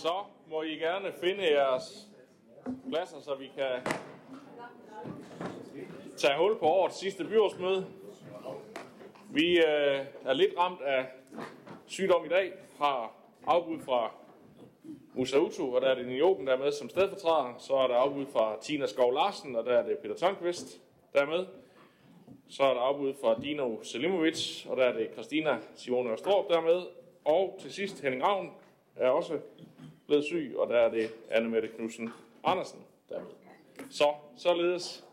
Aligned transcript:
Så 0.00 0.24
må 0.50 0.62
I 0.62 0.74
gerne 0.74 1.12
finde 1.20 1.52
jeres 1.52 2.08
pladser, 2.88 3.20
så 3.20 3.34
vi 3.34 3.50
kan 3.56 3.94
tage 6.16 6.38
hul 6.38 6.58
på 6.58 6.64
årets 6.64 6.96
sidste 6.96 7.24
byrådsmøde. 7.24 7.86
Vi 9.30 9.58
øh, 9.58 10.00
er 10.24 10.32
lidt 10.32 10.58
ramt 10.58 10.80
af 10.82 11.06
sygdom 11.86 12.24
i 12.24 12.28
dag, 12.28 12.52
har 12.78 13.12
afbud 13.46 13.80
fra 13.80 14.14
Musa 15.14 15.38
Utu, 15.38 15.74
og 15.74 15.80
der 15.80 15.88
er 15.88 15.94
det 15.94 16.06
Nioben, 16.06 16.46
der 16.46 16.52
er 16.52 16.58
med 16.58 16.72
som 16.72 16.88
stedfortræder. 16.88 17.54
Så 17.58 17.74
er 17.74 17.86
der 17.86 17.94
afbud 17.94 18.26
fra 18.32 18.56
Tina 18.60 18.86
Skov 18.86 19.12
Larsen, 19.12 19.56
og 19.56 19.64
der 19.64 19.72
er 19.72 19.82
det 19.86 19.98
Peter 19.98 20.14
Tønkvist, 20.14 20.80
der 21.12 21.20
er 21.20 21.26
med. 21.26 21.46
Så 22.48 22.62
er 22.62 22.74
der 22.74 22.80
afbud 22.80 23.14
fra 23.20 23.40
Dino 23.40 23.82
Selimovic, 23.82 24.66
og 24.66 24.76
der 24.76 24.84
er 24.84 24.92
det 24.92 25.08
Christina 25.12 25.58
Simone 25.74 26.12
Østrup, 26.12 26.48
der 26.48 26.56
er 26.56 26.62
med. 26.62 26.82
Og 27.24 27.58
til 27.60 27.72
sidst 27.72 28.02
Henning 28.02 28.24
Ravn 28.24 28.50
er 28.96 29.08
også 29.08 29.38
blevet 30.10 30.24
syg, 30.24 30.54
og 30.56 30.68
der 30.68 30.76
er 30.76 30.90
det 30.90 31.10
Anne 31.30 31.48
Mette 31.48 31.68
Knudsen 31.68 32.10
Andersen, 32.44 32.80
der 33.08 33.14
er 33.14 33.20
med. 33.20 33.30
Så 33.90 34.04
således 34.36 35.04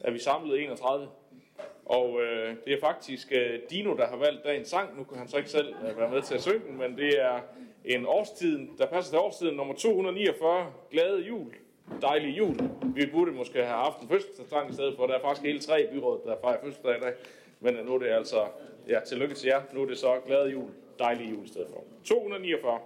er 0.00 0.10
vi 0.10 0.18
samlet 0.18 0.62
31. 0.62 1.08
Og 1.84 2.20
øh, 2.22 2.56
det 2.64 2.72
er 2.72 2.80
faktisk 2.80 3.32
øh, 3.32 3.60
Dino, 3.70 3.96
der 3.96 4.06
har 4.06 4.16
valgt 4.16 4.44
dagens 4.44 4.68
sang. 4.68 4.98
Nu 4.98 5.04
kan 5.04 5.18
han 5.18 5.28
så 5.28 5.36
ikke 5.36 5.50
selv 5.50 5.74
øh, 5.88 5.98
være 5.98 6.10
med 6.10 6.22
til 6.22 6.34
at 6.34 6.42
synge 6.42 6.66
den, 6.68 6.78
men 6.78 6.96
det 6.96 7.22
er 7.22 7.40
en 7.84 8.06
årstid, 8.06 8.58
der 8.78 8.86
passer 8.86 9.12
til 9.12 9.18
årstiden 9.18 9.56
nummer 9.56 9.74
249. 9.74 10.72
Glade 10.90 11.20
jul. 11.20 11.54
Dejlig 12.02 12.38
jul. 12.38 12.56
Vi 12.94 13.06
burde 13.12 13.32
måske 13.32 13.58
have 13.58 13.84
haft 13.84 14.00
en 14.00 14.08
fødselsdag 14.08 14.70
i 14.70 14.72
stedet 14.72 14.96
for. 14.96 15.06
Der 15.06 15.14
er 15.14 15.20
faktisk 15.20 15.46
hele 15.46 15.60
tre 15.60 15.88
byråd, 15.92 16.20
der 16.26 16.36
fejrer 16.40 16.60
fødselsdag 16.62 16.96
i 16.96 17.00
dag. 17.00 17.12
Men 17.60 17.76
øh, 17.76 17.86
nu 17.86 17.94
er 17.94 17.98
det 17.98 18.06
altså, 18.08 18.46
ja, 18.88 19.00
tillykke 19.00 19.34
til 19.34 19.46
jer. 19.46 19.62
Nu 19.72 19.82
er 19.82 19.86
det 19.86 19.98
så 19.98 20.20
glade 20.26 20.50
jul. 20.50 20.70
Dejlig 20.98 21.30
jul 21.30 21.44
i 21.44 21.48
stedet 21.48 21.68
for. 21.70 21.84
249. 22.04 22.80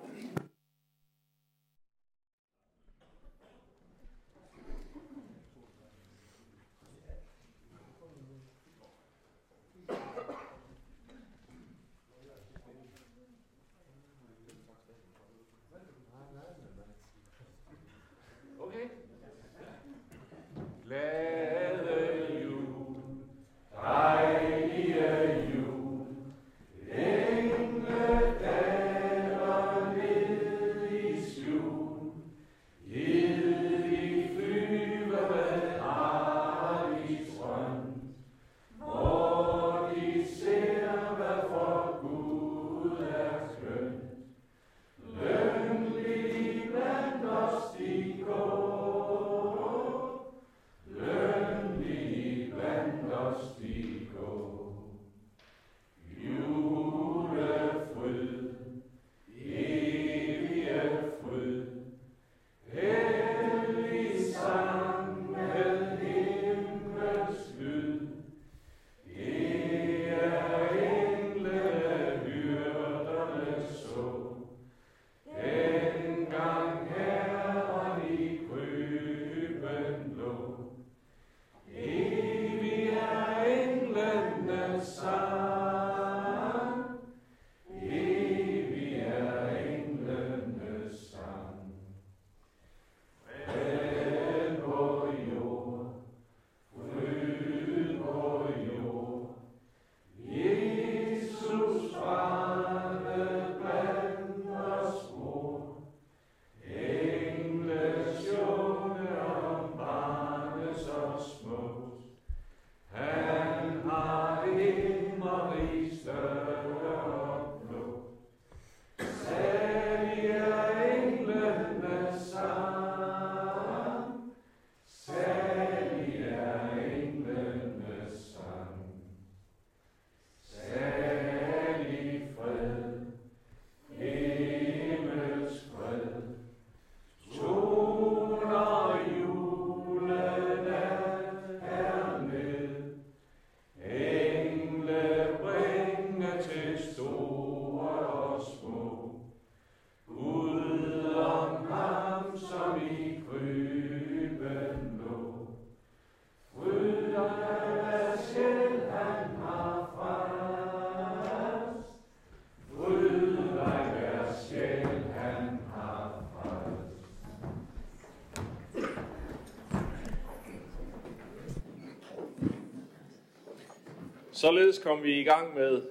Således 174.45 174.79
kom 174.79 175.03
vi 175.03 175.21
i 175.21 175.25
gang 175.25 175.55
med 175.55 175.83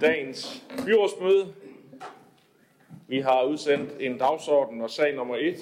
dagens 0.00 0.64
byrådsmøde. 0.86 1.54
Vi 3.08 3.20
har 3.20 3.44
udsendt 3.44 3.90
en 4.00 4.18
dagsorden, 4.18 4.80
og 4.80 4.90
sag 4.90 5.14
nummer 5.14 5.36
1 5.36 5.56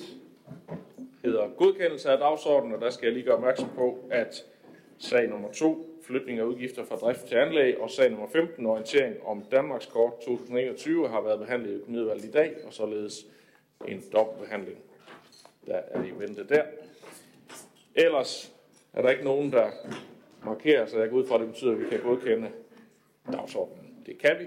hedder 1.24 1.48
godkendelse 1.48 2.10
af 2.10 2.18
dagsordenen, 2.18 2.74
og 2.74 2.80
der 2.80 2.90
skal 2.90 3.06
jeg 3.06 3.12
lige 3.12 3.24
gøre 3.24 3.34
opmærksom 3.34 3.68
på, 3.74 3.98
at 4.10 4.44
sag 4.98 5.28
nummer 5.28 5.52
2, 5.52 6.00
flytning 6.06 6.38
af 6.38 6.44
udgifter 6.44 6.84
fra 6.84 6.96
drift 6.96 7.24
til 7.24 7.34
anlæg, 7.34 7.80
og 7.80 7.90
sag 7.90 8.10
nummer 8.10 8.28
15, 8.28 8.66
orientering 8.66 9.16
om 9.26 9.44
Danmarks 9.50 9.86
kort 9.86 10.12
2021, 10.12 11.08
har 11.08 11.20
været 11.20 11.40
behandlet 11.40 11.70
i 11.70 11.74
økonomiudvalget 11.74 12.24
i 12.24 12.30
dag, 12.30 12.54
og 12.66 12.72
således 12.72 13.26
en 13.88 14.02
dobbeltbehandling. 14.12 14.78
Der 15.66 15.74
er 15.74 16.04
i 16.04 16.10
vente 16.18 16.46
der. 16.48 16.62
Ellers 17.94 18.52
er 18.92 19.02
der 19.02 19.10
ikke 19.10 19.24
nogen, 19.24 19.52
der 19.52 19.70
markere, 20.44 20.88
så 20.88 20.98
jeg 20.98 21.10
går 21.10 21.16
ud 21.16 21.26
fra, 21.26 21.34
at 21.34 21.40
det 21.40 21.48
betyder, 21.48 21.72
at 21.72 21.80
vi 21.80 21.84
kan 21.90 22.00
godkende 22.00 22.50
dagsordenen. 23.32 24.02
Det 24.06 24.18
kan 24.18 24.36
vi. 24.38 24.46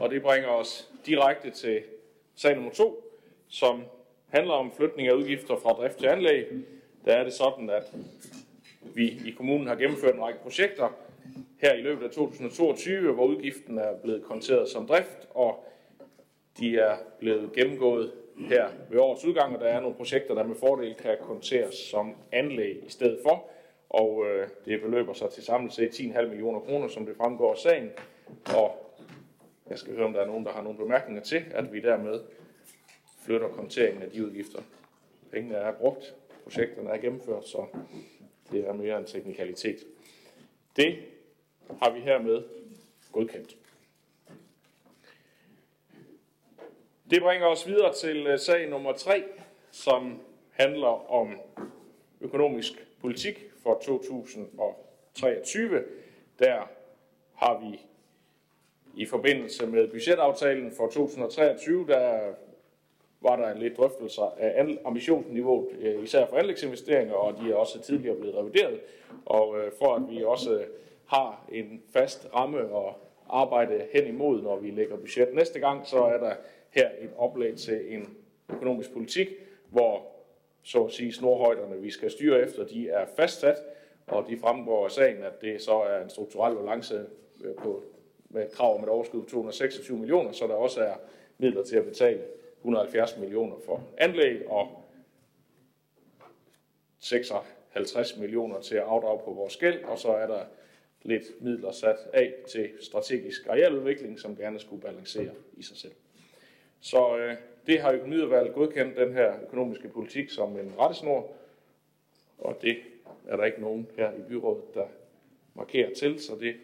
Og 0.00 0.10
det 0.10 0.22
bringer 0.22 0.48
os 0.48 0.90
direkte 1.06 1.50
til 1.50 1.82
sag 2.34 2.54
nummer 2.54 2.70
to, 2.70 3.18
som 3.48 3.82
handler 4.28 4.54
om 4.54 4.72
flytning 4.76 5.08
af 5.08 5.12
udgifter 5.12 5.56
fra 5.56 5.72
drift 5.72 5.96
til 5.96 6.06
anlæg. 6.06 6.46
Der 7.04 7.12
er 7.12 7.24
det 7.24 7.32
sådan, 7.32 7.70
at 7.70 7.94
vi 8.94 9.08
i 9.26 9.30
kommunen 9.30 9.66
har 9.66 9.74
gennemført 9.74 10.14
en 10.14 10.22
række 10.22 10.40
projekter 10.40 10.88
her 11.58 11.74
i 11.74 11.80
løbet 11.80 12.04
af 12.04 12.10
2022, 12.10 13.12
hvor 13.12 13.26
udgiften 13.26 13.78
er 13.78 13.96
blevet 14.02 14.24
konteret 14.24 14.68
som 14.68 14.86
drift, 14.86 15.28
og 15.30 15.64
de 16.58 16.78
er 16.78 16.96
blevet 17.18 17.52
gennemgået 17.52 18.12
her 18.48 18.68
ved 18.90 18.98
årets 18.98 19.24
udgang, 19.24 19.54
og 19.54 19.60
der 19.60 19.66
er 19.66 19.80
nogle 19.80 19.96
projekter, 19.96 20.34
der 20.34 20.44
med 20.44 20.56
fordel 20.56 20.94
kan 20.94 21.16
konteres 21.20 21.74
som 21.74 22.14
anlæg 22.32 22.84
i 22.86 22.90
stedet 22.90 23.18
for. 23.22 23.50
Og 23.90 24.26
øh, 24.26 24.48
det 24.64 24.80
beløber 24.80 25.12
sig 25.12 25.30
til 25.30 25.42
samlet 25.42 25.72
set 25.72 25.88
10,5 25.88 26.26
millioner 26.26 26.60
kroner, 26.60 26.88
som 26.88 27.06
det 27.06 27.16
fremgår 27.16 27.52
af 27.52 27.58
sagen. 27.58 27.90
Og 28.56 28.96
jeg 29.70 29.78
skal 29.78 29.94
høre, 29.94 30.06
om 30.06 30.12
der 30.12 30.20
er 30.20 30.26
nogen, 30.26 30.44
der 30.44 30.52
har 30.52 30.62
nogle 30.62 30.78
bemærkninger 30.78 31.22
til, 31.22 31.44
at 31.50 31.72
vi 31.72 31.80
dermed 31.80 32.20
flytter 33.24 33.48
konteringen 33.48 34.02
af 34.02 34.10
de 34.10 34.26
udgifter. 34.26 34.62
Pengene 35.32 35.54
er 35.54 35.72
brugt, 35.72 36.14
projekterne 36.42 36.90
er 36.90 36.98
gennemført, 36.98 37.48
så 37.48 37.66
det 38.52 38.68
er 38.68 38.72
mere 38.72 38.98
en 38.98 39.04
teknikalitet. 39.04 39.76
Det 40.76 40.98
har 41.82 41.90
vi 41.90 42.00
hermed 42.00 42.42
godkendt. 43.12 43.56
Det 47.10 47.22
bringer 47.22 47.46
os 47.46 47.66
videre 47.66 47.94
til 47.94 48.26
øh, 48.26 48.38
sag 48.38 48.68
nummer 48.68 48.92
3, 48.92 49.24
som 49.70 50.20
handler 50.50 51.12
om 51.12 51.28
økonomisk 52.20 52.86
politik 53.00 53.44
for 53.62 53.80
2023. 53.82 55.84
Der 56.38 56.68
har 57.34 57.60
vi 57.60 57.80
i 58.94 59.06
forbindelse 59.06 59.66
med 59.66 59.88
budgetaftalen 59.88 60.72
for 60.76 60.86
2023, 60.86 61.86
der 61.86 62.32
var 63.20 63.36
der 63.36 63.54
lidt 63.54 63.76
drøftelser 63.76 64.34
af 64.38 64.78
ambitionsniveauet, 64.84 65.68
øh, 65.80 66.02
især 66.02 66.26
for 66.26 66.36
anlægsinvesteringer, 66.36 67.14
og 67.14 67.34
de 67.42 67.52
er 67.52 67.56
også 67.56 67.80
tidligere 67.80 68.16
blevet 68.16 68.36
revideret. 68.36 68.80
Og 69.26 69.58
øh, 69.58 69.72
for 69.78 69.94
at 69.94 70.02
vi 70.10 70.24
også 70.24 70.64
har 71.06 71.44
en 71.52 71.82
fast 71.92 72.28
ramme 72.34 72.58
at 72.58 72.94
arbejde 73.28 73.86
hen 73.92 74.06
imod, 74.06 74.42
når 74.42 74.56
vi 74.56 74.70
lægger 74.70 74.96
budget 74.96 75.34
næste 75.34 75.60
gang, 75.60 75.86
så 75.86 76.04
er 76.04 76.18
der 76.18 76.34
her 76.70 76.90
et 77.00 77.10
oplæg 77.16 77.56
til 77.56 77.94
en 77.94 78.16
økonomisk 78.48 78.92
politik, 78.92 79.28
hvor 79.68 80.06
så 80.62 80.84
at 80.84 80.92
sige 80.92 81.12
snorhøjderne, 81.12 81.82
vi 81.82 81.90
skal 81.90 82.10
styre 82.10 82.42
efter, 82.42 82.66
de 82.66 82.88
er 82.88 83.06
fastsat, 83.16 83.56
og 84.06 84.26
de 84.28 84.38
fremgår 84.38 84.84
af 84.84 84.90
sagen, 84.90 85.22
at 85.22 85.40
det 85.40 85.62
så 85.62 85.72
er 85.72 86.02
en 86.02 86.10
strukturel 86.10 86.56
balance 86.56 87.06
øh, 87.44 87.54
på, 87.54 87.84
med 88.28 88.44
et 88.46 88.52
krav 88.52 88.76
om 88.76 88.82
et 88.82 88.88
overskud 88.88 89.22
på 89.22 89.28
226 89.28 89.98
millioner, 89.98 90.32
så 90.32 90.46
der 90.46 90.54
også 90.54 90.80
er 90.80 90.94
midler 91.38 91.64
til 91.64 91.76
at 91.76 91.84
betale 91.84 92.22
170 92.58 93.16
millioner 93.16 93.56
for 93.64 93.82
anlæg 93.98 94.48
og 94.48 94.84
56 96.98 98.16
millioner 98.16 98.60
til 98.60 98.74
at 98.74 98.82
afdrage 98.82 99.20
på 99.24 99.32
vores 99.32 99.56
gæld, 99.56 99.84
og 99.84 99.98
så 99.98 100.08
er 100.08 100.26
der 100.26 100.44
lidt 101.02 101.24
midler 101.40 101.72
sat 101.72 101.96
af 102.12 102.34
til 102.48 102.70
strategisk 102.80 103.46
arealudvikling, 103.46 104.18
som 104.18 104.36
gerne 104.36 104.58
skulle 104.58 104.82
balancere 104.82 105.30
i 105.56 105.62
sig 105.62 105.76
selv. 105.76 105.92
Så 106.80 107.18
øh, 107.18 107.36
det 107.66 107.80
har 107.80 107.92
økonomiudvalget 107.92 108.54
godkendt 108.54 108.96
den 108.96 109.12
her 109.12 109.42
økonomiske 109.42 109.88
politik 109.88 110.30
som 110.30 110.58
en 110.58 110.72
rettesnor, 110.78 111.32
og 112.38 112.58
det 112.62 112.78
er 113.28 113.36
der 113.36 113.44
ikke 113.44 113.60
nogen 113.60 113.90
her 113.96 114.12
i 114.12 114.22
byrådet, 114.28 114.74
der 114.74 114.86
markerer 115.54 115.94
til, 115.94 116.20
så 116.22 116.36
det 116.40 116.56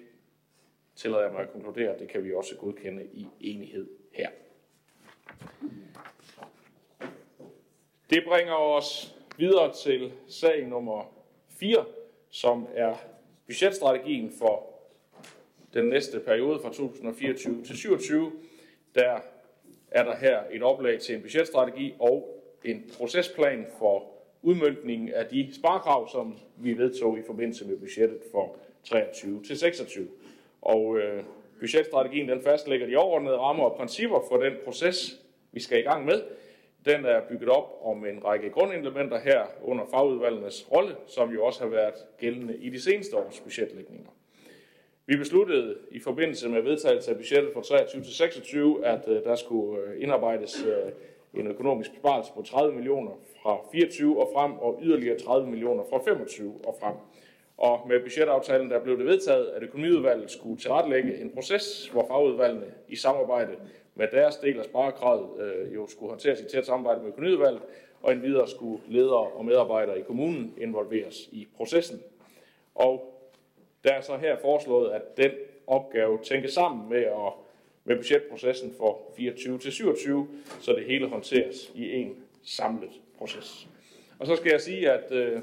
tillader 0.96 1.22
jeg 1.22 1.32
mig 1.32 1.40
at 1.40 1.52
konkludere, 1.52 1.94
at 1.94 2.00
det 2.00 2.08
kan 2.08 2.24
vi 2.24 2.34
også 2.34 2.56
godkende 2.56 3.04
i 3.12 3.26
enighed 3.40 3.86
her. 4.12 4.28
Det 8.10 8.24
bringer 8.24 8.54
os 8.54 9.16
videre 9.38 9.72
til 9.72 10.12
sag 10.28 10.66
nummer 10.66 11.12
4, 11.48 11.84
som 12.30 12.68
er 12.74 12.94
budgetstrategien 13.46 14.32
for 14.38 14.66
den 15.74 15.84
næste 15.88 16.20
periode 16.20 16.60
fra 16.60 16.68
2024 16.68 17.54
til 17.54 17.76
2027. 17.76 18.32
Der 18.94 19.20
er 19.90 20.04
der 20.04 20.16
her 20.16 20.40
et 20.50 20.62
oplag 20.62 21.00
til 21.00 21.14
en 21.14 21.22
budgetstrategi 21.22 21.94
og 21.98 22.42
en 22.64 22.90
procesplan 22.98 23.66
for 23.78 24.04
udmyndningen 24.42 25.08
af 25.08 25.26
de 25.26 25.54
sparekrav, 25.54 26.08
som 26.08 26.38
vi 26.56 26.78
vedtog 26.78 27.18
i 27.18 27.22
forbindelse 27.26 27.66
med 27.66 27.76
budgettet 27.76 28.18
for 28.32 28.56
23 28.84 29.42
til 29.42 29.58
26. 29.58 30.08
Og 30.62 30.98
øh, 30.98 31.24
budgetstrategien 31.60 32.28
den 32.28 32.42
fastlægger 32.42 32.86
de 32.86 32.96
overordnede 32.96 33.36
rammer 33.36 33.64
og 33.64 33.76
principper 33.76 34.20
for 34.28 34.36
den 34.36 34.52
proces, 34.64 35.20
vi 35.52 35.60
skal 35.60 35.78
i 35.78 35.82
gang 35.82 36.04
med. 36.04 36.22
Den 36.84 37.04
er 37.04 37.20
bygget 37.28 37.48
op 37.48 37.78
om 37.82 38.06
en 38.06 38.24
række 38.24 38.50
grundelementer 38.50 39.20
her 39.20 39.46
under 39.62 39.84
fagudvalgenes 39.90 40.72
rolle, 40.72 40.96
som 41.06 41.30
jo 41.30 41.44
også 41.44 41.60
har 41.60 41.70
været 41.70 41.94
gældende 42.18 42.56
i 42.56 42.70
de 42.70 42.82
seneste 42.82 43.16
års 43.16 43.40
budgetlægninger. 43.40 44.10
Vi 45.08 45.16
besluttede 45.16 45.76
i 45.90 46.00
forbindelse 46.00 46.48
med 46.48 46.62
vedtagelse 46.62 47.10
af 47.10 47.16
budgettet 47.16 47.52
for 47.52 47.60
23 47.60 48.02
til 48.02 48.14
26, 48.14 48.86
at 48.86 49.08
øh, 49.08 49.24
der 49.24 49.34
skulle 49.34 49.82
øh, 49.82 50.02
indarbejdes 50.02 50.64
øh, 50.64 51.40
en 51.40 51.46
økonomisk 51.46 51.90
besparelse 51.90 52.32
på 52.34 52.42
30 52.42 52.74
millioner 52.74 53.10
fra 53.42 53.58
24 53.72 54.22
og 54.22 54.30
frem, 54.34 54.52
og 54.52 54.78
yderligere 54.82 55.18
30 55.18 55.50
millioner 55.50 55.84
fra 55.90 55.98
25 56.04 56.54
og 56.64 56.76
frem. 56.80 56.94
Og 57.56 57.88
med 57.88 58.00
budgetaftalen 58.00 58.70
der 58.70 58.82
blev 58.82 58.98
det 58.98 59.06
vedtaget, 59.06 59.46
at 59.46 59.62
økonomiudvalget 59.62 60.30
skulle 60.30 60.56
tilrettelægge 60.56 61.20
en 61.20 61.30
proces, 61.30 61.88
hvor 61.88 62.06
fagudvalgene 62.08 62.66
i 62.88 62.96
samarbejde 62.96 63.52
med 63.94 64.08
deres 64.12 64.36
del 64.36 64.58
af 64.58 64.64
sparekravet 64.64 65.28
øh, 65.40 65.74
jo 65.74 65.86
skulle 65.88 66.10
håndteres 66.10 66.40
i 66.40 66.44
tæt 66.44 66.66
samarbejde 66.66 67.00
med 67.00 67.08
økonomiudvalget, 67.08 67.62
og 68.02 68.12
endvidere 68.12 68.48
skulle 68.48 68.82
ledere 68.88 69.26
og 69.26 69.44
medarbejdere 69.44 69.98
i 69.98 70.02
kommunen 70.02 70.54
involveres 70.58 71.28
i 71.32 71.48
processen. 71.56 72.00
Og 72.74 73.15
der 73.86 73.92
er 73.92 74.00
så 74.00 74.16
her 74.16 74.36
foreslået, 74.40 74.92
at 74.92 75.16
den 75.16 75.30
opgave 75.66 76.18
tænkes 76.24 76.52
sammen 76.52 76.88
med, 76.88 77.02
at, 77.02 77.32
med 77.84 77.96
budgetprocessen 77.96 78.74
for 78.78 79.12
24 79.16 79.58
til 79.58 79.72
27, 79.72 80.28
så 80.60 80.72
det 80.72 80.84
hele 80.84 81.08
håndteres 81.08 81.72
i 81.74 81.92
en 81.92 82.16
samlet 82.44 82.90
proces. 83.18 83.68
Og 84.18 84.26
så 84.26 84.36
skal 84.36 84.50
jeg 84.50 84.60
sige, 84.60 84.90
at 84.90 85.12
øh, 85.12 85.40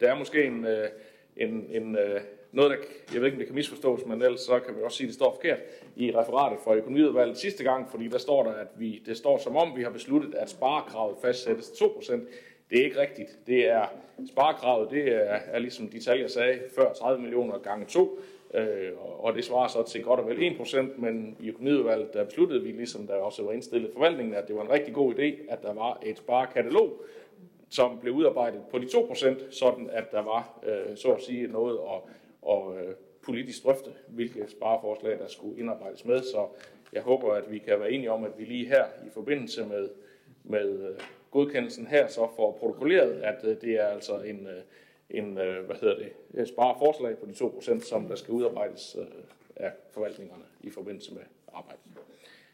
der 0.00 0.10
er 0.10 0.14
måske 0.14 0.44
en, 0.44 0.66
øh, 0.66 0.88
en, 1.36 1.66
en 1.70 1.96
øh, 1.96 2.20
noget, 2.52 2.70
der, 2.70 2.76
jeg 3.12 3.20
ved 3.20 3.26
ikke, 3.26 3.34
om 3.34 3.38
det 3.38 3.46
kan 3.46 3.54
misforstås, 3.54 4.06
men 4.06 4.22
ellers 4.22 4.40
så 4.40 4.60
kan 4.60 4.76
vi 4.76 4.82
også 4.82 4.96
sige, 4.96 5.04
at 5.04 5.08
det 5.08 5.14
står 5.14 5.34
forkert 5.34 5.58
i 5.96 6.12
referatet 6.16 6.58
fra 6.64 6.74
økonomiudvalget 6.74 7.38
sidste 7.38 7.64
gang, 7.64 7.90
fordi 7.90 8.08
der 8.08 8.18
står 8.18 8.42
der, 8.42 8.52
at 8.52 8.68
vi, 8.76 9.02
det 9.06 9.16
står 9.16 9.38
som 9.38 9.56
om, 9.56 9.76
vi 9.76 9.82
har 9.82 9.90
besluttet, 9.90 10.34
at 10.34 10.50
sparekravet 10.50 11.16
fastsættes 11.22 11.66
2%. 11.68 12.20
Det 12.70 12.80
er 12.80 12.84
ikke 12.84 13.00
rigtigt. 13.00 13.38
Det 13.46 13.68
er 13.68 13.86
sparekravet, 14.30 14.90
det 14.90 15.08
er, 15.08 15.38
er 15.46 15.58
ligesom 15.58 15.88
de 15.88 16.00
tal, 16.00 16.20
jeg 16.20 16.30
sagde, 16.30 16.60
før 16.74 16.92
30 16.92 17.22
millioner 17.22 17.58
gange 17.58 17.86
2, 17.86 18.18
øh, 18.54 18.92
og 19.18 19.34
det 19.34 19.44
svarer 19.44 19.68
så 19.68 19.82
til 19.82 20.02
godt 20.02 20.20
og 20.20 20.28
vel 20.28 20.56
1%, 20.60 21.00
men 21.00 21.36
i 21.40 21.48
økonomiudvalget, 21.48 22.14
der 22.14 22.24
besluttede 22.24 22.62
vi, 22.62 22.70
ligesom 22.70 23.06
der 23.06 23.14
også 23.14 23.42
var 23.42 23.52
indstillet 23.52 23.90
forvaltningen, 23.92 24.34
at 24.34 24.48
det 24.48 24.56
var 24.56 24.62
en 24.62 24.70
rigtig 24.70 24.94
god 24.94 25.14
idé, 25.14 25.52
at 25.52 25.62
der 25.62 25.72
var 25.74 26.00
et 26.06 26.18
sparekatalog, 26.18 27.02
som 27.70 27.98
blev 27.98 28.14
udarbejdet 28.14 28.60
på 28.70 28.78
de 28.78 28.84
2%, 28.84 29.50
sådan 29.50 29.90
at 29.92 30.12
der 30.12 30.22
var, 30.22 30.60
øh, 30.66 30.96
så 30.96 31.12
at 31.12 31.22
sige, 31.22 31.46
noget 31.46 31.74
at, 31.74 32.00
og, 32.42 32.78
øh, 32.78 32.94
politisk 33.22 33.64
drøfte, 33.64 33.90
hvilke 34.08 34.44
spareforslag, 34.48 35.18
der 35.18 35.28
skulle 35.28 35.60
indarbejdes 35.60 36.04
med. 36.04 36.22
Så 36.22 36.46
jeg 36.92 37.02
håber, 37.02 37.32
at 37.32 37.52
vi 37.52 37.58
kan 37.58 37.80
være 37.80 37.92
enige 37.92 38.12
om, 38.12 38.24
at 38.24 38.30
vi 38.38 38.44
lige 38.44 38.66
her 38.66 38.84
i 39.06 39.10
forbindelse 39.10 39.66
med, 39.66 39.88
med 40.44 40.88
øh, 40.88 41.00
godkendelsen 41.30 41.86
her, 41.86 42.08
så 42.08 42.28
får 42.36 42.56
protokolleret, 42.60 43.22
at 43.22 43.44
øh, 43.44 43.60
det 43.60 43.80
er 43.80 43.86
altså 43.86 44.20
en, 44.20 44.46
øh, 44.46 44.62
en 45.10 45.38
øh, 45.38 45.64
hvad 45.66 45.76
hedder 45.80 45.96
det, 46.34 46.48
spareforslag 46.48 47.18
på 47.18 47.26
de 47.26 47.32
2%, 47.32 47.88
som 47.88 48.08
der 48.08 48.16
skal 48.16 48.34
udarbejdes 48.34 48.96
af 49.56 49.70
forvaltningerne 49.90 50.44
i 50.60 50.70
forbindelse 50.70 51.14
med 51.14 51.22
arbejdet. 51.52 51.80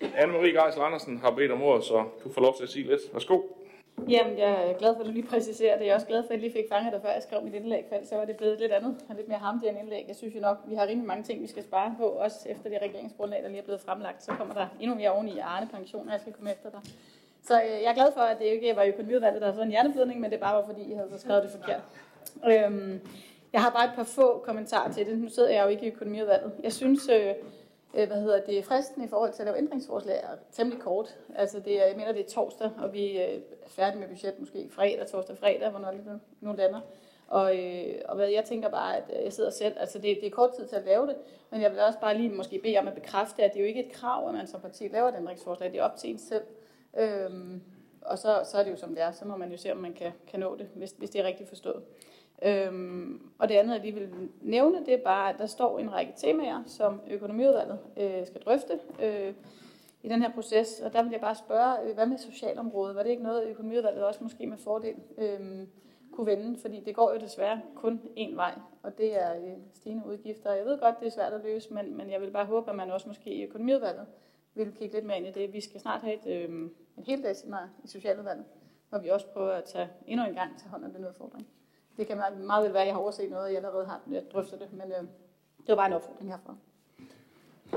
Anne-Marie 0.00 0.64
Geisel 0.64 0.82
Andersen 0.82 1.18
har 1.18 1.30
bedt 1.30 1.50
om 1.52 1.62
ordet, 1.62 1.84
så 1.84 2.04
du 2.24 2.32
får 2.32 2.40
lov 2.40 2.56
til 2.56 2.62
at 2.62 2.68
sige 2.68 2.86
lidt. 2.86 3.00
Værsgo. 3.12 3.40
Jamen, 4.08 4.38
jeg 4.38 4.70
er 4.70 4.78
glad 4.78 4.94
for, 4.94 5.00
at 5.00 5.06
du 5.06 5.12
lige 5.12 5.26
præciserer 5.26 5.78
det. 5.78 5.84
Jeg 5.84 5.90
er 5.90 5.94
også 5.94 6.06
glad 6.06 6.22
for, 6.22 6.28
at 6.28 6.30
jeg 6.30 6.40
lige 6.40 6.52
fik 6.52 6.68
fanget 6.68 6.92
dig, 6.92 7.02
før 7.02 7.12
jeg 7.12 7.22
skrev 7.22 7.42
mit 7.42 7.54
indlæg, 7.54 7.84
for 7.88 7.96
så 8.04 8.16
var 8.16 8.24
det 8.24 8.36
blevet 8.36 8.60
lidt 8.60 8.72
andet 8.72 8.96
og 9.08 9.14
lidt 9.14 9.28
mere 9.28 9.38
hamtigt 9.38 9.70
end 9.70 9.78
indlæg. 9.78 10.04
Jeg 10.08 10.16
synes 10.16 10.34
jo 10.34 10.40
nok, 10.40 10.58
vi 10.68 10.74
har 10.74 10.86
rimelig 10.86 11.06
mange 11.06 11.24
ting, 11.24 11.42
vi 11.42 11.46
skal 11.46 11.62
spare 11.62 11.94
på, 11.98 12.04
også 12.04 12.48
efter 12.48 12.70
det 12.70 12.78
regeringsgrundlag, 12.82 13.42
der 13.42 13.48
lige 13.48 13.58
er 13.58 13.64
blevet 13.64 13.80
fremlagt. 13.80 14.22
Så 14.22 14.32
kommer 14.32 14.54
der 14.54 14.66
endnu 14.80 14.96
mere 14.96 15.10
oveni 15.10 15.34
i 15.36 15.38
Arne 15.38 15.68
Pension, 15.72 16.06
og 16.06 16.12
jeg 16.12 16.20
skal 16.20 16.32
komme 16.32 16.50
efter 16.52 16.70
dig. 16.70 16.80
Så 17.46 17.62
øh, 17.62 17.82
jeg 17.82 17.90
er 17.90 17.94
glad 17.94 18.12
for, 18.12 18.20
at 18.20 18.38
det 18.38 18.44
ikke 18.44 18.76
var 18.76 18.84
økonomiudvalget, 18.84 19.40
der 19.40 19.46
havde 19.46 19.56
fået 19.56 19.64
en 19.64 19.70
hjerneblødning, 19.70 20.20
men 20.20 20.30
det 20.30 20.40
bare 20.40 20.56
var, 20.56 20.66
fordi 20.66 20.82
I 20.82 20.94
havde 20.94 21.10
så 21.10 21.18
skrevet 21.18 21.42
det 21.42 21.50
forkert. 21.50 21.80
Øhm, 22.46 23.00
jeg 23.52 23.62
har 23.62 23.70
bare 23.70 23.84
et 23.84 23.92
par 23.96 24.04
få 24.04 24.42
kommentarer 24.44 24.92
til 24.92 25.06
det. 25.06 25.18
Nu 25.18 25.28
sidder 25.28 25.50
jeg 25.50 25.64
jo 25.64 25.68
ikke 25.68 25.86
i 25.86 25.90
økonomiudvalget. 25.90 26.52
Jeg 26.62 26.72
synes, 26.72 27.08
øh, 27.08 27.34
øh 27.94 28.06
hvad 28.06 28.20
hedder 28.20 28.40
det, 28.40 28.64
fristen 28.64 29.04
i 29.04 29.08
forhold 29.08 29.32
til 29.32 29.42
at 29.42 29.46
lave 29.46 29.58
ændringsforslag 29.58 30.20
er 30.22 30.36
temmelig 30.52 30.82
kort. 30.82 31.18
Altså 31.36 31.60
det, 31.60 31.74
jeg 31.74 31.94
mener, 31.96 32.12
det 32.12 32.24
er 32.24 32.30
torsdag, 32.30 32.70
og 32.78 32.92
vi 32.92 33.10
øh, 33.10 33.34
er 33.62 33.68
færdige 33.68 34.00
med 34.00 34.08
budget 34.08 34.40
måske 34.40 34.68
fredag, 34.70 35.06
torsdag, 35.06 35.38
fredag, 35.38 35.70
hvornår 35.70 35.90
det 35.90 36.20
nu 36.40 36.52
lander. 36.52 36.80
Og, 37.28 37.58
øh, 37.58 37.94
og 38.04 38.16
hvad 38.16 38.28
jeg 38.28 38.44
tænker 38.44 38.68
bare, 38.68 38.96
at 38.96 39.04
øh, 39.18 39.24
jeg 39.24 39.32
sidder 39.32 39.50
selv, 39.50 39.74
altså 39.80 39.98
det, 39.98 40.18
det 40.20 40.26
er 40.26 40.30
kort 40.30 40.50
tid 40.58 40.66
til 40.66 40.76
at 40.76 40.84
lave 40.84 41.06
det, 41.06 41.16
men 41.50 41.62
jeg 41.62 41.70
vil 41.70 41.80
også 41.80 41.98
bare 42.00 42.16
lige 42.16 42.28
måske 42.28 42.60
bede 42.62 42.78
om 42.78 42.88
at 42.88 42.94
bekræfte, 42.94 43.42
at 43.42 43.52
det 43.52 43.58
er 43.58 43.62
jo 43.62 43.68
ikke 43.68 43.86
et 43.86 43.92
krav, 43.92 44.28
at 44.28 44.34
man 44.34 44.46
som 44.46 44.60
parti 44.60 44.88
laver 44.88 45.08
et 45.08 45.14
ændringsforslag, 45.18 45.72
det 45.72 45.78
er 45.78 45.84
op 45.84 45.96
til 45.96 46.10
en 46.10 46.18
selv. 46.18 46.42
Øhm, 46.98 47.60
og 48.00 48.18
så, 48.18 48.40
så 48.44 48.58
er 48.58 48.62
det 48.64 48.70
jo 48.70 48.76
som 48.76 48.94
det 48.94 49.02
er, 49.02 49.10
så 49.10 49.24
må 49.24 49.36
man 49.36 49.50
jo 49.50 49.56
se, 49.56 49.72
om 49.72 49.78
man 49.78 49.92
kan, 49.92 50.12
kan 50.26 50.40
nå 50.40 50.56
det, 50.56 50.68
hvis, 50.74 50.94
hvis 50.98 51.10
det 51.10 51.20
er 51.20 51.24
rigtigt 51.24 51.48
forstået. 51.48 51.82
Øhm, 52.42 53.30
og 53.38 53.48
det 53.48 53.54
andet, 53.54 53.74
jeg 53.74 53.80
lige 53.82 53.94
vil 53.94 54.08
nævne, 54.40 54.86
det 54.86 54.94
er 54.94 55.04
bare, 55.04 55.30
at 55.32 55.38
der 55.38 55.46
står 55.46 55.78
en 55.78 55.92
række 55.92 56.12
temaer, 56.16 56.62
som 56.66 57.00
økonomiudvalget 57.10 57.78
øh, 57.96 58.26
skal 58.26 58.40
drøfte 58.40 58.80
øh, 59.02 59.34
i 60.02 60.08
den 60.08 60.22
her 60.22 60.32
proces. 60.32 60.80
Og 60.80 60.92
der 60.92 61.02
vil 61.02 61.12
jeg 61.12 61.20
bare 61.20 61.34
spørge, 61.34 61.88
øh, 61.88 61.94
hvad 61.94 62.06
med 62.06 62.18
socialområdet? 62.18 62.96
Var 62.96 63.02
det 63.02 63.10
ikke 63.10 63.22
noget, 63.22 63.48
økonomiudvalget 63.48 64.04
også 64.04 64.22
måske 64.22 64.46
med 64.46 64.56
fordel 64.56 64.94
øh, 65.18 65.66
kunne 66.12 66.26
vende, 66.26 66.58
fordi 66.60 66.80
det 66.80 66.94
går 66.94 67.12
jo 67.12 67.20
desværre 67.20 67.60
kun 67.74 68.00
én 68.16 68.34
vej, 68.34 68.54
og 68.82 68.98
det 68.98 69.22
er 69.22 69.36
øh, 69.36 69.52
stigende 69.72 70.06
udgifter. 70.06 70.52
Jeg 70.52 70.64
ved 70.64 70.78
godt, 70.78 71.00
det 71.00 71.06
er 71.06 71.10
svært 71.10 71.32
at 71.32 71.40
løse, 71.44 71.74
men, 71.74 71.96
men 71.96 72.10
jeg 72.10 72.20
vil 72.20 72.30
bare 72.30 72.46
håbe, 72.46 72.70
at 72.70 72.76
man 72.76 72.90
også 72.90 73.08
måske 73.08 73.34
i 73.34 73.42
økonomiudvalget 73.42 74.06
vil 74.54 74.72
kigge 74.72 74.94
lidt 74.94 75.06
mere 75.06 75.18
ind 75.18 75.26
i 75.26 75.30
det. 75.30 75.52
Vi 75.52 75.60
skal 75.60 75.80
snart 75.80 76.00
have 76.00 76.14
et, 76.14 76.26
øh, 76.26 76.70
et 76.98 77.04
helt 77.06 77.24
dagseminar 77.24 77.68
i 77.84 77.88
Socialudvalget, 77.88 78.44
hvor 78.88 78.98
vi 78.98 79.08
også 79.08 79.26
prøver 79.26 79.52
at 79.52 79.64
tage 79.64 79.88
endnu 80.06 80.26
en 80.26 80.34
gang 80.34 80.58
til 80.58 80.68
hånd 80.68 80.84
om 80.84 80.92
den 80.92 81.06
udfordring. 81.06 81.46
Det 81.96 82.06
kan 82.06 82.16
meget, 82.16 82.38
meget 82.38 82.64
vel 82.64 82.72
være, 82.72 82.82
at 82.82 82.86
jeg 82.86 82.94
har 82.94 83.00
overset 83.00 83.30
noget, 83.30 83.44
og 83.44 83.50
jeg 83.50 83.56
allerede 83.56 83.86
har 83.86 84.00
drøftet 84.32 84.60
det, 84.60 84.72
men 84.72 84.92
øh, 84.92 84.98
det 85.58 85.68
var 85.68 85.74
bare 85.74 85.86
en 85.86 85.92
opfordring 85.92 86.30
herfra. 86.30 86.56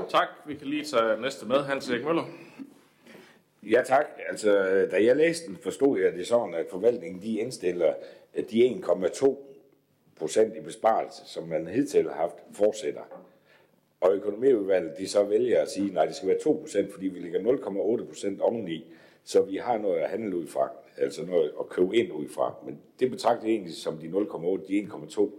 Tak. 0.08 0.28
Vi 0.46 0.54
kan 0.54 0.66
lige 0.66 0.84
tage 0.84 1.20
næste 1.20 1.46
med. 1.46 1.56
Hans 1.56 1.90
Erik 1.90 2.04
Møller. 2.04 2.24
Ja 3.62 3.82
tak. 3.86 4.06
Altså, 4.28 4.52
da 4.90 5.04
jeg 5.04 5.16
læste 5.16 5.46
den, 5.46 5.56
forstod 5.56 5.98
jeg 5.98 6.12
det 6.12 6.26
sådan, 6.26 6.54
at 6.54 6.66
forvaltningen 6.70 7.22
de 7.22 7.38
indstiller 7.38 7.94
at 8.34 8.50
de 8.50 8.82
1,2 8.84 9.36
procent 10.16 10.56
i 10.56 10.60
besparelse, 10.60 11.22
som 11.26 11.48
man 11.48 11.66
hidtil 11.66 12.08
har 12.08 12.16
haft, 12.16 12.34
fortsætter. 12.52 13.00
Og 14.00 14.12
økonomiudvalget, 14.14 14.98
de 14.98 15.08
så 15.08 15.24
vælger 15.24 15.62
at 15.62 15.70
sige, 15.70 15.92
nej, 15.92 16.06
det 16.06 16.16
skal 16.16 16.28
være 16.28 16.38
2 16.38 16.58
procent, 16.60 16.92
fordi 16.92 17.08
vi 17.08 17.18
ligger 17.18 17.40
0,8 17.40 18.06
procent 18.08 18.40
oveni, 18.40 18.92
så 19.24 19.42
vi 19.42 19.56
har 19.56 19.78
noget 19.78 19.98
at 19.98 20.10
handle 20.10 20.36
ud 20.36 20.46
fra, 20.46 20.70
altså 20.96 21.26
noget 21.26 21.52
at 21.60 21.68
købe 21.68 21.96
ind 21.96 22.12
ud 22.12 22.28
fra. 22.28 22.54
Men 22.64 22.80
det 23.00 23.10
betragter 23.10 23.46
jeg 23.46 23.52
egentlig 23.52 23.74
som 23.74 23.98
de 23.98 24.06
0,8, 24.06 24.68
de 24.68 24.80
1,2. 24.80 25.30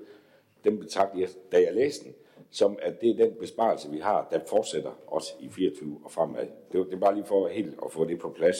Dem 0.63 0.79
betragter 0.79 1.19
jeg, 1.19 1.29
da 1.51 1.61
jeg 1.61 1.73
læste 1.73 2.05
den, 2.05 2.13
som 2.51 2.77
at 2.81 3.01
det 3.01 3.09
er 3.09 3.25
den 3.25 3.35
besparelse, 3.39 3.91
vi 3.91 3.99
har, 3.99 4.27
der 4.31 4.39
fortsætter 4.47 4.91
også 5.07 5.33
i 5.39 5.49
24 5.49 6.01
og 6.03 6.11
fremad. 6.11 6.47
Det, 6.71 6.79
var, 6.79 6.83
det 6.83 6.93
er 6.93 6.97
bare 6.97 7.15
lige 7.15 7.25
for 7.25 7.47
helt 7.47 7.79
at 7.85 7.91
få 7.91 8.05
det 8.05 8.19
på 8.19 8.29
plads. 8.29 8.57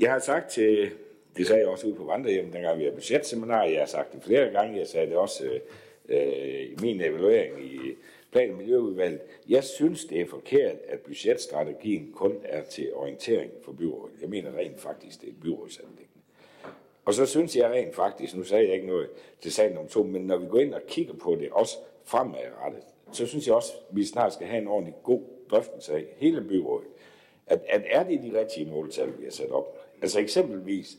Jeg 0.00 0.12
har 0.12 0.18
sagt 0.18 0.50
til, 0.50 0.90
det 1.36 1.46
sagde 1.46 1.60
jeg 1.60 1.68
også 1.68 1.86
ude 1.86 1.94
på 1.94 2.04
Vandrehjem, 2.04 2.52
dengang 2.52 2.78
vi 2.78 2.84
havde 2.84 2.96
budgetseminar, 2.96 3.64
jeg 3.64 3.78
har 3.78 3.86
sagt 3.86 4.12
det 4.12 4.22
flere 4.22 4.50
gange, 4.50 4.78
jeg 4.78 4.86
sagde 4.86 5.06
det 5.06 5.16
også 5.16 5.44
øh, 5.44 5.60
øh 6.08 6.62
i 6.62 6.76
min 6.82 7.00
evaluering 7.00 7.64
i 7.64 7.78
plan- 8.34 8.50
og 8.50 8.56
miljøudvalget. 8.56 9.20
Jeg 9.48 9.64
synes, 9.64 10.04
det 10.04 10.20
er 10.20 10.26
forkert, 10.26 10.76
at 10.88 11.00
budgetstrategien 11.00 12.12
kun 12.12 12.36
er 12.44 12.62
til 12.62 12.94
orientering 12.94 13.50
for 13.62 13.72
byrådet. 13.72 14.14
Jeg 14.20 14.28
mener 14.28 14.56
rent 14.56 14.80
faktisk, 14.80 15.20
det 15.20 15.26
er 15.26 15.32
et 15.32 15.40
byrådsanlæggende. 15.40 16.20
Og 17.04 17.14
så 17.14 17.26
synes 17.26 17.56
jeg 17.56 17.70
rent 17.70 17.94
faktisk, 17.94 18.36
nu 18.36 18.42
sagde 18.42 18.64
jeg 18.64 18.74
ikke 18.74 18.86
noget 18.86 19.08
til 19.40 19.52
sagen 19.52 19.78
om 19.78 19.88
to, 19.88 20.02
men 20.02 20.22
når 20.22 20.38
vi 20.38 20.46
går 20.46 20.58
ind 20.58 20.74
og 20.74 20.80
kigger 20.88 21.14
på 21.14 21.36
det, 21.40 21.50
også 21.50 21.76
fremadrettet, 22.04 22.82
så 23.12 23.26
synes 23.26 23.46
jeg 23.46 23.54
også, 23.54 23.72
at 23.90 23.96
vi 23.96 24.04
snart 24.04 24.32
skal 24.32 24.46
have 24.46 24.62
en 24.62 24.68
ordentlig 24.68 24.94
god 25.02 25.22
drøftelse 25.50 25.94
af 25.94 26.04
hele 26.16 26.40
byrådet. 26.40 26.88
At, 27.46 27.62
at 27.68 27.82
er 27.86 28.02
det 28.02 28.22
de 28.22 28.38
rigtige 28.38 28.66
måltal, 28.70 29.18
vi 29.18 29.24
har 29.24 29.30
sat 29.30 29.50
op? 29.50 29.78
Altså 30.02 30.20
eksempelvis, 30.20 30.98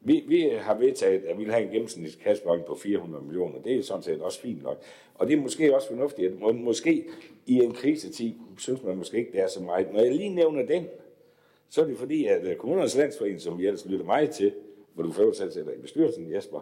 vi, 0.00 0.24
vi 0.28 0.50
har 0.60 0.78
vedtaget, 0.78 1.24
at 1.24 1.38
vi 1.38 1.44
vil 1.44 1.52
have 1.52 1.64
en 1.64 1.70
gennemsnitlig 1.70 2.20
kassebank 2.20 2.64
på 2.64 2.74
400 2.74 3.24
millioner. 3.24 3.62
Det 3.62 3.76
er 3.76 3.82
sådan 3.82 4.02
set 4.02 4.20
også 4.20 4.40
fint 4.40 4.62
nok. 4.62 4.82
Og 5.14 5.26
det 5.26 5.38
er 5.38 5.40
måske 5.40 5.74
også 5.74 5.88
fornuftigt, 5.88 6.32
at 6.32 6.54
måske 6.54 7.04
i 7.46 7.54
en 7.56 7.72
krisetid, 7.72 8.32
synes 8.58 8.82
man 8.82 8.96
måske 8.96 9.18
ikke, 9.18 9.32
det 9.32 9.40
er 9.40 9.46
så 9.46 9.62
meget. 9.62 9.92
Når 9.92 10.00
jeg 10.00 10.14
lige 10.14 10.34
nævner 10.34 10.66
den, 10.66 10.86
så 11.68 11.82
er 11.82 11.86
det 11.86 11.98
fordi, 11.98 12.26
at 12.26 12.44
øh, 12.44 12.56
kommunernes 12.56 12.96
landsforening, 12.96 13.40
som 13.40 13.58
vi 13.58 13.66
ellers 13.66 13.86
lytter 13.86 14.06
meget 14.06 14.30
til, 14.30 14.52
hvor 14.94 15.02
du 15.02 15.12
først 15.12 15.52
sætter 15.52 15.72
i 15.72 15.78
bestyrelsen, 15.78 16.32
Jesper, 16.32 16.60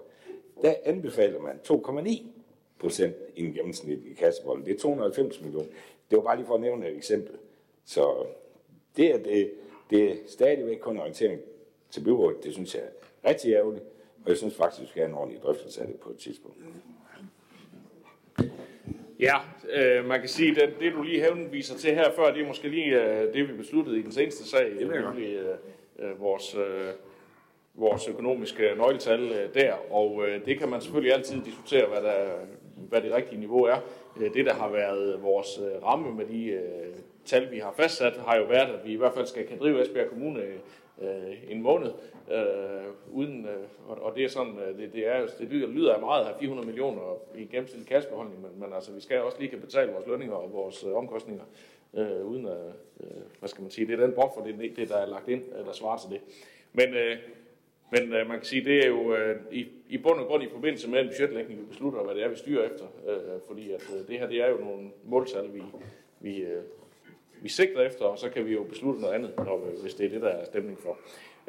der 0.63 0.75
anbefaler 0.85 1.41
man 1.41 1.61
2,9 1.69 2.23
procent 2.79 3.15
i 3.37 3.45
en 3.45 3.53
gennemsnitlig 3.53 4.17
kassebold. 4.17 4.65
Det 4.65 4.75
er 4.75 4.79
290 4.79 5.41
millioner. 5.41 5.69
Det 6.11 6.17
var 6.17 6.23
bare 6.23 6.37
lige 6.37 6.47
for 6.47 6.55
at 6.55 6.61
nævne 6.61 6.89
et 6.89 6.97
eksempel. 6.97 7.37
Så 7.85 8.27
det, 8.97 9.09
at 9.09 9.25
det, 9.25 9.51
det 9.91 10.11
er 10.11 10.15
stadigvæk 10.27 10.79
kun 10.79 10.99
orientering 10.99 11.41
til 11.91 12.01
byrådet, 12.01 12.45
det 12.45 12.53
synes 12.53 12.75
jeg 12.75 12.83
rigtig 13.27 13.53
ærgerligt. 13.53 13.85
Og 14.25 14.29
jeg 14.31 14.37
synes 14.37 14.55
faktisk, 14.55 14.83
vi 14.83 14.87
skal 14.87 15.03
have 15.03 15.11
en 15.11 15.15
ordentlig 15.15 15.43
drøftelse 15.43 15.81
af 15.81 15.87
det 15.87 15.97
på 16.01 16.11
et 16.11 16.17
tidspunkt. 16.17 16.57
Ja, 19.21 19.37
øh, 19.71 20.05
man 20.05 20.21
kan 20.21 20.29
sige, 20.29 20.63
at 20.63 20.73
det 20.81 20.93
du 20.93 21.03
lige 21.03 21.25
henviser 21.25 21.77
til 21.77 21.95
her 21.95 22.11
før, 22.11 22.33
det 22.33 22.43
er 22.43 22.47
måske 22.47 22.69
lige 22.69 23.03
øh, 23.03 23.35
det, 23.35 23.49
vi 23.49 23.53
besluttede 23.53 23.99
i 23.99 24.03
den 24.03 24.13
seneste 24.13 24.49
sag, 24.49 24.71
Det 24.71 24.89
nemlig 24.89 25.35
øh, 25.35 25.57
øh, 25.99 26.21
vores, 26.21 26.55
øh, 26.55 26.93
vores 27.75 28.09
økonomiske 28.09 28.75
nøgletal 28.77 29.21
øh, 29.21 29.55
der. 29.55 29.75
Og 29.93 30.27
øh, 30.29 30.45
det 30.45 30.59
kan 30.59 30.69
man 30.69 30.81
selvfølgelig 30.81 31.15
altid 31.15 31.43
diskutere, 31.43 31.87
hvad, 31.87 32.03
der, 32.03 32.29
hvad 32.89 33.01
det 33.01 33.15
rigtige 33.15 33.41
niveau 33.41 33.63
er. 33.63 33.77
Øh, 34.21 34.35
det, 34.35 34.47
der 34.47 34.55
har 34.55 34.71
været 34.71 35.23
vores 35.23 35.59
øh, 35.59 35.83
ramme 35.83 36.15
med 36.15 36.27
de 36.27 36.47
øh, 36.47 36.95
tal, 37.25 37.51
vi 37.51 37.59
har 37.59 37.75
fastsat, 37.77 38.17
har 38.27 38.37
jo 38.37 38.45
været, 38.45 38.75
at 38.75 38.87
vi 38.87 38.93
i 38.93 38.97
hvert 38.97 39.15
fald 39.15 39.27
skal 39.27 39.47
kan 39.47 39.59
drive 39.59 39.83
Esbjerg 39.83 40.09
Kommune 40.09 40.43
øh, 41.03 41.51
en 41.53 41.63
måned, 41.63 41.91
øh, 42.33 42.87
uden, 43.13 43.47
øh, 43.47 43.65
og, 43.89 44.03
og 44.03 44.17
det 44.17 44.25
er 44.25 44.29
sådan, 44.29 44.59
øh, 44.59 44.79
det, 44.79 44.93
det, 44.93 45.07
er, 45.07 45.27
det 45.39 45.49
lyder, 45.49 45.69
lyder 45.69 45.95
af 45.95 46.01
meget 46.01 46.21
at 46.21 46.27
have 46.27 46.39
400 46.41 46.67
millioner 46.67 47.19
i 47.37 47.45
gennemsnitlig 47.45 47.89
kassebeholdning, 47.89 48.43
men, 48.43 48.51
men 48.61 48.73
altså, 48.73 48.93
vi 48.93 49.01
skal 49.01 49.23
også 49.23 49.39
lige 49.39 49.51
kan 49.51 49.61
betale 49.61 49.93
vores 49.93 50.07
lønninger 50.07 50.35
og 50.37 50.53
vores 50.53 50.85
øh, 50.85 50.97
omkostninger, 50.97 51.45
øh, 51.95 52.27
uden 52.27 52.47
at, 52.47 52.59
øh, 53.01 53.23
hvad 53.39 53.49
skal 53.49 53.63
man 53.63 53.71
sige, 53.71 53.87
det 53.87 54.01
er 54.01 54.07
den 54.07 54.15
buffer, 54.15 54.45
det, 54.45 54.55
er 54.55 54.75
det 54.77 54.89
der 54.89 54.97
er 54.97 55.07
lagt 55.07 55.29
ind, 55.29 55.43
øh, 55.59 55.67
der 55.67 55.73
svarer 55.73 55.99
til 55.99 56.11
det. 56.11 56.21
Men, 56.73 56.95
øh, 56.95 57.17
men 57.91 58.13
øh, 58.13 58.29
man 58.29 58.39
kan 58.39 58.45
sige, 58.45 58.65
det 58.65 58.85
er 58.85 58.89
jo 58.89 59.15
øh, 59.15 59.37
i, 59.51 59.67
i 59.89 59.99
bund 59.99 60.21
og 60.21 60.27
grund 60.27 60.43
i 60.43 60.49
forbindelse 60.49 60.91
med 60.91 61.01
en 61.01 61.09
budgetlægning, 61.09 61.61
vi 61.61 61.65
beslutter, 61.65 62.03
hvad 62.03 62.15
det 62.15 62.23
er, 62.23 62.29
vi 62.29 62.37
styrer 62.37 62.65
efter, 62.65 62.85
øh, 63.09 63.41
fordi 63.47 63.73
at 63.73 63.91
øh, 63.95 64.09
det 64.09 64.19
her, 64.19 64.27
det 64.27 64.43
er 64.43 64.49
jo 64.49 64.57
nogle 64.57 64.91
måltal, 65.05 65.55
vi, 65.55 65.63
vi, 66.21 66.37
øh, 66.37 66.63
vi 67.43 67.49
sigter 67.49 67.81
efter, 67.81 68.05
og 68.05 68.19
så 68.19 68.31
kan 68.31 68.47
vi 68.47 68.53
jo 68.53 68.63
beslutte 68.63 69.01
noget 69.01 69.15
andet, 69.15 69.33
når, 69.37 69.69
hvis 69.83 69.95
det 69.95 70.07
er 70.07 70.11
det, 70.11 70.23
der 70.23 70.29
er 70.29 70.45
stemning 70.45 70.79
for. 70.81 70.99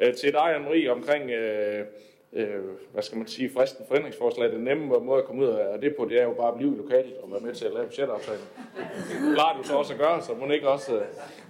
Øh, 0.00 0.14
til 0.14 0.32
dig, 0.32 0.56
Anne-Marie, 0.56 0.88
omkring, 0.88 1.30
øh, 1.30 1.84
øh, 2.32 2.64
hvad 2.92 3.02
skal 3.02 3.18
man 3.18 3.26
sige, 3.26 3.50
fristen 3.50 3.84
for 3.88 3.94
ændringsforslag, 3.94 4.52
den 4.52 4.64
nemme 4.64 4.86
måde 4.86 5.18
at 5.18 5.24
komme 5.24 5.42
ud 5.42 5.48
af 5.48 5.80
det 5.80 5.96
på, 5.96 6.04
det 6.04 6.20
er 6.20 6.24
jo 6.24 6.32
bare 6.32 6.48
at 6.48 6.56
blive 6.56 6.74
i 6.74 6.76
lokalet 6.76 7.16
og 7.22 7.30
være 7.30 7.40
med 7.40 7.54
til 7.54 7.64
at 7.64 7.72
lave 7.72 7.86
budgetaftalen. 7.86 8.44
Det 8.76 9.34
klarer 9.34 9.56
du 9.56 9.62
så 9.62 9.76
også 9.76 9.92
at 9.92 9.98
gøre, 9.98 10.22
så 10.22 10.34
må 10.34 10.52
ikke 10.52 10.68
også, 10.68 10.94
øh, 10.94 11.00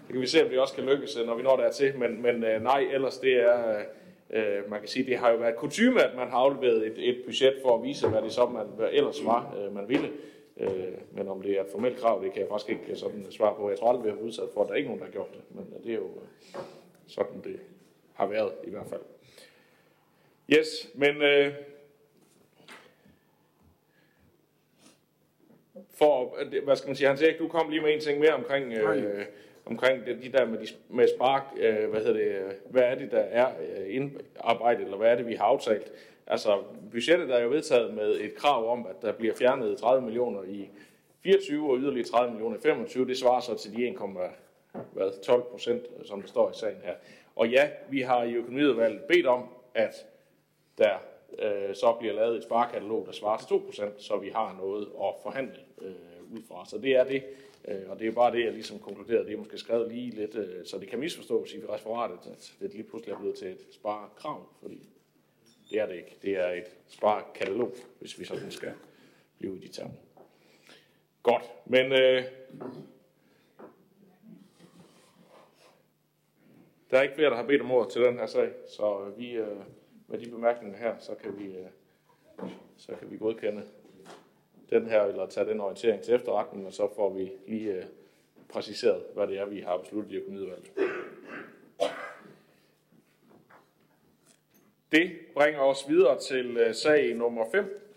det 0.06 0.12
kan 0.12 0.20
vi 0.20 0.26
se, 0.26 0.42
om 0.42 0.48
det 0.48 0.58
også 0.58 0.74
kan 0.74 0.84
lykkes, 0.84 1.16
øh, 1.16 1.26
når 1.26 1.34
vi 1.34 1.42
når 1.42 1.56
dertil, 1.56 1.98
men, 1.98 2.22
men 2.22 2.44
øh, 2.44 2.62
nej, 2.62 2.86
ellers 2.92 3.18
det 3.18 3.34
er, 3.34 3.68
øh, 3.68 3.84
øh 4.30 4.70
man 4.70 4.80
kan 4.80 4.88
sige, 4.88 5.06
det 5.06 5.18
har 5.18 5.30
jo 5.30 5.36
været 5.36 5.56
kutume, 5.56 6.02
at 6.02 6.16
man 6.16 6.28
har 6.28 6.38
afleveret 6.38 6.86
et, 6.86 7.08
et 7.08 7.16
budget 7.26 7.54
for 7.62 7.76
at 7.76 7.82
vise, 7.82 8.08
hvad 8.08 8.22
det 8.22 8.32
så 8.32 8.46
man 8.46 8.66
hvad 8.76 8.88
ellers 8.92 9.24
var, 9.24 9.56
øh, 9.58 9.74
man 9.74 9.88
ville. 9.88 10.08
Øh, 10.58 10.94
men 11.12 11.28
om 11.28 11.42
det 11.42 11.58
er 11.58 11.64
et 11.64 11.70
formelt 11.70 11.98
krav, 11.98 12.22
det 12.24 12.32
kan 12.32 12.40
jeg 12.42 12.48
faktisk 12.48 12.70
ikke 12.70 12.96
sådan 12.96 13.26
svare 13.30 13.54
på. 13.54 13.70
Jeg 13.70 13.78
tror 13.78 13.88
aldrig, 13.88 14.04
vi 14.04 14.10
har 14.10 14.16
udsat 14.16 14.48
for, 14.54 14.62
at 14.62 14.68
der 14.68 14.72
er 14.72 14.76
ikke 14.76 14.88
nogen, 14.88 15.00
der 15.00 15.06
har 15.06 15.12
gjort 15.12 15.32
det. 15.32 15.42
Men 15.50 15.82
det 15.84 15.90
er 15.90 15.96
jo 15.96 16.06
øh, 16.06 16.60
sådan, 17.06 17.40
det 17.44 17.60
har 18.12 18.26
været 18.26 18.52
i 18.64 18.70
hvert 18.70 18.86
fald. 18.86 19.02
Yes, 20.50 20.90
men 20.94 21.22
øh, 21.22 21.52
for, 25.90 26.38
hvad 26.64 26.76
skal 26.76 26.88
man 26.88 26.96
sige, 26.96 27.08
Hans 27.08 27.22
Erik, 27.22 27.38
du 27.38 27.48
kom 27.48 27.70
lige 27.70 27.82
med 27.82 27.94
en 27.94 28.00
ting 28.00 28.20
mere 28.20 28.32
omkring, 28.32 28.72
øh, 28.72 29.24
omkring 29.64 30.06
det, 30.06 30.22
de 30.22 30.32
der 30.32 30.44
med, 30.44 30.58
de, 30.58 30.66
med 30.88 31.08
spark, 31.16 31.42
øh, 31.56 31.90
hvad 31.90 32.00
hedder 32.00 32.12
det, 32.12 32.46
øh, 32.46 32.52
hvad 32.70 32.82
er 32.82 32.94
det, 32.94 33.10
der 33.10 33.18
er 33.18 33.46
øh, 33.46 33.94
indarbejdet, 33.94 34.84
eller 34.84 34.96
hvad 34.96 35.10
er 35.10 35.16
det, 35.16 35.26
vi 35.26 35.34
har 35.34 35.44
aftalt? 35.44 35.92
Altså, 36.30 36.62
budgettet 36.90 37.30
er 37.30 37.38
jo 37.38 37.48
vedtaget 37.48 37.94
med 37.94 38.20
et 38.20 38.34
krav 38.34 38.72
om, 38.72 38.86
at 38.86 39.02
der 39.02 39.12
bliver 39.12 39.34
fjernet 39.34 39.78
30 39.78 40.04
millioner 40.04 40.42
i 40.42 40.70
24 41.22 41.70
og 41.70 41.78
yderligere 41.78 42.06
30 42.08 42.30
millioner 42.30 42.56
i 42.56 42.60
25. 42.60 43.06
Det 43.06 43.18
svarer 43.18 43.40
så 43.40 43.54
til 43.54 43.76
de 43.76 43.88
1,12 43.88 45.50
procent, 45.50 45.82
som 46.04 46.20
der 46.20 46.28
står 46.28 46.50
i 46.50 46.54
sagen 46.54 46.80
her. 46.84 46.94
Og 47.36 47.48
ja, 47.48 47.70
vi 47.90 48.00
har 48.00 48.24
i 48.24 48.34
økonomiudvalget 48.34 49.00
bedt 49.00 49.26
om, 49.26 49.44
at 49.74 50.06
der 50.78 50.98
øh, 51.38 51.74
så 51.74 51.96
bliver 51.98 52.14
lavet 52.14 52.36
et 52.36 52.42
sparekatalog, 52.42 53.06
der 53.06 53.12
svarer 53.12 53.38
til 53.38 53.48
2 53.48 53.58
procent, 53.58 54.02
så 54.02 54.16
vi 54.16 54.28
har 54.28 54.56
noget 54.58 54.88
at 55.02 55.14
forhandle 55.22 55.60
øh, 55.80 56.32
ud 56.32 56.42
fra. 56.48 56.66
Så 56.66 56.78
det 56.78 56.96
er 56.96 57.04
det, 57.04 57.22
øh, 57.68 57.90
og 57.90 57.98
det 57.98 58.08
er 58.08 58.12
bare 58.12 58.32
det, 58.32 58.44
jeg 58.44 58.52
ligesom 58.52 58.78
konkluderede. 58.78 59.26
Det 59.26 59.32
er 59.32 59.38
måske 59.38 59.58
skrevet 59.58 59.92
lige 59.92 60.10
lidt, 60.10 60.34
øh, 60.34 60.66
så 60.66 60.78
det 60.78 60.88
kan 60.88 60.98
misforstås 60.98 61.54
i 61.54 61.60
referatet, 61.68 62.18
at 62.32 62.54
det 62.60 62.72
lige 62.72 62.82
pludselig 62.82 63.12
er 63.12 63.18
blevet 63.18 63.36
til 63.36 63.48
et 63.48 63.66
sparekrav, 63.70 64.46
fordi 64.62 64.88
det 65.70 65.80
er 65.80 65.86
det 65.86 65.94
ikke. 65.94 66.16
Det 66.22 66.36
er 66.36 66.48
et 66.48 66.76
sparekatalog, 66.86 67.72
hvis 67.98 68.18
vi 68.18 68.24
sådan 68.24 68.50
skal 68.50 68.72
blive 69.38 69.56
i 69.56 69.58
de 69.58 69.68
termer. 69.68 69.94
Godt, 71.22 71.42
men 71.66 71.92
øh, 71.92 72.24
der 76.90 76.98
er 76.98 77.02
ikke 77.02 77.14
flere, 77.14 77.30
der 77.30 77.36
har 77.36 77.46
bedt 77.46 77.62
om 77.62 77.70
ordet 77.70 77.92
til 77.92 78.02
den 78.02 78.18
her 78.18 78.26
sag, 78.26 78.50
så 78.68 79.04
øh, 79.06 79.18
vi 79.18 79.32
øh, 79.32 79.56
med 80.06 80.18
de 80.18 80.30
bemærkninger 80.30 80.78
her, 80.78 80.94
så 80.98 81.14
kan 81.14 81.38
vi, 81.38 81.44
øh, 81.44 82.50
så 82.76 82.92
kan 82.98 83.10
vi 83.10 83.16
godkende 83.16 83.62
den 84.70 84.86
her, 84.86 85.02
eller 85.02 85.26
tage 85.26 85.46
den 85.46 85.60
orientering 85.60 86.02
til 86.02 86.14
efterretning, 86.14 86.66
og 86.66 86.72
så 86.72 86.88
får 86.96 87.12
vi 87.12 87.32
lige 87.46 87.72
øh, 87.72 87.84
præciseret, 88.48 89.02
hvad 89.14 89.26
det 89.26 89.38
er, 89.38 89.46
vi 89.46 89.60
har 89.60 89.76
besluttet 89.76 90.12
i 90.12 90.16
økonomiudvalget. 90.16 90.70
Det 94.92 95.10
bringer 95.34 95.60
os 95.60 95.88
videre 95.88 96.18
til 96.18 96.56
øh, 96.56 96.74
sag 96.74 97.14
nummer 97.14 97.44
5, 97.52 97.94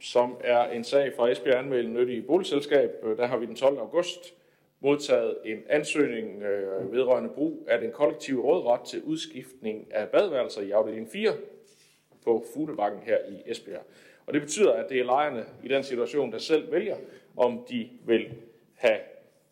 som 0.00 0.36
er 0.40 0.64
en 0.64 0.84
sag 0.84 1.12
fra 1.16 1.30
Esbjerg 1.30 1.58
Anmeldende 1.58 2.00
Nyttige 2.00 2.22
Boligselskab. 2.22 2.90
Øh, 3.02 3.16
der 3.16 3.26
har 3.26 3.36
vi 3.36 3.46
den 3.46 3.56
12. 3.56 3.78
august 3.78 4.34
modtaget 4.80 5.36
en 5.44 5.58
ansøgning 5.68 6.42
øh, 6.42 6.92
vedrørende 6.92 7.30
brug 7.30 7.66
af 7.68 7.80
den 7.80 7.92
kollektive 7.92 8.42
rådret 8.42 8.80
til 8.80 9.02
udskiftning 9.02 9.94
af 9.94 10.08
badeværelser 10.08 10.62
i 10.62 10.70
afdeling 10.70 11.08
4 11.10 11.32
på 12.24 12.44
Fuglebakken 12.54 13.00
her 13.02 13.18
i 13.28 13.50
Esbjerg. 13.50 13.82
Og 14.26 14.34
det 14.34 14.42
betyder, 14.42 14.72
at 14.72 14.88
det 14.88 15.00
er 15.00 15.04
lejerne 15.04 15.44
i 15.64 15.68
den 15.68 15.84
situation, 15.84 16.32
der 16.32 16.38
selv 16.38 16.72
vælger, 16.72 16.96
om 17.36 17.64
de 17.70 17.90
vil 18.06 18.32
have 18.74 18.98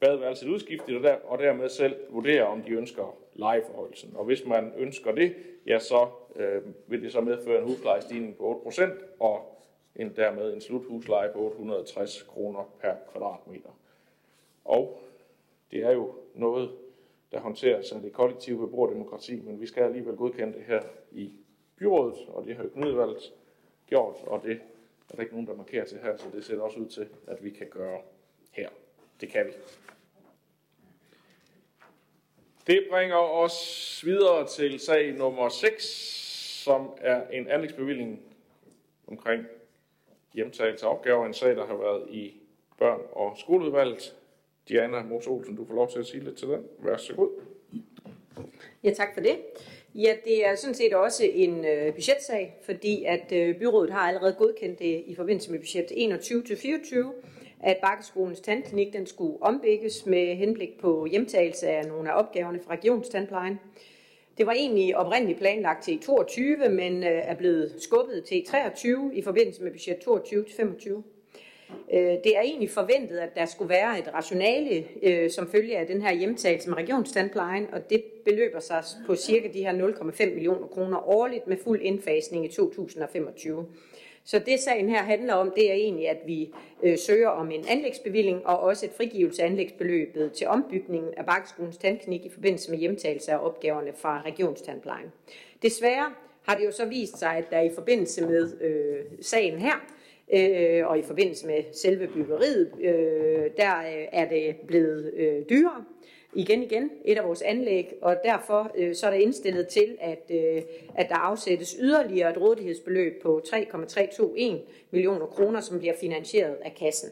badeværelset 0.00 0.48
udskiftet, 0.48 0.96
og, 0.96 1.02
der, 1.02 1.14
og 1.14 1.38
dermed 1.38 1.68
selv 1.68 1.96
vurdere, 2.10 2.42
om 2.42 2.62
de 2.62 2.70
ønsker 2.70 3.16
lejeforholdelsen. 3.34 4.16
Og 4.16 4.24
hvis 4.24 4.46
man 4.46 4.72
ønsker 4.76 5.12
det, 5.12 5.34
ja, 5.66 5.78
så 5.78 6.08
øh, 6.36 6.62
vil 6.86 7.02
det 7.02 7.12
så 7.12 7.20
medføre 7.20 7.58
en 7.58 7.68
huslejestigning 7.68 8.36
på 8.36 8.62
8% 8.68 8.82
og 9.20 9.60
en, 9.96 10.16
dermed 10.16 10.52
en 10.52 10.60
sluthusleje 10.60 11.32
på 11.32 11.38
860 11.38 12.22
kroner 12.22 12.74
per 12.80 12.94
kvadratmeter. 13.12 13.70
Og 14.64 15.00
det 15.70 15.84
er 15.84 15.92
jo 15.92 16.14
noget, 16.34 16.70
der 17.32 17.40
håndteres 17.40 17.92
af 17.92 18.00
det 18.00 18.12
kollektive 18.12 18.58
beboerdemokrati, 18.58 19.40
men 19.40 19.60
vi 19.60 19.66
skal 19.66 19.82
alligevel 19.82 20.16
godkende 20.16 20.52
det 20.52 20.62
her 20.62 20.82
i 21.12 21.32
byrådet, 21.76 22.28
og 22.28 22.44
det 22.44 22.56
har 22.56 22.64
økonomiudvalget 22.64 23.32
gjort, 23.86 24.16
og 24.22 24.42
det 24.42 24.60
er 25.10 25.14
der 25.14 25.22
ikke 25.22 25.32
nogen, 25.32 25.46
der 25.46 25.54
markerer 25.54 25.84
til 25.84 25.98
her, 25.98 26.16
så 26.16 26.26
det 26.32 26.44
ser 26.44 26.60
også 26.60 26.80
ud 26.80 26.86
til, 26.86 27.08
at 27.26 27.44
vi 27.44 27.50
kan 27.50 27.66
gøre 27.70 28.00
her. 28.50 28.68
Det 29.20 29.28
kan 29.28 29.46
vi. 29.46 29.52
Det 32.66 32.86
bringer 32.90 33.16
os 33.16 34.02
videre 34.04 34.46
til 34.46 34.80
sag 34.80 35.12
nummer 35.12 35.48
6, 35.48 35.84
som 36.64 36.90
er 37.00 37.22
en 37.32 37.48
anlægsbevilling 37.48 38.22
omkring 39.06 39.44
hjemtagelse 40.34 40.86
af 40.86 40.90
opgaver. 40.90 41.26
En 41.26 41.34
sag, 41.34 41.56
der 41.56 41.66
har 41.66 41.76
været 41.76 42.10
i 42.10 42.32
børn- 42.78 43.06
og 43.12 43.36
skoleudvalget. 43.38 44.16
Diana 44.68 45.02
Mos 45.02 45.26
Olsen, 45.26 45.56
du 45.56 45.66
får 45.66 45.74
lov 45.74 45.90
til 45.90 45.98
at 45.98 46.06
sige 46.06 46.24
lidt 46.24 46.36
til 46.36 46.48
den. 46.48 46.66
Vær 46.78 46.96
så 46.96 47.14
god. 47.14 47.30
Ja, 48.84 48.90
tak 48.90 49.14
for 49.14 49.20
det. 49.20 49.38
Ja, 49.94 50.14
det 50.24 50.46
er 50.46 50.54
sådan 50.54 50.74
set 50.74 50.94
også 50.94 51.24
en 51.24 51.64
øh, 51.64 51.94
budgetsag, 51.94 52.56
fordi 52.62 53.04
at 53.04 53.32
øh, 53.32 53.58
byrådet 53.58 53.92
har 53.92 54.00
allerede 54.00 54.34
godkendt 54.38 54.78
det 54.78 55.04
i 55.06 55.14
forbindelse 55.14 55.50
med 55.50 55.58
budget 55.58 55.90
21-24, 55.90 57.39
at 57.62 57.76
Bakkeskolens 57.82 58.40
tandklinik 58.40 58.92
den 58.92 59.06
skulle 59.06 59.42
ombygges 59.42 60.06
med 60.06 60.36
henblik 60.36 60.80
på 60.80 61.06
hjemtagelse 61.06 61.68
af 61.68 61.86
nogle 61.86 62.10
af 62.10 62.18
opgaverne 62.18 62.60
fra 62.60 62.72
regionstandplejen. 62.72 63.60
Det 64.38 64.46
var 64.46 64.52
egentlig 64.52 64.96
oprindeligt 64.96 65.38
planlagt 65.38 65.84
til 65.84 66.00
22, 66.00 66.68
men 66.68 67.02
øh, 67.02 67.10
er 67.10 67.34
blevet 67.34 67.74
skubbet 67.78 68.24
til 68.24 68.44
23 68.46 69.10
i 69.14 69.22
forbindelse 69.22 69.62
med 69.62 69.70
budget 69.70 69.96
22-25. 69.96 71.02
Øh, 71.92 72.00
det 72.00 72.36
er 72.36 72.40
egentlig 72.40 72.70
forventet, 72.70 73.18
at 73.18 73.36
der 73.36 73.46
skulle 73.46 73.68
være 73.68 73.98
et 73.98 74.14
rationale 74.14 74.84
øh, 75.02 75.30
som 75.30 75.50
følge 75.50 75.78
af 75.78 75.86
den 75.86 76.02
her 76.02 76.12
hjemtagelse 76.12 76.68
med 76.68 76.78
regionstandplejen, 76.78 77.66
og 77.72 77.90
det 77.90 78.04
beløber 78.24 78.60
sig 78.60 78.84
på 79.06 79.14
cirka 79.14 79.48
de 79.52 79.62
her 79.62 79.72
0,5 79.72 80.34
millioner 80.34 80.66
kroner 80.66 81.08
årligt 81.08 81.46
med 81.46 81.56
fuld 81.64 81.80
indfasning 81.82 82.44
i 82.44 82.48
2025. 82.48 83.66
Så 84.24 84.38
det 84.38 84.60
sagen 84.60 84.88
her 84.88 85.02
handler 85.02 85.34
om, 85.34 85.52
det 85.56 85.70
er 85.70 85.74
egentlig, 85.74 86.08
at 86.08 86.18
vi 86.26 86.50
øh, 86.82 86.98
søger 86.98 87.28
om 87.28 87.50
en 87.50 87.64
anlægsbevilling 87.68 88.46
og 88.46 88.60
også 88.60 88.86
et 88.86 88.92
frigivelse 88.92 89.42
af 89.42 89.46
anlægsbeløbet 89.46 90.32
til 90.32 90.46
ombygningen 90.46 91.14
af 91.16 91.26
Bakkeskolens 91.26 91.76
tandklinik 91.76 92.24
i 92.24 92.30
forbindelse 92.30 92.70
med 92.70 92.78
hjemtagelse 92.78 93.32
af 93.32 93.38
opgaverne 93.38 93.92
fra 93.96 94.22
regionstandplejen. 94.22 95.12
Desværre 95.62 96.12
har 96.42 96.56
det 96.56 96.64
jo 96.64 96.72
så 96.72 96.84
vist 96.84 97.18
sig, 97.18 97.36
at 97.36 97.50
der 97.50 97.60
i 97.60 97.70
forbindelse 97.74 98.26
med 98.26 98.60
øh, 98.60 99.04
sagen 99.20 99.58
her, 99.58 99.74
øh, 100.32 100.86
og 100.86 100.98
i 100.98 101.02
forbindelse 101.02 101.46
med 101.46 101.64
selve 101.72 102.06
byggeriet, 102.06 102.72
øh, 102.80 103.50
der 103.56 103.78
øh, 103.78 104.06
er 104.12 104.28
det 104.28 104.56
blevet 104.66 105.14
øh, 105.14 105.42
dyrere 105.50 105.84
igen 106.34 106.62
igen, 106.62 106.90
et 107.04 107.18
af 107.18 107.24
vores 107.24 107.42
anlæg, 107.42 107.94
og 108.02 108.16
derfor 108.24 108.70
øh, 108.74 108.94
så 108.94 109.06
er 109.06 109.10
der 109.10 109.18
indstillet 109.18 109.68
til, 109.68 109.96
at, 110.00 110.30
øh, 110.30 110.62
at 110.94 111.08
der 111.08 111.14
afsættes 111.14 111.76
yderligere 111.80 112.30
et 112.30 112.40
rådighedsbeløb 112.40 113.22
på 113.22 113.42
3,321 113.50 114.60
millioner 114.90 115.26
kroner, 115.26 115.60
som 115.60 115.78
bliver 115.78 115.94
finansieret 116.00 116.56
af 116.64 116.74
kassen. 116.74 117.10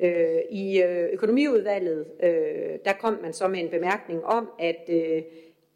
Øh, 0.00 0.38
I 0.50 0.82
øh, 0.82 1.08
økonomiudvalget, 1.12 2.06
øh, 2.22 2.78
der 2.84 2.92
kom 3.00 3.18
man 3.22 3.32
så 3.32 3.48
med 3.48 3.60
en 3.60 3.68
bemærkning 3.68 4.24
om, 4.24 4.48
at 4.58 4.88
øh, 4.88 5.22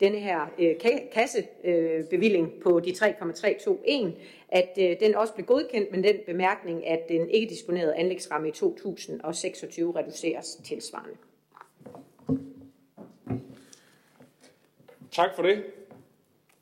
denne 0.00 0.18
her 0.18 0.52
øh, 0.58 0.74
kassebevilling 1.12 2.52
øh, 2.56 2.62
på 2.62 2.80
de 2.80 2.92
3,321, 2.92 4.12
at 4.48 4.78
øh, 4.80 5.00
den 5.00 5.14
også 5.14 5.34
blev 5.34 5.46
godkendt 5.46 5.92
med 5.92 6.02
den 6.02 6.16
bemærkning, 6.26 6.86
at 6.86 7.08
den 7.08 7.30
ikke 7.30 7.50
disponerede 7.50 7.94
anlægsramme 7.94 8.48
i 8.48 8.52
2026 8.52 9.96
reduceres 9.96 10.60
tilsvarende. 10.64 11.16
Tak 15.18 15.34
for 15.34 15.42
det. 15.42 15.64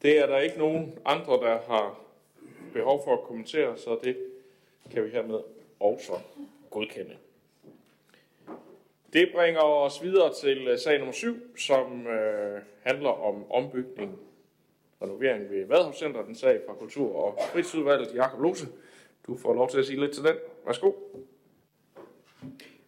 Det 0.02 0.18
er 0.18 0.26
der 0.26 0.38
ikke 0.38 0.58
nogen 0.58 0.98
andre, 1.04 1.32
der 1.32 1.58
har 1.58 2.00
behov 2.72 3.04
for 3.04 3.12
at 3.12 3.22
kommentere, 3.22 3.78
så 3.78 3.98
det 4.04 4.16
kan 4.90 5.04
vi 5.04 5.10
hermed 5.10 5.40
også 5.80 6.12
godkende. 6.70 7.16
Det 9.12 9.30
bringer 9.34 9.60
os 9.60 10.02
videre 10.02 10.34
til 10.34 10.68
øh, 10.68 10.78
sag 10.78 10.98
nummer 10.98 11.12
7, 11.12 11.56
som 11.56 12.06
øh, 12.06 12.62
handler 12.82 13.10
om 13.10 13.50
ombygning 13.50 14.18
renovering 15.02 15.50
ved 15.50 15.66
Vadhavscenter, 15.66 16.24
den 16.24 16.34
sag 16.34 16.60
fra 16.66 16.74
Kultur- 16.74 17.16
og 17.16 17.38
Fritidsudvalget, 17.52 18.14
Jakob 18.14 18.40
Lose. 18.40 18.66
Du 19.26 19.36
får 19.36 19.54
lov 19.54 19.70
til 19.70 19.78
at 19.78 19.86
sige 19.86 20.00
lidt 20.00 20.14
til 20.14 20.24
den. 20.24 20.36
Værsgo. 20.66 20.92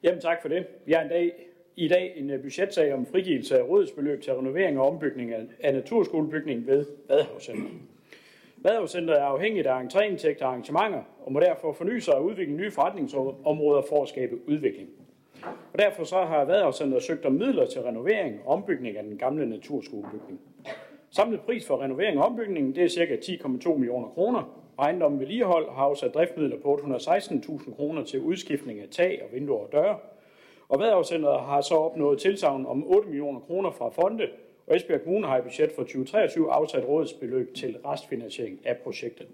Jamen 0.02 0.20
tak 0.20 0.42
for 0.42 0.48
det. 0.48 0.66
Vi 0.86 0.92
er 0.92 1.00
en 1.00 1.08
dag, 1.08 1.47
i 1.78 1.88
dag 1.88 2.12
en 2.16 2.30
øh, 2.30 2.42
budgetsag 2.42 2.94
om 2.94 3.06
frigivelse 3.06 3.58
af 3.58 3.62
rådsbeløb 3.62 4.22
til 4.22 4.32
renovering 4.34 4.80
og 4.80 4.88
ombygning 4.88 5.32
af 5.60 5.74
naturskolebygningen 5.74 6.66
ved 6.66 6.86
Vadehavscenteret. 7.08 7.72
Vadehavscenteret 8.56 9.20
er 9.20 9.24
afhængigt 9.24 9.66
af 9.66 9.82
entréindtægter 9.82 10.42
og 10.42 10.48
arrangementer, 10.48 11.02
og 11.24 11.32
må 11.32 11.40
derfor 11.40 11.72
forny 11.72 11.98
sig 11.98 12.14
og 12.14 12.24
udvikle 12.24 12.54
nye 12.54 12.70
forretningsområder 12.70 13.82
for 13.88 14.02
at 14.02 14.08
skabe 14.08 14.48
udvikling. 14.48 14.88
Og 15.44 15.78
derfor 15.78 16.04
så 16.04 16.16
har 16.16 16.44
Vadehavscenteret 16.44 17.02
søgt 17.02 17.24
om 17.24 17.32
midler 17.32 17.66
til 17.66 17.82
renovering 17.82 18.40
og 18.44 18.52
ombygning 18.52 18.96
af 18.96 19.04
den 19.04 19.18
gamle 19.18 19.46
naturskolebygning. 19.46 20.40
Samlet 21.10 21.40
pris 21.40 21.66
for 21.66 21.82
renovering 21.82 22.18
og 22.18 22.26
ombygning 22.26 22.76
det 22.76 22.84
er 22.84 22.88
ca. 22.88 23.14
10,2 23.14 23.74
millioner 23.74 24.08
kroner. 24.08 24.58
Ejendommen 24.78 25.20
vedligehold 25.20 25.70
har 25.70 25.82
afsat 25.82 26.14
driftmidler 26.14 26.56
på 26.62 26.74
816.000 26.74 27.74
kroner 27.76 28.04
til 28.04 28.20
udskiftning 28.20 28.80
af 28.80 28.88
tag 28.90 29.22
og 29.22 29.34
vinduer 29.34 29.64
og 29.66 29.72
døre. 29.72 29.98
Og 30.68 30.80
Vadehavscenteret 30.80 31.40
har 31.40 31.60
så 31.60 31.74
opnået 31.74 32.18
tilsavn 32.18 32.66
om 32.66 32.86
8 32.86 33.08
millioner 33.08 33.40
kroner 33.40 33.70
fra 33.70 33.88
fonde, 33.88 34.28
og 34.66 34.76
Esbjerg 34.76 35.02
Kommune 35.02 35.26
har 35.26 35.38
i 35.38 35.42
budget 35.42 35.72
for 35.72 35.82
2023 35.82 36.52
afsat 36.52 36.88
rådsbeløb 36.88 37.54
til 37.54 37.76
restfinansiering 37.84 38.66
af 38.66 38.76
projektet. 38.76 39.26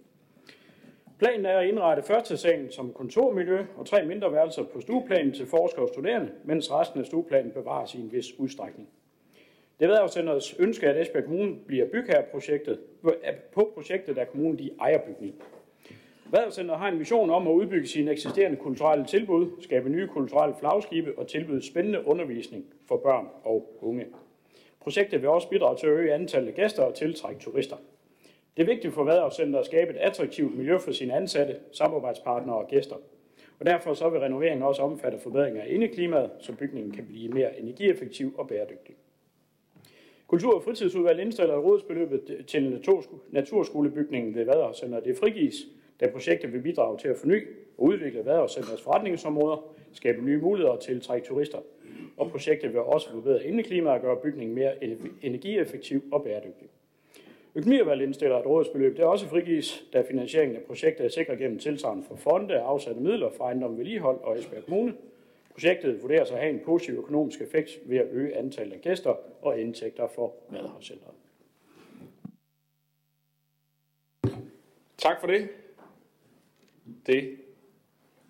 Planen 1.18 1.46
er 1.46 1.58
at 1.58 1.66
indrette 1.66 2.02
første 2.02 2.36
salen 2.36 2.72
som 2.72 2.92
kontormiljø 2.92 3.64
og 3.76 3.86
tre 3.86 4.04
mindre 4.06 4.32
værelser 4.32 4.62
på 4.62 4.80
stueplanen 4.80 5.32
til 5.32 5.46
forskere 5.46 5.82
og 5.82 5.88
studerende, 5.88 6.30
mens 6.44 6.72
resten 6.72 7.00
af 7.00 7.06
stueplanen 7.06 7.52
bevares 7.52 7.94
i 7.94 8.00
en 8.00 8.12
vis 8.12 8.38
udstrækning. 8.38 8.88
Det 9.78 9.84
er 9.84 9.88
Vadehavscenterets 9.88 10.54
ønske, 10.58 10.88
at 10.88 11.00
Esbjerg 11.00 11.24
Kommune 11.24 11.56
bliver 11.66 11.86
bygherreprojektet, 11.86 12.80
på 13.52 13.70
projektet, 13.74 14.16
der 14.16 14.24
kommunen 14.24 14.58
de 14.58 14.70
ejer 14.80 14.98
bygningen. 14.98 15.40
Vadcenteret 16.30 16.78
har 16.78 16.88
en 16.88 16.98
mission 16.98 17.30
om 17.30 17.46
at 17.46 17.52
udbygge 17.52 17.86
sine 17.86 18.10
eksisterende 18.10 18.56
kulturelle 18.56 19.04
tilbud, 19.04 19.50
skabe 19.60 19.88
nye 19.88 20.06
kulturelle 20.06 20.54
flagskibe 20.60 21.18
og 21.18 21.26
tilbyde 21.26 21.66
spændende 21.66 22.06
undervisning 22.06 22.64
for 22.88 22.96
børn 22.96 23.28
og 23.44 23.78
unge. 23.80 24.06
Projektet 24.80 25.20
vil 25.20 25.28
også 25.28 25.48
bidrage 25.48 25.76
til 25.76 25.86
at 25.86 25.92
øge 25.92 26.14
antallet 26.14 26.48
af 26.48 26.54
gæster 26.54 26.82
og 26.82 26.94
tiltrække 26.94 27.40
turister. 27.40 27.76
Det 28.56 28.62
er 28.62 28.66
vigtigt 28.66 28.94
for 28.94 29.04
Vadehavscenter 29.04 29.58
at 29.58 29.66
skabe 29.66 29.90
et 29.90 29.96
attraktivt 29.96 30.56
miljø 30.56 30.78
for 30.78 30.92
sine 30.92 31.14
ansatte, 31.14 31.56
samarbejdspartnere 31.72 32.56
og 32.56 32.68
gæster. 32.68 32.96
Og 33.60 33.66
derfor 33.66 33.94
så 33.94 34.08
vil 34.08 34.20
renoveringen 34.20 34.62
også 34.62 34.82
omfatte 34.82 35.18
forbedringer 35.18 35.62
af 35.62 35.66
indeklimaet, 35.68 36.30
så 36.40 36.52
bygningen 36.52 36.92
kan 36.92 37.06
blive 37.06 37.28
mere 37.28 37.60
energieffektiv 37.60 38.34
og 38.38 38.48
bæredygtig. 38.48 38.94
Kultur- 40.26 40.54
og 40.54 40.62
fritidsudvalget 40.62 41.24
indstiller 41.24 41.58
rådsbeløbet 41.58 42.44
til 42.46 42.82
naturskolebygningen 43.30 44.34
ved 44.34 44.44
Vadehavscenter. 44.44 45.00
Det 45.00 45.18
frigives, 45.18 45.56
da 46.00 46.10
projektet 46.10 46.52
vil 46.52 46.62
bidrage 46.62 46.98
til 46.98 47.08
at 47.08 47.16
forny 47.16 47.46
og 47.78 47.84
udvikle 47.84 48.24
Vadehavscenterets 48.24 48.82
forretningsområder, 48.82 49.74
skabe 49.92 50.24
nye 50.24 50.38
muligheder 50.38 50.76
til 50.76 51.02
at 51.10 51.22
turister. 51.22 51.58
Og 52.16 52.30
projektet 52.30 52.72
vil 52.72 52.80
også 52.80 53.10
forbedre 53.10 53.44
indeklimaet 53.44 53.96
og 53.96 54.00
gøre 54.02 54.16
bygningen 54.16 54.54
mere 54.54 54.84
energieffektiv 55.22 56.02
og 56.12 56.24
bæredygtig. 56.24 56.68
Økonomiudvalget 57.54 58.06
indstiller, 58.06 58.36
at 58.36 58.46
rådsbeløb 58.46 58.96
det 58.96 59.04
også 59.04 59.26
frigives, 59.26 59.84
da 59.92 60.02
finansieringen 60.10 60.56
af 60.56 60.62
projektet 60.62 61.06
er 61.06 61.10
sikret 61.10 61.38
gennem 61.38 61.58
tilsavn 61.58 62.04
fra 62.04 62.16
fonde 62.16 62.58
afsatte 62.58 63.00
midler 63.00 63.30
fra 63.30 63.44
ejendom 63.44 63.78
vedligehold 63.78 64.18
og 64.22 64.38
Esbjerg 64.38 64.64
Kommune. 64.64 64.94
Projektet 65.52 66.02
vurderes 66.02 66.30
at 66.30 66.38
have 66.38 66.50
en 66.50 66.60
positiv 66.64 66.94
økonomisk 66.94 67.40
effekt 67.40 67.70
ved 67.84 67.98
at 67.98 68.06
øge 68.10 68.36
antallet 68.36 68.74
af 68.74 68.80
gæster 68.80 69.14
og 69.42 69.60
indtægter 69.60 70.06
for 70.06 70.34
Madhavscenteret. 70.50 71.14
Tak 74.98 75.20
for 75.20 75.26
det. 75.26 75.48
Det 77.06 77.38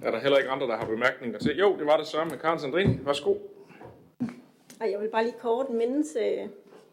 er 0.02 0.10
der 0.10 0.18
heller 0.18 0.38
ikke 0.38 0.50
andre, 0.50 0.66
der 0.66 0.76
har 0.76 0.86
bemærkninger 0.86 1.38
til. 1.38 1.58
Jo, 1.58 1.76
det 1.78 1.86
var 1.86 1.96
det 1.96 2.06
samme 2.06 2.30
med 2.30 2.38
Karen 2.38 2.58
Sandrini. 2.58 2.98
Værsgo. 3.04 3.34
Og 4.80 4.90
jeg 4.90 5.00
vil 5.00 5.08
bare 5.08 5.24
lige 5.24 5.36
kort 5.38 5.70
mindes 5.70 6.16
øh, 6.20 6.44
uh, 6.44 6.50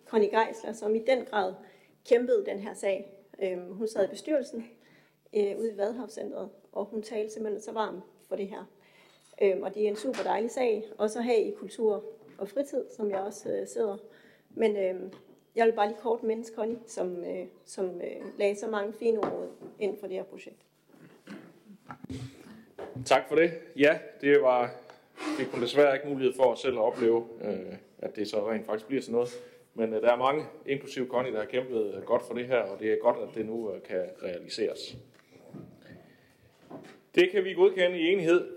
Connie 0.08 0.30
Geisler, 0.30 0.74
som 0.74 0.95
i 0.95 1.00
den 1.00 1.26
grad 1.26 1.54
kæmpede 2.10 2.45
den 2.45 2.60
her 2.60 2.74
sag. 2.74 3.13
Um, 3.43 3.76
hun 3.76 3.88
sad 3.88 4.06
i 4.06 4.10
bestyrelsen 4.10 4.65
uh, 5.34 5.60
ude 5.60 5.71
i 5.74 5.78
Vadehavscentret, 5.78 6.50
og 6.71 6.86
hun 6.86 7.02
talte 7.02 7.34
simpelthen 7.34 7.62
så 7.62 7.71
varmt 7.71 8.04
for 8.28 8.36
det 8.36 8.47
her. 8.47 8.65
Um, 9.41 9.63
og 9.63 9.76
det 9.76 9.84
er 9.84 9.88
en 9.88 9.95
super 9.95 10.24
dejlig 10.24 10.52
sag, 10.52 10.84
også 10.97 11.19
at 11.19 11.26
have 11.26 11.41
i 11.41 11.52
kultur 11.52 12.04
og 12.38 12.50
fritid, 12.50 12.86
som 12.97 13.10
jeg 13.10 13.19
også 13.19 13.50
øh, 13.50 13.67
sidder. 13.67 13.97
Men 14.50 14.71
uh, 14.71 15.12
jeg 15.56 15.65
vil 15.65 15.74
bare 15.74 15.88
lige 15.88 16.00
kort 16.02 16.24
mindes 16.24 16.52
Connie, 16.56 16.80
som, 16.88 17.24
som 17.65 17.86
uh, 17.86 18.39
lagde 18.39 18.56
så 18.56 18.67
mange 18.67 18.93
fine 18.93 19.19
ord 19.19 19.50
ind 19.80 19.97
for 20.00 20.08
det 20.08 20.15
her 20.15 20.24
projekt. 20.24 20.65
Tak 23.06 23.27
for 23.27 23.36
det. 23.36 23.51
Ja, 23.75 23.99
det 24.21 24.41
var 24.41 24.71
det 25.38 25.51
kunne 25.51 25.62
desværre 25.62 25.95
ikke 25.95 26.08
mulighed 26.08 26.34
for 26.36 26.51
at 26.51 26.58
selv 26.58 26.77
at 26.77 26.82
opleve, 26.82 27.27
øh, 27.43 27.73
at 27.99 28.15
det 28.15 28.27
så 28.27 28.51
rent 28.51 28.65
faktisk 28.65 28.88
bliver 28.88 29.01
sådan 29.01 29.13
noget. 29.13 29.30
Men 29.73 29.93
øh, 29.93 30.01
der 30.01 30.12
er 30.12 30.17
mange, 30.17 30.45
inklusive 30.65 31.08
Connie, 31.08 31.32
der 31.32 31.39
har 31.39 31.45
kæmpet 31.45 31.93
øh, 31.95 32.04
godt 32.04 32.23
for 32.27 32.34
det 32.34 32.47
her, 32.47 32.60
og 32.60 32.80
det 32.80 32.91
er 32.91 32.97
godt, 33.01 33.17
at 33.30 33.36
det 33.36 33.45
nu 33.45 33.73
øh, 33.73 33.82
kan 33.82 34.04
realiseres. 34.23 34.97
Det 37.15 37.32
kan 37.32 37.43
vi 37.43 37.54
godkende 37.54 37.99
i 37.99 38.08
enighed, 38.08 38.47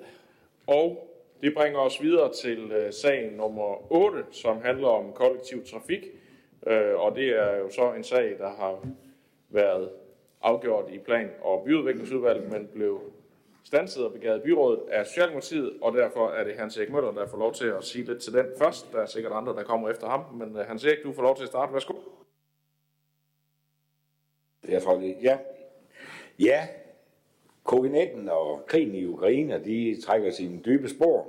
og 0.66 1.11
det 1.40 1.55
bringer 1.55 1.79
os 1.79 2.03
videre 2.03 2.33
til 2.33 2.73
øh, 2.73 2.92
sagen 2.92 3.33
nummer 3.33 3.92
8, 3.92 4.25
som 4.31 4.62
handler 4.62 4.88
om 4.88 5.12
kollektiv 5.12 5.64
trafik. 5.64 6.05
Øh, 6.66 6.94
og 6.94 7.16
det 7.16 7.29
er 7.29 7.57
jo 7.57 7.70
så 7.70 7.92
en 7.92 8.05
sag, 8.05 8.38
der 8.38 8.51
har 8.51 8.87
været 9.49 9.90
afgjort 10.42 10.85
i 10.92 10.99
plan- 10.99 11.31
og 11.40 11.64
byudviklingsudvalget, 11.64 12.53
men 12.53 12.68
blev 12.75 13.01
stanset 13.64 14.05
og 14.05 14.12
begavet 14.12 14.42
byrådet 14.42 14.81
af 14.88 15.07
Socialdemokratiet, 15.07 15.72
og 15.81 15.92
derfor 15.92 16.29
er 16.31 16.44
det 16.44 16.55
Hans 16.55 16.77
Erik 16.77 16.90
Møller, 16.92 17.12
der 17.12 17.27
får 17.27 17.38
lov 17.38 17.55
til 17.55 17.66
at 17.66 17.85
sige 17.85 18.05
lidt 18.05 18.22
til 18.22 18.33
den 18.33 18.46
først. 18.59 18.92
Der 18.92 18.98
er 18.98 19.07
sikkert 19.07 19.33
andre, 19.33 19.53
der 19.53 19.62
kommer 19.62 19.90
efter 19.90 20.09
ham, 20.09 20.35
men 20.35 20.57
øh, 20.57 20.66
Hans 20.66 20.85
Erik, 20.85 20.98
du 21.05 21.12
får 21.12 21.22
lov 21.22 21.37
til 21.37 21.42
at 21.42 21.48
starte. 21.48 21.72
Værsgo. 21.72 21.94
Jeg 24.68 24.83
tror 24.83 24.98
det. 24.98 25.16
Ja. 25.22 25.38
Ja. 26.38 26.68
Covid-19 27.68 28.31
og 28.31 28.66
krigen 28.66 28.94
i 28.94 29.05
Ukraine, 29.05 29.64
de 29.64 30.00
trækker 30.00 30.31
sine 30.31 30.61
dybe 30.64 30.88
spor. 30.88 31.29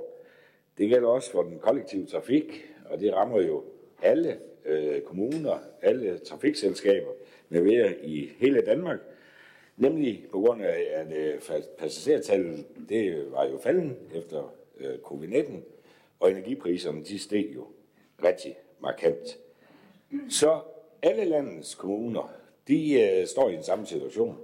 Det 0.78 0.88
gælder 0.88 1.08
også 1.08 1.32
for 1.32 1.42
den 1.42 1.58
kollektive 1.58 2.06
trafik, 2.06 2.66
og 2.84 3.00
det 3.00 3.14
rammer 3.14 3.40
jo 3.40 3.64
alle 4.02 4.38
øh, 4.64 5.00
kommuner, 5.00 5.58
alle 5.82 6.18
trafikselskaber 6.18 7.10
med 7.48 7.62
ved 7.62 7.94
i 8.02 8.30
hele 8.38 8.60
Danmark. 8.60 8.98
Nemlig 9.76 10.24
på 10.30 10.40
grund 10.40 10.62
af, 10.62 10.86
at 10.92 11.12
øh, 11.12 11.40
passagertallet 11.78 12.66
det 12.88 13.32
var 13.32 13.44
jo 13.44 13.58
falden 13.58 13.96
efter 14.14 14.54
øh, 14.78 14.94
covid-19, 14.94 15.52
og 16.20 16.30
energipriserne 16.30 17.04
de 17.04 17.18
steg 17.18 17.50
jo 17.54 17.66
rigtig 18.24 18.56
markant. 18.80 19.38
Så 20.28 20.60
alle 21.02 21.24
landets 21.24 21.74
kommuner, 21.74 22.32
de 22.68 23.00
øh, 23.00 23.26
står 23.26 23.50
i 23.50 23.54
den 23.54 23.62
samme 23.62 23.86
situation, 23.86 24.38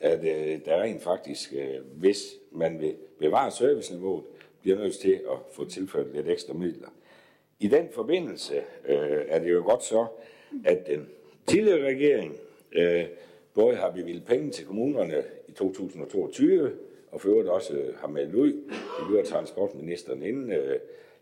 at 0.00 0.18
øh, 0.18 0.64
der 0.64 0.82
rent 0.82 1.02
faktisk, 1.02 1.54
øh, 1.56 1.80
hvis 1.94 2.32
man 2.50 2.80
vil 2.80 2.96
bevare 3.18 3.50
serviceniveauet, 3.50 4.24
bliver 4.60 4.78
nødt 4.78 4.94
til 4.94 5.12
at 5.12 5.38
få 5.52 5.64
tilført 5.64 6.12
lidt 6.14 6.28
ekstra 6.28 6.54
midler. 6.54 6.88
I 7.60 7.68
den 7.68 7.88
forbindelse 7.92 8.56
øh, 8.88 9.24
er 9.28 9.38
det 9.38 9.52
jo 9.52 9.62
godt 9.64 9.84
så, 9.84 10.06
at 10.64 10.86
den 10.86 11.08
tidligere 11.46 11.86
regering 11.86 12.36
øh, 12.72 13.04
både 13.54 13.76
har 13.76 13.90
vi 13.90 14.02
vildt 14.02 14.26
penge 14.26 14.50
til 14.50 14.66
kommunerne 14.66 15.24
i 15.48 15.52
2022, 15.52 16.72
og 17.10 17.20
for 17.20 17.28
øvrigt 17.28 17.48
også 17.48 17.74
øh, 17.76 17.96
har 17.96 18.08
meldt 18.08 18.34
ud, 18.34 18.52
det 18.98 19.08
gjorde 19.08 19.26
transportministeren 19.26 20.22
inden, 20.22 20.52
øh, 20.52 20.78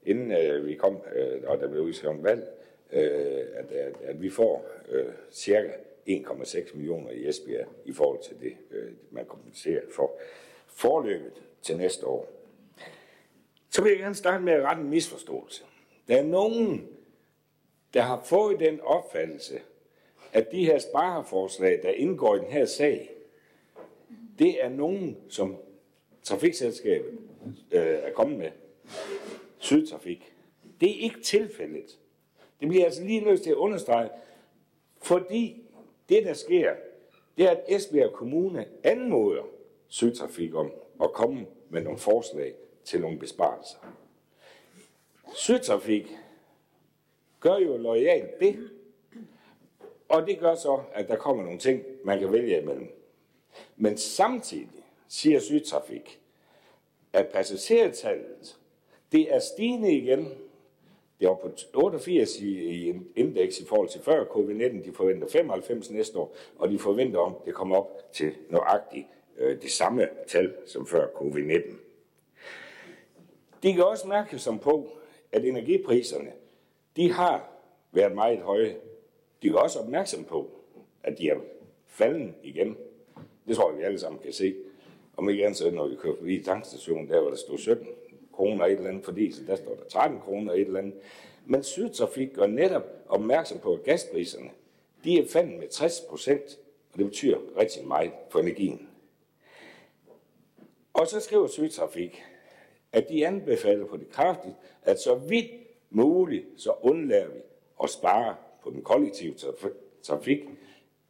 inden 0.06 0.32
øh, 0.32 0.66
vi 0.66 0.74
kom, 0.74 0.96
og 1.46 1.60
der 1.60 1.68
blev 1.68 1.82
udskrevet 1.82 2.24
valg, 2.24 2.46
at, 2.90 3.72
at, 3.72 3.94
at 4.02 4.22
vi 4.22 4.30
får 4.30 4.66
cirka 5.30 5.68
1,6 6.08 6.76
millioner 6.76 7.10
i 7.10 7.28
Esbjerg 7.28 7.66
i 7.84 7.92
forhold 7.92 8.22
til 8.22 8.36
det, 8.40 8.52
man 9.10 9.24
kompenserer 9.24 9.80
for 9.90 10.18
forløbet 10.66 11.42
til 11.62 11.76
næste 11.76 12.06
år. 12.06 12.28
Så 13.70 13.82
vil 13.82 13.90
jeg 13.90 13.98
gerne 13.98 14.14
starte 14.14 14.44
med 14.44 14.52
at 14.52 14.62
rette 14.62 14.82
en 14.82 14.90
misforståelse. 14.90 15.64
Der 16.08 16.16
er 16.16 16.22
nogen, 16.22 16.88
der 17.94 18.00
har 18.00 18.22
fået 18.24 18.60
den 18.60 18.80
opfattelse, 18.80 19.60
at 20.32 20.52
de 20.52 20.64
her 20.64 20.78
spareforslag, 20.78 21.80
der 21.82 21.90
indgår 21.90 22.36
i 22.36 22.38
den 22.38 22.50
her 22.50 22.64
sag, 22.64 23.10
det 24.38 24.64
er 24.64 24.68
nogen, 24.68 25.16
som 25.28 25.56
trafikselskabet 26.22 27.18
øh, 27.72 27.82
er 27.82 28.12
kommet 28.12 28.38
med. 28.38 28.50
Sydtrafik. 29.58 30.32
Det 30.80 30.90
er 30.90 31.00
ikke 31.00 31.20
tilfældet. 31.20 31.98
Det 32.60 32.68
bliver 32.68 32.84
altså 32.84 33.04
lige 33.04 33.20
nødt 33.20 33.42
til 33.42 33.50
at 33.50 33.56
understrege, 33.56 34.10
fordi 35.02 35.62
det, 36.08 36.24
der 36.24 36.32
sker, 36.32 36.74
det 37.36 37.44
er, 37.44 37.50
at 37.50 37.64
Esbjerg 37.68 38.12
Kommune 38.12 38.66
anmoder 38.82 39.42
Sydtrafik 39.88 40.54
om 40.54 40.72
at 41.02 41.12
komme 41.12 41.46
med 41.68 41.82
nogle 41.82 41.98
forslag 41.98 42.54
til 42.84 43.00
nogle 43.00 43.18
besparelser. 43.18 43.78
Sydtrafik 45.34 46.16
gør 47.40 47.56
jo 47.56 47.76
lojalt 47.76 48.40
det, 48.40 48.70
og 50.10 50.26
det 50.26 50.38
gør 50.38 50.54
så, 50.54 50.80
at 50.92 51.08
der 51.08 51.16
kommer 51.16 51.44
nogle 51.44 51.58
ting, 51.58 51.82
man 52.04 52.18
kan 52.18 52.32
vælge 52.32 52.60
imellem. 52.60 52.88
Men 53.76 53.96
samtidig 53.96 54.84
siger 55.08 55.40
sygtrafik, 55.40 56.20
at 57.12 57.28
passagertallet, 57.28 58.58
det 59.12 59.34
er 59.34 59.38
stigende 59.38 59.92
igen. 59.92 60.28
Det 61.20 61.28
var 61.28 61.34
på 61.34 61.50
88 61.74 62.36
i, 62.36 62.48
i 62.48 62.94
indeks 63.16 63.60
i 63.60 63.64
forhold 63.64 63.88
til 63.88 64.00
før 64.00 64.24
covid-19. 64.24 64.84
De 64.84 64.92
forventer 64.94 65.28
95 65.28 65.90
næste 65.90 66.18
år, 66.18 66.36
og 66.58 66.68
de 66.68 66.78
forventer 66.78 67.18
om, 67.18 67.34
det 67.44 67.54
kommer 67.54 67.76
op 67.76 68.12
til 68.12 68.32
nøjagtigt 68.48 69.06
øh, 69.38 69.62
det 69.62 69.70
samme 69.70 70.08
tal 70.28 70.54
som 70.66 70.86
før 70.86 71.06
covid-19. 71.06 71.74
De 73.62 73.74
kan 73.74 73.84
også 73.84 74.08
mærke 74.08 74.38
som 74.38 74.58
på, 74.58 74.88
at 75.32 75.44
energipriserne, 75.44 76.32
de 76.96 77.12
har 77.12 77.52
været 77.92 78.14
meget 78.14 78.38
høje 78.38 78.76
de 79.42 79.48
er 79.48 79.54
også 79.54 79.78
opmærksom 79.78 80.24
på, 80.24 80.50
at 81.02 81.18
de 81.18 81.28
er 81.28 81.36
falden 81.86 82.34
igen. 82.42 82.76
Det 83.48 83.56
tror 83.56 83.70
jeg, 83.70 83.78
vi 83.78 83.84
alle 83.84 83.98
sammen 83.98 84.22
kan 84.22 84.32
se. 84.32 84.54
Om 85.16 85.28
ikke 85.28 85.44
andet 85.44 85.58
så, 85.58 85.70
når 85.70 85.88
vi 85.88 85.96
kører 85.96 86.16
forbi 86.16 86.42
tankstationen, 86.42 87.08
der 87.08 87.20
hvor 87.20 87.30
der 87.30 87.36
stod 87.36 87.58
17 87.58 87.86
kroner 88.32 88.64
et 88.64 88.72
eller 88.72 88.88
andet 88.88 89.04
for 89.04 89.12
diesel, 89.12 89.46
der 89.46 89.56
står 89.56 89.74
der 89.74 89.84
13 89.84 90.20
kroner 90.20 90.52
et 90.52 90.60
eller 90.60 90.78
andet. 90.78 90.94
Men 91.46 91.62
Sydtrafik 91.62 92.32
gør 92.32 92.46
netop 92.46 92.82
opmærksom 93.08 93.58
på, 93.58 93.74
at 93.74 93.84
gaspriserne, 93.84 94.50
de 95.04 95.18
er 95.18 95.28
faldet 95.28 95.58
med 95.58 95.68
60 95.68 96.00
procent, 96.00 96.58
og 96.92 96.98
det 96.98 97.06
betyder 97.06 97.38
rigtig 97.56 97.86
meget 97.86 98.12
for 98.30 98.38
energien. 98.38 98.88
Og 100.92 101.06
så 101.06 101.20
skriver 101.20 101.46
Sydtrafik, 101.46 102.22
at 102.92 103.08
de 103.08 103.26
anbefaler 103.26 103.86
på 103.86 103.96
det 103.96 104.10
kraftigt, 104.10 104.54
at 104.82 105.00
så 105.00 105.14
vidt 105.14 105.50
muligt, 105.90 106.46
så 106.56 106.72
undlader 106.82 107.28
vi 107.28 107.40
at 107.82 107.90
spare 107.90 108.36
på 108.62 108.70
den 108.70 108.82
kollektive 108.82 109.34
trafik 110.02 110.38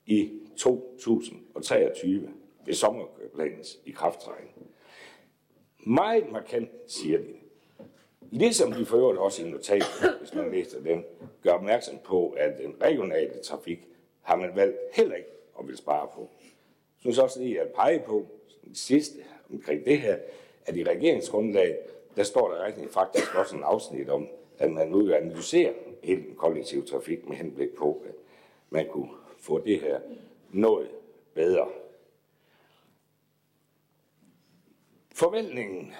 i 0.07 0.31
2023 0.57 2.29
ved 2.67 2.75
sommerplanens 2.75 3.79
i 3.85 3.91
krafttræden. 3.91 4.49
Meget 5.79 6.33
markant, 6.33 6.71
siger 6.87 7.19
de. 7.19 7.35
Ligesom 8.31 8.73
de 8.73 8.87
for 8.87 9.19
også 9.19 9.45
i 9.45 9.51
notatet, 9.51 10.17
hvis 10.19 10.35
man 10.35 10.51
læser 10.51 10.81
den, 10.81 11.05
gør 11.43 11.51
opmærksom 11.51 11.99
på, 12.05 12.31
at 12.31 12.59
den 12.59 12.75
regionale 12.83 13.43
trafik 13.43 13.89
har 14.23 14.37
man 14.37 14.57
valgt 14.57 14.77
heller 14.93 15.15
ikke 15.15 15.29
at 15.59 15.69
vil 15.69 15.77
spare 15.77 16.09
på. 16.15 16.31
Jeg 16.41 17.01
synes 17.01 17.19
også 17.19 17.41
lige 17.41 17.61
at 17.61 17.69
pege 17.69 18.03
på, 18.07 18.27
det 18.65 18.79
sidste 18.79 19.19
omkring 19.53 19.85
det 19.85 19.99
her, 19.99 20.19
at 20.67 20.77
i 20.77 20.85
regeringsgrundlaget, 20.85 21.77
der 22.17 22.23
står 22.23 22.51
der 22.51 22.67
rigtig 22.67 22.91
faktisk 22.91 23.35
også 23.35 23.57
en 23.57 23.63
afsnit 23.63 24.09
om, 24.09 24.29
at 24.59 24.73
man 24.73 24.89
nu 24.89 25.15
analyserer 25.15 25.73
hele 26.03 26.23
den 26.23 26.37
kollektive 26.37 26.85
trafik 26.85 27.29
med 27.29 27.37
henblik 27.37 27.75
på, 27.75 28.03
at 28.09 28.15
man 28.71 28.89
kunne 28.89 29.11
få 29.39 29.65
det 29.65 29.81
her 29.81 30.01
noget 30.51 30.91
bedre. 31.35 31.69
Forventningen 35.15 35.93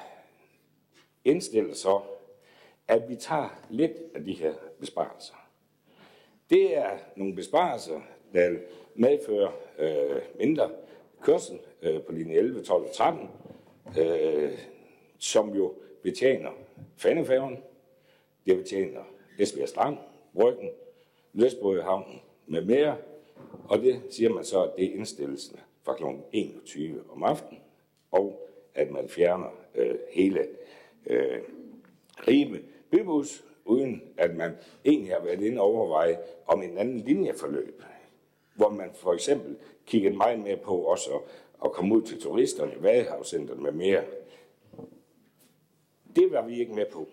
indstiller 1.25 1.75
så, 1.75 2.01
at 2.89 3.09
vi 3.09 3.17
tager 3.17 3.49
lidt 3.71 3.93
af 4.15 4.25
de 4.25 4.33
her 4.33 4.55
besparelser. 4.81 5.35
Det 6.51 6.77
er 6.77 6.99
nogle 7.17 7.35
besparelser, 7.35 8.01
der 8.33 8.59
medfører 8.95 9.53
øh, 9.79 10.23
mindre 10.39 10.71
kørsel 11.23 11.59
øh, 11.83 12.03
på 12.03 12.13
linje 12.13 12.35
11, 12.35 12.63
12 12.63 12.85
og 12.85 12.93
13, 12.95 13.29
øh, 13.99 14.59
som 15.19 15.55
jo 15.55 15.75
betjener 16.03 16.51
Fandefærgen, 16.97 17.59
det 18.47 18.57
betjener 18.57 19.05
Esbjerg 19.41 19.69
Strand, 19.69 19.97
Bryggen, 20.35 20.71
Løsbådehavnen 21.33 22.21
med 22.47 22.65
mere, 22.65 22.97
og 23.65 23.79
det 23.79 24.03
siger 24.11 24.31
man 24.31 24.45
så, 24.45 24.63
at 24.63 24.71
det 24.77 24.85
er 24.85 24.95
indstillelsen 24.95 25.57
fra 25.83 25.95
kl. 25.95 26.05
21 26.33 27.05
om 27.09 27.23
aftenen, 27.23 27.63
og 28.11 28.49
at 28.75 28.91
man 28.91 29.09
fjerner 29.09 29.49
øh, 29.75 29.99
hele 30.11 30.47
øh, 31.07 31.41
Ribe 32.29 32.63
Bybus 32.91 33.45
uden 33.65 34.03
at 34.17 34.37
man 34.37 34.57
egentlig 34.85 35.13
har 35.13 35.25
været 35.25 35.43
inde 35.43 35.61
og 35.61 35.67
overveje 35.67 36.19
om 36.47 36.63
en 36.63 36.79
anden 36.79 36.99
linjeforløb, 36.99 37.83
hvor 38.55 38.69
man 38.69 38.91
for 38.95 39.13
eksempel 39.13 39.57
kiggede 39.87 40.17
meget 40.17 40.39
mere 40.39 40.57
på 40.57 40.77
også 40.77 41.11
at, 41.15 41.21
at 41.65 41.73
komme 41.73 41.97
ud 41.97 42.03
til 42.03 42.21
turisterne, 42.21 42.83
Vadehavscenteret 42.83 43.61
med 43.61 43.73
mere. 43.73 44.05
Det 46.17 46.33
var 46.33 46.47
vi 46.47 46.61
ikke 46.61 46.75
med 46.75 46.87
på. 46.93 47.09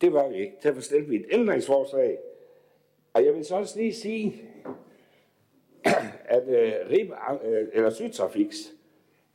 Det 0.00 0.12
var 0.12 0.28
vi 0.28 0.36
ikke. 0.36 0.56
Derfor 0.62 0.80
stillede 0.80 1.08
vi 1.08 1.16
et 1.16 1.26
ændringsforslag. 1.30 2.18
Og 3.12 3.24
jeg 3.24 3.34
vil 3.34 3.44
så 3.44 3.56
også 3.56 3.78
lige 3.78 3.94
sige, 3.94 4.42
at 6.36 6.48
øh, 6.48 6.72
RIB, 6.90 7.10
øh, 7.44 7.68
eller 7.72 7.90
Sydtrafiks 7.90 8.72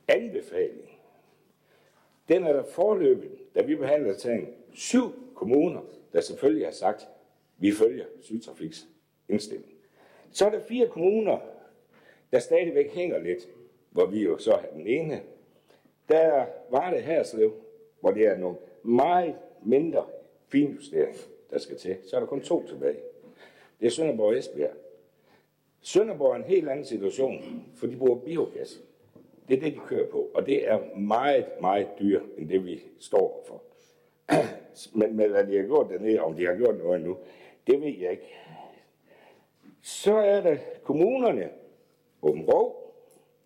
anbefaling, 0.08 0.90
den 2.28 2.44
er 2.44 2.52
der 2.52 2.62
forløbet, 2.62 3.30
da 3.54 3.62
vi 3.62 3.74
behandler 3.76 4.14
sagen, 4.14 4.48
syv 4.72 5.34
kommuner, 5.34 5.80
der 6.12 6.20
selvfølgelig 6.20 6.66
har 6.66 6.72
sagt, 6.72 7.08
vi 7.58 7.72
følger 7.72 8.04
Sydtrafiks 8.20 8.86
indstilling. 9.28 9.72
Så 10.32 10.46
er 10.46 10.50
der 10.50 10.60
fire 10.60 10.88
kommuner, 10.88 11.38
der 12.32 12.38
stadigvæk 12.38 12.90
hænger 12.90 13.18
lidt, 13.18 13.48
hvor 13.90 14.06
vi 14.06 14.22
jo 14.22 14.38
så 14.38 14.52
er 14.52 14.66
den 14.72 14.86
ene. 14.86 15.22
Der 16.08 16.46
var 16.70 16.90
det 16.90 17.02
Herslev, 17.02 17.54
hvor 18.00 18.10
det 18.10 18.26
er 18.26 18.36
nogle 18.36 18.56
meget 18.82 19.36
mindre 19.62 20.06
finjustering, 20.52 21.16
der 21.50 21.58
skal 21.58 21.76
til. 21.76 21.96
Så 22.10 22.16
er 22.16 22.20
der 22.20 22.26
kun 22.26 22.40
to 22.40 22.66
tilbage. 22.66 22.96
Det 23.80 23.86
er 23.86 23.90
Sønderborg 23.90 24.26
og 24.26 24.38
Esbjerg. 24.38 24.70
Sønderborg 25.80 26.32
er 26.32 26.36
en 26.36 26.44
helt 26.44 26.68
anden 26.68 26.84
situation, 26.84 27.64
for 27.74 27.86
de 27.86 27.96
bruger 27.96 28.18
biogas. 28.18 28.82
Det 29.48 29.56
er 29.56 29.60
det, 29.60 29.72
de 29.72 29.80
kører 29.86 30.10
på, 30.10 30.30
og 30.34 30.46
det 30.46 30.68
er 30.68 30.96
meget, 30.96 31.46
meget 31.60 31.88
dyrt, 32.00 32.22
end 32.38 32.48
det 32.48 32.64
vi 32.64 32.82
står 32.98 33.44
for. 33.48 33.62
Men 34.98 35.16
men 35.16 35.30
hvad 35.30 35.46
de 35.46 35.56
har 35.56 35.62
gjort 35.62 35.90
dernede, 35.90 36.20
om 36.20 36.34
de 36.34 36.46
har 36.46 36.56
gjort 36.56 36.78
noget 36.78 36.96
endnu, 36.96 37.16
det 37.66 37.80
ved 37.80 37.98
jeg 37.98 38.10
ikke. 38.10 38.34
Så 39.82 40.14
er 40.14 40.40
der 40.40 40.56
kommunerne, 40.82 41.50
Åben 42.22 42.42
Rå, 42.42 42.92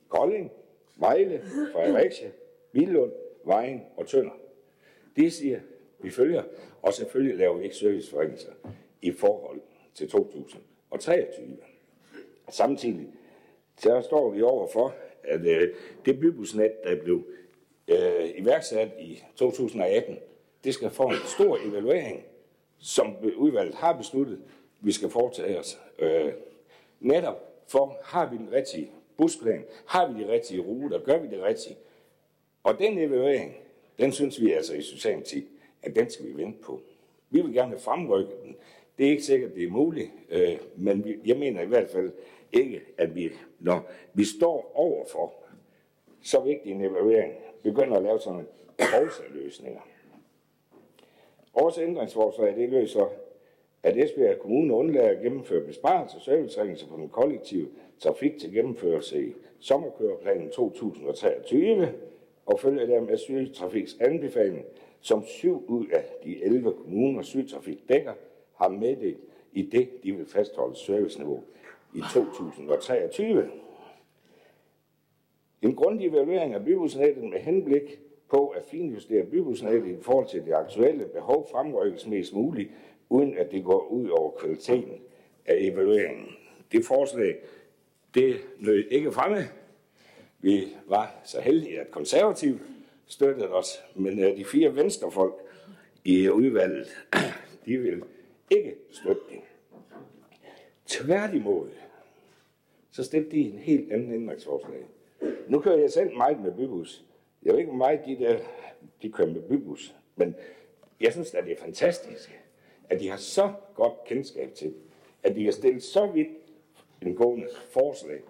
Kolding, 0.09 0.53
Vejle, 0.97 1.43
Fredericia, 1.73 2.31
Vildlund, 2.73 3.13
Vejen 3.45 3.83
og 3.97 4.07
Tønder. 4.07 4.39
Det 5.17 5.33
siger, 5.33 5.61
vi 5.99 6.11
følger, 6.11 6.43
og 6.83 6.95
selvfølgelig 6.95 7.39
laver 7.39 7.57
vi 7.57 7.65
ikke 7.65 7.77
serviceforringelser 7.77 8.53
i 9.03 9.13
forhold 9.13 9.61
til 9.95 10.09
2023. 10.09 11.57
Samtidig 12.49 13.09
så 13.79 14.01
står 14.01 14.31
vi 14.31 14.43
over 14.43 14.69
for, 14.73 14.95
at 15.25 15.41
øh, 15.41 15.75
det 16.05 16.21
bybusnet, 16.21 16.73
der 16.85 17.03
blev 17.03 17.27
øh, 17.89 18.31
iværksat 18.37 18.89
i 19.01 19.23
2018, 19.37 20.19
det 20.65 20.75
skal 20.75 20.91
få 20.91 21.03
en 21.03 21.17
stor 21.25 21.59
evaluering, 21.69 22.25
som 22.79 23.17
udvalget 23.37 23.75
har 23.75 23.93
besluttet, 23.93 24.41
vi 24.81 24.93
skal 24.93 25.11
foretage 25.11 25.59
os. 25.59 25.79
Øh, 25.99 26.33
netop 27.01 27.63
for, 27.69 27.99
har 28.03 28.31
vi 28.31 28.37
den 28.37 28.53
rigtige 28.53 28.91
busplan? 29.17 29.65
Har 29.87 30.13
vi 30.13 30.25
de 30.25 30.33
rigtige 30.33 30.61
ruter? 30.61 30.99
Gør 30.99 31.19
vi 31.19 31.29
det 31.29 31.43
rigtige. 31.43 31.77
Og 32.63 32.79
den 32.79 32.99
evaluering, 32.99 33.57
den 33.99 34.13
synes 34.13 34.41
vi 34.41 34.53
altså 34.53 34.75
i 34.75 34.83
Socialdemokratiet, 34.83 35.47
at 35.87 35.97
den 35.97 36.11
skal 36.11 36.27
vi 36.27 36.37
vente 36.37 36.59
på. 36.63 36.81
Vi 37.31 37.41
vil 37.41 37.53
gerne 37.53 37.79
fremrykke 37.79 38.33
den. 38.43 38.57
Det 38.99 39.07
er 39.07 39.11
ikke 39.11 39.23
sikkert, 39.23 39.55
det 39.55 39.65
er 39.65 39.71
muligt, 39.71 40.11
øh, 40.31 40.59
men 40.77 41.05
vi, 41.05 41.17
jeg 41.27 41.39
mener 41.39 41.63
i 41.63 41.67
hvert 41.67 41.91
fald 41.91 42.13
ikke, 42.53 42.81
at 42.99 43.15
vi, 43.15 43.31
når 43.61 43.91
vi 44.15 44.25
står 44.25 44.73
overfor 44.75 45.33
så 46.23 46.41
vigtig 46.41 46.73
en 46.73 46.81
evaluering, 46.81 47.33
begynder 47.63 47.97
at 47.97 48.03
lave 48.03 48.21
sådan 48.21 48.47
løsninger. 49.31 49.81
Vores 51.55 51.79
ændringsforslag 51.79 52.57
det 52.57 52.69
løser, 52.69 53.13
at 53.83 53.97
Esbjerg 53.97 54.39
Kommune 54.39 54.75
undlader 54.75 55.09
at 55.09 55.23
gennemføre 55.23 55.67
besparelser 55.67 56.17
og 56.17 56.23
serviceringelser 56.23 56.87
på 56.87 56.97
den 56.97 57.09
kollektive 57.09 57.69
trafik 57.99 58.39
til 58.39 58.53
gennemførelse 58.53 59.27
i 59.27 59.33
sommerkøreplanen 59.61 60.51
2023 60.51 61.93
og 62.47 62.61
følger 62.61 62.87
dermed 62.87 63.17
Sydtrafiks 63.17 63.97
anbefaling, 64.01 64.65
som 65.01 65.25
syv 65.27 65.65
ud 65.69 65.87
af 65.87 66.05
de 66.25 66.45
11 66.45 66.73
kommuner 66.73 67.23
Sydtrafik 67.23 67.89
dækker, 67.89 68.13
har 68.57 68.69
meddelt 68.69 69.21
i 69.53 69.63
det, 69.63 69.89
de 70.03 70.13
vil 70.13 70.27
fastholde 70.27 70.77
serviceniveau 70.77 71.43
i 71.95 72.01
2023. 72.13 73.51
En 75.63 75.75
grundig 75.77 76.07
evaluering 76.07 76.55
af 76.55 76.65
bybusnettet 76.65 77.25
med 77.25 77.39
henblik 77.39 78.01
på 78.31 78.49
at 78.49 78.63
finjustere 78.65 79.27
bybusnettet 79.27 79.99
i 79.99 80.03
forhold 80.03 80.29
til 80.29 80.45
det 80.45 80.53
aktuelle 80.53 81.05
behov 81.05 81.49
fremrykkes 81.51 82.07
mest 82.07 82.35
muligt, 82.35 82.71
uden 83.09 83.39
at 83.39 83.51
det 83.51 83.65
går 83.65 83.87
ud 83.87 84.09
over 84.09 84.31
kvaliteten 84.31 85.01
af 85.47 85.57
evalueringen. 85.59 86.27
Det 86.73 86.85
forslag, 86.85 87.37
det 88.15 88.37
nød 88.59 88.85
ikke 88.91 89.13
fremme. 89.13 89.39
Vi 90.41 90.63
var 90.87 91.21
så 91.25 91.41
heldige, 91.41 91.81
at 91.81 91.91
konservativ 91.91 92.59
støttet 93.07 93.55
os, 93.55 93.85
men 93.95 94.19
øh, 94.19 94.37
de 94.37 94.45
fire 94.45 94.77
venstrefolk 94.77 95.35
i 96.05 96.29
udvalget, 96.29 96.87
de 97.67 97.79
vil 97.79 98.03
ikke 98.51 98.75
støtte 98.91 99.23
det. 99.31 99.41
Tværtimod, 100.87 101.69
så 102.91 103.05
stemte 103.05 103.31
de 103.31 103.41
en 103.41 103.59
helt 103.59 103.93
anden 103.93 104.13
ændringsforslag. 104.13 104.87
Nu 105.49 105.61
kører 105.61 105.79
jeg 105.79 105.91
selv 105.91 106.17
meget 106.17 106.41
med 106.41 106.53
bybus. 106.53 107.05
Jeg 107.43 107.53
ved 107.53 107.59
ikke, 107.59 107.71
hvor 107.71 107.79
meget 107.79 108.01
de 108.07 108.17
der, 108.17 108.39
de 109.03 109.13
kører 109.13 109.29
med 109.29 109.43
bybus, 109.43 109.95
men 110.17 110.35
jeg 111.01 111.13
synes 111.13 111.35
at 111.35 111.45
det 111.45 111.53
er 111.53 111.61
fantastisk, 111.61 112.41
at 112.91 113.01
de 113.01 113.09
har 113.09 113.17
så 113.17 113.53
godt 113.75 114.05
kendskab 114.05 114.55
til, 114.55 114.75
at 115.23 115.37
de 115.37 115.45
har 115.45 115.53
stillet 115.53 115.83
så 115.83 116.07
vidt 116.07 116.29
en 117.03 117.15
gående 117.15 117.49
forslag, 117.71 118.21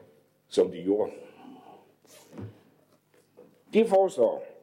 som 0.48 0.70
de 0.70 0.82
gjorde. 0.82 1.12
De 3.74 3.88
foreslår 3.88 4.55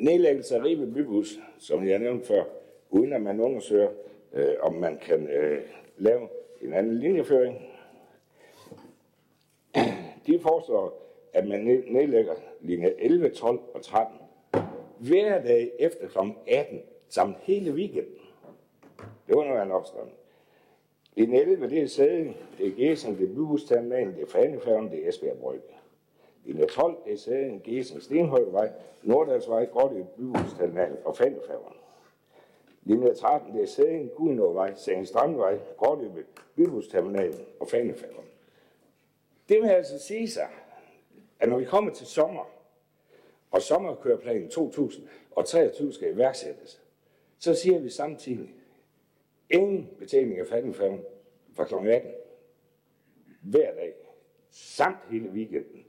nedlæggelse 0.00 0.56
af 0.56 0.64
Ribe 0.64 0.86
Bybus, 0.86 1.38
som 1.58 1.88
jeg 1.88 1.98
nævnte 1.98 2.26
før, 2.26 2.44
uden 2.90 3.12
at 3.12 3.22
man 3.22 3.40
undersøger, 3.40 3.90
øh, 4.32 4.54
om 4.60 4.74
man 4.74 4.98
kan 4.98 5.28
øh, 5.28 5.62
lave 5.96 6.28
en 6.60 6.72
anden 6.72 6.98
linjeføring. 6.98 7.58
De 10.26 10.38
foreslår, 10.40 11.06
at 11.32 11.48
man 11.48 11.60
nedlægger 11.90 12.34
linje 12.60 12.94
11, 12.98 13.28
12 13.28 13.60
og 13.74 13.82
13 13.82 14.16
hver 14.98 15.42
dag 15.42 15.70
efter 15.78 16.08
kl. 16.08 16.18
18, 16.46 16.80
samt 17.08 17.36
hele 17.42 17.72
weekenden. 17.72 18.14
Det 18.98 19.36
var 19.36 19.44
noget 19.44 19.60
af 19.60 19.64
en 19.64 19.70
opstand. 19.72 20.08
Linje 21.16 21.40
11, 21.40 21.70
det 21.70 21.82
er 21.82 21.86
Sæden, 21.86 22.36
det 22.58 22.66
er 22.66 22.70
Gæsen, 22.70 23.18
det 23.18 23.30
er 23.30 23.34
Byhusterminalen, 23.34 24.14
det 24.14 24.22
er 24.22 24.26
Fanefærgen, 24.26 24.90
det 24.90 25.04
er 25.04 25.08
Esbjerg 25.08 25.38
Brygge. 25.38 25.79
Linje 26.44 26.66
12, 26.66 26.96
det 27.04 27.12
er 27.12 27.16
Sæden, 27.16 27.60
Gæsing, 27.60 28.02
Stenhøjvej, 28.02 28.72
Nordalsvej, 29.02 29.64
Grådø, 29.66 30.02
Byhusterminal 30.16 30.96
og 31.04 31.16
Fanefærgen. 31.16 31.74
Linje 32.84 33.14
13, 33.14 33.54
det 33.54 33.62
er 33.62 33.66
Sæden, 33.66 34.10
Gudenåvej, 34.16 34.74
Sæden 34.74 35.06
Strandvej, 35.06 35.58
Grådøbe, 35.76 36.26
Byhusterminalen 36.56 37.46
og 37.60 37.68
Fanefærgen. 37.68 38.24
Det 39.48 39.62
vil 39.62 39.68
altså 39.68 39.98
sige 39.98 40.30
sig, 40.30 40.48
at 41.40 41.48
når 41.48 41.58
vi 41.58 41.64
kommer 41.64 41.92
til 41.92 42.06
sommer, 42.06 42.50
og 43.50 43.62
sommerkøreplanen 43.62 44.48
2023 44.50 45.92
skal 45.92 46.14
iværksættes, 46.14 46.82
så 47.38 47.54
siger 47.54 47.78
vi 47.78 47.90
samtidig, 47.90 48.54
ingen 49.50 49.90
betjening 49.98 50.38
af 50.38 50.46
fattigfærgen 50.46 51.04
fra 51.52 51.64
kl. 51.64 51.74
18 51.74 52.10
hver 53.42 53.74
dag, 53.74 53.94
samt 54.50 54.98
hele 55.10 55.28
weekenden, 55.28 55.84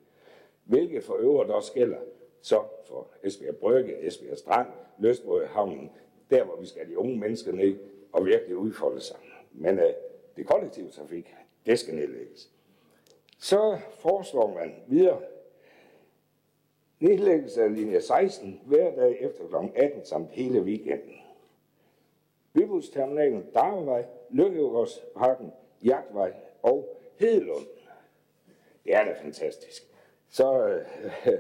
hvilket 0.71 1.03
for 1.03 1.15
øvrigt 1.15 1.51
også 1.51 1.73
gælder 1.73 1.97
så 2.41 2.63
for 2.87 3.07
Esbjerg 3.23 3.55
Brygge, 3.55 4.07
Esbjerg 4.07 4.37
Strand, 4.37 4.67
Løsbrød 4.99 5.45
Havnen, 5.45 5.91
der 6.29 6.43
hvor 6.43 6.55
vi 6.55 6.65
skal 6.65 6.89
de 6.89 6.97
unge 6.97 7.17
mennesker 7.17 7.51
ned 7.51 7.75
og 8.11 8.25
virkelig 8.25 8.57
udfolde 8.57 9.01
sig. 9.01 9.17
Men 9.51 9.79
øh, 9.79 9.93
det 10.35 10.47
kollektive 10.47 10.89
trafik, 10.89 11.35
det 11.65 11.79
skal 11.79 11.95
nedlægges. 11.95 12.51
Så 13.39 13.79
foreslår 13.99 14.53
man 14.53 14.75
videre 14.87 15.21
nedlæggelse 16.99 17.63
af 17.63 17.75
linje 17.75 18.01
16 18.01 18.61
hver 18.65 18.95
dag 18.95 19.21
efter 19.21 19.47
kl. 19.47 19.55
18 19.75 20.05
samt 20.05 20.29
hele 20.29 20.61
weekenden. 20.61 21.15
Bybusterminalen 22.53 23.45
Darvej, 23.53 24.05
Lykkegårdsparken, 24.29 25.51
Jagtvej 25.83 26.33
og 26.61 26.97
Hedelund. 27.19 27.65
Det 28.83 28.95
er 28.95 29.05
da 29.05 29.13
fantastisk. 29.23 29.90
Så 30.31 30.67
øh, 30.67 30.85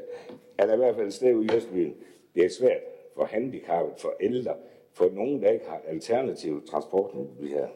er 0.57 0.65
der 0.65 0.73
i 0.73 0.77
hvert 0.77 0.95
fald 0.95 1.07
et 1.07 1.13
sted 1.13 1.35
ude 1.35 1.45
i 1.45 1.55
Østbyen. 1.55 1.95
Det 2.35 2.45
er 2.45 2.49
svært 2.49 2.81
for 3.15 3.25
handicappet, 3.25 3.99
for 3.99 4.13
ældre, 4.19 4.55
for 4.93 5.09
nogen, 5.09 5.41
der 5.41 5.51
ikke 5.51 5.65
har 5.65 5.81
alternative 5.87 6.61
transportmuligheder. 6.65 7.67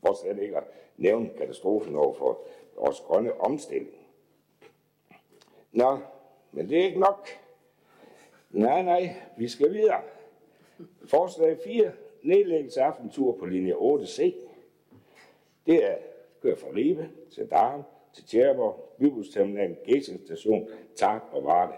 For 0.00 0.14
slet 0.14 0.42
ikke 0.42 0.56
at 0.56 0.64
nævne 0.96 1.30
katastrofen 1.38 1.96
over 1.96 2.14
for 2.14 2.40
vores 2.76 3.00
grønne 3.00 3.40
omstilling. 3.40 3.90
Nå, 5.72 5.98
men 6.52 6.68
det 6.68 6.78
er 6.78 6.84
ikke 6.84 7.00
nok. 7.00 7.28
Nej, 8.50 8.82
nej, 8.82 9.14
vi 9.36 9.48
skal 9.48 9.72
videre. 9.72 10.00
Forslag 11.04 11.58
4 11.64 11.92
nedlæggelse 12.22 12.80
af 12.80 12.86
aftentur 12.86 13.36
på 13.38 13.46
linje 13.46 13.74
8C. 13.74 14.34
Det 15.66 15.84
er 15.84 15.96
kører 16.42 16.56
fra 16.56 16.68
Ribe 16.74 17.10
til 17.34 17.50
Darm, 17.50 17.82
til 18.18 18.26
Tjerborg, 18.26 18.94
Bybusterminalen, 18.98 19.76
Gæsing 19.84 20.20
Station, 20.24 20.68
og 21.32 21.44
Varde. 21.44 21.72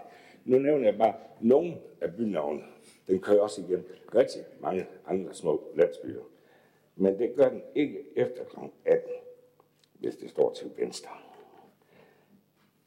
Nu 0.45 0.59
nævner 0.59 0.85
jeg 0.85 0.97
bare 0.97 1.13
nogle 1.41 1.77
af 2.01 2.13
bynavnene. 2.15 2.63
Den 3.07 3.19
kører 3.19 3.39
også 3.39 3.61
igen 3.61 3.85
rigtig 4.15 4.41
mange 4.59 4.87
andre 5.07 5.33
små 5.33 5.63
landsbyer. 5.75 6.21
Men 6.95 7.19
det 7.19 7.35
gør 7.35 7.49
den 7.49 7.61
ikke 7.75 8.05
efter 8.15 8.43
kl. 8.43 8.59
18, 8.85 9.11
hvis 9.99 10.15
det 10.15 10.29
står 10.29 10.53
til 10.53 10.71
venstre. 10.77 11.11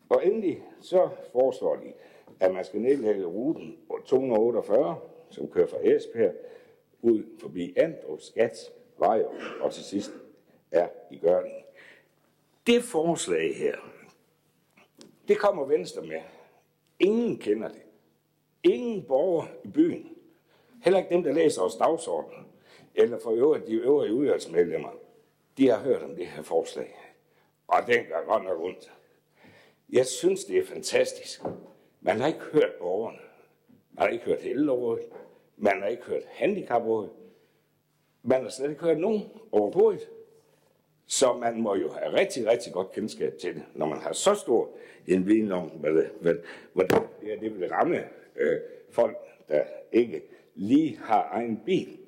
Og 0.09 0.27
endelig 0.27 0.63
så 0.81 1.09
foreslår 1.33 1.77
de, 1.77 1.93
at 2.41 2.55
man 2.55 2.65
skal 2.65 2.81
nedlægge 2.81 3.25
ruten 3.25 3.79
248, 4.07 4.97
som 5.31 5.49
kører 5.49 5.67
fra 5.67 5.79
Esbjerg 5.83 6.35
ud 7.03 7.23
forbi 7.41 7.75
Andrup, 7.77 8.21
Skat, 8.21 8.73
Vejer 8.99 9.29
og 9.61 9.73
til 9.73 9.85
sidst 9.85 10.13
er 10.71 10.89
i 11.11 11.19
Gørning. 11.19 11.64
Det 12.67 12.85
forslag 12.85 13.57
her, 13.57 13.77
det 15.29 15.39
kommer 15.39 15.65
Venstre 15.65 16.03
med. 16.03 16.21
Ingen 16.99 17.39
kender 17.39 17.69
det. 17.69 17.83
Ingen 18.63 19.03
borger 19.03 19.47
i 19.65 19.69
byen. 19.69 20.17
Heller 20.85 20.99
ikke 20.99 21.15
dem, 21.15 21.23
der 21.23 21.33
læser 21.33 21.63
os 21.63 21.77
dagsordenen, 21.77 22.47
eller 22.95 23.19
for 23.19 23.31
øvrigt 23.31 23.67
de 23.67 23.73
øvrige 23.73 24.15
udvalgsmedlemmer, 24.15 24.91
de 25.59 25.69
har 25.69 25.79
hørt 25.79 26.03
om 26.03 26.17
det 26.17 26.27
her 26.27 26.43
forslag. 26.43 27.15
Og 27.67 27.87
den 27.87 28.05
gør 28.05 28.25
godt 28.25 28.45
nok 28.45 28.61
ondt. 28.61 28.93
Jeg 29.91 30.07
synes, 30.07 30.45
det 30.45 30.59
er 30.59 30.67
fantastisk. 30.67 31.43
Man 32.01 32.21
har 32.21 32.27
ikke 32.27 32.41
hørt 32.53 32.73
borgerne. 32.81 33.19
Man 33.93 34.03
har 34.03 34.09
ikke 34.09 34.25
hørt 34.25 34.41
ældrerådet. 34.43 35.05
Man 35.57 35.81
har 35.81 35.89
ikke 35.89 36.03
hørt 36.03 36.25
handicaprådet. 36.27 37.11
Man 38.23 38.43
har 38.43 38.49
slet 38.49 38.71
ikke 38.71 38.83
hørt 38.83 38.99
nogen 38.99 39.23
overhovedet. 39.53 40.09
Så 41.07 41.37
man 41.37 41.61
må 41.61 41.75
jo 41.75 41.91
have 41.91 42.13
rigtig, 42.13 42.47
rigtig 42.47 42.73
godt 42.73 42.93
kendskab 42.93 43.39
til 43.39 43.55
det, 43.55 43.63
når 43.75 43.87
man 43.87 43.99
har 43.99 44.13
så 44.13 44.35
stor 44.35 44.71
en 45.07 45.27
viden 45.27 45.53
om, 45.53 45.69
hvad, 45.69 46.05
hvad, 46.21 46.35
hvordan 46.73 47.03
det, 47.21 47.41
det 47.41 47.61
vil 47.61 47.69
ramme 47.69 48.05
øh, 48.37 48.57
folk, 48.91 49.17
der 49.49 49.65
ikke 49.93 50.23
lige 50.55 50.99
har 50.99 51.29
egen 51.33 51.61
bil 51.67 51.99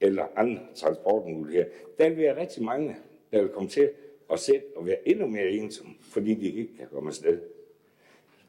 eller 0.00 0.26
andre 0.36 0.60
transportmuligheder. 0.74 1.66
Der 1.98 2.08
vil 2.08 2.18
være 2.18 2.40
rigtig 2.40 2.62
mange, 2.64 2.96
der 3.32 3.40
vil 3.40 3.48
komme 3.48 3.68
til 3.68 3.90
at 4.32 4.40
sætte 4.40 4.66
og 4.76 4.86
være 4.86 5.08
endnu 5.08 5.26
mere 5.26 5.50
ensomme, 5.50 5.94
fordi 6.00 6.34
de 6.34 6.50
ikke 6.50 6.76
kan 6.76 6.86
komme 6.92 7.08
afsted. 7.08 7.40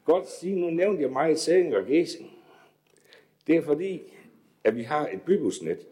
Godt 0.04 0.28
sige, 0.28 0.56
nu 0.56 0.70
nævnte 0.70 1.02
jeg 1.02 1.10
meget 1.10 1.38
Sæding 1.38 1.76
og 1.76 1.86
Gæsing. 1.86 2.30
Det 3.46 3.56
er 3.56 3.62
fordi, 3.62 4.12
at 4.64 4.76
vi 4.76 4.82
har 4.82 5.08
et 5.08 5.22
bybusnet, 5.22 5.86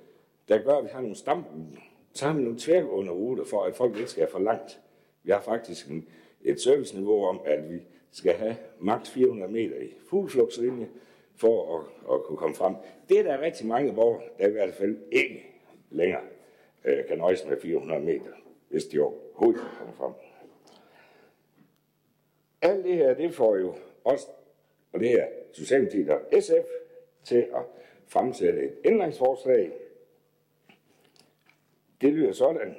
der 0.48 0.62
gør, 0.62 0.72
at 0.72 0.84
vi 0.84 0.88
har 0.92 1.00
nogle 1.00 1.16
stamruter. 1.16 1.80
Så 2.12 2.26
har 2.26 2.34
vi 2.34 2.42
nogle 2.42 2.58
tværgående 2.58 3.12
ruter, 3.12 3.44
for 3.44 3.62
at 3.62 3.74
folk 3.74 3.96
ikke 3.96 4.10
skal 4.10 4.28
for 4.30 4.38
langt. 4.38 4.80
Vi 5.22 5.30
har 5.30 5.40
faktisk 5.40 5.88
en, 5.88 6.08
et 6.42 6.60
serviceniveau 6.60 7.24
om, 7.24 7.40
at 7.44 7.70
vi 7.70 7.78
skal 8.10 8.34
have 8.34 8.56
maks 8.78 9.10
400 9.10 9.52
meter 9.52 9.76
i 9.76 9.94
fugleflugtslinje 10.10 10.88
for 11.36 11.78
at, 11.78 12.14
at 12.14 12.22
kunne 12.22 12.38
komme 12.38 12.56
frem. 12.56 12.74
Det 13.08 13.18
er 13.18 13.22
der 13.22 13.40
rigtig 13.40 13.66
mange 13.66 13.94
borgere, 13.94 14.22
der 14.38 14.48
i 14.48 14.52
hvert 14.52 14.74
fald 14.74 14.96
ikke 15.12 15.46
længere 15.90 16.22
øh, 16.84 17.06
kan 17.08 17.18
nøjes 17.18 17.46
med 17.46 17.60
400 17.60 18.00
meter, 18.00 18.30
hvis 18.68 18.84
de 18.84 19.00
overhovedet 19.00 19.60
kan 19.60 19.70
komme 19.78 19.94
frem. 19.96 20.12
Alt 22.62 22.84
det 22.84 22.94
her, 22.94 23.14
det 23.14 23.34
får 23.34 23.56
jo 23.56 23.74
også, 24.04 24.26
og 24.92 25.00
det 25.00 25.08
her 25.08 25.26
Socialdemokratiet 25.52 26.10
og 26.10 26.20
SF, 26.42 26.68
til 27.24 27.46
at 27.54 27.62
fremsætte 28.06 28.64
et 28.64 28.74
ændringsforslag. 28.84 29.72
Det 32.00 32.12
lyder 32.12 32.32
sådan. 32.32 32.76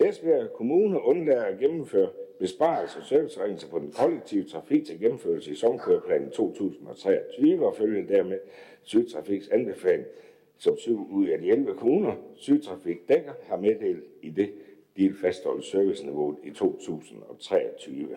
Esbjerg 0.00 0.52
Kommune 0.52 1.02
undlader 1.02 1.44
at 1.44 1.58
gennemføre 1.58 2.10
besparelser 2.38 3.00
og 3.00 3.06
serviceregninger 3.06 3.68
på 3.68 3.78
den 3.78 3.92
kollektive 3.92 4.44
trafik 4.44 4.84
til 4.86 5.00
gennemførelse 5.00 5.50
i 5.50 5.54
sommerkøreplanen 5.54 6.30
2023 6.30 7.66
og 7.66 7.76
følger 7.76 8.06
dermed 8.06 8.38
Sydtrafiks 8.82 9.48
anbefaling, 9.48 10.06
som 10.58 10.76
syv 10.76 11.08
ud 11.10 11.26
af 11.28 11.38
de 11.38 11.48
11 11.50 11.74
kommuner 11.74 12.14
Sydtrafik 12.36 13.08
dækker, 13.08 13.32
har 13.42 13.56
meddelt 13.56 14.04
i 14.22 14.30
det, 14.30 14.52
de 14.96 15.08
vil 15.08 15.16
fastholde 15.16 15.62
serviceniveauet 15.62 16.38
i 16.44 16.50
2023. 16.50 18.08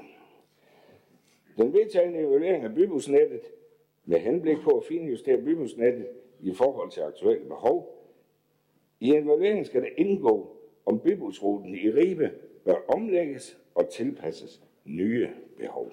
Den 1.58 1.74
vedtagende 1.74 2.20
evaluering 2.20 2.64
af 2.64 2.76
bybusnettet 2.76 3.42
med 4.06 4.20
henblik 4.20 4.58
på 4.64 4.70
at 4.70 4.84
finjustere 4.84 5.42
bybusnettet 5.42 6.08
i 6.40 6.54
forhold 6.54 6.92
til 6.92 7.02
aktuelle 7.02 7.46
behov. 7.46 7.91
I 9.02 9.16
evalueringen 9.16 9.66
skal 9.66 9.82
det 9.82 9.94
indgå, 9.98 10.58
om 10.86 11.00
bybusruten 11.00 11.76
i 11.76 11.90
Ribe 11.90 12.32
bør 12.66 12.76
omlægges 12.88 13.58
og 13.76 13.90
tilpasses 13.90 14.62
nye 14.86 15.30
behov. 15.58 15.92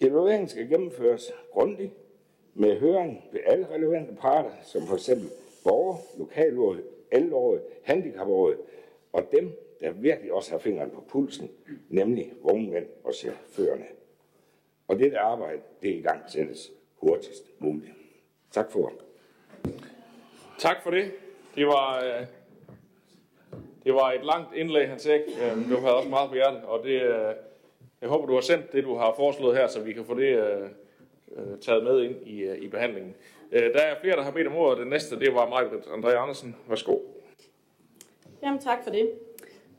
Evalueringen 0.00 0.48
skal 0.48 0.68
gennemføres 0.68 1.32
grundigt 1.52 1.92
med 2.54 2.78
høring 2.78 3.24
ved 3.32 3.40
alle 3.46 3.68
relevante 3.70 4.14
parter, 4.14 4.50
som 4.62 4.82
for 4.82 4.94
eksempel 4.94 5.28
borger, 5.64 5.96
lokalråd, 6.18 6.82
ældreråd, 7.12 7.60
handicapråd 7.82 8.56
og 9.12 9.22
dem, 9.32 9.52
der 9.80 9.92
virkelig 9.92 10.32
også 10.32 10.50
har 10.50 10.58
fingeren 10.58 10.90
på 10.90 11.04
pulsen, 11.08 11.50
nemlig 11.88 12.32
vognmænd 12.42 12.86
og 13.04 13.14
chaufførerne. 13.14 13.86
Og 14.88 14.98
det 14.98 15.14
arbejde, 15.14 15.60
det 15.82 15.90
er 15.90 15.98
i 15.98 16.02
gang 16.02 16.20
sættes 16.30 16.72
hurtigst 16.96 17.44
muligt. 17.58 17.92
Tak 18.50 18.70
for 18.70 18.92
Tak 20.58 20.82
for 20.82 20.90
det. 20.90 21.12
Det 21.54 21.66
var, 21.66 22.04
øh, 22.04 22.26
det 23.84 23.94
var 23.94 24.12
et 24.12 24.24
langt 24.24 24.54
indlæg, 24.54 24.88
han 24.88 24.98
sagde. 24.98 25.22
Øh, 25.42 25.70
du 25.70 25.76
havde 25.76 25.94
også 25.96 26.08
meget 26.08 26.28
på 26.28 26.34
hjertet, 26.34 26.62
og 26.62 26.84
det, 26.84 27.02
øh, 27.02 27.34
jeg 28.00 28.08
håber, 28.08 28.26
du 28.26 28.34
har 28.34 28.40
sendt 28.40 28.72
det, 28.72 28.84
du 28.84 28.96
har 28.96 29.14
foreslået 29.16 29.56
her, 29.56 29.66
så 29.66 29.80
vi 29.80 29.92
kan 29.92 30.04
få 30.04 30.14
det 30.14 30.38
øh, 30.38 30.62
øh 31.36 31.58
taget 31.60 31.84
med 31.84 32.02
ind 32.02 32.26
i, 32.26 32.40
øh, 32.40 32.58
i 32.58 32.68
behandlingen. 32.68 33.14
Øh, 33.52 33.62
der 33.62 33.80
er 33.80 34.00
flere, 34.00 34.16
der 34.16 34.22
har 34.22 34.30
bedt 34.30 34.46
om 34.46 34.56
ordet. 34.56 34.78
Den 34.78 34.88
næste, 34.88 35.20
det 35.20 35.34
var 35.34 35.48
Majbrit 35.48 35.86
André 35.86 36.10
Andersen. 36.10 36.56
Værsgo. 36.68 36.98
Jamen 38.42 38.58
tak 38.58 38.84
for 38.84 38.90
det. 38.90 39.10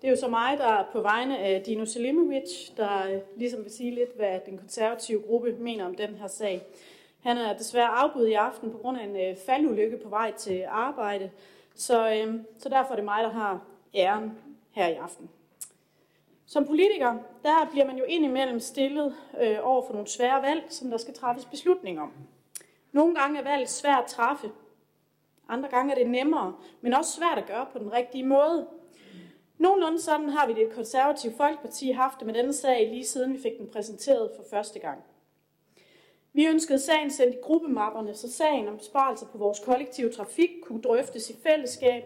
Det 0.02 0.08
er 0.08 0.12
jo 0.12 0.18
så 0.18 0.28
mig, 0.28 0.58
der 0.58 0.90
på 0.92 1.02
vegne 1.02 1.40
af 1.40 1.62
Dino 1.62 1.86
Selimovic, 1.86 2.70
der 2.78 3.12
øh, 3.14 3.20
ligesom 3.36 3.64
vil 3.64 3.72
sige 3.72 3.96
lidt, 3.96 4.16
hvad 4.16 4.40
den 4.46 4.58
konservative 4.58 5.22
gruppe 5.22 5.52
mener 5.52 5.86
om 5.86 5.96
den 5.96 6.16
her 6.16 6.28
sag. 6.28 6.62
Han 7.24 7.38
er 7.38 7.58
desværre 7.58 7.88
afbudt 7.88 8.30
i 8.30 8.34
aften 8.34 8.72
på 8.72 8.78
grund 8.78 8.98
af 8.98 9.04
en 9.04 9.16
øh, 9.16 9.38
faldulykke 9.46 9.98
på 9.98 10.10
vej 10.10 10.32
til 10.32 10.66
arbejde, 10.70 11.32
så, 11.76 12.14
øh, 12.14 12.36
så 12.58 12.70
derfor 12.70 12.92
er 12.92 12.96
det 12.96 13.06
mig, 13.06 13.24
der 13.24 13.30
har 13.30 13.62
æren 13.96 14.38
her 14.72 14.88
i 14.88 14.94
aften. 14.94 15.30
Som 16.46 16.66
politiker, 16.66 17.18
der 17.44 17.68
bliver 17.72 17.86
man 17.86 17.98
jo 17.98 18.04
indimellem 18.04 18.60
stillet 18.60 19.16
øh, 19.42 19.58
over 19.62 19.86
for 19.86 19.94
nogle 19.94 20.08
svære 20.08 20.42
valg, 20.42 20.64
som 20.70 20.90
der 20.90 20.98
skal 20.98 21.14
træffes 21.14 21.46
beslutning 21.46 22.02
om. 22.02 22.12
Nogle 22.92 23.16
gange 23.16 23.40
er 23.40 23.44
valget 23.44 23.70
svært 23.70 24.04
at 24.04 24.10
træffe, 24.10 24.52
andre 25.50 25.70
gange 25.70 25.92
er 25.92 25.98
det 25.98 26.10
nemmere, 26.10 26.56
men 26.82 26.94
også 26.94 27.12
svært 27.12 27.38
at 27.38 27.48
gøre 27.48 27.66
på 27.74 27.80
den 27.80 27.94
rigtige 27.94 28.26
måde. 28.26 28.68
Nogenlunde 29.58 30.02
sådan 30.02 30.30
har 30.30 30.48
vi 30.48 30.54
det 30.54 30.74
konservative 30.74 31.34
Folkeparti 31.38 31.92
haft 31.92 32.20
det 32.20 32.26
med 32.26 32.34
denne 32.34 32.54
sag, 32.54 32.90
lige 32.92 33.06
siden 33.06 33.34
vi 33.34 33.42
fik 33.42 33.58
den 33.60 33.68
præsenteret 33.68 34.32
for 34.36 34.44
første 34.50 34.80
gang. 34.80 35.04
Vi 36.34 36.48
ønskede 36.48 36.80
sagen 36.80 37.12
sendt 37.12 37.36
i 37.36 37.38
gruppemapperne, 37.44 38.14
så 38.14 38.32
sagen 38.32 38.68
om 38.68 38.78
besparelser 38.78 39.28
på 39.28 39.38
vores 39.38 39.60
kollektive 39.60 40.12
trafik 40.12 40.50
kunne 40.64 40.82
drøftes 40.82 41.30
i 41.30 41.36
fællesskab, 41.44 42.04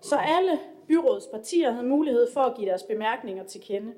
så 0.00 0.16
alle 0.16 0.58
byrådspartier 0.86 1.70
havde 1.70 1.86
mulighed 1.86 2.32
for 2.32 2.40
at 2.40 2.56
give 2.56 2.68
deres 2.68 2.82
bemærkninger 2.82 3.44
til 3.44 3.60
kende. 3.60 3.94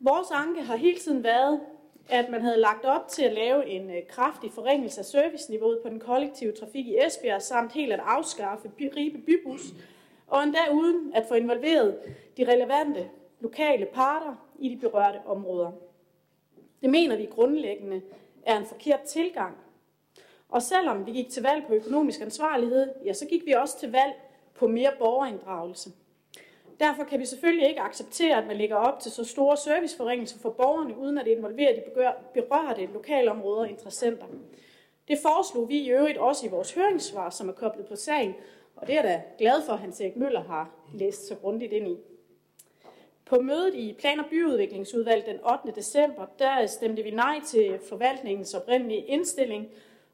Vores 0.00 0.30
anke 0.30 0.62
har 0.62 0.76
hele 0.76 0.98
tiden 0.98 1.24
været, 1.24 1.60
at 2.08 2.30
man 2.30 2.42
havde 2.42 2.56
lagt 2.56 2.84
op 2.84 3.08
til 3.08 3.22
at 3.22 3.32
lave 3.32 3.66
en 3.66 3.90
øh, 3.90 4.06
kraftig 4.08 4.52
forringelse 4.52 5.00
af 5.00 5.04
serviceniveauet 5.04 5.78
på 5.82 5.88
den 5.88 6.00
kollektive 6.00 6.52
trafik 6.52 6.86
i 6.86 6.98
Esbjerg, 7.06 7.42
samt 7.42 7.72
helt 7.72 7.92
at 7.92 8.00
afskaffe 8.02 8.70
Ribe 8.96 9.18
Bybus, 9.18 9.62
og 10.26 10.42
endda 10.42 10.58
uden 10.72 11.14
at 11.14 11.24
få 11.28 11.34
involveret 11.34 11.98
de 12.36 12.52
relevante 12.52 13.10
lokale 13.40 13.86
parter 13.86 14.34
i 14.58 14.68
de 14.68 14.76
berørte 14.76 15.18
områder. 15.26 15.72
Det 16.80 16.90
mener 16.90 17.16
vi 17.16 17.24
grundlæggende 17.24 18.02
er 18.46 18.56
en 18.58 18.66
forkert 18.66 19.00
tilgang. 19.00 19.56
Og 20.48 20.62
selvom 20.62 21.06
vi 21.06 21.12
gik 21.12 21.28
til 21.28 21.42
valg 21.42 21.66
på 21.66 21.74
økonomisk 21.74 22.20
ansvarlighed, 22.20 22.88
ja, 23.04 23.12
så 23.12 23.26
gik 23.26 23.46
vi 23.46 23.52
også 23.52 23.78
til 23.78 23.92
valg 23.92 24.12
på 24.54 24.68
mere 24.68 24.92
borgerinddragelse. 24.98 25.90
Derfor 26.80 27.04
kan 27.04 27.20
vi 27.20 27.26
selvfølgelig 27.26 27.68
ikke 27.68 27.80
acceptere, 27.80 28.38
at 28.38 28.46
man 28.46 28.56
lægger 28.56 28.76
op 28.76 29.00
til 29.00 29.12
så 29.12 29.24
store 29.24 29.56
serviceforringelser 29.56 30.38
for 30.38 30.50
borgerne, 30.50 30.98
uden 30.98 31.18
at 31.18 31.26
involvere 31.26 31.76
de 31.76 31.82
berørte 32.34 32.86
lokalområder 32.86 33.60
og 33.60 33.70
interessenter. 33.70 34.26
Det 35.08 35.18
foreslog 35.22 35.68
vi 35.68 35.78
i 35.78 35.90
øvrigt 35.90 36.18
også 36.18 36.46
i 36.46 36.48
vores 36.48 36.74
høringssvar, 36.74 37.30
som 37.30 37.48
er 37.48 37.52
koblet 37.52 37.86
på 37.86 37.96
sagen, 37.96 38.34
og 38.76 38.86
det 38.86 38.96
er 38.98 39.02
jeg 39.02 39.04
da 39.04 39.22
glad 39.38 39.62
for, 39.62 39.72
at 39.72 39.78
Hans 39.78 40.00
Erik 40.00 40.16
Møller 40.16 40.42
har 40.42 40.70
læst 40.94 41.28
så 41.28 41.34
grundigt 41.34 41.72
ind 41.72 41.88
i. 41.88 41.96
På 43.26 43.40
mødet 43.40 43.74
i 43.74 43.92
Plan- 43.98 44.20
og 44.20 44.26
byudviklingsudvalg 44.30 45.26
den 45.26 45.38
8. 45.52 45.72
december, 45.76 46.26
der 46.38 46.66
stemte 46.66 47.02
vi 47.02 47.10
nej 47.10 47.40
til 47.46 47.78
forvaltningens 47.88 48.54
oprindelige 48.54 49.06
indstilling, 49.06 49.68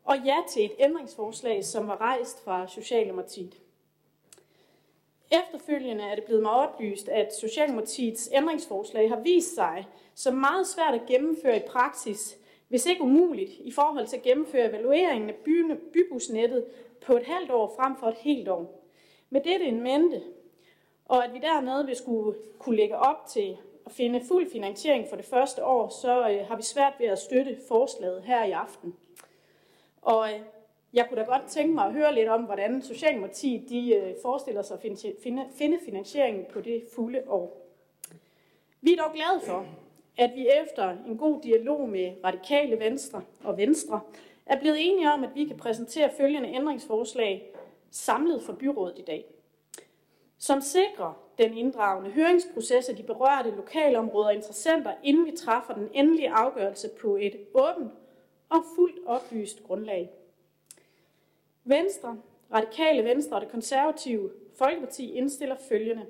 og 0.05 0.17
ja 0.25 0.37
til 0.49 0.65
et 0.65 0.73
ændringsforslag, 0.79 1.65
som 1.65 1.89
var 1.89 2.01
rejst 2.01 2.45
fra 2.45 2.69
Socialdemokratiet. 2.69 3.61
Efterfølgende 5.31 6.05
er 6.05 6.15
det 6.15 6.25
blevet 6.25 6.43
mig 6.43 6.53
oplyst, 6.53 7.09
at 7.09 7.35
Socialdemokratiets 7.35 8.31
ændringsforslag 8.33 9.09
har 9.09 9.21
vist 9.21 9.55
sig 9.55 9.87
som 10.15 10.35
meget 10.35 10.67
svært 10.67 10.95
at 10.95 11.07
gennemføre 11.07 11.57
i 11.57 11.69
praksis, 11.69 12.39
hvis 12.69 12.87
ikke 12.87 13.03
umuligt, 13.03 13.51
i 13.61 13.73
forhold 13.73 14.07
til 14.07 14.17
at 14.17 14.23
gennemføre 14.23 14.69
evalueringen 14.69 15.31
af 15.31 15.37
bybusnettet 15.93 16.65
på 17.07 17.17
et 17.17 17.23
halvt 17.23 17.51
år 17.51 17.75
frem 17.77 17.97
for 17.97 18.07
et 18.07 18.19
helt 18.19 18.49
år. 18.49 18.85
Med 19.31 19.41
dette 19.41 19.65
en 19.65 19.81
mente, 19.81 20.23
og 21.13 21.25
at 21.25 21.35
vi 21.35 21.39
dermed 21.39 21.85
vil 21.85 21.97
skulle 21.97 22.39
kunne 22.59 22.77
lægge 22.77 22.97
op 22.97 23.27
til 23.29 23.57
at 23.87 23.93
finde 23.93 24.21
fuld 24.29 24.51
finansiering 24.51 25.09
for 25.09 25.17
det 25.17 25.25
første 25.25 25.65
år, 25.65 25.89
så 25.89 26.29
øh, 26.29 26.47
har 26.47 26.57
vi 26.57 26.63
svært 26.63 26.93
ved 26.99 27.07
at 27.07 27.19
støtte 27.19 27.59
forslaget 27.69 28.23
her 28.23 28.45
i 28.45 28.51
aften. 28.51 28.95
Og 30.03 30.33
øh, 30.33 30.41
jeg 30.93 31.07
kunne 31.09 31.21
da 31.21 31.27
godt 31.27 31.43
tænke 31.49 31.75
mig 31.75 31.87
at 31.87 31.93
høre 31.93 32.15
lidt 32.15 32.29
om, 32.29 32.43
hvordan 32.43 32.83
Socialdemokratiet 32.83 33.69
de, 33.69 33.95
øh, 33.95 34.15
forestiller 34.23 34.63
sig 34.63 34.75
at 34.75 34.81
finde, 35.23 35.47
finde 35.59 35.79
finansieringen 35.85 36.45
på 36.53 36.61
det 36.61 36.85
fulde 36.95 37.23
år. 37.29 37.67
Vi 38.81 38.93
er 38.93 38.97
dog 38.97 39.13
glade 39.15 39.41
for, 39.47 39.67
at 40.19 40.31
vi 40.35 40.49
efter 40.65 40.97
en 41.07 41.19
god 41.19 41.41
dialog 41.41 41.89
med 41.89 42.13
radikale 42.25 42.79
venstre 42.79 43.23
og 43.45 43.59
venstre 43.59 44.01
er 44.47 44.61
blevet 44.61 44.77
enige 44.81 45.13
om, 45.13 45.25
at 45.25 45.31
vi 45.35 45.45
kan 45.45 45.57
præsentere 45.57 46.11
følgende 46.17 46.49
ændringsforslag 46.49 47.53
samlet 47.91 48.43
for 48.43 48.53
byrådet 48.53 48.99
i 48.99 49.03
dag, 49.03 49.32
som 50.43 50.61
sikrer 50.61 51.13
den 51.39 51.59
inddragende 51.59 52.11
høringsproces 52.11 52.89
af 52.89 52.97
de 52.97 53.03
berørte 53.03 53.51
lokalområder 53.51 54.27
og 54.27 54.35
interessenter, 54.35 54.95
inden 55.03 55.27
vi 55.27 55.37
træffer 55.37 55.75
den 55.75 55.89
endelige 55.95 56.31
afgørelse 56.31 56.89
på 57.01 57.17
et 57.17 57.47
åbent 57.55 57.93
og 58.49 58.59
fuldt 58.77 59.07
oplyst 59.07 59.65
grundlag. 59.65 60.11
Venstre, 61.65 62.19
Radikale 62.53 63.05
Venstre 63.05 63.37
og 63.37 63.41
det 63.41 63.51
konservative 63.51 64.31
Folkeparti 64.55 65.13
indstiller 65.13 65.57
følgende. 65.69 66.07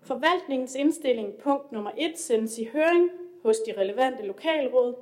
Forvaltningens 0.00 0.74
indstilling 0.74 1.34
punkt 1.34 1.72
nummer 1.72 1.90
1 1.98 2.18
sendes 2.18 2.58
i 2.58 2.64
høring 2.64 3.10
hos 3.42 3.58
de 3.58 3.80
relevante 3.80 4.22
lokalråd, 4.26 4.94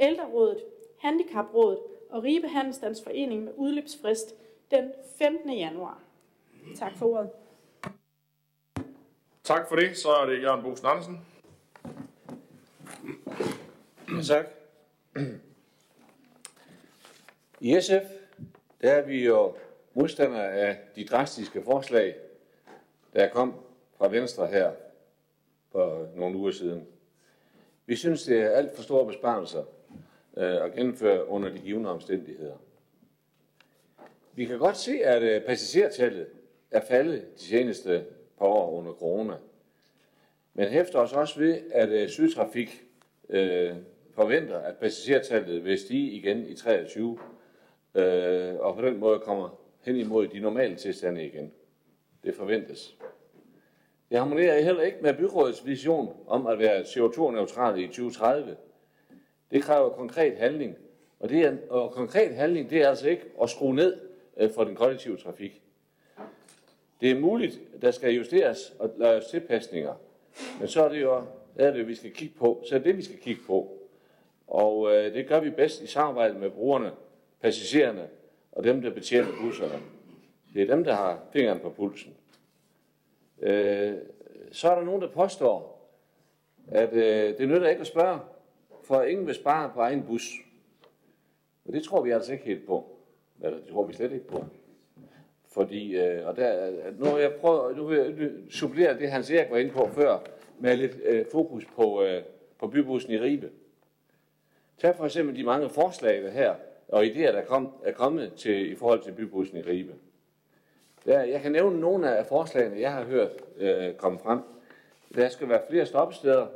Ældrerådet, 0.00 0.64
Handicaprådet 0.98 1.78
og 2.10 2.22
Ribe 2.22 2.48
Handelsstandsforening 2.48 3.44
med 3.44 3.52
udløbsfrist 3.56 4.34
den 4.70 4.92
15. 5.18 5.52
januar. 5.52 6.02
Tak 6.76 6.96
for 6.96 7.06
ordet. 7.06 7.30
Tak 9.50 9.68
for 9.68 9.76
det. 9.76 9.96
Så 9.96 10.08
er 10.08 10.26
det 10.26 10.42
Jørgen 10.42 10.62
Bosen 10.62 10.86
Andersen. 10.86 11.26
Ja, 14.08 14.22
tak. 14.22 14.46
I 17.60 17.80
SF 17.80 18.10
der 18.80 18.90
er 18.90 19.06
vi 19.06 19.24
jo 19.24 19.56
modstandere 19.94 20.52
af 20.52 20.78
de 20.96 21.04
drastiske 21.04 21.62
forslag, 21.62 22.16
der 23.14 23.28
kom 23.28 23.54
fra 23.98 24.08
Venstre 24.08 24.46
her 24.46 24.72
for 25.72 26.08
nogle 26.16 26.36
uger 26.36 26.52
siden. 26.52 26.86
Vi 27.86 27.96
synes, 27.96 28.22
det 28.22 28.42
er 28.42 28.50
alt 28.50 28.76
for 28.76 28.82
store 28.82 29.06
besparelser 29.06 29.64
øh, 30.36 30.64
at 30.64 30.72
gennemføre 30.72 31.26
under 31.26 31.48
de 31.48 31.58
givende 31.58 31.90
omstændigheder. 31.90 32.56
Vi 34.32 34.44
kan 34.44 34.58
godt 34.58 34.76
se, 34.76 35.04
at 35.04 35.22
øh, 35.22 35.42
passagertallet 35.42 36.26
er 36.70 36.80
faldet 36.80 37.38
de 37.38 37.44
seneste 37.44 38.04
par 38.40 38.46
år 38.46 38.78
under 38.78 38.92
corona. 38.92 39.34
Men 40.54 40.68
hæfter 40.68 40.98
os 40.98 41.12
også 41.12 41.38
ved, 41.38 41.60
at 41.72 41.88
øh, 41.88 42.08
Sydtrafik 42.08 42.84
øh, 43.28 43.74
forventer, 44.14 44.58
at 44.58 44.76
passagertallet 44.76 45.64
vil 45.64 45.78
stige 45.78 46.10
igen 46.10 46.46
i 46.46 46.54
23 46.54 47.18
øh, 47.94 48.54
og 48.60 48.74
på 48.74 48.82
den 48.82 48.98
måde 48.98 49.18
kommer 49.18 49.60
hen 49.80 49.96
imod 49.96 50.28
de 50.28 50.40
normale 50.40 50.76
tilstande 50.76 51.26
igen. 51.26 51.52
Det 52.24 52.34
forventes. 52.34 52.96
Det 54.10 54.18
harmonerer 54.18 54.62
heller 54.62 54.82
ikke 54.82 54.98
med 55.02 55.14
byrådets 55.14 55.66
vision 55.66 56.16
om 56.26 56.46
at 56.46 56.58
være 56.58 56.80
CO2-neutral 56.80 57.78
i 57.78 57.86
2030. 57.86 58.56
Det 59.50 59.62
kræver 59.62 59.90
konkret 59.90 60.38
handling, 60.38 60.76
og, 61.20 61.28
det 61.28 61.40
er, 61.40 61.56
og 61.68 61.92
konkret 61.92 62.34
handling 62.34 62.70
det 62.70 62.82
er 62.82 62.88
altså 62.88 63.08
ikke 63.08 63.24
at 63.42 63.50
skrue 63.50 63.74
ned 63.74 63.96
øh, 64.36 64.50
for 64.54 64.64
den 64.64 64.76
kollektive 64.76 65.16
trafik. 65.16 65.62
Det 67.00 67.10
er 67.10 67.20
muligt, 67.20 67.60
at 67.74 67.82
der 67.82 67.90
skal 67.90 68.14
justeres 68.14 68.72
og 68.78 68.90
laves 68.98 69.26
tilpasninger, 69.26 69.94
men 70.58 70.68
så 70.68 70.84
er 70.84 70.88
det 70.88 71.00
jo 71.00 71.22
er 71.56 71.70
det, 71.70 71.88
vi 71.88 71.94
skal 71.94 72.12
kigge 72.12 72.34
på. 72.38 72.62
Så 72.68 72.74
er 72.74 72.78
det, 72.78 72.96
vi 72.96 73.02
skal 73.02 73.18
kigge 73.18 73.42
på. 73.46 73.78
Og 74.46 74.94
øh, 74.94 75.14
det 75.14 75.26
gør 75.26 75.40
vi 75.40 75.50
bedst 75.50 75.82
i 75.82 75.86
samarbejde 75.86 76.38
med 76.38 76.50
brugerne 76.50 76.92
passagererne 77.40 78.08
og 78.52 78.64
dem, 78.64 78.82
der 78.82 78.90
betjener 78.90 79.28
busserne. 79.40 79.82
Det 80.54 80.62
er 80.62 80.74
dem, 80.74 80.84
der 80.84 80.94
har 80.94 81.22
fingeren 81.32 81.60
på 81.60 81.70
pulsen. 81.70 82.14
Øh, 83.40 83.94
så 84.52 84.70
er 84.70 84.74
der 84.74 84.84
nogen, 84.84 85.02
der 85.02 85.08
påstår, 85.08 85.80
at 86.68 86.92
øh, 86.92 87.38
det 87.38 87.48
nytter 87.48 87.68
ikke 87.68 87.80
at 87.80 87.86
spørge, 87.86 88.20
for 88.84 89.02
ingen 89.02 89.26
vil 89.26 89.34
spare 89.34 89.70
på 89.74 89.80
egen 89.80 90.02
bus. 90.02 90.32
Og 91.64 91.72
det 91.72 91.82
tror 91.82 92.02
vi 92.02 92.10
altså 92.10 92.32
ikke 92.32 92.44
helt 92.44 92.66
på. 92.66 92.96
Eller 93.42 93.58
det 93.58 93.68
tror 93.68 93.86
vi 93.86 93.92
slet 93.92 94.12
ikke 94.12 94.26
på. 94.26 94.44
Fordi, 95.52 95.96
øh, 95.96 96.26
og 96.26 96.36
der, 96.36 96.70
øh, 96.70 97.00
nu, 97.00 97.18
jeg 97.18 97.32
prøver, 97.32 97.76
nu 97.76 97.86
vil 97.86 97.98
jeg 97.98 98.30
supplere 98.50 98.98
det, 98.98 99.10
Hans 99.10 99.30
Erik 99.30 99.50
var 99.50 99.56
inde 99.58 99.72
på 99.72 99.88
før, 99.92 100.18
med 100.58 100.76
lidt 100.76 100.96
øh, 101.04 101.26
fokus 101.32 101.64
på, 101.76 102.02
øh, 102.02 102.22
på 102.58 102.66
bybussen 102.66 103.12
i 103.12 103.20
Ribe. 103.20 103.50
Tag 104.78 104.96
for 104.96 105.04
eksempel 105.04 105.36
de 105.36 105.44
mange 105.44 105.68
forslag 105.68 106.22
der 106.22 106.30
her, 106.30 106.54
og 106.88 107.04
idéer, 107.04 107.32
der 107.32 107.44
kom, 107.44 107.72
er 107.84 107.92
kommet 107.92 108.32
til, 108.34 108.72
i 108.72 108.74
forhold 108.74 109.02
til 109.02 109.12
bybussen 109.12 109.58
i 109.58 109.62
Ribe. 109.62 109.94
Der, 111.04 111.22
jeg 111.22 111.40
kan 111.40 111.52
nævne 111.52 111.80
nogle 111.80 112.16
af 112.16 112.26
forslagene, 112.26 112.80
jeg 112.80 112.92
har 112.92 113.04
hørt 113.04 113.30
øh, 113.56 113.94
komme 113.94 114.18
frem. 114.18 114.40
Der 115.14 115.28
skal 115.28 115.48
være 115.48 115.62
flere 115.70 115.86
stoppesteder, 115.86 116.46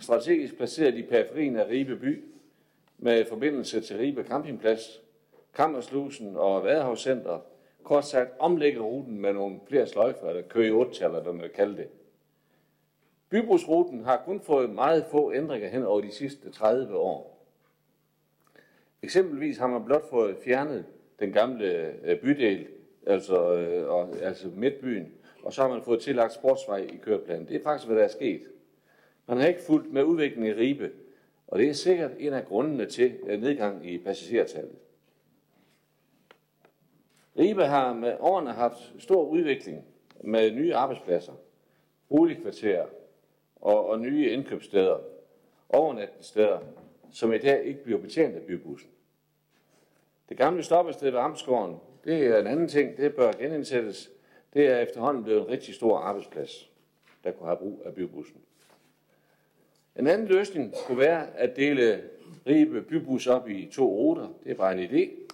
strategisk 0.00 0.56
placeret 0.56 0.94
i 0.94 1.02
periferien 1.02 1.56
af 1.56 1.68
Ribe 1.68 1.96
by, 1.96 2.24
med 2.98 3.24
forbindelse 3.24 3.80
til 3.80 3.96
Ribe 3.96 4.24
Campingplads, 4.24 5.02
Kammerslusen 5.54 6.36
og 6.36 6.64
Vadehavscenter. 6.64 7.38
Kort 7.88 8.04
sagt, 8.04 8.30
omlægge 8.38 8.80
ruten 8.80 9.20
med 9.20 9.32
nogle 9.32 9.60
flere 9.68 9.86
sløjfer, 9.86 10.28
eller 10.28 10.42
køre 10.42 10.66
i 10.66 10.70
8 10.70 11.04
eller 11.04 11.22
hvad 11.22 11.32
man 11.32 11.42
vil 11.42 11.50
kalde 11.50 11.76
det. 11.76 11.88
Bybusruten 13.30 14.04
har 14.04 14.22
kun 14.24 14.40
fået 14.40 14.70
meget 14.70 15.06
få 15.10 15.32
ændringer 15.32 15.68
hen 15.68 15.82
over 15.82 16.00
de 16.00 16.12
sidste 16.12 16.50
30 16.50 16.96
år. 16.96 17.46
Eksempelvis 19.02 19.58
har 19.58 19.66
man 19.66 19.84
blot 19.84 20.10
fået 20.10 20.36
fjernet 20.44 20.84
den 21.18 21.32
gamle 21.32 21.94
øh, 22.04 22.20
bydel, 22.20 22.66
altså, 23.06 23.54
øh, 23.54 23.88
og, 23.88 24.16
altså 24.22 24.48
midtbyen, 24.54 25.12
og 25.42 25.52
så 25.52 25.62
har 25.62 25.68
man 25.68 25.82
fået 25.82 26.00
tillagt 26.00 26.32
sportsvej 26.32 26.78
i 26.78 26.96
køreplanen. 27.02 27.48
Det 27.48 27.56
er 27.56 27.62
faktisk, 27.62 27.86
hvad 27.86 27.96
der 27.96 28.04
er 28.04 28.08
sket. 28.08 28.42
Man 29.26 29.38
har 29.38 29.46
ikke 29.46 29.62
fulgt 29.62 29.92
med 29.92 30.02
udviklingen 30.02 30.50
i 30.50 30.60
Ribe, 30.60 30.90
og 31.46 31.58
det 31.58 31.68
er 31.68 31.72
sikkert 31.72 32.10
en 32.18 32.32
af 32.32 32.44
grundene 32.44 32.86
til 32.86 33.18
øh, 33.26 33.40
nedgang 33.40 33.90
i 33.90 33.98
passagertallet. 33.98 34.76
Ribe 37.38 37.64
har 37.64 37.94
med 37.94 38.16
årene 38.20 38.52
haft 38.52 38.92
stor 38.98 39.24
udvikling 39.24 39.84
med 40.20 40.50
nye 40.50 40.74
arbejdspladser, 40.74 41.32
boligkvarterer 42.08 42.86
og, 43.56 43.86
og 43.86 44.00
nye 44.00 44.30
indkøbssteder, 44.30 44.98
overnatningssteder, 45.68 46.58
som 47.12 47.32
i 47.32 47.38
dag 47.38 47.64
ikke 47.64 47.84
bliver 47.84 47.98
betjent 47.98 48.34
af 48.36 48.42
bybussen. 48.42 48.90
Det 50.28 50.36
gamle 50.36 50.62
stoppested 50.62 51.10
ved 51.10 51.18
Amtsgården, 51.18 51.76
det 52.04 52.26
er 52.26 52.38
en 52.38 52.46
anden 52.46 52.68
ting, 52.68 52.96
det 52.96 53.14
bør 53.14 53.32
genindsættes. 53.32 54.10
Det 54.54 54.66
er 54.66 54.78
efterhånden 54.78 55.24
blevet 55.24 55.40
en 55.40 55.48
rigtig 55.48 55.74
stor 55.74 55.98
arbejdsplads, 55.98 56.70
der 57.24 57.30
kunne 57.30 57.46
have 57.46 57.56
brug 57.56 57.82
af 57.84 57.94
bybussen. 57.94 58.40
En 59.96 60.06
anden 60.06 60.26
løsning 60.26 60.74
kunne 60.86 60.98
være 60.98 61.36
at 61.36 61.56
dele 61.56 62.02
Ribe 62.46 62.82
bybus 62.82 63.26
op 63.26 63.48
i 63.48 63.68
to 63.72 63.86
ruter. 63.86 64.28
Det 64.44 64.50
er 64.50 64.54
bare 64.54 64.82
en 64.82 64.88
idé. 64.88 65.27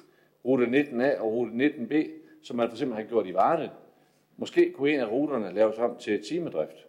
Rute 0.44 0.64
19A 0.64 1.20
og 1.20 1.32
rute 1.32 1.52
19B, 1.52 2.08
som 2.42 2.56
man 2.56 2.68
for 2.68 2.74
eksempel 2.74 2.96
har 2.96 3.04
gjort 3.04 3.26
i 3.26 3.34
Varde. 3.34 3.70
Måske 4.36 4.72
kunne 4.72 4.90
en 4.90 5.00
af 5.00 5.10
ruterne 5.10 5.54
laves 5.54 5.78
om 5.78 5.96
til 5.98 6.24
timedrift. 6.24 6.86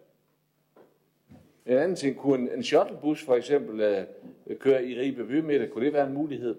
En 1.66 1.76
anden 1.76 1.96
ting, 1.96 2.16
kunne 2.16 2.42
en, 2.42 2.58
en 2.58 2.62
shuttlebus 2.62 3.24
for 3.24 3.34
eksempel 3.34 4.06
uh, 4.46 4.56
køre 4.56 4.84
i 4.84 5.00
Ribe 5.00 5.24
bymidte, 5.24 5.66
kunne 5.66 5.84
det 5.84 5.92
være 5.92 6.06
en 6.06 6.14
mulighed? 6.14 6.56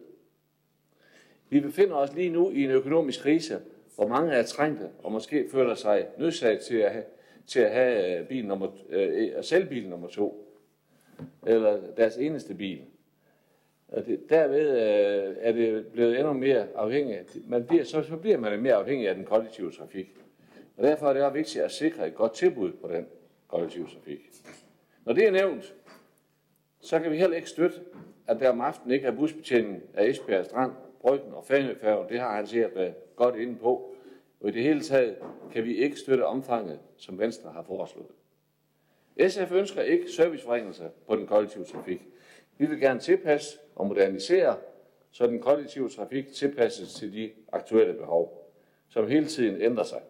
Vi 1.50 1.60
befinder 1.60 1.96
os 1.96 2.14
lige 2.14 2.30
nu 2.30 2.50
i 2.50 2.64
en 2.64 2.72
økonomisk 2.72 3.22
krise, 3.22 3.60
hvor 3.96 4.08
mange 4.08 4.32
er 4.32 4.44
trængte 4.44 4.90
og 5.04 5.12
måske 5.12 5.50
føler 5.52 5.76
sig 5.76 6.08
nødsaget 6.18 6.60
til 6.60 6.78
at 6.78 6.92
have, 6.92 7.04
til 7.48 7.60
at 7.60 7.72
have 7.72 8.20
øh, 8.20 8.28
bil 8.28 8.48
nummer, 8.48 8.68
øh, 8.90 9.28
e- 9.28 9.42
selvbil 9.42 9.90
nummer 9.90 10.08
to, 10.08 10.54
eller 11.48 11.80
deres 11.98 12.18
eneste 12.18 12.56
bil. 12.56 12.82
Og 13.88 14.06
det, 14.06 14.30
derved 14.30 14.70
øh, 14.70 15.36
er 15.40 15.52
det 15.52 15.88
blevet 15.88 16.20
endnu 16.20 16.34
mere 16.34 16.68
afhængigt. 16.76 17.50
Man 17.50 17.66
bliver, 17.66 17.84
så, 17.84 18.04
så 18.04 18.18
bliver 18.18 18.38
man 18.38 18.62
mere 18.62 18.74
afhængig 18.74 19.10
af 19.10 19.16
den 19.16 19.26
kollektive 19.26 19.72
trafik. 19.72 20.16
Og 20.78 20.84
derfor 20.84 21.08
er 21.10 21.14
det 21.14 21.24
også 21.24 21.34
vigtigt 21.34 21.64
at 21.64 21.72
sikre 21.72 22.08
et 22.08 22.16
godt 22.16 22.34
tilbud 22.34 22.72
på 22.72 22.88
den 22.88 23.08
kollektive 23.48 23.88
trafik. 23.88 24.20
Når 25.06 25.14
det 25.14 25.28
er 25.28 25.32
nævnt, 25.32 25.76
så 26.82 27.00
kan 27.00 27.12
vi 27.12 27.18
heller 27.18 27.36
ikke 27.36 27.50
støtte, 27.50 27.80
at 28.28 28.40
der 28.40 28.50
om 28.50 28.62
aftenen 28.62 28.92
ikke 28.94 29.08
er 29.08 29.12
busbetjening 29.12 29.84
af 29.94 30.06
Esbjerg 30.06 30.46
Strand 30.46 30.72
Bryggen 31.02 31.34
og 31.34 31.46
Fanøfærgen, 31.46 32.10
det 32.10 32.20
har 32.20 32.36
han 32.36 32.48
sikkert 32.48 32.76
været 32.76 33.16
godt 33.16 33.36
inde 33.36 33.56
på. 33.56 33.96
Og 34.42 34.50
i 34.50 34.52
det 34.52 34.64
hele 34.64 34.82
taget 34.82 35.16
kan 35.54 35.64
vi 35.64 35.78
ikke 35.78 35.96
støtte 35.96 36.26
omfanget, 36.26 36.80
som 36.98 37.20
Venstre 37.20 37.52
har 37.52 37.64
foreslået. 37.64 38.12
SF 39.28 39.52
ønsker 39.52 39.82
ikke 39.82 40.12
serviceforringelser 40.12 40.90
på 41.08 41.16
den 41.16 41.28
kollektive 41.28 41.64
trafik. 41.64 42.08
Vi 42.58 42.66
vil 42.66 42.80
gerne 42.80 43.00
tilpasse 43.00 43.58
og 43.76 43.88
modernisere, 43.88 44.56
så 45.12 45.28
den 45.28 45.40
kollektive 45.40 45.90
trafik 45.90 46.34
tilpasses 46.34 46.94
til 46.94 47.14
de 47.14 47.32
aktuelle 47.52 47.94
behov, 47.94 48.52
som 48.90 49.08
hele 49.08 49.26
tiden 49.26 49.62
ændrer 49.62 49.84
sig. 49.84 50.02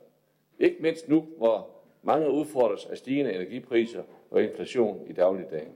Ikke 0.60 0.78
mindst 0.80 1.10
nu, 1.10 1.26
hvor 1.38 1.70
mange 2.04 2.32
udfordres 2.32 2.86
af 2.86 2.98
stigende 2.98 3.34
energipriser 3.34 4.04
og 4.32 4.44
inflation 4.44 5.08
i 5.08 5.14
dagligdagen. 5.14 5.74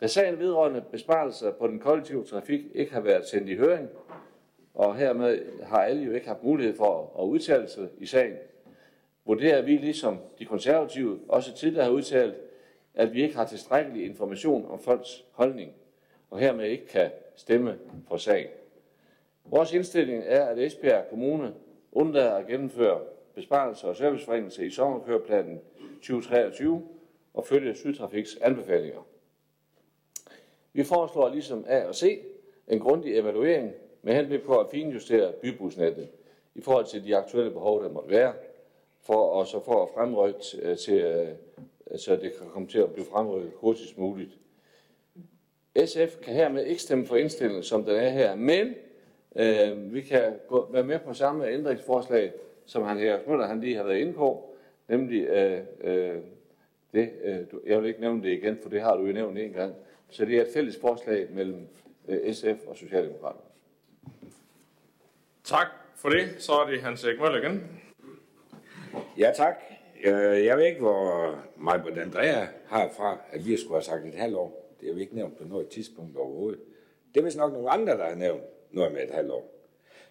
Da 0.00 0.06
sagen 0.06 0.38
vedrørende 0.38 0.84
besparelser 0.90 1.52
på 1.52 1.66
den 1.66 1.78
kollektive 1.78 2.24
trafik 2.24 2.60
ikke 2.74 2.92
har 2.92 3.00
været 3.00 3.26
sendt 3.26 3.48
i 3.48 3.56
høring, 3.56 3.88
og 4.74 4.96
hermed 4.96 5.62
har 5.62 5.82
alle 5.82 6.02
jo 6.02 6.12
ikke 6.12 6.26
haft 6.26 6.42
mulighed 6.42 6.76
for 6.76 7.16
at 7.18 7.24
udtale 7.24 7.68
sig 7.68 7.88
i 7.98 8.06
sagen, 8.06 8.36
vurderer 9.26 9.62
vi 9.62 9.76
ligesom 9.76 10.18
de 10.38 10.44
konservative 10.44 11.20
også 11.28 11.54
tidligere 11.54 11.84
har 11.84 11.92
udtalt, 11.92 12.34
at 12.94 13.14
vi 13.14 13.22
ikke 13.22 13.36
har 13.36 13.44
tilstrækkelig 13.44 14.04
information 14.04 14.70
om 14.70 14.78
folks 14.78 15.24
holdning, 15.32 15.72
og 16.30 16.38
hermed 16.38 16.64
ikke 16.64 16.86
kan 16.86 17.10
stemme 17.36 17.78
for 18.08 18.16
sagen. 18.16 18.50
Vores 19.44 19.72
indstilling 19.72 20.22
er, 20.26 20.44
at 20.44 20.58
Esbjerg 20.58 21.04
Kommune 21.10 21.54
undlader 21.92 22.34
at 22.34 22.46
gennemføre 22.46 23.00
besparelser 23.34 23.88
og 23.88 23.96
serviceforringelser 23.96 24.62
i 24.62 24.70
sommerkøreplanen 24.70 25.60
2023 25.94 26.88
og 27.34 27.46
følge 27.46 27.74
Sydtrafiks 27.74 28.36
anbefalinger. 28.40 29.06
Vi 30.72 30.84
foreslår 30.84 31.28
ligesom 31.28 31.64
A 31.68 31.84
og 31.84 31.94
C 31.94 32.20
en 32.68 32.80
grundig 32.80 33.18
evaluering 33.18 33.72
med 34.02 34.14
henblik 34.14 34.42
på 34.42 34.58
at 34.58 34.70
finjustere 34.70 35.32
bybusnettet 35.32 36.08
i 36.54 36.60
forhold 36.60 36.86
til 36.86 37.04
de 37.04 37.16
aktuelle 37.16 37.50
behov, 37.50 37.82
der 37.82 37.90
måtte 37.90 38.10
være, 38.10 38.34
for, 39.00 39.14
og 39.14 39.46
så 39.46 39.64
for 39.64 39.82
at 39.82 39.88
fremrykke 39.94 40.40
øh, 40.62 40.76
til, 40.76 41.00
øh, 41.00 41.28
så 41.98 42.16
det 42.16 42.32
kan 42.38 42.48
komme 42.50 42.68
til 42.68 42.78
at 42.78 42.92
blive 42.92 43.06
fremrykket 43.06 43.52
hurtigst 43.56 43.98
muligt. 43.98 44.30
SF 45.86 46.18
kan 46.22 46.34
hermed 46.34 46.66
ikke 46.66 46.82
stemme 46.82 47.06
for 47.06 47.16
indstillingen, 47.16 47.62
som 47.62 47.84
den 47.84 47.96
er 47.96 48.08
her, 48.08 48.34
men 48.34 48.74
øh, 49.36 49.94
vi 49.94 50.00
kan 50.00 50.32
gå, 50.48 50.68
være 50.72 50.84
med 50.84 50.98
på 50.98 51.14
samme 51.14 51.48
ændringsforslag, 51.48 52.32
som 52.66 52.82
han 52.82 52.98
her 52.98 53.18
Møller 53.26 53.46
han 53.46 53.60
lige 53.60 53.76
har 53.76 53.84
været 53.84 53.98
inde 53.98 54.12
på, 54.12 54.54
nemlig 54.88 55.22
øh, 55.22 55.60
øh, 55.80 56.16
det, 56.92 57.10
øh, 57.24 57.38
du, 57.52 57.60
jeg 57.66 57.80
vil 57.80 57.88
ikke 57.88 58.00
nævne 58.00 58.22
det 58.22 58.32
igen, 58.32 58.58
for 58.62 58.70
det 58.70 58.80
har 58.80 58.96
du 58.96 59.06
jo 59.06 59.12
nævnt 59.12 59.38
en 59.38 59.52
gang, 59.52 59.74
så 60.10 60.24
det 60.24 60.36
er 60.36 60.42
et 60.42 60.48
fælles 60.54 60.78
forslag 60.80 61.26
mellem 61.30 61.68
øh, 62.08 62.34
SF 62.34 62.66
og 62.66 62.76
Socialdemokraterne. 62.76 63.50
Tak 65.44 65.66
for 65.96 66.08
det. 66.08 66.28
Så 66.38 66.52
er 66.52 66.70
det 66.70 66.82
Hans 66.82 67.04
Erik 67.04 67.20
Møller 67.20 67.38
igen. 67.38 67.80
Ja, 69.18 69.32
tak. 69.36 69.69
Øh, 70.04 70.44
Jeg 70.44 70.56
ved 70.56 70.64
ikke, 70.66 70.80
hvor 70.80 71.34
Majbert 71.56 71.98
Andrea 71.98 72.46
har 72.66 72.88
fra, 72.96 73.18
at 73.32 73.46
vi 73.46 73.56
skulle 73.56 73.74
have 73.74 73.82
sagt 73.82 74.06
et 74.06 74.14
halvt 74.14 74.36
år. 74.36 74.76
Det 74.80 74.88
har 74.88 74.94
vi 74.94 75.00
ikke 75.00 75.14
nævnt 75.14 75.38
på 75.38 75.44
noget 75.44 75.68
tidspunkt 75.68 76.16
overhovedet. 76.16 76.60
Det 77.14 77.20
er 77.20 77.24
vist 77.24 77.36
nok 77.36 77.52
nogle 77.52 77.70
andre, 77.70 77.92
der 77.92 78.04
har 78.08 78.14
nævnt 78.14 78.42
noget 78.70 78.92
med 78.92 79.02
et 79.02 79.10
halvt 79.10 79.30
år. 79.30 79.54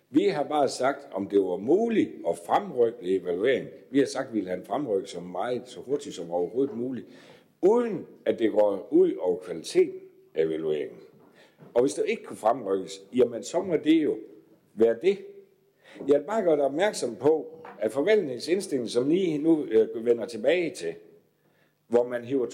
Vi 0.09 0.27
har 0.27 0.43
bare 0.43 0.69
sagt, 0.69 1.07
om 1.11 1.27
det 1.29 1.39
var 1.39 1.57
muligt 1.57 2.09
at 2.29 2.37
fremrykke 2.37 2.97
evaluering. 3.17 3.67
Vi 3.91 3.99
har 3.99 4.05
sagt, 4.05 4.27
at 4.27 4.33
vi 4.33 4.39
vil 4.39 4.47
have 4.47 4.59
en 4.59 4.65
fremryk 4.65 5.07
så 5.07 5.19
meget, 5.19 5.61
så 5.65 5.79
hurtigt 5.79 6.15
som 6.15 6.31
overhovedet 6.31 6.77
muligt, 6.77 7.07
uden 7.61 8.07
at 8.25 8.39
det 8.39 8.51
går 8.51 8.87
ud 8.91 9.13
over 9.19 9.37
kvaliteten 9.37 9.93
af 10.35 10.43
evalueringen. 10.43 10.97
Og 11.73 11.81
hvis 11.81 11.93
det 11.93 12.03
ikke 12.07 12.23
kunne 12.23 12.37
fremrykkes, 12.37 13.01
jamen 13.15 13.43
så 13.43 13.61
må 13.61 13.77
det 13.77 14.03
jo 14.03 14.17
være 14.73 14.95
det. 15.01 15.17
Jeg 16.07 16.19
vil 16.19 16.25
bare 16.27 16.43
gøre 16.43 16.55
dig 16.55 16.65
opmærksom 16.65 17.15
på, 17.15 17.58
at 17.81 17.91
forvaltningens 17.91 18.47
indstilling, 18.47 18.89
som 18.89 19.09
lige 19.09 19.37
nu 19.37 19.65
øh, 19.65 20.05
vender 20.05 20.25
tilbage 20.25 20.75
til, 20.75 20.95
hvor 21.87 22.07
man 22.07 22.23
hiver 22.23 22.45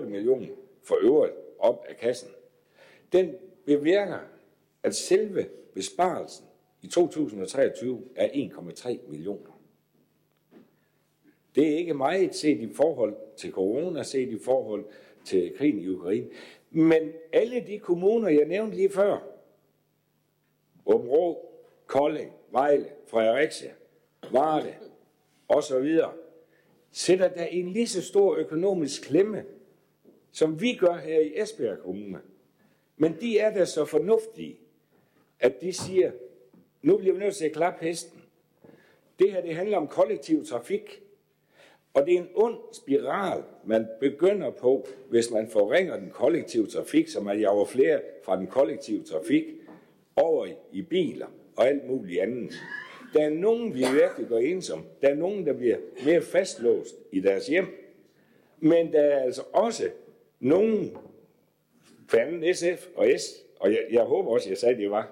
2,8 0.00 0.08
millioner 0.08 0.46
for 0.82 0.98
øvrigt 1.02 1.34
op 1.58 1.84
af 1.88 1.96
kassen, 1.96 2.28
den 3.12 3.34
bevirker, 3.64 4.18
at 4.82 4.94
selve 4.94 5.46
besparelsen 5.74 6.46
i 6.82 6.86
2023 6.86 8.02
er 8.16 8.28
1,3 8.28 9.10
millioner. 9.10 9.60
Det 11.54 11.72
er 11.72 11.76
ikke 11.76 11.94
meget 11.94 12.34
set 12.34 12.60
i 12.60 12.72
forhold 12.74 13.16
til 13.36 13.52
corona, 13.52 14.02
set 14.02 14.28
i 14.28 14.38
forhold 14.38 14.84
til 15.24 15.52
krigen 15.56 15.78
i 15.78 15.88
Ukraine. 15.88 16.28
Men 16.70 17.12
alle 17.32 17.64
de 17.66 17.78
kommuner, 17.78 18.28
jeg 18.28 18.44
nævnte 18.44 18.76
lige 18.76 18.90
før, 18.90 19.18
Åben 20.86 21.36
Kolding, 21.86 22.32
Vejle, 22.50 22.86
Fredericia, 23.06 23.70
Varde 24.32 24.74
og 25.48 25.62
så 25.62 25.80
videre, 25.80 26.12
sætter 26.90 27.28
der 27.28 27.44
en 27.44 27.68
lige 27.68 27.88
så 27.88 28.02
stor 28.02 28.36
økonomisk 28.36 29.02
klemme, 29.02 29.44
som 30.32 30.60
vi 30.60 30.74
gør 30.74 30.96
her 30.96 31.20
i 31.20 31.32
Esbjerg 31.40 31.78
Kommune. 31.78 32.20
Men 32.96 33.16
de 33.20 33.38
er 33.38 33.54
da 33.54 33.64
så 33.64 33.84
fornuftige, 33.84 34.58
at 35.40 35.60
de 35.60 35.72
siger, 35.72 36.12
nu 36.82 36.96
bliver 36.96 37.14
vi 37.14 37.20
nødt 37.20 37.36
til 37.36 37.44
at 37.44 37.52
klappe 37.52 37.84
hesten. 37.84 38.22
Det 39.18 39.32
her 39.32 39.40
det 39.40 39.54
handler 39.54 39.76
om 39.76 39.88
kollektiv 39.88 40.46
trafik. 40.46 41.02
Og 41.94 42.06
det 42.06 42.14
er 42.14 42.18
en 42.18 42.28
ond 42.34 42.58
spiral, 42.72 43.42
man 43.64 43.86
begynder 44.00 44.50
på, 44.50 44.86
hvis 45.10 45.30
man 45.30 45.48
forringer 45.50 45.96
den 45.96 46.10
kollektive 46.10 46.66
trafik, 46.66 47.08
så 47.08 47.20
man 47.20 47.40
jager 47.40 47.64
flere 47.64 48.00
fra 48.24 48.36
den 48.36 48.46
kollektive 48.46 49.04
trafik 49.04 49.44
over 50.16 50.46
i 50.72 50.82
biler 50.82 51.26
og 51.56 51.68
alt 51.68 51.86
muligt 51.86 52.20
andet. 52.20 52.52
Der 53.14 53.24
er 53.24 53.30
nogen, 53.30 53.74
vi 53.74 53.78
virkelig 53.78 54.28
går 54.28 54.38
ensom. 54.38 54.84
Der 55.02 55.08
er 55.08 55.14
nogen, 55.14 55.46
der 55.46 55.52
bliver 55.52 55.76
mere 56.04 56.20
fastlåst 56.20 56.96
i 57.12 57.20
deres 57.20 57.46
hjem. 57.46 57.66
Men 58.60 58.92
der 58.92 59.00
er 59.00 59.22
altså 59.22 59.42
også 59.52 59.90
nogen, 60.40 60.96
fanden 62.08 62.54
SF 62.54 62.88
og 62.94 63.06
S, 63.18 63.44
og 63.60 63.70
jeg, 63.70 63.86
jeg 63.90 64.02
håber 64.02 64.30
også, 64.30 64.48
jeg 64.48 64.58
sagde, 64.58 64.74
at 64.74 64.80
det 64.80 64.90
var 64.90 65.10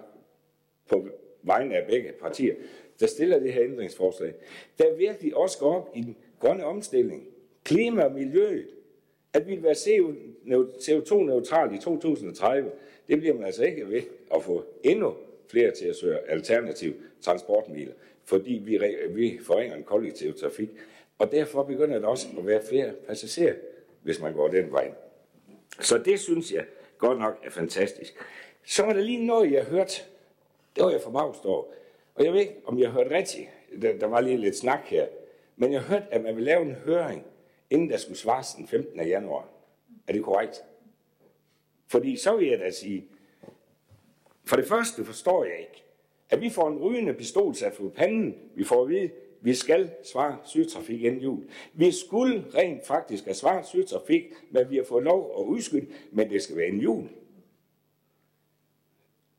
på 0.89 1.09
vegne 1.43 1.77
af 1.77 1.87
begge 1.87 2.13
partier, 2.21 2.55
der 3.01 3.07
stiller 3.07 3.39
det 3.39 3.53
her 3.53 3.65
ændringsforslag, 3.65 4.35
der 4.79 4.97
virkelig 4.97 5.37
også 5.37 5.59
går 5.59 5.75
op 5.75 5.91
i 5.95 6.01
den 6.01 6.17
grønne 6.41 6.65
omstilling, 6.65 7.29
klima 7.65 8.03
og 8.05 8.13
miljøet, 8.13 8.67
at 9.33 9.49
vi 9.49 9.55
vil 9.55 9.63
være 9.63 9.73
CO2-neutral 10.79 11.75
i 11.75 11.79
2030. 11.79 12.71
Det 13.09 13.19
bliver 13.19 13.35
man 13.35 13.45
altså 13.45 13.65
ikke 13.65 13.89
ved 13.89 14.03
at 14.35 14.43
få 14.43 14.65
endnu 14.83 15.15
flere 15.51 15.71
til 15.71 15.87
at 15.87 15.97
søge 15.97 16.19
alternativ 16.29 16.93
transportmiddel, 17.27 17.95
fordi 18.25 18.53
vi, 18.53 18.79
vi 19.11 19.39
forringer 19.43 19.77
en 19.77 19.85
kollektiv 19.85 20.39
trafik. 20.39 20.71
Og 21.19 21.33
derfor 21.33 21.63
begynder 21.63 21.99
der 21.99 22.09
også 22.09 22.29
at 22.39 22.47
være 22.47 22.63
flere 22.69 22.93
passagerer, 23.07 23.55
hvis 24.03 24.21
man 24.21 24.33
går 24.33 24.49
den 24.49 24.73
vej. 24.73 24.93
Så 25.81 25.99
det 25.99 26.21
synes 26.21 26.53
jeg 26.53 26.65
godt 26.99 27.19
nok 27.19 27.39
er 27.43 27.51
fantastisk. 27.51 28.15
Så 28.65 28.83
var 28.83 28.93
der 28.93 29.01
lige 29.01 29.27
noget, 29.27 29.53
jeg 29.53 29.65
hørte. 29.65 30.03
Det 30.77 30.85
var 30.85 30.91
jeg 30.91 31.01
forbavst 31.01 31.45
over. 31.45 31.65
Og 32.15 32.25
jeg 32.25 32.33
ved 32.33 32.41
ikke, 32.41 32.57
om 32.65 32.79
jeg 32.79 32.91
hørte 32.91 33.11
rigtigt. 33.11 33.49
Der, 33.83 33.99
der 33.99 34.07
var 34.07 34.21
lige 34.21 34.37
lidt 34.37 34.57
snak 34.57 34.81
her. 34.85 35.07
Men 35.57 35.73
jeg 35.73 35.83
hørte, 35.83 36.07
at 36.11 36.23
man 36.23 36.37
ville 36.37 36.47
lave 36.47 36.63
en 36.63 36.75
høring, 36.75 37.27
inden 37.71 37.91
der 37.91 37.97
skulle 37.97 38.19
svares 38.19 38.55
den 38.55 38.69
15. 38.69 39.01
januar. 39.01 39.49
Er 40.09 40.13
det 40.13 40.23
korrekt? 40.23 40.65
Fordi 41.89 42.17
så 42.17 42.37
vil 42.37 42.49
jeg 42.49 42.59
da 42.59 42.71
sige, 42.71 43.09
for 44.45 44.57
det 44.57 44.69
første 44.69 45.05
forstår 45.05 45.45
jeg 45.45 45.59
ikke, 45.59 45.86
at 46.31 46.41
vi 46.41 46.51
får 46.51 46.69
en 46.69 46.79
rygende 46.79 47.15
pistol 47.15 47.55
sat 47.55 47.73
på 47.73 47.93
panden. 47.97 48.35
Vi 48.55 48.65
får 48.65 48.83
at 48.83 48.89
vide, 48.89 49.03
at 49.03 49.11
vi 49.41 49.55
skal 49.55 49.91
svare 50.05 50.39
sygtrafik 50.45 51.03
inden 51.03 51.21
jul. 51.21 51.45
Vi 51.75 51.93
skulle 51.93 52.45
rent 52.55 52.87
faktisk 52.87 53.25
have 53.25 53.35
svaret 53.35 53.67
sygtrafik, 53.67 54.23
men 54.51 54.71
vi 54.71 54.77
har 54.77 54.85
fået 54.85 55.05
lov 55.05 55.35
at 55.39 55.43
udskyde, 55.43 55.87
men 56.13 56.31
det 56.31 56.43
skal 56.43 56.57
være 56.57 56.67
en 56.67 56.81
jul. 56.81 57.09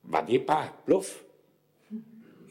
Var 0.03 0.25
det 0.25 0.45
bare 0.47 0.69
bluff? 0.85 1.21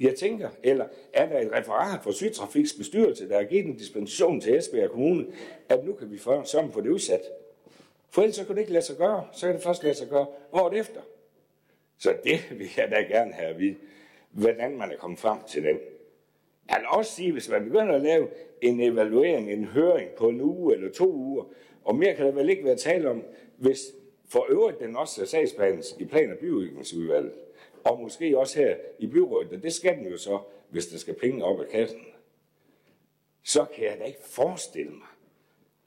Jeg 0.00 0.14
tænker, 0.14 0.50
eller 0.62 0.88
er 1.12 1.28
der 1.28 1.40
et 1.40 1.52
referat 1.52 2.04
fra 2.04 2.12
Sydtrafiks 2.12 2.72
bestyrelse, 2.72 3.28
der 3.28 3.36
har 3.36 3.44
givet 3.44 3.66
en 3.66 3.76
dispensation 3.76 4.40
til 4.40 4.56
Esbjerg 4.56 4.90
Kommune, 4.90 5.26
at 5.68 5.84
nu 5.84 5.92
kan 5.92 6.10
vi 6.10 6.18
sørge 6.18 6.72
for 6.72 6.80
det 6.80 6.90
udsat. 6.90 7.22
For 8.10 8.22
ellers 8.22 8.36
så 8.36 8.44
kan 8.44 8.54
det 8.54 8.60
ikke 8.60 8.72
lade 8.72 8.84
sig 8.84 8.96
gøre. 8.96 9.28
Så 9.32 9.46
kan 9.46 9.54
det 9.54 9.62
først 9.62 9.82
lade 9.82 9.94
sig 9.94 10.08
gøre 10.08 10.26
året 10.52 10.78
efter. 10.78 11.00
Så 11.98 12.16
det 12.24 12.58
vil 12.58 12.68
jeg 12.76 12.90
da 12.90 12.96
gerne 12.96 13.32
have 13.32 13.48
at 13.48 13.58
vide, 13.58 13.76
hvordan 14.36 14.76
man 14.76 14.92
er 14.92 14.96
kommet 14.96 15.18
frem 15.18 15.38
til 15.48 15.62
den. 15.62 15.78
Jeg 16.68 16.76
vil 16.78 16.86
også 16.88 17.12
sige, 17.12 17.32
hvis 17.32 17.48
man 17.48 17.64
begynder 17.64 17.94
at 17.94 18.00
lave 18.00 18.28
en 18.60 18.80
evaluering, 18.80 19.52
en 19.52 19.64
høring 19.64 20.10
på 20.10 20.28
en 20.28 20.40
uge 20.40 20.74
eller 20.74 20.92
to 20.92 21.12
uger, 21.12 21.44
og 21.84 21.96
mere 21.96 22.14
kan 22.14 22.26
der 22.26 22.32
vel 22.32 22.50
ikke 22.50 22.64
være 22.64 22.76
tale 22.76 23.10
om, 23.10 23.22
hvis 23.56 23.78
for 24.28 24.46
øvrigt 24.50 24.80
den 24.80 24.96
også 24.96 25.22
er 25.22 25.26
sagsbehandles 25.26 25.96
i 25.98 26.04
plan- 26.04 26.32
og 26.32 26.38
byudviklingsudvalget, 26.38 27.32
og 27.84 28.00
måske 28.00 28.38
også 28.38 28.58
her 28.58 28.76
i 28.98 29.06
byrådet, 29.06 29.52
og 29.52 29.62
det 29.62 29.72
skal 29.72 29.96
den 29.96 30.06
jo 30.06 30.16
så, 30.16 30.38
hvis 30.70 30.86
der 30.86 30.98
skal 30.98 31.14
penge 31.14 31.44
op 31.44 31.60
af 31.60 31.68
kassen, 31.68 32.00
så 33.44 33.64
kan 33.74 33.84
jeg 33.84 33.98
da 33.98 34.04
ikke 34.04 34.22
forestille 34.22 34.90
mig 34.92 35.08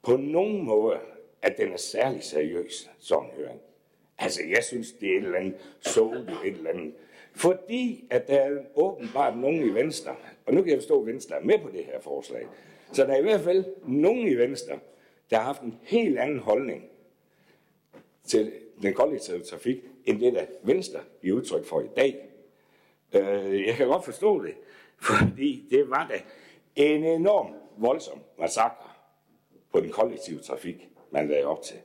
på 0.02 0.16
nogen 0.16 0.62
måde, 0.62 0.98
at 1.42 1.56
den 1.58 1.72
er 1.72 1.76
særlig 1.76 2.22
seriøs, 2.22 2.90
sådan 2.98 3.24
en 3.24 3.30
høring. 3.36 3.60
Altså, 4.18 4.40
jeg 4.48 4.64
synes, 4.64 4.92
det 4.92 5.08
er 5.12 5.18
et 5.18 5.24
eller 5.24 5.38
andet 5.38 5.76
så 5.80 6.24
et 6.44 6.56
eller 6.56 6.70
andet 6.70 6.94
fordi 7.34 8.06
at 8.10 8.28
der 8.28 8.40
er 8.40 8.58
åbenbart 8.74 9.38
nogen 9.38 9.62
i 9.70 9.74
Venstre, 9.74 10.16
og 10.46 10.54
nu 10.54 10.62
kan 10.62 10.70
jeg 10.70 10.78
forstå, 10.78 11.00
at 11.00 11.06
Venstre 11.06 11.36
er 11.36 11.44
med 11.44 11.58
på 11.58 11.68
det 11.68 11.84
her 11.84 12.00
forslag, 12.00 12.46
så 12.92 13.04
der 13.04 13.12
er 13.12 13.18
i 13.18 13.22
hvert 13.22 13.40
fald 13.40 13.64
nogen 13.86 14.28
i 14.28 14.34
Venstre, 14.34 14.78
der 15.30 15.36
har 15.36 15.44
haft 15.44 15.62
en 15.62 15.78
helt 15.82 16.18
anden 16.18 16.38
holdning 16.38 16.84
til 18.24 18.52
den 18.82 18.94
kollektive 18.94 19.42
trafik, 19.42 19.76
end 20.04 20.20
det, 20.20 20.32
der 20.32 20.46
Venstre 20.62 21.00
i 21.22 21.32
udtryk 21.32 21.64
for 21.64 21.80
i 21.80 21.88
dag. 21.96 22.28
Øh, 23.12 23.66
jeg 23.66 23.74
kan 23.74 23.86
godt 23.86 24.04
forstå 24.04 24.42
det, 24.42 24.54
fordi 24.98 25.66
det 25.70 25.90
var 25.90 26.08
da 26.08 26.20
en 26.76 27.04
enorm 27.04 27.54
voldsom 27.76 28.18
massakre 28.38 28.90
på 29.72 29.80
den 29.80 29.90
kollektive 29.90 30.38
trafik, 30.38 30.88
man 31.10 31.28
lagde 31.28 31.44
op 31.44 31.62
til. 31.62 31.76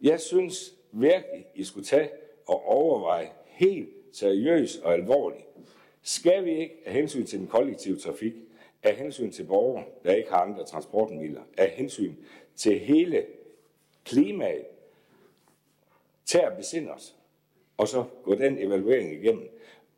Jeg 0.00 0.20
synes 0.20 0.74
virkelig, 0.92 1.46
I 1.54 1.64
skulle 1.64 1.86
tage 1.86 2.10
og 2.46 2.64
overveje 2.64 3.30
helt 3.46 3.95
seriøst 4.16 4.82
og 4.82 4.92
alvorligt. 4.92 5.44
Skal 6.02 6.44
vi 6.44 6.50
ikke 6.50 6.74
af 6.86 6.92
hensyn 6.92 7.26
til 7.26 7.38
den 7.38 7.46
kollektive 7.46 7.98
trafik, 7.98 8.34
af 8.82 8.96
hensyn 8.96 9.30
til 9.30 9.44
borgere, 9.44 9.84
der 10.04 10.14
ikke 10.14 10.30
har 10.30 10.38
andre 10.38 10.64
transportmidler, 10.64 11.42
af 11.56 11.70
hensyn 11.70 12.14
til 12.56 12.78
hele 12.78 13.26
klimaet, 14.04 14.66
tage 16.24 16.46
at 16.46 16.56
besinde 16.56 16.90
os, 16.90 17.16
og 17.76 17.88
så 17.88 18.04
gå 18.22 18.34
den 18.34 18.58
evaluering 18.58 19.12
igennem. 19.12 19.48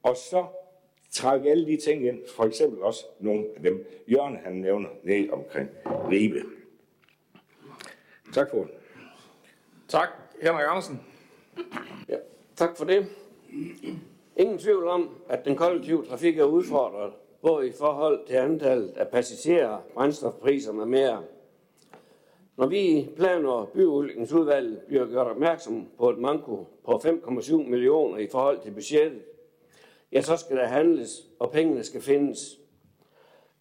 Og 0.03 0.17
så 0.17 0.47
trække 1.11 1.51
alle 1.51 1.67
de 1.67 1.77
ting 1.77 2.07
ind, 2.07 2.19
for 2.37 2.45
eksempel 2.45 2.83
også 2.83 3.05
nogle 3.21 3.47
af 3.57 3.63
dem, 3.63 3.87
Jørgen 4.09 4.37
han 4.37 4.53
nævner 4.53 4.89
ned 5.03 5.31
omkring 5.31 5.69
Ribe. 5.87 6.43
Tak 8.33 8.51
for 8.51 8.59
det. 8.59 8.71
Tak, 9.89 10.09
Henrik 10.43 10.65
Andersen. 10.69 11.01
Ja, 12.09 12.17
tak 12.57 12.77
for 12.77 12.85
det. 12.85 13.07
Ingen 14.37 14.59
tvivl 14.59 14.89
om, 14.89 15.11
at 15.29 15.45
den 15.45 15.57
kollektive 15.57 16.05
trafik 16.05 16.39
er 16.39 16.45
udfordret, 16.45 17.13
både 17.43 17.69
i 17.69 17.73
forhold 17.73 18.27
til 18.27 18.35
antallet 18.35 18.89
af 18.97 19.09
passagerer, 19.09 19.79
brændstofpriser 19.95 20.73
med 20.73 20.87
mere. 20.87 21.23
Når 22.57 22.67
vi 22.67 22.81
i 22.81 23.09
plan- 23.17 23.47
og 23.47 23.69
byudviklingsudvalget 23.69 24.79
bliver 24.79 25.07
gjort 25.07 25.27
opmærksom 25.27 25.87
på 25.99 26.11
et 26.11 26.19
manko 26.19 26.67
på 26.85 26.93
5,7 26.93 27.57
millioner 27.57 28.19
i 28.19 28.27
forhold 28.27 28.61
til 28.61 28.71
budgettet, 28.71 29.23
ja, 30.13 30.21
så 30.21 30.37
skal 30.37 30.57
der 30.57 30.67
handles, 30.67 31.27
og 31.39 31.51
pengene 31.51 31.85
skal 31.85 32.01
findes. 32.01 32.39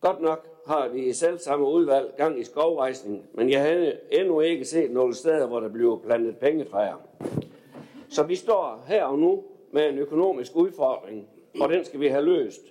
Godt 0.02 0.22
nok 0.22 0.48
har 0.68 0.88
vi 0.88 1.06
i 1.06 1.14
selv 1.14 1.40
samme 1.40 1.66
udvalg 1.66 2.14
gang 2.18 2.40
i 2.40 2.44
skovrejsning, 2.44 3.26
men 3.34 3.50
jeg 3.50 3.62
har 3.62 3.94
endnu 4.12 4.40
ikke 4.40 4.66
set 4.66 4.92
nogle 4.92 5.14
steder, 5.14 5.48
hvor 5.48 5.60
der 5.60 5.70
bliver 5.70 5.98
plantet 5.98 6.38
pengetræer. 6.38 7.02
Så 8.10 8.24
vi 8.24 8.36
står 8.36 8.84
her 8.88 9.04
og 9.04 9.20
nu 9.20 9.44
med 9.72 9.90
en 9.90 9.98
økonomisk 9.98 10.56
udfordring, 10.56 11.28
og 11.62 11.70
den 11.70 11.86
skal 11.86 12.00
vi 12.00 12.08
have 12.08 12.26
løst. 12.26 12.62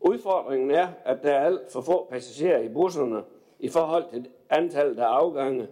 Udfordringen 0.00 0.70
er, 0.70 0.88
at 1.04 1.22
der 1.22 1.30
er 1.30 1.44
alt 1.44 1.72
for 1.72 1.80
få 1.80 2.06
passagerer 2.10 2.60
i 2.60 2.68
busserne 2.68 3.22
i 3.58 3.68
forhold 3.68 4.04
til 4.10 4.28
antallet 4.50 4.98
af 4.98 5.06
afgange, 5.06 5.68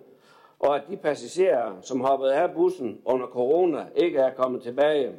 og 0.59 0.77
at 0.77 0.83
de 0.91 0.97
passagerer, 0.97 1.81
som 1.81 2.01
hoppede 2.01 2.35
af 2.35 2.55
bussen 2.55 3.01
under 3.05 3.27
corona, 3.27 3.87
ikke 3.97 4.19
er 4.19 4.35
kommet 4.35 4.63
tilbage. 4.63 5.13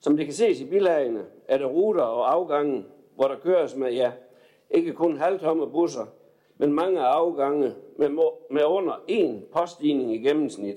Som 0.00 0.16
det 0.16 0.26
kan 0.26 0.34
ses 0.34 0.60
i 0.60 0.64
bilagene, 0.64 1.24
er 1.48 1.58
der 1.58 1.66
ruter 1.66 2.02
og 2.02 2.32
afgange, 2.32 2.84
hvor 3.14 3.24
der 3.24 3.36
køres 3.38 3.76
med, 3.76 3.92
ja, 3.92 4.12
ikke 4.70 4.92
kun 4.92 5.16
halvtomme 5.16 5.70
busser, 5.70 6.06
men 6.58 6.72
mange 6.72 7.00
afgange 7.00 7.74
med, 7.96 8.08
med 8.50 8.64
under 8.64 8.92
én 9.10 9.52
poststigning 9.52 10.14
i 10.14 10.18
gennemsnit. 10.18 10.76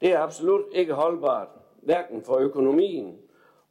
Det 0.00 0.12
er 0.12 0.20
absolut 0.20 0.64
ikke 0.72 0.92
holdbart, 0.92 1.48
hverken 1.86 2.22
for 2.22 2.36
økonomien, 2.36 3.18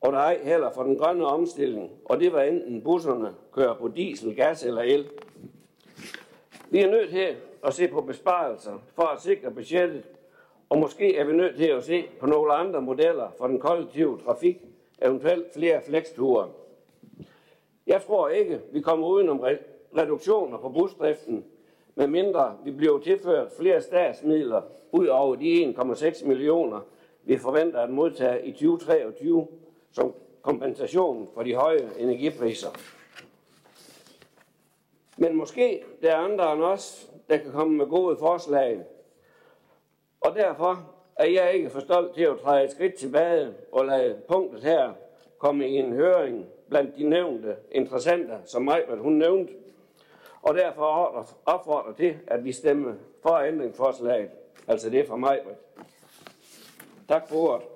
og 0.02 0.14
der 0.14 0.20
ej 0.20 0.40
heller 0.44 0.72
for 0.72 0.84
den 0.84 0.98
grønne 0.98 1.26
omstilling, 1.26 1.92
og 2.06 2.20
det 2.20 2.34
var 2.34 2.42
enten 2.42 2.82
busserne 2.82 3.34
kører 3.52 3.74
på 3.74 3.88
diesel, 3.88 4.36
gas 4.36 4.64
eller 4.64 4.82
el. 4.82 5.10
Vi 6.70 6.82
er 6.82 6.92
nødt 6.92 7.10
til 7.10 7.36
at 7.64 7.74
se 7.74 7.88
på 7.88 8.02
besparelser 8.02 8.74
for 8.94 9.04
at 9.04 9.22
sikre 9.22 9.52
budgettet, 9.52 10.04
og 10.70 10.78
måske 10.78 11.18
er 11.18 11.26
vi 11.26 11.34
nødt 11.34 11.56
til 11.56 11.68
at 11.68 11.84
se 11.84 12.06
på 12.20 12.26
nogle 12.26 12.54
andre 12.54 12.82
modeller 12.82 13.30
for 13.38 13.48
den 13.48 13.60
kollektive 13.60 14.20
trafik, 14.26 14.58
eventuelt 15.02 15.54
flere 15.54 15.82
flexture. 15.82 16.50
Jeg 17.88 18.02
tror 18.02 18.30
ikke, 18.30 18.60
vi 18.72 18.82
kommer 18.82 19.08
udenom 19.08 19.44
reduktioner 19.98 20.58
på 20.58 20.70
busdriften, 20.70 21.46
medmindre 21.96 22.58
vi 22.64 22.72
bliver 22.72 23.00
tilført 23.00 23.52
flere 23.60 23.82
statsmidler 23.82 24.62
ud 24.92 25.08
over 25.08 25.36
de 25.36 25.76
1,6 25.78 26.28
millioner, 26.28 26.80
vi 27.26 27.38
forventer 27.38 27.80
at 27.80 27.90
modtage 27.90 28.46
i 28.46 28.52
2023 28.52 29.48
som 29.92 30.14
kompensation 30.42 31.30
for 31.34 31.44
de 31.44 31.56
høje 31.56 31.90
energipriser. 31.98 32.70
Men 35.18 35.36
måske 35.36 35.84
der 36.02 36.12
er 36.12 36.18
andre 36.18 36.54
end 36.54 36.64
os, 36.64 37.12
der 37.30 37.38
kan 37.38 37.52
komme 37.52 37.78
med 37.78 37.86
gode 37.86 38.18
forslag. 38.18 38.84
Og 40.22 40.36
derfor 40.36 40.90
er 41.16 41.26
jeg 41.26 41.54
ikke 41.54 41.70
for 41.70 41.80
stolt 41.80 42.16
til 42.16 42.24
at 42.24 42.40
træde 42.44 42.64
et 42.64 42.72
skridt 42.72 42.96
tilbage 42.96 43.54
og 43.72 43.86
lade 43.86 44.22
punktet 44.28 44.64
her 44.64 44.94
komme 45.38 45.70
i 45.70 45.76
en 45.76 45.94
høring 45.94 46.46
blandt 46.70 46.96
de 46.96 47.10
nævnte 47.10 47.56
interessenter, 47.72 48.38
som 48.46 48.62
Majbert 48.62 49.00
hun 49.00 49.14
nævnte, 49.14 49.54
og 50.42 50.56
derfor 50.56 50.84
opfordrer 51.46 51.94
til, 51.94 52.18
at 52.28 52.44
vi 52.44 52.52
stemmer 52.52 52.94
for 53.22 53.38
ændringsforslaget, 53.38 54.30
altså 54.68 54.90
det 54.90 55.08
fra 55.08 55.16
Majbert. 55.16 55.58
Tak 57.08 57.30
for 57.30 57.36
ordet. 57.36 57.68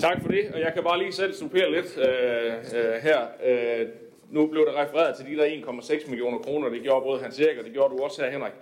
Tak 0.00 0.22
for 0.22 0.28
det, 0.28 0.50
og 0.54 0.60
jeg 0.60 0.72
kan 0.74 0.82
bare 0.82 0.98
lige 0.98 1.12
selv 1.12 1.34
supplere 1.34 1.72
lidt 1.72 1.98
øh, 1.98 2.52
øh, 2.74 3.02
her. 3.02 3.26
Øh, 3.44 3.88
nu 4.30 4.46
blev 4.46 4.66
der 4.66 4.82
refereret 4.82 5.16
til 5.16 5.26
de 5.26 5.36
der 5.36 5.46
1,6 5.46 6.10
millioner 6.10 6.38
kroner, 6.38 6.68
det 6.68 6.82
gjorde 6.82 7.04
både 7.04 7.22
Hans 7.22 7.40
Erik, 7.40 7.58
og 7.58 7.64
det 7.64 7.72
gjorde 7.72 7.96
du 7.96 8.02
også 8.02 8.22
her, 8.22 8.30
Henrik. 8.30 8.52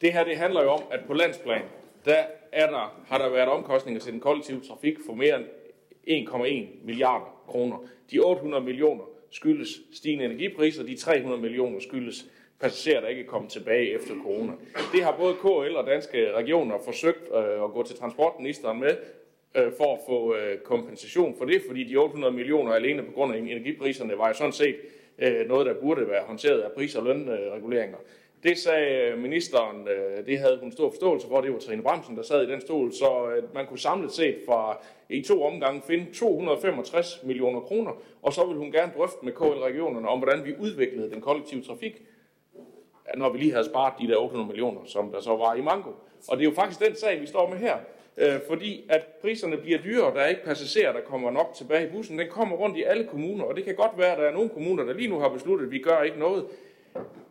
Det 0.00 0.12
her, 0.12 0.24
det 0.24 0.36
handler 0.36 0.62
jo 0.62 0.70
om, 0.70 0.82
at 0.90 1.00
på 1.06 1.14
landsplan, 1.14 1.62
der, 2.04 2.24
er 2.52 2.70
der 2.70 3.02
har 3.06 3.18
der 3.18 3.28
været 3.28 3.48
omkostninger 3.48 4.00
til 4.00 4.12
den 4.12 4.20
kollektive 4.20 4.60
trafik 4.60 4.96
for 5.06 5.14
mere 5.14 5.42
end 6.04 6.28
1,1 6.28 6.86
milliarder 6.86 7.42
kroner. 7.48 7.76
De 8.10 8.18
800 8.18 8.64
millioner 8.64 9.04
skyldes 9.30 9.68
stigende 9.92 10.24
energipriser, 10.24 10.82
de 10.82 10.96
300 10.96 11.42
millioner 11.42 11.80
skyldes 11.80 12.26
passagerer, 12.62 13.00
der 13.00 13.08
ikke 13.08 13.22
er 13.22 13.26
kommet 13.26 13.50
tilbage 13.50 13.94
efter 13.94 14.14
corona. 14.22 14.52
Det 14.92 15.04
har 15.04 15.16
både 15.18 15.34
KL 15.34 15.76
og 15.76 15.86
danske 15.86 16.32
regioner 16.32 16.78
forsøgt 16.84 17.28
øh, 17.34 17.64
at 17.64 17.72
gå 17.72 17.82
til 17.82 17.96
transportministeren 17.96 18.80
med, 18.80 18.96
øh, 19.54 19.72
for 19.76 19.94
at 19.94 20.00
få 20.08 20.34
øh, 20.36 20.58
kompensation 20.58 21.34
for 21.38 21.44
det, 21.44 21.62
fordi 21.66 21.84
de 21.84 21.96
800 21.96 22.34
millioner 22.34 22.72
alene 22.72 23.02
på 23.02 23.12
grund 23.12 23.34
af 23.34 23.38
energipriserne 23.38 24.18
var 24.18 24.28
jo 24.28 24.34
sådan 24.34 24.52
set 24.52 24.76
øh, 25.18 25.48
noget, 25.48 25.66
der 25.66 25.74
burde 25.74 26.08
være 26.08 26.22
håndteret 26.26 26.60
af 26.60 26.72
pris- 26.72 26.96
og 26.96 27.04
lønreguleringer. 27.04 27.98
Det 28.42 28.58
sagde 28.58 28.94
øh, 28.94 29.18
ministeren, 29.18 29.88
øh, 29.88 30.26
det 30.26 30.38
havde 30.38 30.58
hun 30.62 30.72
stor 30.72 30.90
forståelse 30.90 31.26
for, 31.28 31.40
det 31.40 31.52
var 31.52 31.58
Trine 31.58 31.82
Bremsen, 31.82 32.16
der 32.16 32.22
sad 32.22 32.48
i 32.48 32.52
den 32.52 32.60
stol, 32.60 32.92
så 32.92 33.30
øh, 33.36 33.54
man 33.54 33.66
kunne 33.66 33.78
samlet 33.78 34.12
set 34.12 34.36
fra 34.46 34.84
i 35.08 35.22
to 35.22 35.42
omgange 35.42 35.82
finde 35.86 36.06
265 36.14 37.20
millioner 37.24 37.60
kroner, 37.60 37.92
og 38.22 38.32
så 38.32 38.46
vil 38.46 38.56
hun 38.56 38.72
gerne 38.72 38.92
drøfte 38.96 39.24
med 39.24 39.32
KL-regionerne 39.32 40.08
om, 40.08 40.18
hvordan 40.18 40.44
vi 40.44 40.54
udviklede 40.60 41.10
den 41.10 41.20
kollektive 41.20 41.62
trafik, 41.62 42.02
når 43.16 43.32
vi 43.32 43.38
lige 43.38 43.52
havde 43.52 43.64
sparet 43.64 43.94
de 44.00 44.08
der 44.08 44.16
800 44.16 44.48
millioner, 44.48 44.80
som 44.84 45.12
der 45.12 45.20
så 45.20 45.36
var 45.36 45.54
i 45.54 45.60
Mango. 45.60 45.90
Og 46.28 46.36
det 46.36 46.44
er 46.44 46.48
jo 46.50 46.54
faktisk 46.54 46.80
den 46.80 46.96
sag, 46.96 47.20
vi 47.20 47.26
står 47.26 47.48
med 47.48 47.58
her 47.58 47.76
øh, 48.16 48.40
fordi 48.48 48.84
at 48.88 49.06
priserne 49.20 49.56
bliver 49.56 49.78
dyrere, 49.78 50.14
der 50.14 50.20
er 50.20 50.28
ikke 50.28 50.44
passagerer, 50.44 50.92
der 50.92 51.00
kommer 51.00 51.30
nok 51.30 51.52
tilbage 51.54 51.86
i 51.86 51.90
bussen. 51.90 52.18
Den 52.18 52.28
kommer 52.30 52.56
rundt 52.56 52.76
i 52.76 52.82
alle 52.82 53.04
kommuner, 53.04 53.44
og 53.44 53.56
det 53.56 53.64
kan 53.64 53.74
godt 53.74 53.98
være, 53.98 54.12
at 54.12 54.18
der 54.18 54.24
er 54.24 54.32
nogle 54.32 54.48
kommuner, 54.48 54.84
der 54.84 54.92
lige 54.92 55.08
nu 55.08 55.18
har 55.18 55.28
besluttet, 55.28 55.66
at 55.66 55.72
vi 55.72 55.78
gør 55.78 56.02
ikke 56.02 56.18
noget. 56.18 56.44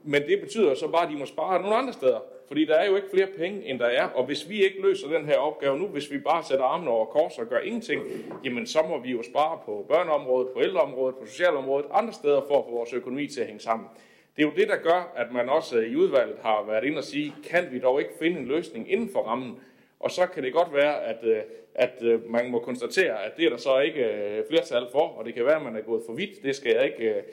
Men 0.03 0.21
det 0.21 0.41
betyder 0.41 0.73
så 0.73 0.88
bare, 0.88 1.05
at 1.05 1.11
de 1.11 1.17
må 1.17 1.25
spare 1.25 1.61
nogle 1.61 1.75
andre 1.75 1.93
steder. 1.93 2.19
Fordi 2.47 2.65
der 2.65 2.75
er 2.75 2.89
jo 2.89 2.95
ikke 2.95 3.07
flere 3.13 3.27
penge, 3.38 3.65
end 3.65 3.79
der 3.79 3.86
er. 3.86 4.03
Og 4.03 4.25
hvis 4.25 4.49
vi 4.49 4.63
ikke 4.63 4.82
løser 4.82 5.07
den 5.07 5.25
her 5.25 5.38
opgave 5.38 5.79
nu, 5.79 5.88
hvis 5.88 6.11
vi 6.11 6.17
bare 6.17 6.43
sætter 6.43 6.65
armene 6.65 6.91
over 6.91 7.05
kors 7.05 7.38
og 7.38 7.45
gør 7.45 7.59
ingenting, 7.59 8.01
jamen 8.43 8.67
så 8.67 8.79
må 8.89 8.99
vi 8.99 9.11
jo 9.11 9.23
spare 9.23 9.59
på 9.65 9.86
børneområdet, 9.89 10.47
på 10.53 10.61
ældreområdet, 10.61 11.15
på 11.15 11.25
socialområdet, 11.25 11.86
andre 11.91 12.13
steder 12.13 12.41
for 12.47 12.57
at 12.59 12.65
få 12.65 12.71
vores 12.71 12.93
økonomi 12.93 13.27
til 13.27 13.41
at 13.41 13.47
hænge 13.47 13.61
sammen. 13.61 13.88
Det 14.36 14.43
er 14.43 14.47
jo 14.47 14.53
det, 14.55 14.67
der 14.67 14.77
gør, 14.77 15.13
at 15.15 15.32
man 15.32 15.49
også 15.49 15.79
i 15.79 15.95
udvalget 15.95 16.38
har 16.41 16.65
været 16.67 16.84
inde 16.84 16.97
og 16.97 17.03
sige, 17.03 17.36
kan 17.49 17.67
vi 17.71 17.79
dog 17.79 17.99
ikke 17.99 18.13
finde 18.19 18.39
en 18.39 18.47
løsning 18.47 18.91
inden 18.91 19.09
for 19.13 19.19
rammen, 19.19 19.59
og 19.99 20.11
så 20.11 20.25
kan 20.25 20.43
det 20.43 20.53
godt 20.53 20.73
være, 20.73 21.03
at, 21.03 21.17
øh, 21.23 21.41
at 21.75 21.93
øh, 22.01 22.32
man 22.32 22.51
må 22.51 22.59
konstatere, 22.59 23.25
at 23.25 23.38
det 23.38 23.45
er 23.45 23.49
der 23.49 23.57
så 23.57 23.79
ikke 23.79 24.03
øh, 24.05 24.43
flertal 24.49 24.88
for, 24.91 25.07
og 25.07 25.25
det 25.25 25.34
kan 25.34 25.45
være, 25.45 25.55
at 25.55 25.61
man 25.61 25.75
er 25.75 25.82
gået 25.82 26.03
for 26.05 26.13
vidt. 26.13 26.43
Det 26.43 26.55
skal 26.55 26.75
jeg 26.75 26.86
ikke 26.86 27.23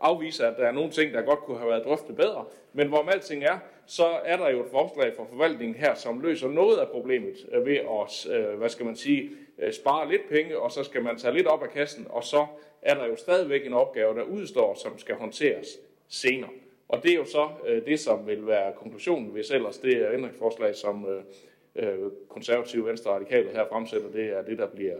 afvise, 0.00 0.46
at 0.46 0.56
der 0.56 0.66
er 0.66 0.72
nogle 0.72 0.90
ting, 0.90 1.14
der 1.14 1.22
godt 1.22 1.38
kunne 1.38 1.58
have 1.58 1.70
været 1.70 1.84
drøftet 1.84 2.16
bedre. 2.16 2.44
Men 2.72 2.88
hvorom 2.88 3.08
alting 3.08 3.44
er, 3.44 3.58
så 3.86 4.06
er 4.24 4.36
der 4.36 4.48
jo 4.48 4.60
et 4.60 4.70
forslag 4.70 5.12
fra 5.16 5.24
forvaltningen 5.30 5.76
her, 5.76 5.94
som 5.94 6.20
løser 6.20 6.48
noget 6.48 6.78
af 6.78 6.88
problemet 6.88 7.46
ved 7.64 7.76
at, 7.76 8.32
hvad 8.56 8.68
skal 8.68 8.86
man 8.86 8.96
sige, 8.96 9.30
spare 9.72 10.10
lidt 10.10 10.28
penge, 10.28 10.58
og 10.58 10.72
så 10.72 10.84
skal 10.84 11.02
man 11.02 11.18
tage 11.18 11.34
lidt 11.34 11.46
op 11.46 11.62
af 11.62 11.70
kassen, 11.70 12.06
og 12.10 12.24
så 12.24 12.46
er 12.82 12.94
der 12.94 13.06
jo 13.06 13.16
stadigvæk 13.16 13.66
en 13.66 13.72
opgave, 13.72 14.14
der 14.14 14.22
udstår, 14.22 14.74
som 14.74 14.98
skal 14.98 15.14
håndteres 15.14 15.68
senere. 16.08 16.50
Og 16.88 17.02
det 17.02 17.10
er 17.10 17.16
jo 17.16 17.24
så 17.24 17.48
øh, 17.66 17.84
det, 17.86 18.00
som 18.00 18.26
vil 18.26 18.46
være 18.46 18.72
konklusionen, 18.72 19.28
hvis 19.28 19.50
ellers 19.50 19.78
det 19.78 19.96
er 19.96 20.12
ændringsforslag, 20.12 20.74
som, 20.74 21.06
øh, 21.08 21.22
øh, 21.78 22.10
konservative, 22.28 22.86
venstre 22.86 23.10
radikale 23.10 23.50
her 23.50 23.64
fremsætter, 23.68 24.10
det 24.10 24.24
er 24.24 24.42
det, 24.42 24.58
der 24.58 24.66
bliver 24.66 24.96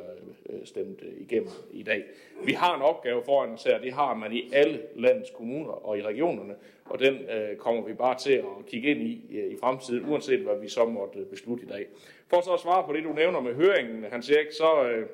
øh, 0.51 0.67
stemt 0.67 1.03
øh, 1.03 1.13
igennem 1.21 1.49
i 1.73 1.83
dag. 1.83 2.05
Vi 2.45 2.53
har 2.53 2.77
en 2.77 2.83
opgave 2.83 3.23
foran 3.25 3.51
os 3.51 3.65
her, 3.65 3.79
det 3.79 3.93
har 3.93 4.15
man 4.15 4.33
i 4.33 4.51
alle 4.53 4.83
landets 4.97 5.31
kommuner 5.31 5.87
og 5.87 5.99
i 5.99 6.03
regionerne, 6.03 6.55
og 6.85 6.99
den 6.99 7.15
øh, 7.15 7.57
kommer 7.57 7.83
vi 7.83 7.95
bare 7.95 8.19
til 8.19 8.33
at 8.33 8.67
kigge 8.67 8.91
ind 8.91 9.01
i 9.01 9.39
øh, 9.39 9.53
i 9.53 9.57
fremtiden, 9.61 10.11
uanset 10.11 10.41
hvad 10.41 10.61
vi 10.61 10.69
så 10.69 10.85
måtte 10.85 11.19
øh, 11.19 11.27
beslutte 11.27 11.65
i 11.65 11.69
dag. 11.69 11.87
For 12.31 12.41
så 12.41 12.53
at 12.53 12.61
svare 12.61 12.87
på 12.87 12.93
det, 12.93 13.05
du 13.05 13.13
nævner 13.13 13.41
med 13.41 13.55
høringen, 13.55 14.05
Hans 14.05 14.31
Erik, 14.31 14.53
så 14.53 14.85
øh, 14.85 15.07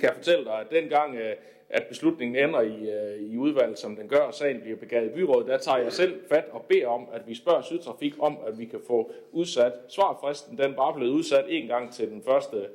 kan 0.00 0.08
jeg 0.08 0.14
fortælle 0.14 0.44
dig, 0.44 0.60
at 0.60 0.66
dengang 0.70 1.16
øh, 1.16 1.36
at 1.70 1.86
beslutningen 1.88 2.44
ender 2.48 2.60
i, 2.60 2.90
øh, 2.90 3.32
i 3.32 3.36
udvalget, 3.36 3.78
som 3.78 3.96
den 3.96 4.08
gør, 4.08 4.18
og 4.18 4.34
sagen 4.34 4.60
bliver 4.60 4.76
begavet 4.76 5.10
i 5.10 5.14
byrådet, 5.14 5.48
der 5.48 5.58
tager 5.58 5.78
jeg 5.78 5.92
selv 5.92 6.20
fat 6.28 6.44
og 6.50 6.64
beder 6.68 6.86
om, 6.86 7.08
at 7.12 7.28
vi 7.28 7.34
spørger 7.34 7.62
Sydtrafik 7.62 8.14
om, 8.18 8.38
at 8.46 8.58
vi 8.58 8.64
kan 8.64 8.80
få 8.86 9.12
udsat 9.32 9.72
svarfristen. 9.88 10.58
Den 10.58 10.76
var 10.76 10.92
blevet 10.92 11.10
udsat 11.10 11.44
en 11.48 11.66
gang 11.66 11.92
til 11.92 12.10
den 12.10 12.18
1. 12.52 12.68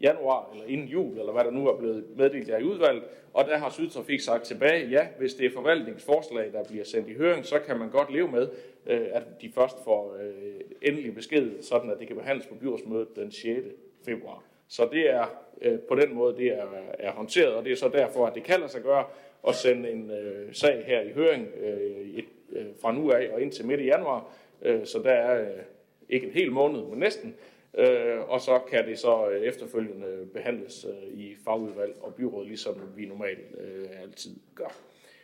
januar, 0.00 0.50
eller 0.52 0.66
inden 0.66 0.88
jul, 0.88 1.18
eller 1.18 1.32
hvad 1.32 1.44
der 1.44 1.50
nu 1.50 1.68
er 1.68 1.76
blevet 1.78 2.04
meddelt 2.16 2.48
her 2.48 2.58
i 2.58 2.64
udvalget, 2.64 3.04
og 3.32 3.44
der 3.44 3.58
har 3.58 3.70
Sydtrafik 3.70 4.20
sagt 4.20 4.44
tilbage, 4.44 4.88
ja, 4.88 5.06
hvis 5.18 5.34
det 5.34 5.46
er 5.46 5.50
forvaltningsforslag, 5.54 6.52
der 6.52 6.64
bliver 6.64 6.84
sendt 6.84 7.08
i 7.08 7.14
høring, 7.14 7.46
så 7.46 7.58
kan 7.58 7.78
man 7.78 7.90
godt 7.90 8.12
leve 8.12 8.28
med, 8.28 8.48
øh, 8.86 9.06
at 9.12 9.22
de 9.40 9.50
først 9.54 9.84
får 9.84 10.16
øh, 10.22 10.60
endelig 10.82 11.14
besked, 11.14 11.62
sådan 11.62 11.90
at 11.90 11.98
det 11.98 12.06
kan 12.06 12.16
behandles 12.16 12.46
på 12.46 12.54
byrådsmødet 12.54 13.16
den 13.16 13.32
6. 13.32 13.66
februar. 14.04 14.49
Så 14.70 14.88
det 14.92 15.10
er 15.10 15.26
øh, 15.62 15.78
på 15.78 15.94
den 15.94 16.14
måde, 16.14 16.36
det 16.36 16.46
er, 16.46 16.66
er 16.98 17.12
håndteret, 17.12 17.54
og 17.54 17.64
det 17.64 17.72
er 17.72 17.76
så 17.76 17.88
derfor, 17.88 18.26
at 18.26 18.34
det 18.34 18.42
kan 18.42 18.60
lade 18.60 18.72
sig 18.72 18.82
gøre 18.82 19.04
at 19.48 19.54
sende 19.54 19.90
en 19.90 20.10
øh, 20.10 20.54
sag 20.54 20.84
her 20.86 21.00
i 21.00 21.12
høring 21.12 21.48
øh, 21.60 22.08
et, 22.08 22.24
øh, 22.52 22.66
fra 22.82 22.92
nu 22.92 23.10
af 23.10 23.30
og 23.32 23.42
indtil 23.42 23.66
midt 23.66 23.80
i 23.80 23.84
januar. 23.84 24.32
Øh, 24.62 24.86
så 24.86 24.98
der 24.98 25.10
er 25.10 25.40
øh, 25.40 25.62
ikke 26.08 26.26
en 26.26 26.32
hel 26.32 26.52
måned, 26.52 26.82
men 26.82 26.98
næsten. 26.98 27.36
Øh, 27.78 28.20
og 28.28 28.40
så 28.40 28.60
kan 28.70 28.86
det 28.86 28.98
så 28.98 29.28
øh, 29.28 29.42
efterfølgende 29.42 30.28
behandles 30.34 30.84
øh, 30.84 31.18
i 31.18 31.36
fagudvalg 31.44 31.96
og 32.00 32.14
byråd, 32.14 32.46
ligesom 32.46 32.80
vi 32.96 33.06
normalt 33.06 33.60
øh, 33.60 34.02
altid 34.02 34.36
gør. 34.54 34.76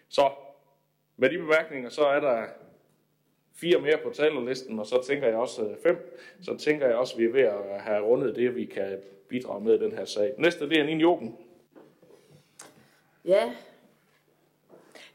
Så 0.09 0.30
med 1.16 1.30
de 1.30 1.38
bemærkninger, 1.38 1.88
så 1.88 2.05
er 2.05 2.20
der 2.20 2.44
fire 3.55 3.80
mere 3.80 3.99
på 4.03 4.11
talerlisten, 4.11 4.78
og 4.78 4.86
så 4.86 5.03
tænker 5.07 5.26
jeg 5.26 5.36
også 5.36 5.64
øh, 5.64 5.76
fem, 5.82 6.18
så 6.42 6.57
tænker 6.57 6.86
jeg 6.86 6.97
også, 6.97 7.14
at 7.14 7.20
vi 7.20 7.24
er 7.24 7.32
ved 7.32 7.42
at 7.42 7.80
have 7.80 8.05
rundet 8.05 8.36
det, 8.36 8.57
vi 8.57 8.64
kan 8.64 8.99
bidrage 9.29 9.64
med 9.64 9.74
i 9.74 9.85
den 9.85 9.93
her 9.93 10.05
sag. 10.05 10.35
Næste, 10.39 10.68
det 10.68 10.79
er 10.79 10.85
Nina 10.85 11.01
Joken. 11.01 11.39
Ja, 13.24 13.55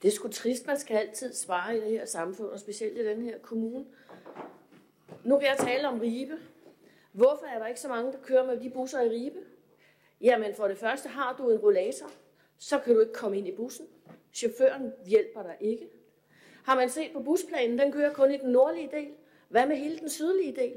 det 0.02 0.08
er 0.08 0.12
sgu 0.12 0.28
trist, 0.28 0.68
man 0.68 0.80
skal 0.80 0.98
altid 0.98 1.34
svare 1.34 1.78
i 1.78 1.80
det 1.80 1.90
her 1.90 2.06
samfund, 2.06 2.48
og 2.48 2.60
specielt 2.60 2.98
i 2.98 3.06
den 3.06 3.22
her 3.22 3.38
kommune. 3.38 3.86
Nu 5.24 5.40
kan 5.40 5.48
jeg 5.48 5.58
tale 5.58 5.88
om 5.88 6.00
Ribe. 6.00 6.38
Hvorfor 7.12 7.46
er 7.46 7.60
der 7.60 7.68
ikke 7.68 7.80
så 7.80 7.88
mange, 7.88 8.12
der 8.12 8.18
kører 8.24 8.46
med 8.46 8.60
de 8.60 8.70
busser 8.70 9.02
i 9.02 9.10
Ribe? 9.10 9.40
Jamen 10.22 10.56
for 10.56 10.68
det 10.68 10.78
første 10.78 11.10
har 11.10 11.36
du 11.38 11.50
en 11.50 11.58
rollator, 11.58 12.12
så 12.58 12.80
kan 12.80 12.96
du 12.96 13.00
ikke 13.00 13.14
komme 13.14 13.38
ind 13.38 13.48
i 13.48 13.56
bussen. 13.56 13.88
Chaufføren 14.34 14.94
hjælper 15.06 15.44
dig 15.44 15.56
ikke. 15.60 15.90
Har 16.64 16.76
man 16.76 16.90
set 16.90 17.12
på 17.14 17.20
busplanen, 17.20 17.80
den 17.80 17.92
kører 17.92 18.14
kun 18.14 18.32
i 18.32 18.38
den 18.38 18.52
nordlige 18.52 18.90
del. 18.92 19.10
Hvad 19.50 19.66
med 19.66 19.76
hele 19.76 20.00
den 20.00 20.10
sydlige 20.10 20.56
del? 20.56 20.74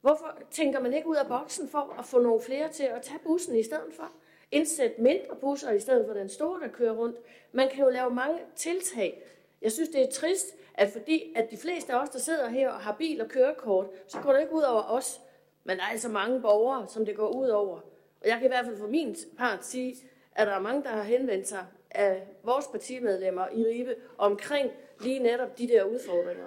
Hvorfor 0.00 0.38
tænker 0.50 0.80
man 0.80 0.94
ikke 0.94 1.08
ud 1.08 1.16
af 1.16 1.26
boksen 1.26 1.68
for 1.68 1.96
at 1.98 2.04
få 2.04 2.18
nogle 2.18 2.40
flere 2.40 2.68
til 2.68 2.82
at 2.82 3.02
tage 3.02 3.18
bussen 3.24 3.56
i 3.56 3.62
stedet 3.62 3.94
for? 3.96 4.12
Indsæt 4.50 4.98
mindre 4.98 5.36
busser 5.40 5.72
i 5.72 5.80
stedet 5.80 6.06
for 6.06 6.14
den 6.14 6.28
store, 6.28 6.60
der 6.60 6.68
kører 6.68 6.92
rundt. 6.92 7.16
Man 7.52 7.68
kan 7.68 7.84
jo 7.84 7.90
lave 7.90 8.10
mange 8.10 8.38
tiltag. 8.56 9.22
Jeg 9.62 9.72
synes, 9.72 9.88
det 9.88 10.02
er 10.02 10.10
trist, 10.10 10.46
at 10.74 10.90
fordi 10.90 11.32
at 11.36 11.50
de 11.50 11.56
fleste 11.56 11.92
af 11.92 12.02
os, 12.02 12.10
der 12.10 12.18
sidder 12.18 12.48
her 12.48 12.70
og 12.70 12.80
har 12.80 12.92
bil 12.98 13.20
og 13.20 13.28
kørekort, 13.28 13.86
så 14.08 14.20
går 14.20 14.32
det 14.32 14.40
ikke 14.40 14.54
ud 14.54 14.62
over 14.62 14.82
os. 14.82 15.20
Men 15.64 15.76
der 15.76 15.82
er 15.82 15.88
altså 15.88 16.08
mange 16.08 16.40
borgere, 16.40 16.88
som 16.88 17.06
det 17.06 17.16
går 17.16 17.28
ud 17.28 17.48
over. 17.48 17.80
Og 18.20 18.28
jeg 18.28 18.36
kan 18.36 18.44
i 18.44 18.48
hvert 18.48 18.64
fald 18.64 18.76
for 18.76 18.86
min 18.86 19.16
part 19.38 19.66
sige, 19.66 19.96
at 20.34 20.46
der 20.46 20.52
er 20.52 20.60
mange, 20.60 20.82
der 20.82 20.88
har 20.88 21.02
henvendt 21.02 21.48
sig 21.48 21.66
af 21.90 22.26
vores 22.42 22.66
partimedlemmer 22.66 23.48
i 23.48 23.64
Ribe 23.64 23.94
omkring 24.18 24.70
lige 25.00 25.18
netop 25.18 25.58
de 25.58 25.68
der 25.68 25.84
udfordringer. 25.84 26.46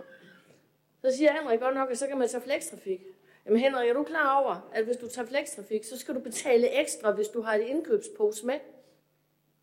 Så 1.01 1.17
siger 1.17 1.33
Henrik 1.33 1.59
godt 1.59 1.75
nok, 1.75 1.91
at 1.91 1.97
så 1.97 2.07
kan 2.07 2.17
man 2.17 2.27
tage 2.27 2.41
flekstrafik. 2.41 3.01
Jamen 3.45 3.59
Henrik, 3.59 3.89
er 3.89 3.93
du 3.93 4.03
klar 4.03 4.43
over, 4.43 4.69
at 4.73 4.85
hvis 4.85 4.97
du 4.97 5.07
tager 5.09 5.27
flekstrafik, 5.27 5.83
så 5.83 5.99
skal 5.99 6.15
du 6.15 6.19
betale 6.19 6.81
ekstra, 6.81 7.11
hvis 7.11 7.27
du 7.27 7.41
har 7.41 7.53
et 7.53 7.61
indkøbspose 7.61 8.45
med? 8.45 8.59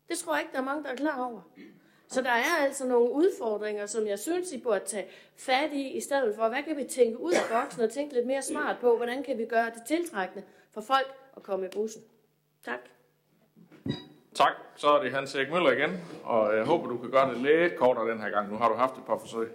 Det 0.09 0.17
tror 0.17 0.33
jeg 0.33 0.41
ikke, 0.41 0.53
der 0.53 0.59
er 0.59 0.63
mange, 0.63 0.83
der 0.83 0.89
er 0.89 0.95
klar 0.95 1.25
over. 1.25 1.41
Så 2.07 2.21
der 2.21 2.29
er 2.29 2.55
altså 2.61 2.87
nogle 2.87 3.11
udfordringer, 3.11 3.85
som 3.85 4.07
jeg 4.07 4.19
synes, 4.19 4.51
I 4.51 4.61
burde 4.61 4.85
tage 4.85 5.07
fat 5.37 5.73
i, 5.73 5.89
i 5.89 6.01
stedet 6.01 6.35
for, 6.35 6.49
hvad 6.49 6.63
kan 6.63 6.77
vi 6.77 6.83
tænke 6.83 7.19
ud 7.19 7.33
af 7.33 7.41
boksen 7.51 7.81
og 7.81 7.89
tænke 7.89 8.13
lidt 8.13 8.27
mere 8.27 8.41
smart 8.41 8.77
på, 8.81 8.97
hvordan 8.97 9.23
kan 9.23 9.37
vi 9.37 9.45
gøre 9.45 9.65
det 9.65 9.81
tiltrækkende 9.87 10.43
for 10.71 10.81
folk 10.81 11.13
at 11.37 11.43
komme 11.43 11.65
i 11.65 11.69
bussen. 11.69 12.01
Tak. 12.65 12.79
Tak. 14.35 14.53
Så 14.75 14.87
er 14.87 15.03
det 15.03 15.11
Hans 15.11 15.35
Erik 15.35 15.51
Møller 15.51 15.71
igen, 15.71 15.91
og 16.23 16.55
jeg 16.55 16.65
håber, 16.65 16.87
du 16.87 16.97
kan 16.97 17.11
gøre 17.11 17.33
det 17.33 17.37
lidt 17.37 17.75
kortere 17.75 18.11
den 18.11 18.21
her 18.21 18.29
gang. 18.29 18.51
Nu 18.51 18.57
har 18.57 18.69
du 18.69 18.75
haft 18.75 18.97
et 18.97 19.05
par 19.05 19.17
forsøg. 19.17 19.51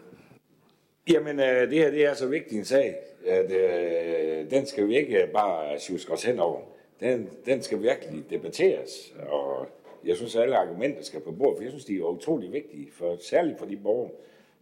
Jamen, 1.11 1.41
øh, 1.41 1.71
det 1.71 1.79
her 1.79 1.91
det 1.91 2.05
er 2.05 2.15
så 2.15 2.27
vigtig 2.27 2.59
en 2.59 2.65
sag, 2.65 2.97
at 3.27 3.51
øh, 3.51 4.51
den 4.51 4.67
skal 4.67 4.89
vi 4.89 4.97
ikke 4.97 5.29
bare 5.33 5.81
sjuske 5.81 6.13
os 6.13 6.25
hen 6.25 6.39
over. 6.39 6.61
Den, 7.01 7.31
den 7.47 7.63
skal 7.63 7.83
virkelig 7.83 8.25
debatteres, 8.31 9.15
og 9.29 9.67
jeg 10.05 10.17
synes, 10.17 10.37
at 10.37 10.43
alle 10.43 10.57
argumenter 10.57 11.03
skal 11.03 11.21
på 11.21 11.33
bordet, 11.33 11.57
for 11.57 11.63
jeg 11.63 11.71
synes, 11.71 11.85
de 11.85 11.97
er 11.97 12.05
utrolig 12.05 12.53
vigtige, 12.53 12.91
for, 12.93 13.17
særligt 13.21 13.59
for 13.59 13.67
de 13.67 13.77
borgere, 13.77 14.11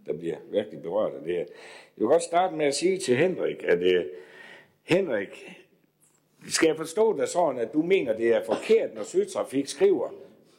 der 0.06 0.12
bliver 0.12 0.36
virkelig 0.50 0.82
berørt 0.82 1.14
af 1.14 1.20
det 1.24 1.32
her. 1.32 1.38
Jeg 1.38 1.46
vil 1.96 2.06
godt 2.06 2.22
starte 2.22 2.56
med 2.56 2.66
at 2.66 2.74
sige 2.74 2.98
til 2.98 3.16
Henrik, 3.16 3.64
at 3.64 3.82
øh, 3.82 4.04
Henrik, 4.82 5.58
skal 6.48 6.66
jeg 6.66 6.76
forstå 6.76 7.16
dig 7.18 7.28
sådan, 7.28 7.60
at 7.60 7.72
du 7.72 7.82
mener, 7.82 8.16
det 8.16 8.28
er 8.28 8.44
forkert, 8.44 8.94
når 8.94 9.02
Sydtrafik 9.02 9.66
skriver, 9.66 10.08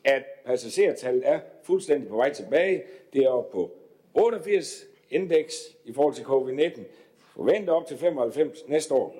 at 0.03 0.23
passagertallet 0.45 1.27
er 1.27 1.39
fuldstændig 1.63 2.09
på 2.09 2.15
vej 2.15 2.33
tilbage. 2.33 2.83
Det 3.13 3.23
er 3.23 3.29
oppe 3.29 3.51
på 3.51 3.71
88 4.13 4.85
indeks 5.13 5.55
i 5.85 5.93
forhold 5.93 6.13
til 6.13 6.23
covid-19. 6.23 6.81
Forventer 7.17 7.73
op 7.73 7.87
til 7.87 7.97
95 7.97 8.67
næste 8.67 8.93
år. 8.93 9.15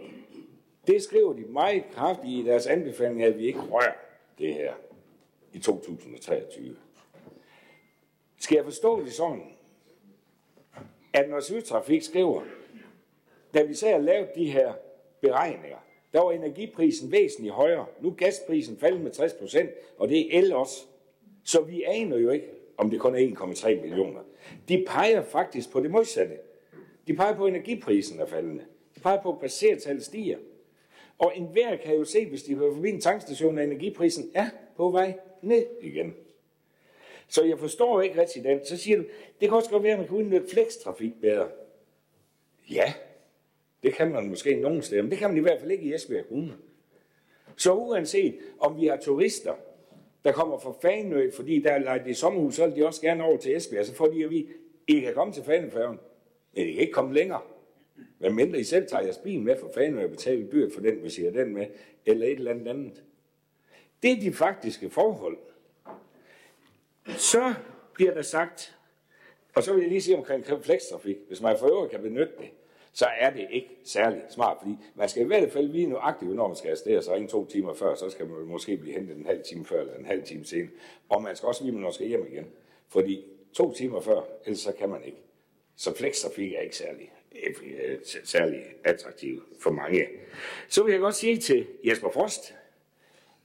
Det 0.87 1.03
skriver 1.03 1.33
de 1.33 1.41
meget 1.41 1.83
kraftigt 1.91 2.33
i 2.33 2.49
deres 2.49 2.67
anbefaling, 2.67 3.23
at 3.23 3.37
vi 3.37 3.45
ikke 3.47 3.59
rører 3.59 3.93
det 4.37 4.53
her 4.53 4.73
i 5.53 5.59
2023. 5.59 6.75
Skal 8.39 8.55
jeg 8.55 8.65
forstå 8.65 9.05
det 9.05 9.13
sådan, 9.13 9.43
at 11.13 11.29
når 11.29 11.39
Sydtrafik 11.39 12.01
skriver, 12.01 12.41
da 13.53 13.63
vi 13.63 13.73
så 13.73 13.89
har 13.89 13.97
lavet 13.97 14.27
de 14.35 14.51
her 14.51 14.73
beregninger, 15.21 15.77
der 16.13 16.21
var 16.21 16.31
energiprisen 16.31 17.11
væsentligt 17.11 17.53
højere. 17.53 17.85
Nu 18.01 18.09
er 18.09 18.13
gasprisen 18.13 18.77
faldet 18.77 19.01
med 19.01 19.11
60 19.11 19.33
procent, 19.33 19.69
og 19.97 20.09
det 20.09 20.19
er 20.19 20.39
el 20.39 20.53
også. 20.53 20.85
Så 21.43 21.61
vi 21.61 21.83
aner 21.83 22.17
jo 22.17 22.29
ikke, 22.29 22.47
om 22.77 22.89
det 22.89 22.99
kun 22.99 23.15
er 23.15 23.19
1,3 23.19 23.81
millioner. 23.81 24.21
De 24.67 24.85
peger 24.87 25.23
faktisk 25.23 25.71
på 25.71 25.79
det 25.79 25.91
modsatte. 25.91 26.37
De 27.07 27.15
peger 27.15 27.35
på, 27.35 27.45
at 27.45 27.49
energiprisen 27.49 28.19
er 28.19 28.25
faldende. 28.25 28.63
De 28.95 28.99
peger 28.99 29.21
på, 29.21 29.31
at 29.31 29.39
passertallet 29.39 30.03
stiger. 30.03 30.37
Og 31.17 31.33
enhver 31.35 31.75
kan 31.77 31.95
jo 31.95 32.05
se, 32.05 32.29
hvis 32.29 32.43
de 32.43 32.55
hører 32.55 32.73
forbi 32.73 32.89
en 32.89 33.01
tankstation, 33.01 33.57
at 33.57 33.63
energiprisen 33.67 34.31
er 34.33 34.49
på 34.77 34.89
vej 34.89 35.19
ned 35.41 35.65
igen. 35.81 36.13
Så 37.27 37.43
jeg 37.43 37.59
forstår 37.59 38.01
ikke 38.01 38.21
rigtig 38.21 38.43
den. 38.43 38.65
Så 38.65 38.77
siger 38.77 38.97
du, 38.97 39.03
det 39.39 39.49
kan 39.49 39.57
også 39.57 39.69
godt 39.69 39.83
være, 39.83 39.91
at 39.91 39.99
man 39.99 40.07
kan 40.07 40.17
udnytte 40.17 40.49
flekstrafik 40.49 41.11
bedre. 41.21 41.49
Ja, 42.71 42.93
det 43.83 43.93
kan 43.93 44.11
man 44.11 44.29
måske 44.29 44.55
nogen 44.55 44.81
steder, 44.81 45.01
men 45.01 45.11
det 45.11 45.19
kan 45.19 45.29
man 45.29 45.37
i 45.37 45.41
hvert 45.41 45.59
fald 45.59 45.71
ikke 45.71 45.83
i 45.83 45.93
Esbjerg 45.93 46.27
Kommune. 46.27 46.53
Så 47.55 47.73
uanset 47.73 48.39
om 48.59 48.81
vi 48.81 48.87
har 48.87 48.97
turister, 48.97 49.53
der 50.23 50.31
kommer 50.31 50.59
fra 50.59 50.73
Fanø, 50.81 51.31
fordi 51.31 51.61
der 51.61 51.71
er 51.71 51.79
lejt 51.79 52.07
i 52.07 52.13
sommerhus, 52.13 52.55
så 52.55 52.67
vil 52.67 52.75
de 52.75 52.85
også 52.85 53.01
gerne 53.01 53.23
over 53.23 53.37
til 53.37 53.55
Esbjerg, 53.55 53.85
så 53.85 53.93
får 53.93 54.07
de 54.07 54.23
at 54.23 54.29
vi, 54.29 54.47
I 54.87 54.99
kan 54.99 55.13
komme 55.13 55.33
til 55.33 55.43
Fanøfærgen, 55.43 55.99
men 56.55 56.67
I 56.67 56.71
kan 56.71 56.81
ikke 56.81 56.93
komme 56.93 57.13
længere. 57.13 57.41
Men 58.19 58.35
mindre 58.35 58.59
I 58.59 58.63
selv 58.63 58.87
tager 58.87 59.03
jeres 59.03 59.17
bil 59.17 59.41
med 59.41 59.59
fra 59.59 59.67
Fanø 59.75 60.03
og 60.03 60.09
betaler 60.09 60.51
dyrt 60.51 60.73
for 60.73 60.81
den, 60.81 60.95
hvis 60.95 61.17
I 61.17 61.23
har 61.23 61.31
den 61.31 61.53
med, 61.53 61.65
eller 62.05 62.25
et 62.25 62.31
eller 62.31 62.51
andet 62.51 62.67
andet. 62.67 63.03
Det 64.03 64.11
er 64.11 64.21
de 64.21 64.33
faktiske 64.33 64.89
forhold. 64.89 65.37
Så 67.07 67.53
bliver 67.93 68.13
der 68.13 68.21
sagt, 68.21 68.77
og 69.55 69.63
så 69.63 69.73
vil 69.73 69.81
jeg 69.81 69.89
lige 69.89 70.01
sige 70.01 70.17
omkring 70.17 70.45
flekstrafik, 70.63 71.17
hvis 71.27 71.41
man 71.41 71.59
for 71.59 71.67
øvrigt 71.67 71.91
kan 71.91 72.01
benytte 72.01 72.33
det, 72.39 72.49
så 72.93 73.07
er 73.19 73.29
det 73.29 73.47
ikke 73.51 73.69
særlig 73.83 74.21
smart, 74.29 74.57
fordi 74.61 74.77
man 74.95 75.09
skal 75.09 75.23
i 75.23 75.25
hvert 75.25 75.51
fald 75.51 75.67
vide 75.67 75.85
nøjagtigt, 75.85 76.35
når 76.35 76.47
man 76.47 76.57
skal 76.57 76.71
afsted, 76.71 77.01
så 77.01 77.13
ringe 77.13 77.27
to 77.27 77.45
timer 77.45 77.73
før, 77.73 77.95
så 77.95 78.09
skal 78.09 78.27
man 78.27 78.45
måske 78.45 78.77
blive 78.77 78.93
hentet 78.95 79.17
en 79.17 79.25
halv 79.25 79.43
time 79.43 79.65
før 79.65 79.81
eller 79.81 79.95
en 79.95 80.05
halv 80.05 80.23
time 80.23 80.45
senere. 80.45 80.69
Og 81.09 81.21
man 81.21 81.35
skal 81.35 81.47
også 81.47 81.63
vide, 81.63 81.75
når 81.75 81.81
man 81.81 81.93
skal 81.93 82.07
hjem 82.07 82.27
igen. 82.31 82.45
Fordi 82.87 83.25
to 83.53 83.73
timer 83.73 84.01
før, 84.01 84.21
ellers 84.45 84.59
så 84.59 84.71
kan 84.71 84.89
man 84.89 85.03
ikke. 85.03 85.17
Så 85.75 85.95
flekstrafik 85.95 86.53
er 86.53 86.59
ikke 86.59 86.77
særlig, 86.77 87.11
øh, 87.31 87.97
særlig 88.23 88.63
attraktiv 88.83 89.43
for 89.59 89.71
mange. 89.71 90.07
Så 90.69 90.83
vil 90.83 90.91
jeg 90.91 91.01
godt 91.01 91.15
sige 91.15 91.37
til 91.37 91.67
Jesper 91.83 92.09
Frost, 92.09 92.55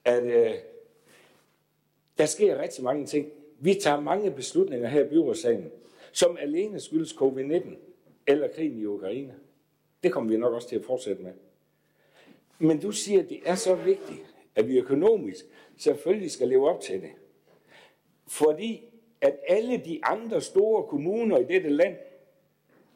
at 0.05 0.23
øh, 0.25 0.55
der 2.19 2.27
sker 2.27 2.63
rigtig 2.63 2.85
mange 2.85 3.07
ting. 3.07 3.33
Vi 3.61 3.75
tager 3.75 4.01
mange 4.01 4.31
beslutninger 4.31 4.89
her 4.89 5.05
i 5.05 5.09
byrådssalen, 5.09 5.71
som 6.13 6.37
alene 6.41 6.81
skyldes 6.81 7.13
covid-19 7.13 7.88
eller 8.29 8.49
krigen 8.49 8.79
i 8.79 8.85
Ukraine. 8.85 9.35
Det 10.03 10.13
kommer 10.13 10.31
vi 10.31 10.37
nok 10.37 10.55
også 10.55 10.69
til 10.69 10.77
at 10.77 10.85
fortsætte 10.85 11.23
med. 11.23 11.33
Men 12.59 12.81
du 12.81 12.93
siger, 12.93 13.23
at 13.23 13.29
det 13.29 13.41
er 13.45 13.55
så 13.55 13.75
vigtigt, 13.75 14.35
at 14.55 14.69
vi 14.69 14.79
økonomisk 14.79 15.45
selvfølgelig 15.77 16.31
skal 16.31 16.49
leve 16.49 16.71
op 16.71 16.81
til 16.81 17.03
det. 17.03 17.11
Fordi 18.27 18.85
at 19.21 19.39
alle 19.49 19.83
de 19.85 20.01
andre 20.03 20.41
store 20.41 20.85
kommuner 20.85 21.39
i 21.39 21.45
dette 21.45 21.69
land, 21.69 21.97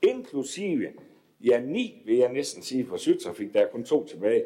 inklusive, 0.03 0.93
ja 1.45 1.61
ni 1.61 2.03
vil 2.07 2.17
jeg 2.17 2.33
næsten 2.33 2.63
sige 2.63 2.87
for 2.87 2.97
Sydtrafik, 2.97 3.55
der 3.55 3.61
er 3.61 3.71
kun 3.71 3.85
to 3.85 4.07
tilbage, 4.07 4.45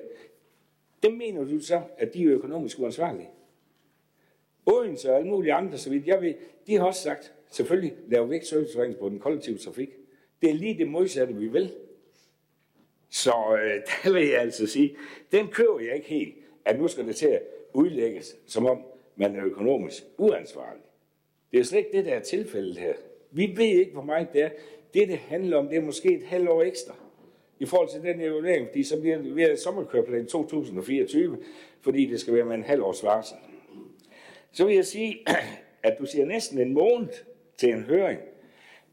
dem 1.02 1.12
mener 1.12 1.44
du 1.44 1.60
så, 1.60 1.82
at 1.98 2.14
de 2.14 2.22
er 2.24 2.32
økonomisk 2.32 2.78
uansvarlige? 2.78 3.30
Odense 4.66 5.10
og 5.10 5.16
alle 5.16 5.28
mulige 5.28 5.52
andre, 5.52 5.78
så 5.78 5.90
vidt 5.90 6.06
jeg 6.06 6.22
ved, 6.22 6.34
de 6.66 6.74
har 6.76 6.84
også 6.84 7.02
sagt, 7.02 7.34
selvfølgelig 7.50 7.96
lave 8.08 8.30
væk 8.30 8.42
serviceforringelser 8.44 9.00
på 9.00 9.08
den 9.08 9.18
kollektive 9.18 9.58
trafik. 9.58 9.90
Det 10.42 10.50
er 10.50 10.54
lige 10.54 10.78
det 10.78 10.88
modsatte, 10.88 11.34
vi 11.34 11.46
vil. 11.48 11.72
Så 13.10 13.30
øh, 13.30 13.80
der 14.04 14.12
vil 14.12 14.28
jeg 14.28 14.40
altså 14.40 14.66
sige, 14.66 14.96
den 15.32 15.48
køber 15.48 15.80
jeg 15.80 15.94
ikke 15.94 16.08
helt, 16.08 16.34
at 16.64 16.78
nu 16.80 16.88
skal 16.88 17.06
det 17.06 17.16
til 17.16 17.26
at 17.26 17.42
udlægges, 17.74 18.36
som 18.46 18.66
om 18.66 18.82
man 19.16 19.36
er 19.36 19.44
økonomisk 19.44 20.02
uansvarlig. 20.18 20.82
Det 21.52 21.60
er 21.60 21.64
slet 21.64 21.78
ikke 21.78 21.96
det, 21.96 22.04
der 22.04 22.14
er 22.14 22.20
tilfældet 22.20 22.76
her. 22.76 22.94
Vi 23.30 23.52
ved 23.56 23.64
ikke, 23.64 23.92
hvor 23.92 24.02
meget 24.02 24.32
det 24.32 24.42
er. 24.42 24.50
Det, 24.94 25.08
det 25.08 25.18
handler 25.18 25.56
om, 25.56 25.68
det 25.68 25.76
er 25.76 25.82
måske 25.82 26.16
et 26.16 26.26
halvt 26.26 26.48
år 26.48 26.62
ekstra 26.62 26.94
i 27.58 27.66
forhold 27.66 27.88
til 27.88 28.02
den 28.02 28.20
evaluering, 28.20 28.66
fordi 28.68 28.82
så 28.82 29.00
bliver 29.00 29.18
det 29.18 29.36
ved 29.36 29.56
sommerkøreplan 29.56 30.26
2024, 30.26 31.38
fordi 31.80 32.06
det 32.06 32.20
skal 32.20 32.34
være 32.34 32.44
med 32.44 32.54
en 32.54 32.64
halv 32.64 32.82
års 32.82 33.04
varsel. 33.04 33.36
Så 34.52 34.66
vil 34.66 34.74
jeg 34.74 34.84
sige, 34.84 35.24
at 35.82 35.96
du 35.98 36.06
siger 36.06 36.26
næsten 36.26 36.58
en 36.58 36.74
måned 36.74 37.08
til 37.56 37.68
en 37.68 37.82
høring. 37.82 38.20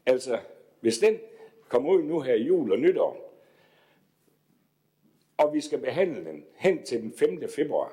Altså, 0.06 0.38
hvis 0.80 0.98
den 0.98 1.18
kommer 1.74 1.92
ud 1.92 2.02
nu 2.02 2.20
her 2.20 2.34
i 2.34 2.42
jul 2.42 2.72
og 2.72 2.78
nytår, 2.78 3.40
og 5.36 5.54
vi 5.54 5.60
skal 5.60 5.78
behandle 5.78 6.24
den 6.24 6.44
hen 6.56 6.82
til 6.82 7.02
den 7.02 7.12
5. 7.12 7.48
februar, 7.48 7.92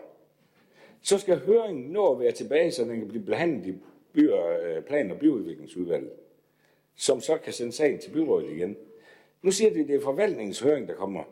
så 1.02 1.18
skal 1.18 1.40
høringen 1.40 1.92
nå 1.92 2.14
at 2.14 2.20
være 2.20 2.32
tilbage, 2.32 2.72
så 2.72 2.84
den 2.84 3.00
kan 3.00 3.08
blive 3.08 3.26
behandlet 3.26 3.68
i 3.68 3.76
by- 4.14 4.30
og, 4.30 4.64
øh, 4.64 4.84
plan- 4.84 5.12
og 5.12 5.20
byudviklingsudvalget, 5.20 6.12
som 6.96 7.22
så 7.22 7.38
kan 7.38 7.54
sende 7.54 7.72
sagen 7.72 8.00
til 8.00 8.12
byrådet 8.12 8.52
igen. 8.52 8.78
Nu 9.42 9.52
siger 9.52 9.74
vi, 9.74 9.82
at 9.82 9.88
det 9.88 9.96
er 9.96 10.02
forvaltningens 10.02 10.60
høring, 10.60 10.88
der 10.88 10.96
kommer, 10.96 11.24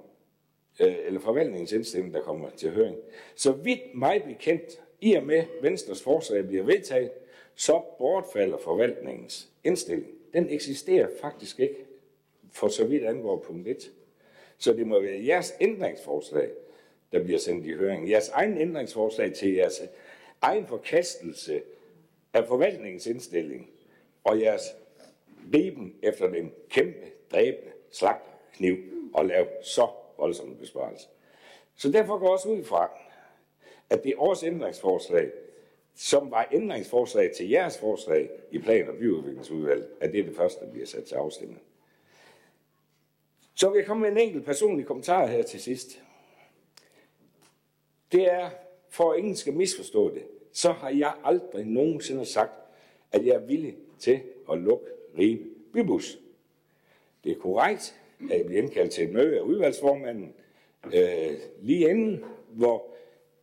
øh, 0.81 0.95
eller 1.05 1.19
forvaltningens 1.19 1.71
indstilling, 1.71 2.13
der 2.13 2.21
kommer 2.21 2.49
til 2.49 2.71
høring. 2.71 2.97
Så 3.35 3.51
vidt 3.51 3.81
mig 3.95 4.23
bekendt, 4.23 4.81
i 5.01 5.13
og 5.13 5.23
med 5.23 5.43
Venstres 5.61 6.03
forslag 6.03 6.47
bliver 6.47 6.63
vedtaget, 6.63 7.11
så 7.55 7.81
bortfalder 7.97 8.57
forvaltningens 8.57 9.49
indstilling. 9.63 10.07
Den 10.33 10.49
eksisterer 10.49 11.07
faktisk 11.21 11.59
ikke, 11.59 11.88
for 12.51 12.67
så 12.67 12.85
vidt 12.85 13.05
angår 13.05 13.37
punkt 13.39 13.67
1. 13.67 13.91
Så 14.57 14.73
det 14.73 14.87
må 14.87 15.01
være 15.01 15.25
jeres 15.25 15.53
ændringsforslag, 15.61 16.49
der 17.11 17.23
bliver 17.23 17.39
sendt 17.39 17.65
i 17.65 17.73
høring. 17.73 18.09
Jeres 18.09 18.29
egen 18.29 18.57
ændringsforslag 18.57 19.33
til 19.33 19.53
jeres 19.53 19.81
egen 20.41 20.67
forkastelse 20.67 21.61
af 22.33 22.47
forvaltningens 22.47 23.07
indstilling 23.07 23.69
og 24.23 24.41
jeres 24.41 24.63
griben 25.51 25.95
efter 26.03 26.29
den 26.29 26.51
kæmpe, 26.69 27.05
dræbende 27.31 27.71
slagtkniv 27.91 28.77
og 29.13 29.25
lave 29.25 29.47
så 29.63 29.87
voldsomme 30.17 30.55
besparelser. 30.55 31.07
Så 31.75 31.91
derfor 31.91 32.17
går 32.17 32.29
også 32.29 32.49
ud 32.49 32.63
fra, 32.63 32.91
at 33.89 34.03
det 34.03 34.13
års 34.17 34.43
ændringsforslag, 34.43 35.31
som 35.95 36.31
var 36.31 36.47
ændringsforslag 36.51 37.31
til 37.31 37.49
jeres 37.49 37.77
forslag 37.77 38.29
i 38.51 38.59
plan- 38.59 38.89
og 38.89 38.95
byudviklingsudvalg, 38.95 39.87
at 40.01 40.11
det 40.11 40.19
er 40.19 40.23
det 40.23 40.35
første, 40.35 40.65
der 40.65 40.71
bliver 40.71 40.85
sat 40.85 41.03
til 41.03 41.15
afstemning. 41.15 41.61
Så 43.59 43.69
vil 43.69 43.77
jeg 43.77 43.85
komme 43.85 44.01
med 44.01 44.11
en 44.11 44.27
enkelt 44.27 44.45
personlig 44.45 44.85
kommentar 44.85 45.25
her 45.25 45.43
til 45.43 45.61
sidst. 45.61 46.01
Det 48.11 48.33
er, 48.33 48.49
for 48.89 49.11
at 49.11 49.19
ingen 49.19 49.35
skal 49.35 49.53
misforstå 49.53 50.13
det, 50.13 50.23
så 50.53 50.71
har 50.71 50.89
jeg 50.89 51.13
aldrig 51.23 51.65
nogensinde 51.65 52.25
sagt, 52.25 52.51
at 53.11 53.25
jeg 53.25 53.35
er 53.35 53.39
villig 53.39 53.75
til 53.99 54.19
at 54.51 54.57
lukke 54.57 54.85
Ribe 55.17 55.43
Bybus. 55.73 56.19
Det 57.23 57.31
er 57.31 57.35
korrekt, 57.35 57.95
at 58.31 58.37
jeg 58.37 58.45
bliver 58.45 58.61
indkaldt 58.61 58.91
til 58.91 59.03
et 59.03 59.13
møde 59.13 59.37
af 59.37 59.41
udvalgsformanden 59.41 60.33
øh, 60.93 61.31
lige 61.61 61.89
inden, 61.89 62.25
hvor 62.49 62.87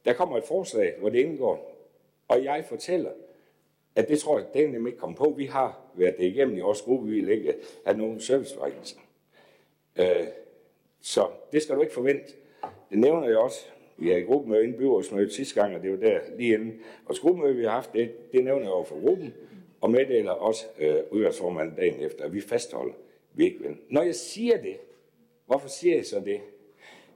der 0.05 0.13
kommer 0.13 0.39
et 0.39 0.45
forslag, 0.45 0.95
hvor 0.99 1.09
det 1.09 1.19
indgår, 1.19 1.77
og 2.29 2.45
jeg 2.45 2.65
fortæller, 2.69 3.11
at 3.97 4.09
det 4.09 4.19
tror 4.21 4.39
jeg, 4.39 4.47
det 4.55 4.71
nemlig 4.71 4.91
ikke 4.91 5.01
kom 5.01 5.15
på. 5.15 5.35
Vi 5.37 5.45
har 5.45 5.81
været 5.95 6.17
det 6.19 6.25
igennem 6.25 6.57
i 6.57 6.61
vores 6.61 6.83
gruppe, 6.83 7.09
vi 7.09 7.21
vil 7.21 7.29
ikke 7.29 7.55
have 7.85 7.99
nogen 7.99 8.21
serviceforringelser. 8.21 8.99
Øh, 9.99 10.27
så 11.01 11.29
det 11.53 11.63
skal 11.63 11.77
du 11.77 11.81
ikke 11.81 11.95
forvente. 11.95 12.33
Det 12.91 12.99
nævner 12.99 13.29
jeg 13.29 13.39
også. 13.39 13.67
Vi 13.97 14.09
har 14.09 14.17
i 14.17 14.23
gruppemøde 14.23 14.65
inden 14.65 14.79
byrådsmødet 14.79 15.33
sidste 15.33 15.61
gang, 15.61 15.75
og 15.77 15.83
det 15.83 15.91
var 15.91 15.97
der 15.97 16.21
lige 16.37 16.55
inden. 16.55 16.81
Og 17.07 17.17
gruppemøde, 17.21 17.57
vi 17.57 17.65
har 17.65 17.71
haft, 17.71 17.93
det, 17.93 18.33
det 18.33 18.45
nævner 18.45 18.63
jeg 18.63 18.71
over 18.71 18.85
for 18.85 19.01
gruppen, 19.07 19.35
og 19.81 19.91
meddeler 19.91 20.31
også 20.31 20.67
øh, 20.79 20.97
udvalgsformanden 21.11 21.77
dagen 21.77 22.01
efter, 22.01 22.25
at 22.25 22.35
vi 22.35 22.41
fastholder, 22.41 22.95
vi 23.35 23.45
ikke 23.45 23.61
vil. 23.61 23.77
Når 23.89 24.03
jeg 24.03 24.15
siger 24.15 24.63
det, 24.63 24.77
hvorfor 25.47 25.69
siger 25.69 25.97
jeg 25.97 26.07
så 26.07 26.21
det? 26.21 26.41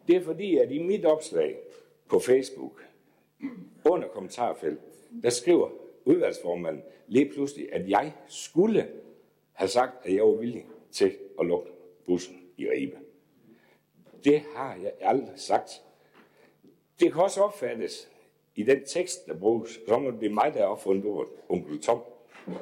Det 0.09 0.17
er 0.17 0.21
fordi, 0.21 0.57
at 0.57 0.73
i 0.73 0.83
mit 0.83 1.05
opslag 1.05 1.57
på 2.09 2.19
Facebook, 2.19 2.85
under 3.85 4.09
kommentarfelt, 4.09 4.81
der 5.23 5.31
skriver 5.31 5.71
udvalgsformanden 6.05 6.83
lige 7.07 7.31
pludselig, 7.33 7.73
at 7.73 7.89
jeg 7.91 8.13
skulle 8.29 8.89
have 9.53 9.69
sagt, 9.69 10.07
at 10.07 10.15
jeg 10.15 10.23
var 10.23 10.35
villig 10.35 10.67
til 10.93 11.13
at 11.41 11.47
lukke 11.47 11.71
bussen 12.07 12.40
i 12.61 12.71
Ribe. 12.71 12.97
Det 14.25 14.43
har 14.55 14.77
jeg 14.83 14.93
aldrig 15.01 15.33
sagt. 15.37 15.83
Det 17.01 17.13
kan 17.13 17.23
også 17.23 17.41
opfattes 17.41 18.09
i 18.55 18.63
den 18.63 18.85
tekst, 18.85 19.27
der 19.27 19.35
bruges, 19.35 19.81
som 19.89 20.19
det 20.19 20.27
er 20.27 20.35
mig, 20.35 20.55
der 20.55 20.61
har 20.61 20.67
opfundet 20.67 21.05
ordet 21.05 21.33
onkel 21.49 21.81
Tom 21.81 22.01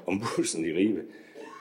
om 0.07 0.23
bussen 0.37 0.65
i 0.65 0.73
Ribe. 0.73 1.05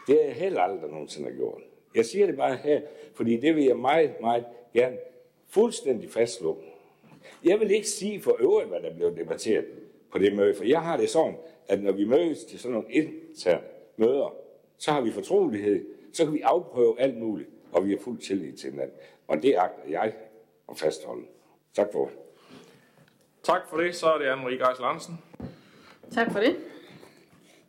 Det 0.08 0.16
har 0.16 0.24
jeg 0.24 0.34
heller 0.34 0.62
aldrig 0.62 0.92
nogensinde 0.92 1.32
gjort. 1.32 1.62
Jeg 1.96 2.06
siger 2.06 2.26
det 2.26 2.38
bare 2.38 2.56
her, 2.56 2.82
fordi 3.14 3.38
det 3.38 3.56
vil 3.56 3.64
jeg 3.64 3.78
meget, 3.78 4.22
meget 4.22 4.46
gerne 4.74 4.98
fuldstændig 5.48 6.10
fastslå. 6.12 6.58
Jeg 7.44 7.60
vil 7.60 7.72
ikke 7.72 7.88
sige 7.88 8.22
for 8.22 8.38
øvrigt, 8.40 8.70
hvad 8.70 8.80
der 8.80 8.96
blev 8.96 9.18
debatteret 9.18 9.66
på 10.12 10.18
det 10.18 10.36
møde, 10.36 10.56
for 10.56 10.64
jeg 10.64 10.82
har 10.82 10.98
det 10.98 11.10
sådan, 11.10 11.36
at 11.68 11.84
når 11.84 11.92
vi 11.92 12.06
mødes 12.06 12.46
til 12.46 12.60
sådan 12.60 12.74
nogle 12.74 12.92
interne 12.92 13.62
møder, 13.98 14.36
så 14.78 14.92
har 14.92 15.02
vi 15.02 15.12
fortrolighed, 15.12 15.86
så 16.14 16.26
kan 16.26 16.34
vi 16.34 16.42
afprøve 16.42 17.00
alt 17.00 17.18
muligt, 17.18 17.50
og 17.72 17.86
vi 17.86 17.92
har 17.92 18.00
fuld 18.04 18.20
tillid 18.20 18.58
til 18.58 18.72
hinanden. 18.72 18.98
Og 19.28 19.44
det 19.44 19.56
agter 19.58 19.90
jeg 19.90 20.14
at 20.70 20.78
fastholde. 20.78 21.26
Tak 21.74 21.88
for 21.92 22.10
Tak 23.44 23.62
for 23.70 23.78
det. 23.78 23.96
Så 23.96 24.08
er 24.08 24.18
det 24.18 24.26
Anne-Marie 24.26 24.68
Geisel 24.68 24.84
Andersen. 24.84 25.20
Tak 26.12 26.32
for 26.32 26.40
det. 26.40 26.58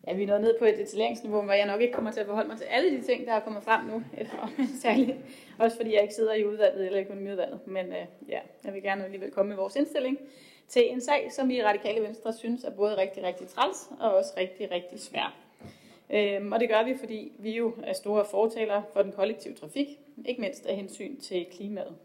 Ja, 0.07 0.15
vi 0.15 0.23
er 0.23 0.27
nået 0.27 0.41
ned 0.41 0.59
på 0.59 0.65
et 0.65 0.79
detaljeringsniveau, 0.79 1.43
hvor 1.43 1.53
jeg 1.53 1.67
nok 1.67 1.81
ikke 1.81 1.95
kommer 1.95 2.11
til 2.11 2.21
at 2.21 2.27
forholde 2.27 2.49
mig 2.49 2.59
til 2.59 2.65
alle 2.65 2.91
de 2.99 3.03
ting, 3.03 3.27
der 3.27 3.33
er 3.33 3.41
kommet 3.41 3.63
frem 3.63 3.85
nu. 3.85 4.03
Særligt 4.83 5.17
også 5.59 5.77
fordi 5.77 5.95
jeg 5.95 6.03
ikke 6.03 6.15
sidder 6.15 6.35
i 6.35 6.45
udvalget 6.45 6.87
eller 6.87 7.01
økonomiudvalget. 7.01 7.67
Men 7.67 7.87
øh, 7.87 8.07
ja, 8.29 8.39
jeg 8.65 8.75
vil 8.75 8.83
gerne 8.83 9.05
alligevel 9.05 9.31
komme 9.31 9.49
med 9.49 9.57
vores 9.57 9.77
indstilling 9.77 10.19
til 10.69 10.93
en 10.93 11.01
sag, 11.01 11.33
som 11.33 11.49
vi 11.49 11.57
i 11.57 11.65
Radikale 11.65 12.03
Venstre 12.03 12.33
synes 12.33 12.65
er 12.65 12.71
både 12.71 12.97
rigtig, 12.97 13.23
rigtig 13.23 13.49
træls 13.49 13.89
og 14.01 14.15
også 14.15 14.31
rigtig, 14.37 14.71
rigtig 14.71 15.01
svær. 15.01 15.48
Øhm, 16.11 16.53
og 16.53 16.61
det 16.61 16.69
gør 16.69 16.85
vi, 16.85 16.97
fordi 16.99 17.33
vi 17.39 17.57
jo 17.57 17.75
er 17.83 17.93
store 17.93 18.25
fortalere 18.25 18.85
for 18.93 19.03
den 19.03 19.13
kollektive 19.13 19.55
trafik, 19.55 19.89
ikke 20.25 20.41
mindst 20.41 20.67
af 20.67 20.77
hensyn 20.77 21.21
til 21.21 21.47
klimaet. 21.53 21.97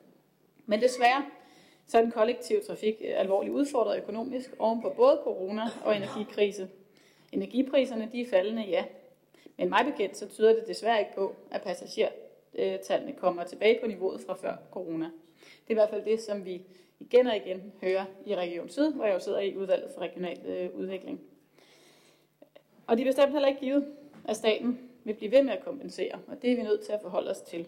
Men 0.65 0.81
desværre 0.81 1.25
så 1.87 1.97
er 1.97 2.01
den 2.01 2.11
kollektive 2.11 2.61
trafik 2.61 2.95
øh, 3.01 3.19
alvorligt 3.19 3.53
udfordret 3.53 3.97
økonomisk 3.97 4.55
ovenpå 4.59 4.93
både 4.95 5.19
corona 5.23 5.61
og 5.85 5.95
energikrise. 5.95 6.69
Energipriserne 7.31 8.09
de 8.11 8.21
er 8.21 8.29
faldende, 8.29 8.61
ja. 8.61 8.83
Men 9.57 9.69
mig 9.69 9.85
bekendt, 9.85 10.17
så 10.17 10.29
tyder 10.29 10.53
det 10.55 10.67
desværre 10.67 10.99
ikke 10.99 11.15
på, 11.15 11.35
at 11.51 11.61
passagertallene 11.61 13.13
kommer 13.13 13.43
tilbage 13.43 13.79
på 13.81 13.87
niveauet 13.87 14.21
fra 14.21 14.33
før 14.33 14.55
corona. 14.71 15.05
Det 15.45 15.67
er 15.67 15.71
i 15.71 15.73
hvert 15.73 15.89
fald 15.89 16.05
det, 16.05 16.21
som 16.21 16.45
vi 16.45 16.61
igen 16.99 17.27
og 17.27 17.35
igen 17.35 17.73
hører 17.81 18.05
i 18.25 18.35
Region 18.35 18.69
Syd, 18.69 18.93
hvor 18.93 19.05
jeg 19.05 19.13
jo 19.13 19.19
sidder 19.19 19.39
i 19.39 19.55
udvalget 19.55 19.91
for 19.93 20.01
regional 20.01 20.39
øh, 20.45 20.69
udvikling. 20.75 21.21
Og 22.87 22.97
de 22.97 23.01
er 23.01 23.05
bestemt 23.05 23.31
heller 23.31 23.47
ikke 23.47 23.59
givet, 23.59 23.87
at 24.25 24.35
staten 24.35 24.79
vil 25.03 25.13
blive 25.13 25.31
ved 25.31 25.43
med 25.43 25.53
at 25.53 25.65
kompensere, 25.65 26.19
og 26.27 26.41
det 26.41 26.51
er 26.51 26.55
vi 26.55 26.63
nødt 26.63 26.81
til 26.81 26.91
at 26.91 27.01
forholde 27.01 27.31
os 27.31 27.41
til. 27.41 27.67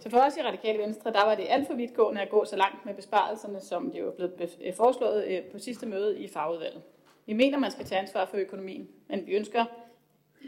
Så 0.00 0.10
for 0.10 0.18
os 0.18 0.36
i 0.36 0.42
Radikale 0.42 0.78
Venstre, 0.78 1.12
der 1.12 1.24
var 1.24 1.34
det 1.34 1.46
alt 1.48 1.66
for 1.66 1.74
vidtgående 1.74 2.20
at 2.20 2.30
gå 2.30 2.44
så 2.44 2.56
langt 2.56 2.86
med 2.86 2.94
besparelserne, 2.94 3.60
som 3.60 3.90
det 3.90 4.00
er 4.00 4.10
blevet 4.10 4.58
øh, 4.64 4.74
foreslået 4.74 5.24
øh, 5.24 5.42
på 5.44 5.58
sidste 5.58 5.86
møde 5.86 6.18
i 6.18 6.28
fagudvalget. 6.28 6.82
Vi 7.26 7.32
mener, 7.32 7.58
man 7.58 7.70
skal 7.70 7.84
tage 7.86 8.00
ansvar 8.00 8.24
for 8.24 8.36
økonomien, 8.36 8.88
men 9.08 9.26
vi 9.26 9.32
ønsker 9.32 9.64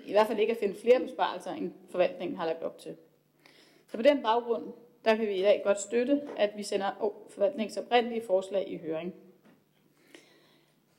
i 0.07 0.13
hvert 0.13 0.27
fald 0.27 0.39
ikke 0.39 0.53
at 0.53 0.59
finde 0.59 0.75
flere 0.75 1.01
besparelser, 1.01 1.53
end 1.53 1.73
forvaltningen 1.91 2.37
har 2.37 2.47
lagt 2.47 2.63
op 2.63 2.79
til. 2.79 2.97
Så 3.89 3.97
på 3.97 4.03
den 4.03 4.23
baggrund, 4.23 4.73
der 5.05 5.17
kan 5.17 5.27
vi 5.27 5.35
i 5.35 5.43
dag 5.43 5.61
godt 5.65 5.81
støtte, 5.81 6.21
at 6.37 6.51
vi 6.57 6.63
sender 6.63 7.13
forvaltningens 7.31 7.77
oprindelige 7.77 8.23
forslag 8.27 8.69
i 8.69 8.77
høring. 8.77 9.15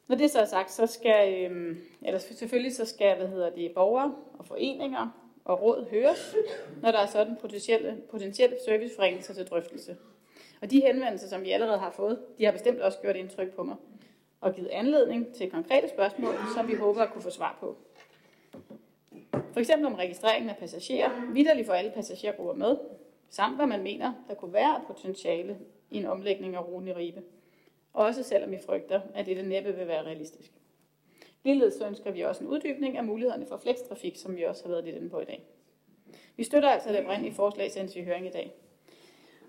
Når 0.07 0.15
det 0.15 0.31
så 0.31 0.39
er 0.39 0.45
sagt, 0.45 0.71
så 0.71 0.87
skal, 0.87 1.51
øh, 1.51 1.77
eller 2.01 2.19
selvfølgelig 2.19 2.75
så 2.75 2.85
skal, 2.85 3.17
hvad 3.17 3.27
hedder 3.27 3.49
det, 3.49 3.71
borgere 3.75 4.15
og 4.33 4.45
foreninger 4.45 5.23
og 5.45 5.61
råd 5.61 5.89
høres, 5.89 6.35
når 6.81 6.91
der 6.91 6.99
er 6.99 7.05
sådan 7.05 7.35
potentielle, 7.41 7.97
potentielle 8.11 8.55
serviceforringelser 8.65 9.33
til 9.33 9.45
drøftelse. 9.45 9.97
Og 10.61 10.71
de 10.71 10.81
henvendelser, 10.81 11.27
som 11.27 11.43
vi 11.43 11.51
allerede 11.51 11.77
har 11.77 11.91
fået, 11.91 12.19
de 12.37 12.45
har 12.45 12.51
bestemt 12.51 12.81
også 12.81 12.97
gjort 13.01 13.15
indtryk 13.15 13.55
på 13.55 13.63
mig 13.63 13.75
og 14.41 14.55
givet 14.55 14.67
anledning 14.67 15.33
til 15.33 15.51
konkrete 15.51 15.89
spørgsmål, 15.89 16.33
som 16.55 16.67
vi 16.67 16.75
håber 16.75 17.01
at 17.01 17.13
kunne 17.13 17.21
få 17.21 17.29
svar 17.29 17.57
på. 17.59 17.77
For 19.53 19.59
eksempel 19.59 19.85
om 19.85 19.93
registreringen 19.93 20.49
af 20.49 20.57
passagerer, 20.57 21.31
vidderligt 21.33 21.67
for 21.67 21.73
alle 21.73 21.91
passagergrupper 21.91 22.53
med, 22.53 22.77
samt 23.29 23.55
hvad 23.55 23.67
man 23.67 23.83
mener, 23.83 24.13
der 24.27 24.33
kunne 24.33 24.53
være 24.53 24.81
potentiale 24.87 25.57
i 25.91 25.97
en 25.97 26.05
omlægning 26.05 26.55
af 26.55 26.67
ruten 26.67 26.87
i 26.87 26.93
Ribe. 26.93 27.21
Også 27.93 28.23
selvom 28.23 28.51
vi 28.51 28.57
frygter, 28.65 29.01
at 29.15 29.25
det 29.25 29.47
næppe 29.47 29.75
vil 29.75 29.87
være 29.87 30.03
realistisk. 30.03 30.51
Ligeledes 31.43 31.81
ønsker 31.81 32.11
vi 32.11 32.21
også 32.21 32.43
en 32.43 32.49
uddybning 32.49 32.97
af 32.97 33.03
mulighederne 33.03 33.45
for 33.45 33.57
flekstrafik, 33.57 34.15
som 34.15 34.35
vi 34.35 34.43
også 34.43 34.63
har 34.63 34.71
været 34.71 34.83
lidt 34.83 34.95
inde 34.95 35.09
på 35.09 35.19
i 35.19 35.25
dag. 35.25 35.43
Vi 36.35 36.43
støtter 36.43 36.69
altså 36.69 36.89
det 36.89 36.99
oprindelige 36.99 37.33
forslag 37.33 37.71
sendes 37.71 37.95
i 37.95 38.03
høring 38.03 38.27
i 38.27 38.31
dag. 38.31 38.53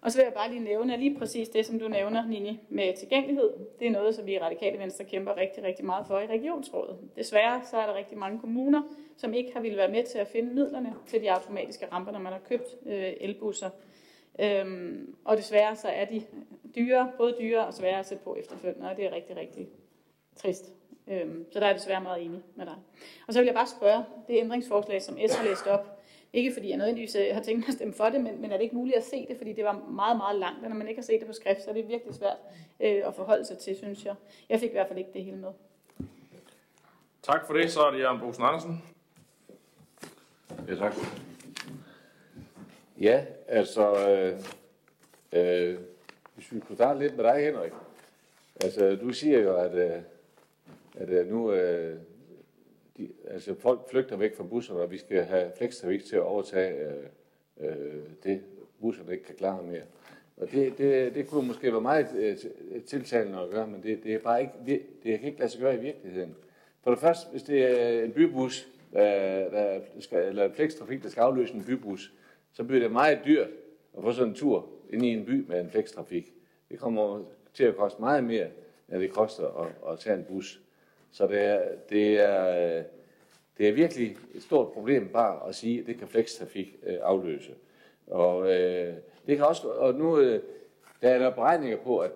Og 0.03 0.13
så 0.13 0.19
vil 0.19 0.25
jeg 0.25 0.35
bare 0.35 0.51
lige 0.51 0.65
nævne, 0.65 0.93
at 0.93 0.99
lige 0.99 1.19
præcis 1.19 1.49
det, 1.49 1.67
som 1.67 1.79
du 1.79 1.89
nævner, 1.89 2.27
Nini, 2.27 2.61
med 2.69 2.97
tilgængelighed, 2.97 3.53
det 3.79 3.87
er 3.87 3.91
noget, 3.91 4.15
som 4.15 4.27
vi 4.27 4.33
i 4.35 4.39
Radikale 4.39 4.79
Venstre 4.79 5.05
kæmper 5.05 5.37
rigtig, 5.37 5.65
rigtig 5.65 5.85
meget 5.85 6.07
for 6.07 6.19
i 6.19 6.27
regionsrådet. 6.27 6.97
Desværre 7.17 7.61
så 7.71 7.77
er 7.77 7.87
der 7.87 7.95
rigtig 7.95 8.19
mange 8.19 8.41
kommuner, 8.41 8.83
som 9.17 9.35
ikke 9.35 9.53
har 9.53 9.61
ville 9.61 9.77
være 9.77 9.91
med 9.91 10.05
til 10.05 10.19
at 10.19 10.29
finde 10.29 10.55
midlerne 10.55 10.95
til 11.07 11.23
de 11.23 11.33
automatiske 11.33 11.87
ramper, 11.93 12.13
når 12.13 12.19
man 12.19 12.33
har 12.33 12.41
købt 12.49 12.77
øh, 12.87 13.13
elbusser. 13.21 13.71
Øhm, 14.41 15.17
og 15.25 15.37
desværre 15.37 15.77
så 15.77 15.89
er 15.89 16.05
de 16.05 16.23
dyre, 16.75 17.13
både 17.17 17.37
dyre 17.41 17.67
og 17.67 17.75
svære 17.75 17.99
at 17.99 18.07
sætte 18.07 18.25
på 18.25 18.37
efterfølgende, 18.41 18.91
og 18.91 18.97
det 18.97 19.07
er 19.07 19.13
rigtig, 19.13 19.37
rigtig 19.37 19.69
trist. 20.37 20.73
Øhm, 21.09 21.47
så 21.53 21.61
der 21.61 21.67
er 21.67 21.71
jeg 21.71 21.79
desværre 21.79 22.01
meget 22.01 22.25
enig 22.25 22.43
med 22.55 22.67
dig. 22.67 22.77
Og 23.27 23.33
så 23.33 23.41
vil 23.41 23.47
jeg 23.47 23.55
bare 23.55 23.67
spørge, 23.67 24.05
det 24.29 24.39
ændringsforslag, 24.39 25.03
som 25.03 25.19
S 25.29 25.35
har 25.35 25.45
læst 25.45 25.67
op, 25.67 26.01
ikke 26.33 26.53
fordi 26.53 26.69
jeg 26.69 26.77
nødvendigvis 26.77 27.17
har 27.33 27.43
tænkt 27.43 27.59
mig 27.59 27.69
at 27.69 27.75
stemme 27.75 27.95
for 27.95 28.05
det, 28.05 28.21
men, 28.21 28.41
men 28.41 28.53
er 28.53 28.57
det 28.57 28.65
ikke 28.65 28.77
muligt 28.77 28.97
at 28.97 29.05
se 29.05 29.27
det, 29.29 29.37
fordi 29.37 29.53
det 29.53 29.65
var 29.65 29.73
meget, 29.73 30.17
meget 30.17 30.39
langt, 30.39 30.65
og 30.65 30.69
når 30.69 30.77
man 30.77 30.89
ikke 30.89 31.01
har 31.01 31.05
set 31.05 31.21
det 31.21 31.27
på 31.27 31.33
skrift, 31.33 31.63
så 31.63 31.71
er 31.71 31.75
det 31.75 31.89
virkelig 31.89 32.15
svært 32.15 32.37
øh, 32.81 33.03
at 33.07 33.15
forholde 33.15 33.45
sig 33.45 33.59
til, 33.59 33.77
synes 33.77 34.05
jeg. 34.05 34.15
Jeg 34.49 34.61
fik 34.61 34.71
i 34.71 34.73
hvert 34.73 34.89
fald 34.89 34.99
ikke 34.99 35.11
det 35.13 35.25
hele 35.25 35.37
med. 35.37 35.51
Tak 37.23 37.47
for 37.47 37.55
det. 37.55 37.73
Så 37.73 37.81
er 37.81 37.91
det 37.91 37.99
Jørgen 37.99 38.21
Bosen 38.21 38.45
Andersen. 38.45 38.83
Ja, 40.69 40.75
tak. 40.75 40.95
Ja, 43.01 43.25
altså, 43.49 44.09
øh, 44.09 44.39
øh, 45.33 45.79
hvis 46.35 46.53
vi 46.53 46.61
kunne 46.61 46.77
starte 46.77 47.01
lidt 47.01 47.17
med 47.17 47.25
dig, 47.25 47.45
Henrik. 47.45 47.73
Altså, 48.61 48.97
du 48.97 49.11
siger 49.11 49.41
jo, 49.41 49.57
at, 49.57 49.75
øh, 49.75 50.03
at 50.95 51.09
øh, 51.09 51.31
nu, 51.31 51.53
øh, 51.53 51.99
de, 52.97 53.09
altså 53.31 53.55
folk 53.55 53.91
flygter 53.91 54.17
væk 54.17 54.37
fra 54.37 54.45
busserne, 54.45 54.81
og 54.81 54.91
vi 54.91 54.99
skal 54.99 55.23
have 55.25 55.53
flekstrafik 55.57 56.05
til 56.05 56.17
at 56.17 56.23
overtage 56.23 56.75
øh, 56.87 57.05
øh, 57.61 58.03
det, 58.25 58.43
busserne 58.81 59.13
ikke 59.13 59.25
kan 59.25 59.35
klare 59.35 59.63
mere. 59.63 59.83
Og 60.37 60.51
det, 60.51 60.79
det, 60.79 61.15
det 61.15 61.29
kunne 61.29 61.47
måske 61.47 61.73
være 61.73 61.81
meget 61.81 62.09
øh, 62.17 62.37
tiltalende 62.87 63.41
at 63.41 63.51
gøre, 63.51 63.67
men 63.67 63.83
det, 63.83 64.05
det 64.05 64.15
er 64.15 64.19
bare 64.19 64.41
ikke, 64.41 64.83
det 65.03 65.19
kan 65.19 65.29
ikke 65.29 65.39
lade 65.39 65.51
sig 65.51 65.61
gøre 65.61 65.75
i 65.75 65.81
virkeligheden. 65.81 66.37
For 66.83 66.91
det 66.91 67.01
første, 67.01 67.31
hvis 67.31 67.43
det 67.43 67.65
er 67.65 68.05
en 68.05 68.13
bybus, 68.13 68.69
der, 68.93 69.51
der 69.51 69.81
skal, 70.01 70.29
eller 70.29 70.45
en 70.45 70.55
flekstrafik, 70.55 71.03
der 71.03 71.09
skal 71.09 71.21
afløse 71.21 71.55
en 71.55 71.65
bybus, 71.65 72.13
så 72.55 72.65
bliver 72.65 72.83
det 72.83 72.93
meget 72.93 73.19
dyrt 73.27 73.49
at 73.97 74.03
få 74.03 74.13
sådan 74.13 74.29
en 74.29 74.35
tur 74.35 74.69
ind 74.91 75.05
i 75.05 75.09
en 75.09 75.25
by 75.25 75.49
med 75.49 75.61
en 75.61 75.71
flekstrafik. 75.71 76.33
Det 76.71 76.79
kommer 76.79 77.25
til 77.55 77.65
at 77.65 77.77
koste 77.77 78.01
meget 78.01 78.25
mere, 78.25 78.49
end 78.93 79.01
det 79.01 79.13
koster 79.13 79.47
at, 79.47 79.93
at 79.93 79.99
tage 79.99 80.17
en 80.17 80.25
bus. 80.25 80.61
Så 81.11 81.27
det 81.27 81.41
er, 81.41 81.63
det 81.91 82.21
er, 82.21 82.83
det 83.59 83.69
er 83.69 83.73
virkelig 83.73 84.17
et 84.35 84.43
stort 84.43 84.73
problem 84.73 85.09
bare 85.09 85.49
at 85.49 85.55
sige, 85.55 85.81
at 85.81 85.87
det 85.87 85.99
kan 85.99 86.09
flekstrafik 86.09 86.77
øh, 86.87 86.97
afløse. 87.03 87.55
Og 88.07 88.55
øh, 88.55 88.95
det 89.27 89.37
kan 89.37 89.47
også, 89.47 89.69
og 89.69 89.95
nu 89.95 90.19
øh, 90.19 90.43
der 91.03 91.09
er 91.09 91.19
der 91.19 91.31
beregninger 91.31 91.79
på, 91.79 91.99
at 91.99 92.11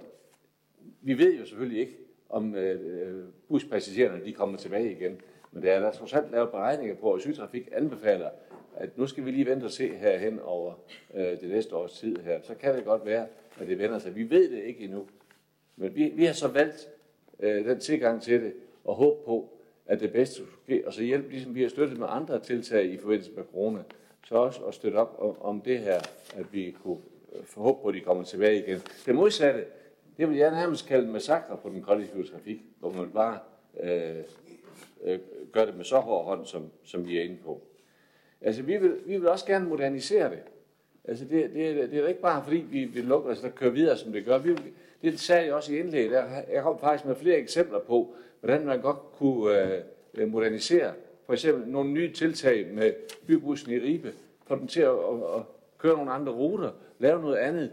vi 1.00 1.18
ved 1.18 1.38
jo 1.38 1.46
selvfølgelig 1.46 1.80
ikke, 1.80 1.96
om 2.28 2.54
øh, 2.54 2.80
øh 2.84 3.24
buspassagererne 3.48 4.24
de 4.24 4.32
kommer 4.32 4.58
tilbage 4.58 4.92
igen. 4.92 5.20
Men 5.52 5.62
der 5.62 5.72
er 5.72 5.80
der 5.80 5.92
trods 5.92 6.12
alt 6.12 6.30
lavet 6.30 6.50
beregninger 6.50 6.94
på, 6.94 7.12
at 7.12 7.20
Sygtrafik 7.20 7.68
anbefaler, 7.72 8.30
at 8.76 8.98
nu 8.98 9.06
skal 9.06 9.24
vi 9.24 9.30
lige 9.30 9.46
vente 9.46 9.64
og 9.64 9.70
se 9.70 9.96
herhen 9.96 10.40
over 10.40 10.74
øh, 11.14 11.40
det 11.40 11.48
næste 11.48 11.76
års 11.76 11.92
tid 11.92 12.16
her. 12.16 12.40
Så 12.42 12.54
kan 12.54 12.74
det 12.74 12.84
godt 12.84 13.06
være, 13.06 13.26
at 13.60 13.68
det 13.68 13.78
vender 13.78 13.98
sig. 13.98 14.16
Vi 14.16 14.30
ved 14.30 14.50
det 14.50 14.62
ikke 14.64 14.84
endnu. 14.84 15.06
Men 15.76 15.94
vi, 15.94 16.12
vi 16.14 16.24
har 16.24 16.32
så 16.32 16.48
valgt 16.48 16.88
øh, 17.40 17.64
den 17.64 17.80
tilgang 17.80 18.22
til 18.22 18.42
det, 18.42 18.52
og 18.84 18.94
håb 18.94 19.24
på, 19.24 19.48
at 19.86 20.00
det 20.00 20.12
bedste 20.12 20.34
skulle 20.34 20.50
ske, 20.64 20.86
og 20.86 20.92
så 20.92 21.02
hjælpe, 21.02 21.30
ligesom 21.30 21.54
vi 21.54 21.62
har 21.62 21.68
støttet 21.68 21.98
med 21.98 22.06
andre 22.10 22.40
tiltag 22.40 22.84
i 22.84 22.96
forbindelse 22.96 23.32
med 23.32 23.44
corona, 23.44 23.82
så 24.24 24.34
også 24.34 24.64
at 24.64 24.74
støtte 24.74 24.96
op 24.96 25.16
om, 25.18 25.42
om 25.42 25.60
det 25.60 25.78
her, 25.78 25.98
at 26.36 26.52
vi 26.52 26.76
kunne 26.82 26.98
øh, 27.32 27.44
forhåbe 27.44 27.82
på, 27.82 27.88
at 27.88 27.94
de 27.94 28.00
kommer 28.00 28.24
tilbage 28.24 28.58
igen. 28.58 28.80
Det 29.06 29.14
modsatte, 29.14 29.64
det 30.16 30.28
vil 30.28 30.36
jeg 30.36 30.50
nærmest 30.50 30.86
kalde 30.86 31.06
en 31.06 31.12
massakre 31.12 31.56
på 31.56 31.68
den 31.68 31.82
kollektive 31.82 32.24
trafik, 32.24 32.60
hvor 32.78 32.92
man 32.92 33.10
bare 33.10 33.38
øh, 33.80 34.24
øh, 35.04 35.18
gør 35.52 35.64
det 35.64 35.76
med 35.76 35.84
så 35.84 35.98
hård 35.98 36.24
hånd, 36.24 36.46
som, 36.46 36.70
som 36.84 37.06
vi 37.06 37.18
er 37.18 37.22
inde 37.22 37.36
på. 37.44 37.62
Altså, 38.40 38.62
vi 38.62 38.76
vil, 38.76 38.96
vi 39.06 39.16
vil 39.16 39.28
også 39.28 39.46
gerne 39.46 39.68
modernisere 39.68 40.30
det. 40.30 40.38
Altså, 41.04 41.24
det, 41.24 41.50
det, 41.54 41.90
det 41.90 41.98
er 41.98 42.08
ikke 42.08 42.20
bare 42.20 42.44
fordi, 42.44 42.56
vi 42.56 42.84
vil 42.84 43.04
lukke 43.04 43.30
os, 43.30 43.44
og 43.44 43.54
køre 43.54 43.72
videre, 43.72 43.96
som 43.96 44.12
det 44.12 44.24
gør. 44.24 44.38
Vi 44.38 44.48
vil, 44.48 44.62
det 45.02 45.20
sagde 45.20 45.44
jeg 45.44 45.54
også 45.54 45.72
i 45.72 45.78
indlægget. 45.78 46.12
Jeg, 46.12 46.44
jeg 46.52 46.62
kom 46.62 46.78
faktisk 46.80 47.04
med 47.04 47.16
flere 47.16 47.36
eksempler 47.36 47.78
på, 47.78 48.14
hvordan 48.40 48.66
man 48.66 48.80
godt 48.80 48.98
kunne 49.12 49.82
øh, 50.14 50.28
modernisere. 50.32 50.92
For 51.26 51.32
eksempel 51.32 51.68
nogle 51.68 51.90
nye 51.90 52.12
tiltag 52.12 52.66
med 52.72 52.92
bybussen 53.26 53.72
i 53.72 53.78
Ribe, 53.78 54.12
få 54.46 54.56
dem 54.56 54.66
til 54.66 54.80
at, 54.80 54.90
at, 54.90 55.36
at 55.36 55.42
køre 55.78 55.96
nogle 55.96 56.10
andre 56.10 56.32
ruter, 56.32 56.70
lave 56.98 57.22
noget 57.22 57.36
andet, 57.36 57.72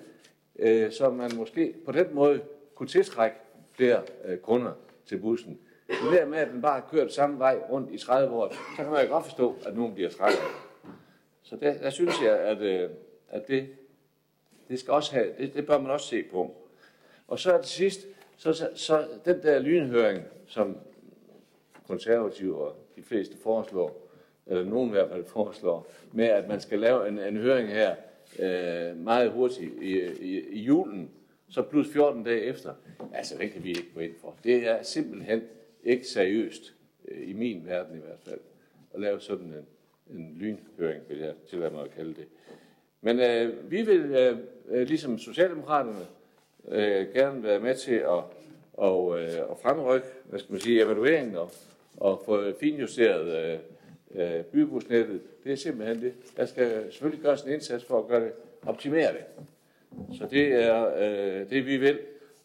øh, 0.60 0.92
så 0.92 1.10
man 1.10 1.32
måske 1.36 1.74
på 1.86 1.92
den 1.92 2.08
måde 2.12 2.42
kunne 2.76 2.90
tiltrække 2.90 3.38
flere 3.72 4.02
øh, 4.26 4.38
kunder 4.38 4.72
til 5.06 5.18
bussen. 5.18 5.60
Det 5.88 6.12
der 6.12 6.26
med, 6.26 6.38
at 6.38 6.48
den 6.48 6.62
bare 6.62 6.82
har 6.82 6.88
kørt 6.92 7.14
samme 7.14 7.40
vej 7.40 7.62
rundt 7.70 7.92
i 7.92 7.98
30 7.98 8.36
år, 8.36 8.50
så 8.50 8.84
kan 8.84 8.92
man 8.92 9.06
jo 9.06 9.12
godt 9.12 9.26
forstå, 9.26 9.56
at 9.66 9.76
nogen 9.76 9.94
bliver 9.94 10.10
træt 10.10 10.34
Så 11.44 11.56
der, 11.56 11.78
der 11.78 11.90
synes 11.90 12.14
jeg, 12.24 12.40
at, 12.40 12.62
øh, 12.62 12.90
at 13.30 13.48
det, 13.48 13.70
det, 14.70 14.80
skal 14.80 14.94
også 14.94 15.14
have, 15.14 15.34
det, 15.38 15.54
det 15.54 15.66
bør 15.66 15.78
man 15.78 15.92
også 15.92 16.08
se 16.08 16.24
på. 16.24 16.56
Og 17.28 17.40
så 17.40 17.62
til 17.62 17.72
sidst, 17.72 18.08
så, 18.38 18.54
så, 18.54 18.70
så 18.76 19.08
den 19.26 19.44
der 19.44 19.60
lynhøring, 19.60 20.24
som 20.48 20.78
konservative 21.88 22.58
og 22.58 22.76
de 22.96 23.04
fleste 23.04 23.38
foreslår, 23.44 24.02
eller 24.48 24.64
nogen 24.64 24.90
i 24.90 24.92
hvert 24.92 25.10
fald 25.10 25.26
foreslår, 25.26 25.88
med 26.12 26.26
at 26.26 26.48
man 26.48 26.62
skal 26.62 26.80
lave 26.80 27.08
en, 27.08 27.20
en 27.20 27.38
høring 27.38 27.70
her 27.70 27.96
øh, 28.40 28.98
meget 28.98 29.32
hurtigt 29.32 29.74
i, 29.82 30.00
i, 30.02 30.50
i 30.50 30.60
julen, 30.60 31.12
så 31.50 31.62
plus 31.62 31.88
14 31.94 32.24
dage 32.24 32.42
efter. 32.42 32.74
Altså, 33.14 33.38
det 33.38 33.52
kan 33.52 33.64
vi 33.64 33.70
ikke 33.70 33.94
gå 33.94 34.00
ind 34.00 34.14
for. 34.22 34.36
Det 34.44 34.68
er 34.68 34.84
simpelthen 34.84 35.42
ikke 35.86 36.08
seriøst, 36.08 36.74
øh, 37.08 37.30
i 37.30 37.34
min 37.34 37.64
verden 37.66 37.98
i 37.98 38.02
hvert 38.02 38.20
fald, 38.20 38.40
at 38.94 39.00
lave 39.00 39.20
sådan 39.20 39.46
en, 39.46 39.68
en 40.18 40.36
lynhøring, 40.38 41.02
vil 41.10 41.18
jeg 41.18 41.34
tillade 41.50 41.72
mig 41.72 41.84
at 41.84 41.92
kalde 41.92 42.14
det. 42.14 42.28
Men 43.02 43.20
øh, 43.20 43.72
vi 43.72 43.82
vil, 43.82 44.00
øh, 44.00 44.38
øh 44.70 44.88
ligesom 44.88 45.20
Socialdemokraterne, 45.20 46.06
øh, 46.68 47.14
gerne 47.14 47.44
være 47.44 47.60
med 47.60 47.76
til 47.76 47.96
at, 47.96 48.24
og, 48.74 49.20
øh, 49.20 49.30
at 49.52 49.58
fremrykke 49.62 50.08
hvad 50.30 50.40
skal 50.40 50.52
man 50.52 50.62
sige, 50.62 50.84
evalueringen 50.84 51.36
og, 51.36 51.52
og 51.98 52.22
få 52.26 52.54
finjusteret 52.60 53.54
øh, 53.54 53.60
øh, 54.16 54.44
bybusnettet. 54.44 55.22
Det 55.44 55.52
er 55.52 55.56
simpelthen 55.56 56.02
det. 56.02 56.14
Der 56.38 56.46
skal 56.46 56.92
selvfølgelig 56.92 57.24
gøres 57.24 57.42
en 57.42 57.52
indsats 57.52 57.86
for 57.86 58.00
at 58.00 58.08
gøre 58.08 58.24
det, 58.24 58.32
optimere 58.66 59.14
det. 59.14 59.26
Så 60.18 60.28
det 60.32 60.54
er 60.54 60.96
øh, 60.98 61.50
det, 61.50 61.66
vi 61.66 61.78
vil. 61.78 62.00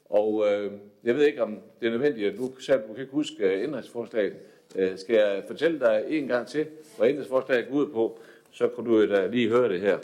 Og 0.05 0.45
øh, 0.53 0.73
jeg 1.05 1.15
ved 1.15 1.25
ikke, 1.25 1.43
om 1.43 1.59
det 1.81 1.87
er 1.87 1.91
nødvendigt, 1.91 2.33
at 2.33 2.39
du, 2.39 2.61
selv, 2.61 2.81
du 2.89 2.93
kan 2.93 3.03
ikke 3.03 3.13
huske 3.13 3.45
øh, 3.45 3.63
ændringsforslaget. 3.63 4.33
indrigsforslaget. 4.33 4.93
Øh, 4.93 4.99
skal 4.99 5.15
jeg 5.15 5.45
fortælle 5.47 5.81
dig 5.81 6.05
en 6.09 6.29
gang 6.29 6.47
til, 6.47 6.67
hvad 6.99 7.09
ændringsforslaget 7.09 7.69
går 7.69 7.77
ud 7.77 7.89
på, 7.93 8.19
så 8.51 8.69
kunne 8.69 8.91
du 8.91 9.01
øh, 9.01 9.11
da 9.11 9.27
lige 9.27 9.49
høre 9.49 9.69
det 9.69 9.81
her. 9.81 9.99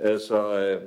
Altså, 0.00 0.78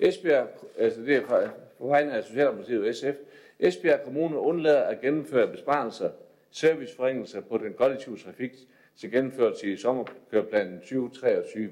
Esbjerg, 0.00 0.48
altså 0.78 1.00
det 1.00 1.16
er 1.16 1.50
på 1.78 1.86
vegne 1.86 2.12
af 2.12 2.24
Socialdemokratiet 2.24 2.88
og 2.88 2.94
SF, 2.94 3.16
Esbjerg 3.58 4.00
Kommune 4.04 4.38
undlader 4.38 4.82
at 4.82 5.00
gennemføre 5.00 5.48
besparelser, 5.48 6.10
serviceforringelser 6.50 7.40
på 7.40 7.58
den 7.58 7.72
kollektive 7.72 8.16
trafik 8.16 8.52
til 8.96 9.10
gennemførelse 9.10 9.72
i 9.72 9.76
sommerkøreplanen 9.76 10.80
2023 10.80 11.70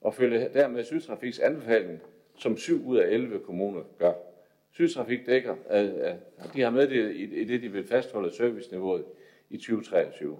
og 0.00 0.14
følge 0.14 0.50
dermed 0.54 0.84
Sydtrafiks 0.84 1.38
anbefaling, 1.38 2.00
som 2.36 2.56
7 2.56 2.86
ud 2.86 2.96
af 2.98 3.08
11 3.08 3.38
kommuner 3.38 3.82
gør. 3.98 4.12
Sydtrafik 4.72 5.26
dækker, 5.26 5.56
øh, 5.70 5.84
øh, 5.84 6.14
at 6.38 6.50
de 6.54 6.60
har 6.60 6.70
meddelt 6.70 7.16
i 7.16 7.44
det, 7.44 7.62
de 7.62 7.68
vil 7.68 7.86
fastholde 7.86 8.30
serviceniveauet 8.36 9.04
i 9.50 9.56
2023. 9.56 10.38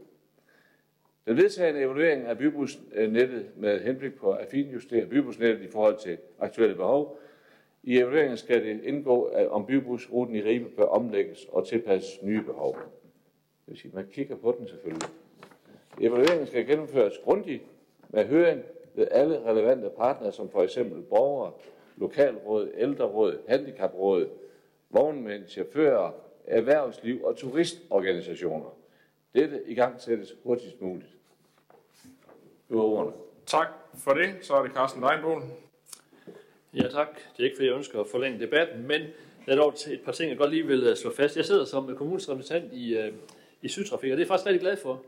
Den 1.26 1.36
vedtagende 1.36 1.80
evaluering 1.80 2.22
af 2.22 2.38
bybusnettet 2.38 3.46
med 3.56 3.80
henblik 3.80 4.14
på 4.14 4.32
at 4.32 4.48
finjustere 4.50 5.06
bybusnettet 5.06 5.64
i 5.64 5.70
forhold 5.70 5.98
til 5.98 6.18
aktuelle 6.38 6.74
behov. 6.74 7.18
I 7.82 7.98
evalueringen 7.98 8.36
skal 8.36 8.64
det 8.64 8.84
indgå, 8.84 9.30
om 9.50 9.66
bybusruten 9.66 10.34
i 10.34 10.42
Ribe 10.42 10.68
bør 10.76 10.84
omlægges 10.84 11.46
og 11.48 11.66
tilpasses 11.66 12.22
nye 12.22 12.42
behov. 12.42 12.74
Det 12.74 13.66
vil 13.66 13.78
sige, 13.78 13.94
man 13.94 14.06
kigger 14.12 14.36
på 14.36 14.56
den 14.58 14.68
selvfølgelig. 14.68 15.08
Evalueringen 16.00 16.46
skal 16.46 16.66
gennemføres 16.66 17.18
grundigt 17.24 17.62
med 18.08 18.24
høring 18.24 18.62
ved 18.94 19.08
alle 19.10 19.44
relevante 19.44 19.90
partnere, 19.96 20.32
som 20.32 20.50
for 20.50 20.62
eksempel 20.62 21.02
borgere, 21.02 21.52
lokalråd, 22.01 22.70
ældreråd, 22.76 23.38
handicapråd, 23.49 24.28
vognmænd, 24.90 25.46
chauffører, 25.49 26.11
erhvervsliv 26.46 27.24
og 27.24 27.36
turistorganisationer. 27.36 28.76
Dette 29.34 29.62
i 29.66 29.74
gang 29.74 30.01
sættes 30.01 30.34
hurtigst 30.42 30.80
muligt. 30.80 31.11
Ordene. 32.70 33.12
Tak 33.46 33.68
for 33.94 34.11
det. 34.11 34.34
Så 34.40 34.55
er 34.55 34.62
det 34.62 34.72
Carsten 34.72 35.01
Leinbol. 35.01 35.42
Ja, 36.74 36.88
tak. 36.88 37.09
Det 37.14 37.40
er 37.40 37.44
ikke, 37.44 37.57
fordi 37.57 37.68
jeg 37.68 37.76
ønsker 37.76 38.01
at 38.01 38.07
forlænge 38.07 38.40
debatten, 38.40 38.86
men 38.86 39.01
der 39.46 39.53
er 39.53 39.57
dog 39.57 39.74
et 39.90 40.01
par 40.05 40.12
ting, 40.12 40.30
jeg 40.30 40.38
godt 40.38 40.51
lige 40.51 40.66
vil 40.66 40.86
øh, 40.86 40.96
slå 40.96 41.12
fast. 41.14 41.36
Jeg 41.36 41.44
sidder 41.44 41.64
som 41.64 41.96
kommunens 41.96 42.30
repræsentant 42.30 42.72
i, 42.72 42.96
øh, 42.96 43.12
i 43.62 43.68
Sydtrafik, 43.68 44.11
og 44.11 44.16
det 44.16 44.22
er 44.22 44.26
jeg 44.26 44.28
faktisk 44.28 44.46
rigtig 44.46 44.61
glad 44.61 44.76
for. 44.76 45.03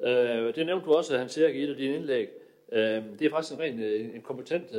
Øh, 0.00 0.54
det 0.54 0.66
nævnte 0.66 0.86
du 0.86 0.92
også, 0.92 1.18
Hans 1.18 1.38
Erik, 1.38 1.56
i 1.56 1.62
et 1.62 1.70
af 1.70 1.76
dine 1.76 1.94
indlæg. 1.94 2.28
Det 3.18 3.22
er 3.22 3.30
faktisk 3.30 3.54
en 3.54 3.60
ren 3.60 3.80
en 3.80 4.22
kompetent 4.22 4.70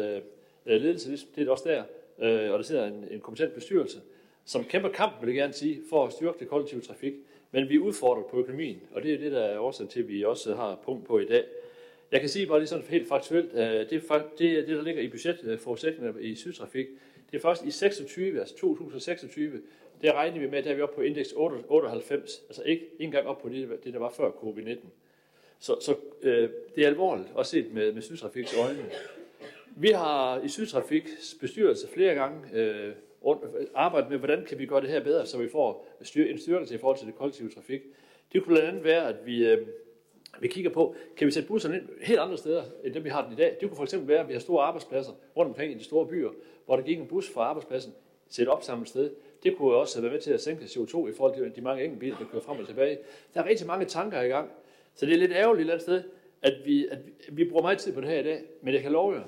Øh, 0.67 0.81
ledelse, 0.81 1.11
det 1.11 1.21
er 1.21 1.25
det 1.35 1.49
også 1.49 1.69
der, 1.69 1.83
øh, 2.19 2.51
og 2.51 2.59
der 2.59 2.63
sidder 2.63 2.85
en, 2.85 3.07
en 3.11 3.19
kompetent 3.19 3.53
bestyrelse, 3.53 4.01
som 4.45 4.63
kæmper 4.63 4.89
kamp, 4.89 5.13
vil 5.21 5.27
jeg 5.27 5.35
gerne 5.35 5.53
sige, 5.53 5.81
for 5.89 6.05
at 6.05 6.13
styrke 6.13 6.39
det 6.39 6.47
kollektive 6.47 6.81
trafik. 6.81 7.13
Men 7.51 7.69
vi 7.69 7.75
er 7.75 7.79
udfordret 7.79 8.25
på 8.25 8.39
økonomien, 8.39 8.81
og 8.91 9.03
det 9.03 9.13
er 9.13 9.17
det, 9.17 9.31
der 9.31 9.39
er 9.39 9.59
årsagen 9.59 9.89
til, 9.89 9.99
at 9.99 10.07
vi 10.07 10.23
også 10.23 10.55
har 10.55 10.79
punkt 10.85 11.05
på 11.05 11.19
i 11.19 11.25
dag. 11.25 11.43
Jeg 12.11 12.19
kan 12.19 12.29
sige 12.29 12.47
bare 12.47 12.59
lige 12.59 12.67
sådan 12.67 12.85
helt 12.89 13.07
faktuelt, 13.07 13.53
øh, 13.53 13.59
det, 13.59 13.89
det, 13.89 14.39
det 14.39 14.67
der 14.67 14.81
ligger 14.81 15.01
i 15.01 15.07
budgetforudsætningerne 15.07 16.21
i 16.21 16.35
Sydtrafik, 16.35 16.87
det 17.31 17.37
er 17.37 17.41
først 17.41 17.65
i 17.65 17.71
26, 17.71 18.39
altså 18.39 18.55
2026, 18.55 19.61
der 20.01 20.13
regner 20.13 20.39
vi 20.39 20.47
med, 20.49 20.57
at 20.57 20.63
der 20.63 20.71
er 20.71 20.75
vi 20.75 20.81
oppe 20.81 20.95
på 20.95 21.01
indeks 21.01 21.33
98, 21.37 22.41
altså 22.47 22.63
ikke, 22.63 22.83
ikke 22.83 23.03
engang 23.03 23.27
op 23.27 23.41
på 23.41 23.49
det, 23.49 23.83
det 23.83 23.93
der 23.93 23.99
var 23.99 24.09
før 24.09 24.29
covid-19. 24.29 24.77
Så, 25.59 25.75
så 25.81 25.95
øh, 26.21 26.49
det 26.75 26.83
er 26.83 26.87
alvorligt, 26.87 27.27
også 27.33 27.51
set 27.51 27.73
med, 27.73 27.91
med 27.91 28.01
Sydtrafiks 28.01 28.57
øjne. 28.57 28.85
Vi 29.79 29.89
har 29.89 30.41
i 30.41 30.47
Sydtrafiks 30.47 31.35
bestyrelse 31.41 31.87
flere 31.87 32.15
gange 32.15 32.37
øh, 32.53 32.93
arbejdet 33.75 34.09
med, 34.09 34.17
hvordan 34.17 34.45
kan 34.45 34.59
vi 34.59 34.65
gøre 34.65 34.81
det 34.81 34.89
her 34.89 35.03
bedre, 35.03 35.25
så 35.25 35.37
vi 35.37 35.49
får 35.49 35.87
en 36.15 36.37
styrkelse 36.37 36.75
i 36.75 36.77
forhold 36.77 36.97
til 36.97 37.07
det 37.07 37.15
kollektive 37.15 37.49
trafik. 37.49 37.81
Det 38.33 38.43
kunne 38.43 38.55
blandt 38.55 38.69
andet 38.69 38.83
være, 38.83 39.07
at 39.07 39.15
vi, 39.25 39.47
øh, 39.47 39.67
vi 40.39 40.47
kigger 40.47 40.69
på, 40.71 40.95
kan 41.17 41.27
vi 41.27 41.31
sætte 41.31 41.47
busserne 41.47 41.75
ind 41.75 41.83
helt 42.01 42.19
andre 42.19 42.37
steder, 42.37 42.63
end 42.83 42.93
dem 42.93 43.03
vi 43.03 43.09
har 43.09 43.23
den 43.23 43.33
i 43.33 43.35
dag. 43.35 43.57
Det 43.59 43.69
kunne 43.69 43.75
for 43.75 43.83
eksempel 43.83 44.07
være, 44.07 44.19
at 44.19 44.27
vi 44.27 44.33
har 44.33 44.39
store 44.39 44.63
arbejdspladser 44.63 45.11
rundt 45.37 45.49
omkring 45.49 45.71
i 45.71 45.77
de 45.77 45.83
store 45.83 46.07
byer, 46.07 46.29
hvor 46.65 46.75
der 46.75 46.83
gik 46.83 46.99
en 46.99 47.07
bus 47.07 47.33
fra 47.33 47.41
arbejdspladsen 47.41 47.93
til 48.29 48.41
et 48.41 48.47
opsamlet 48.47 48.89
sted. 48.89 49.11
Det 49.43 49.57
kunne 49.57 49.75
også 49.75 50.01
være 50.01 50.11
med 50.11 50.21
til 50.21 50.31
at 50.33 50.41
sænke 50.41 50.63
CO2 50.63 51.07
i 51.07 51.13
forhold 51.17 51.35
til 51.35 51.55
de 51.55 51.61
mange 51.61 51.83
enkeltbiler, 51.83 52.17
der 52.17 52.25
kører 52.25 52.41
frem 52.41 52.59
og 52.59 52.67
tilbage. 52.67 52.97
Der 53.33 53.41
er 53.41 53.45
rigtig 53.45 53.67
mange 53.67 53.85
tanker 53.85 54.21
i 54.21 54.27
gang. 54.27 54.51
Så 54.95 55.05
det 55.05 55.13
er 55.13 55.17
lidt 55.17 55.31
ærgerligt 55.31 55.59
et 55.59 55.61
eller 55.61 55.73
andet 55.73 55.83
sted, 55.83 56.03
at 56.41 56.53
vi, 56.65 56.87
at 56.87 56.99
vi 57.31 57.49
bruger 57.49 57.61
meget 57.61 57.77
tid 57.77 57.93
på 57.93 58.01
det 58.01 58.09
her 58.09 58.19
i 58.19 58.23
dag, 58.23 58.41
men 58.61 58.73
jeg 58.73 58.81
kan 58.81 58.91
love 58.91 59.13
jer, 59.13 59.23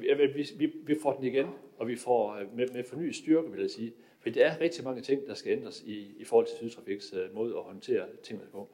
vi, 0.00 0.46
vi, 0.58 0.72
vi 0.86 0.96
får 1.02 1.12
den 1.12 1.24
igen, 1.24 1.46
og 1.76 1.88
vi 1.88 1.96
får 1.96 2.34
øh, 2.34 2.56
med, 2.56 2.68
med 2.74 2.84
fornyet 2.84 3.14
styrke, 3.14 3.50
vil 3.50 3.60
jeg 3.60 3.70
sige. 3.70 3.92
For 4.20 4.30
det 4.30 4.46
er 4.46 4.60
rigtig 4.60 4.84
mange 4.84 5.02
ting, 5.02 5.26
der 5.26 5.34
skal 5.34 5.52
ændres 5.52 5.82
i, 5.86 6.14
i 6.18 6.24
forhold 6.24 6.46
til 6.46 6.56
Sydtrafiks 6.56 7.12
uh, 7.12 7.34
måde 7.34 7.56
at 7.56 7.62
håndtere 7.62 8.06
tingene 8.22 8.48
på. 8.52 8.68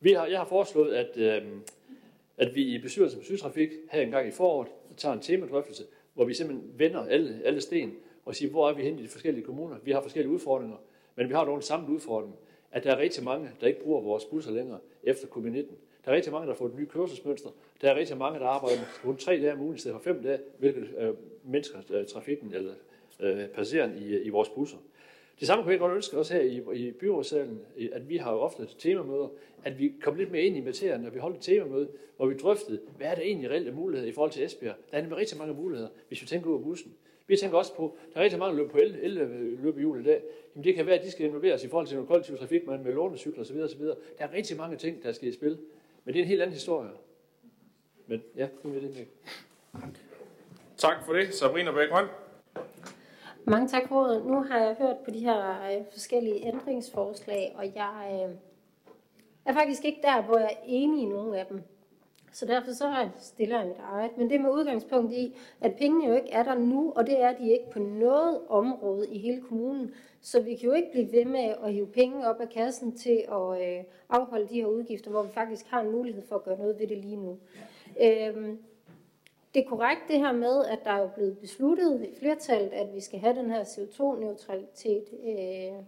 Vi 0.00 0.12
har, 0.12 0.26
jeg 0.26 0.38
har 0.38 0.46
foreslået, 0.46 0.94
at, 0.94 1.16
øh, 1.16 1.48
at 2.36 2.54
vi 2.54 2.74
i 2.74 2.78
bestyrelsen 2.78 3.20
for 3.20 3.24
Sydtrafik 3.24 3.70
her 3.90 4.02
en 4.02 4.10
gang 4.10 4.28
i 4.28 4.30
foråret 4.30 4.68
tager 4.96 5.14
en 5.14 5.20
temadrøftelse, 5.20 5.84
hvor 6.14 6.24
vi 6.24 6.34
simpelthen 6.34 6.70
vender 6.78 7.00
alle, 7.00 7.40
alle 7.44 7.60
sten 7.60 7.94
og 8.24 8.34
siger, 8.34 8.50
hvor 8.50 8.68
er 8.70 8.74
vi 8.74 8.82
hen 8.82 8.98
i 8.98 9.02
de 9.02 9.08
forskellige 9.08 9.44
kommuner. 9.44 9.76
Vi 9.84 9.90
har 9.90 10.02
forskellige 10.02 10.32
udfordringer, 10.32 10.76
men 11.16 11.28
vi 11.28 11.34
har 11.34 11.44
nogle 11.44 11.62
samme 11.62 11.86
samlet 11.86 11.96
udfordring, 11.96 12.36
at 12.72 12.84
der 12.84 12.92
er 12.92 12.98
rigtig 12.98 13.24
mange, 13.24 13.50
der 13.60 13.66
ikke 13.66 13.82
bruger 13.82 14.00
vores 14.00 14.24
busser 14.24 14.52
længere 14.52 14.78
efter 15.02 15.26
covid-19. 15.26 15.74
Der 16.06 16.12
er 16.12 16.16
rigtig 16.16 16.32
mange, 16.32 16.46
der 16.46 16.52
har 16.52 16.58
fået 16.58 16.72
et 16.72 16.78
nyt 16.78 16.88
kørselsmønster. 16.88 17.50
Der 17.80 17.90
er 17.90 17.94
rigtig 17.94 18.16
mange, 18.16 18.38
der 18.38 18.46
arbejder 18.46 18.82
kun 19.02 19.16
tre 19.16 19.32
dage 19.32 19.52
om 19.52 19.60
ugen 19.60 19.74
i 19.74 19.78
stedet 19.78 19.96
for 19.96 20.02
fem 20.12 20.22
dage, 20.22 20.38
hvilket 20.58 20.88
øh, 20.98 21.14
mindsker 21.44 21.78
øh, 21.90 22.06
trafikken 22.06 22.54
eller 22.54 22.74
øh, 23.20 23.48
passeren 23.48 23.98
i, 23.98 24.14
øh, 24.14 24.26
i 24.26 24.28
vores 24.28 24.48
busser. 24.48 24.78
Det 25.40 25.46
samme 25.46 25.64
kunne 25.64 25.72
jeg 25.72 25.80
godt 25.80 25.94
ønske 25.94 26.18
også 26.18 26.34
her 26.34 26.40
i, 26.40 26.62
i 26.74 26.90
byrådssalen, 26.90 27.60
at 27.92 28.08
vi 28.08 28.16
har 28.16 28.32
jo 28.32 28.38
ofte 28.38 28.68
temamøder, 28.78 29.28
at 29.64 29.78
vi 29.78 29.92
kom 30.00 30.16
lidt 30.16 30.30
mere 30.30 30.42
ind 30.42 30.56
i 30.56 30.60
materien, 30.60 31.00
når 31.00 31.10
vi 31.10 31.18
holdt 31.18 31.36
et 31.36 31.42
temamøde, 31.42 31.88
hvor 32.16 32.26
vi 32.26 32.34
drøftede, 32.34 32.80
hvad 32.96 33.06
er 33.06 33.14
der 33.14 33.22
egentlig 33.22 33.50
reelle 33.50 33.72
muligheder 33.72 34.10
i 34.10 34.12
forhold 34.12 34.30
til 34.30 34.44
Esbjerg. 34.44 34.74
Der 34.90 34.96
er 34.96 35.00
nemlig 35.00 35.18
rigtig 35.18 35.38
mange 35.38 35.54
muligheder, 35.54 35.88
hvis 36.08 36.22
vi 36.22 36.26
tænker 36.26 36.50
ud 36.50 36.54
af 36.54 36.62
bussen. 36.62 36.94
Vi 37.26 37.36
tænker 37.36 37.58
også 37.58 37.74
på, 37.74 37.96
der 38.14 38.20
er 38.20 38.24
rigtig 38.24 38.38
mange 38.38 38.56
løb 38.56 38.70
på 38.70 38.78
el, 38.78 38.98
el 39.02 39.18
øh, 39.18 39.64
løbehjul 39.64 40.00
i 40.00 40.04
dag. 40.04 40.22
Jamen 40.54 40.64
det 40.64 40.74
kan 40.74 40.86
være, 40.86 40.98
at 40.98 41.04
de 41.04 41.10
skal 41.10 41.26
involveres 41.26 41.64
i 41.64 41.68
forhold 41.68 41.86
til 41.86 41.96
noget 41.96 42.08
kollektiv 42.08 42.36
trafik, 42.36 42.66
med, 42.66 42.78
med 42.78 42.92
lånecykler 42.92 43.40
osv. 43.40 43.56
osv. 43.56 43.82
Der 43.84 43.94
er 44.18 44.32
rigtig 44.32 44.56
mange 44.56 44.76
ting, 44.76 45.02
der 45.02 45.12
skal 45.12 45.28
i 45.28 45.32
spil. 45.32 45.58
Men 46.06 46.14
det 46.14 46.20
er 46.20 46.24
en 46.24 46.28
helt 46.28 46.42
anden 46.42 46.54
historie. 46.54 46.90
Men 48.06 48.22
ja, 48.36 48.48
nu 48.64 48.74
er 48.76 48.80
det 48.80 48.94
med. 48.94 49.06
Tak 50.76 51.04
for 51.04 51.12
det, 51.12 51.34
Sabrina 51.34 51.72
Bækgrøn. 51.72 52.06
Mange 53.44 53.68
tak 53.68 53.88
for 53.88 53.96
ordet. 53.96 54.26
Nu 54.26 54.42
har 54.42 54.58
jeg 54.58 54.76
hørt 54.78 54.96
på 55.04 55.10
de 55.10 55.18
her 55.18 55.62
øh, 55.62 55.84
forskellige 55.92 56.46
ændringsforslag, 56.46 57.54
og 57.56 57.64
jeg 57.74 58.26
øh, 58.28 58.36
er 59.44 59.52
faktisk 59.52 59.84
ikke 59.84 60.00
der, 60.02 60.22
hvor 60.22 60.38
jeg 60.38 60.50
er 60.52 60.64
enig 60.66 61.02
i 61.02 61.06
nogle 61.06 61.38
af 61.38 61.46
dem. 61.46 61.62
Så 62.36 62.46
derfor 62.46 62.72
så 62.72 63.08
stiller 63.18 63.58
jeg 63.58 63.66
mit 63.66 63.76
eget. 63.78 64.18
Men 64.18 64.30
det 64.30 64.40
med 64.40 64.50
udgangspunkt 64.50 65.12
i, 65.12 65.36
at 65.60 65.74
pengene 65.78 66.06
jo 66.06 66.14
ikke 66.14 66.30
er 66.30 66.42
der 66.42 66.54
nu, 66.54 66.92
og 66.96 67.06
det 67.06 67.22
er 67.22 67.36
de 67.36 67.50
ikke 67.50 67.70
på 67.70 67.78
noget 67.78 68.40
område 68.48 69.08
i 69.08 69.18
hele 69.18 69.40
kommunen. 69.40 69.94
Så 70.20 70.40
vi 70.40 70.56
kan 70.56 70.68
jo 70.68 70.72
ikke 70.72 70.90
blive 70.92 71.12
ved 71.12 71.24
med 71.24 71.54
at 71.64 71.72
hive 71.72 71.86
penge 71.86 72.28
op 72.28 72.40
af 72.40 72.48
kassen 72.48 72.96
til 72.96 73.24
at 73.28 73.62
øh, 73.62 73.84
afholde 74.08 74.48
de 74.48 74.54
her 74.54 74.66
udgifter, 74.66 75.10
hvor 75.10 75.22
vi 75.22 75.28
faktisk 75.32 75.66
har 75.66 75.80
en 75.80 75.90
mulighed 75.90 76.22
for 76.28 76.36
at 76.36 76.44
gøre 76.44 76.58
noget 76.58 76.78
ved 76.78 76.86
det 76.86 76.98
lige 76.98 77.16
nu. 77.16 77.38
Øhm, 78.02 78.58
det 79.54 79.64
er 79.64 79.68
korrekt 79.68 80.00
det 80.08 80.18
her 80.18 80.32
med, 80.32 80.64
at 80.64 80.78
der 80.84 80.90
er 80.90 81.00
jo 81.00 81.08
blevet 81.14 81.38
besluttet 81.38 82.02
i 82.02 82.18
flertallet, 82.18 82.70
at 82.70 82.94
vi 82.94 83.00
skal 83.00 83.18
have 83.18 83.36
den 83.36 83.50
her 83.50 83.64
CO2-neutralitet, 83.64 85.04
øh, 85.24 85.82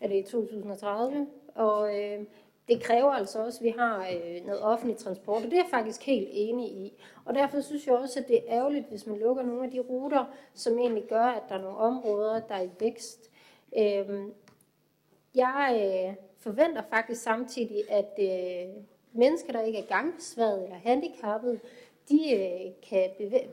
er 0.00 0.08
det 0.08 0.16
i 0.16 0.22
2030, 0.22 1.26
og 1.54 2.00
øh, 2.00 2.24
det 2.68 2.82
kræver 2.82 3.10
altså 3.10 3.44
også, 3.44 3.58
at 3.58 3.64
vi 3.64 3.74
har 3.78 4.08
øh, 4.08 4.46
noget 4.46 4.62
offentlig 4.62 4.96
transport, 4.96 5.36
og 5.36 5.50
det 5.50 5.52
er 5.52 5.62
jeg 5.62 5.70
faktisk 5.70 6.02
helt 6.02 6.28
enig 6.32 6.66
i. 6.66 7.02
Og 7.24 7.34
derfor 7.34 7.60
synes 7.60 7.86
jeg 7.86 7.94
også, 7.94 8.20
at 8.20 8.28
det 8.28 8.36
er 8.36 8.42
ærgerligt, 8.48 8.88
hvis 8.88 9.06
man 9.06 9.18
lukker 9.18 9.42
nogle 9.42 9.64
af 9.64 9.70
de 9.70 9.80
ruter, 9.80 10.24
som 10.54 10.78
egentlig 10.78 11.04
gør, 11.08 11.24
at 11.24 11.42
der 11.48 11.54
er 11.54 11.62
nogle 11.62 11.78
områder, 11.78 12.40
der 12.40 12.54
er 12.54 12.62
i 12.62 12.70
vækst. 12.80 13.30
Øh, 13.78 14.28
jeg 15.34 15.80
øh, 15.84 16.14
forventer 16.38 16.82
faktisk 16.90 17.22
samtidig, 17.22 17.90
at 17.90 18.18
øh, 18.18 18.74
mennesker, 19.12 19.52
der 19.52 19.62
ikke 19.62 19.78
er 19.78 19.86
gangsvade 19.86 20.64
eller 20.64 20.76
handicappede, 20.76 21.60
de 22.08 22.34
øh, 22.34 22.88
kan 22.88 23.10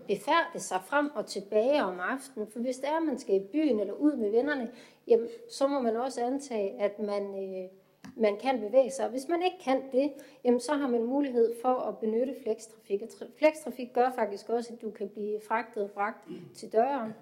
befærde 0.08 0.60
sig 0.60 0.82
frem 0.86 1.12
og 1.16 1.26
tilbage 1.26 1.84
om 1.84 2.00
aftenen. 2.00 2.48
For 2.48 2.60
hvis 2.60 2.78
det 2.78 2.90
er, 2.90 2.98
at 2.98 3.04
man 3.04 3.20
skal 3.20 3.36
i 3.36 3.48
byen 3.52 3.80
eller 3.80 3.94
ud 3.94 4.16
med 4.16 4.32
vennerne, 4.32 4.72
jamen, 5.08 5.28
så 5.50 5.68
må 5.68 5.80
man 5.80 5.98
også 5.98 6.26
antage, 6.26 6.82
at 6.82 7.00
man, 7.00 7.24
øh, 7.24 7.70
man 8.16 8.38
kan 8.38 8.60
bevæge 8.60 8.92
sig. 8.92 9.08
Hvis 9.08 9.28
man 9.28 9.44
ikke 9.44 9.58
kan 9.64 9.82
det, 9.92 10.12
jamen, 10.44 10.60
så 10.60 10.74
har 10.74 10.88
man 10.88 11.04
mulighed 11.04 11.54
for 11.62 11.74
at 11.74 11.98
benytte 11.98 12.36
flekstrafik. 12.44 13.02
Og 13.02 13.08
flekstrafik 13.38 13.94
gør 13.94 14.12
faktisk 14.16 14.50
også, 14.50 14.74
at 14.74 14.82
du 14.82 14.92
kan 14.92 15.10
blive 15.10 15.40
fragtet 15.48 15.84
og 15.84 15.92
bragt 15.92 16.28
til 16.56 16.74
døren 16.74 17.14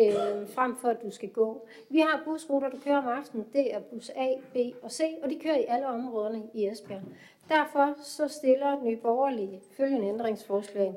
øh, 0.00 0.48
frem 0.48 0.76
for 0.76 0.88
at 0.88 1.02
du 1.02 1.10
skal 1.10 1.28
gå. 1.28 1.66
Vi 1.88 1.98
har 1.98 2.22
busruter, 2.24 2.68
der 2.68 2.78
kører 2.84 2.98
om 2.98 3.08
aftenen. 3.08 3.46
Det 3.52 3.74
er 3.74 3.80
bus 3.80 4.10
A, 4.16 4.28
B 4.52 4.56
og 4.82 4.92
C, 4.92 5.02
og 5.22 5.30
de 5.30 5.38
kører 5.38 5.58
i 5.58 5.64
alle 5.68 5.86
områderne 5.86 6.42
i 6.54 6.66
Esbjerg. 6.66 7.02
Derfor 7.48 7.94
så 8.02 8.28
stiller 8.28 8.84
Nye 8.84 8.96
Borgerlige 8.96 9.60
følgende 9.76 10.06
ændringsforslag. 10.06 10.94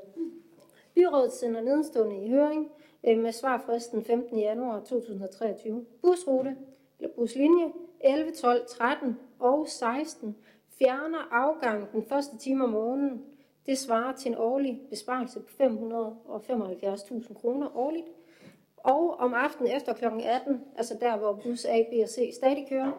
Byrådet 0.95 1.34
sender 1.34 1.61
nedenstående 1.61 2.26
i 2.26 2.30
høring 2.30 2.71
øh, 3.07 3.17
med 3.17 3.31
svarfristen 3.31 4.03
15. 4.03 4.39
januar 4.39 4.80
2023. 4.80 5.85
Busrute 6.01 6.55
eller 6.99 7.13
buslinje 7.15 7.71
11, 8.01 8.31
12, 8.31 8.65
13 8.67 9.19
og 9.39 9.67
16 9.67 10.35
fjerner 10.77 11.27
afgang 11.31 11.91
den 11.91 12.05
første 12.09 12.38
time 12.38 12.63
om 12.63 12.69
morgenen. 12.69 13.26
Det 13.65 13.77
svarer 13.77 14.15
til 14.15 14.31
en 14.31 14.38
årlig 14.38 14.81
besparelse 14.89 15.39
på 15.39 15.63
575.000 15.63 17.34
kroner 17.34 17.77
årligt. 17.77 18.07
Og 18.77 19.17
om 19.17 19.34
aftenen 19.34 19.76
efter 19.76 19.93
kl. 19.93 20.05
18, 20.05 20.61
altså 20.77 20.97
der 21.01 21.17
hvor 21.17 21.39
bus 21.43 21.65
A, 21.65 21.84
B 21.84 21.93
og 22.03 22.09
C 22.09 22.31
stadig 22.34 22.65
kører, 22.69 22.91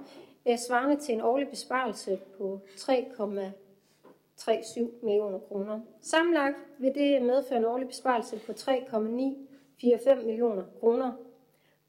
er 0.44 0.56
svarende 0.56 0.96
til 0.96 1.14
en 1.14 1.20
årlig 1.20 1.48
besparelse 1.48 2.20
på 2.38 2.60
3,37 2.66 4.80
millioner 5.02 5.38
kroner. 5.38 5.80
Sammenlagt 6.00 6.56
vil 6.78 6.94
det 6.94 7.22
medføre 7.22 7.58
en 7.58 7.64
årlig 7.64 7.88
besparelse 7.88 8.40
på 8.46 8.52
3,945 8.52 10.24
millioner 10.24 10.64
kroner. 10.80 11.12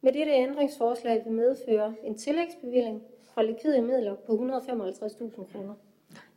Med 0.03 0.13
dette 0.13 0.31
ændringsforslag 0.31 1.21
vil 1.25 1.33
medføre 1.33 1.93
en 2.03 2.17
tillægsbevilling 2.17 3.03
fra 3.23 3.43
likvide 3.43 3.81
midler 3.81 4.15
på 4.15 4.31
155.000 4.31 5.51
kroner. 5.51 5.75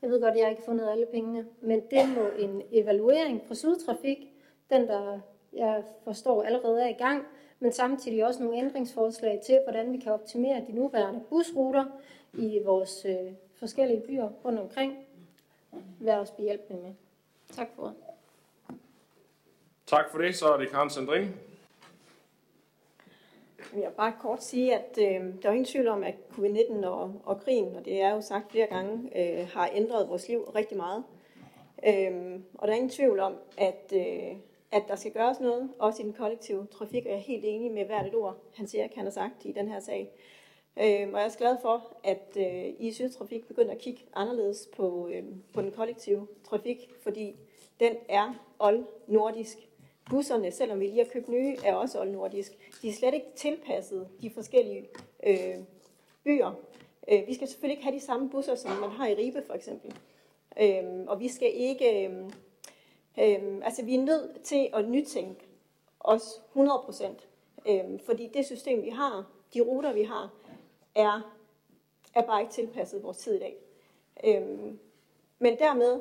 Jeg 0.03 0.11
ved 0.11 0.21
godt, 0.21 0.35
at 0.35 0.41
jeg 0.41 0.51
ikke 0.51 0.63
har 0.63 0.67
fundet 0.67 0.91
alle 0.91 1.07
pengene, 1.07 1.47
men 1.61 1.81
det 1.91 2.09
må 2.17 2.27
en 2.39 2.63
evaluering 2.73 3.43
fra 3.47 3.55
Sydtrafik, 3.55 4.19
den 4.71 4.89
der 4.89 5.21
jeg 5.53 5.83
forstår 6.05 6.43
allerede 6.43 6.83
er 6.83 6.89
i 6.89 6.93
gang, 6.93 7.27
men 7.61 7.73
samtidig 7.73 8.27
også 8.27 8.43
nogle 8.43 8.59
ændringsforslag 8.59 9.41
til, 9.47 9.61
hvordan 9.65 9.93
vi 9.93 9.99
kan 9.99 10.13
optimere 10.13 10.65
de 10.67 10.73
nuværende 10.73 11.21
busruter 11.29 11.85
i 12.33 12.61
vores 12.65 13.05
øh, 13.05 13.33
forskellige 13.55 14.01
byer 14.01 14.29
rundt 14.45 14.61
omkring. 14.61 15.07
Vær 16.01 16.19
os 16.19 16.31
behjælpende 16.31 16.83
med. 16.83 16.95
Tak 17.53 17.69
for 17.77 17.85
det. 17.85 17.95
Tak 19.87 20.11
for 20.11 20.19
det. 20.19 20.35
Så 20.37 20.47
er 20.47 20.57
det 20.57 20.71
Karen 20.71 20.91
jeg 23.81 23.93
bare 23.97 24.13
kort 24.21 24.45
sige, 24.45 24.75
at 24.75 24.99
øh, 24.99 25.43
der 25.43 25.49
er 25.49 25.53
ingen 25.53 25.65
tvivl 25.65 25.89
om, 25.89 26.03
at 26.03 26.15
covid-19 26.31 26.87
og, 26.87 27.21
og 27.25 27.41
krigen, 27.41 27.77
og 27.77 27.85
det 27.85 28.01
er 28.01 28.15
jo 28.15 28.21
sagt 28.21 28.51
flere 28.53 28.67
gange, 28.67 29.11
øh, 29.19 29.49
har 29.49 29.71
ændret 29.75 30.09
vores 30.09 30.29
liv 30.29 30.41
rigtig 30.55 30.77
meget. 30.77 31.05
Øh, 31.87 32.41
og 32.55 32.69
der 32.69 32.73
er 32.73 32.77
ingen 32.77 32.91
tvivl 32.91 33.21
om, 33.21 33.35
at, 33.59 33.93
øh, 33.97 34.37
at 34.73 34.83
der 34.89 34.97
skal 34.97 35.13
gøres 35.13 35.41
noget, 35.41 35.71
også 35.79 36.03
i 36.03 36.05
den 36.05 36.13
kollektive 36.13 36.67
trafik, 36.67 37.05
og 37.05 37.11
jeg 37.11 37.19
er 37.19 37.23
helt 37.23 37.45
enig 37.47 37.73
med 37.73 37.85
hvert 37.85 38.07
et 38.07 38.15
ord, 38.15 38.37
han 38.57 38.67
siger, 38.67 38.89
han 38.95 39.05
har 39.05 39.11
sagt 39.11 39.45
i 39.45 39.53
den 39.53 39.69
her 39.69 39.81
sag. 39.81 40.11
Øh, 40.77 40.85
og 40.85 41.13
jeg 41.13 41.21
er 41.21 41.25
også 41.25 41.39
glad 41.39 41.57
for, 41.63 41.97
at 42.05 42.37
øh, 42.37 42.75
I 42.79 42.93
Sydtrafik 42.93 43.47
begynder 43.49 43.73
at 43.73 43.79
kigge 43.79 44.01
anderledes 44.15 44.69
på, 44.77 45.09
øh, 45.13 45.23
på 45.55 45.63
den 45.63 45.73
kollektive 45.73 46.27
trafik, 46.45 46.91
fordi 47.03 47.37
den 47.81 47.93
er 48.09 48.35
old-nordisk. 48.59 49.59
Busserne, 50.11 50.51
selvom 50.51 50.81
vi 50.81 50.87
lige 50.87 51.05
har 51.05 51.11
købt 51.13 51.29
nye, 51.29 51.57
er 51.65 51.75
også 51.75 52.01
oldnordisk. 52.01 52.53
De 52.83 52.89
er 52.89 52.93
slet 52.93 53.15
ikke 53.15 53.27
tilpasset 53.37 54.09
de 54.23 54.31
forskellige 54.31 54.89
øh, 55.27 55.57
byer. 56.25 56.53
Øh, 57.09 57.27
vi 57.27 57.35
skal 57.35 57.49
selvfølgelig 57.49 57.77
ikke 57.77 57.85
have 57.85 57.97
de 57.97 58.05
samme 58.05 58.31
busser, 58.31 58.55
som 58.55 58.71
man 58.71 58.91
har 58.91 59.07
i 59.07 59.15
Ribe 59.15 59.43
for 59.47 59.55
eksempel. 59.55 59.97
Øh, 60.61 60.85
og 61.07 61.21
vi 61.21 61.29
skal 61.29 61.51
ikke... 61.55 62.07
Øh, 62.07 62.25
øh, 63.19 63.61
altså, 63.63 63.85
vi 63.85 63.95
er 63.95 64.03
nødt 64.03 64.43
til 64.43 64.69
at 64.75 64.89
nytænke 64.89 65.47
os 66.01 66.43
100 66.49 66.83
procent. 66.85 67.29
Øh, 67.69 68.01
fordi 68.07 68.31
det 68.35 68.47
system, 68.47 68.83
vi 68.83 68.91
har, 68.91 69.27
de 69.55 69.61
ruter, 69.61 69.93
vi 69.93 70.03
har, 70.03 70.31
er, 70.95 71.35
er 72.15 72.23
bare 72.23 72.41
ikke 72.41 72.53
tilpasset 72.53 73.03
vores 73.03 73.19
tid 73.19 73.35
i 73.35 73.39
dag. 73.39 73.57
Øh, 74.25 74.43
men 75.39 75.59
dermed 75.59 76.01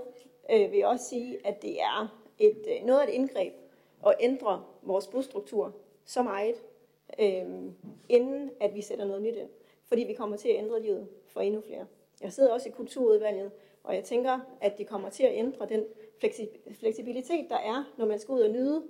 øh, 0.52 0.72
vil 0.72 0.80
jeg 0.80 0.88
også 0.88 1.06
sige, 1.06 1.48
at 1.48 1.62
det 1.62 1.82
er 1.82 2.24
et, 2.40 2.66
øh, 2.68 2.86
noget 2.86 3.00
af 3.00 3.08
et 3.08 3.14
indgreb 3.14 3.54
at 4.08 4.16
ændre 4.20 4.64
vores 4.82 5.08
busstruktur 5.08 5.74
så 6.06 6.24
meget, 6.24 6.56
øh, 7.20 7.72
inden 8.10 8.52
at 8.60 8.76
vi 8.76 8.82
sætter 8.82 9.06
noget 9.06 9.22
nyt 9.22 9.36
ind. 9.36 9.50
Fordi 9.86 10.04
vi 10.04 10.14
kommer 10.14 10.38
til 10.38 10.50
at 10.50 10.58
ændre 10.58 10.82
livet 10.82 11.08
for 11.28 11.42
endnu 11.42 11.62
flere. 11.62 11.86
Jeg 12.22 12.34
sidder 12.34 12.54
også 12.54 12.70
i 12.70 12.72
kulturudvalget, 12.72 13.52
og 13.84 13.96
jeg 13.96 14.04
tænker, 14.04 14.40
at 14.62 14.78
det 14.78 14.88
kommer 14.88 15.10
til 15.10 15.24
at 15.24 15.32
ændre 15.36 15.68
den 15.70 15.84
fleksibilitet, 16.80 17.50
der 17.50 17.58
er, 17.58 17.94
når 17.98 18.06
man 18.06 18.20
skal 18.20 18.34
ud 18.34 18.42
og 18.42 18.50
nyde 18.50 18.84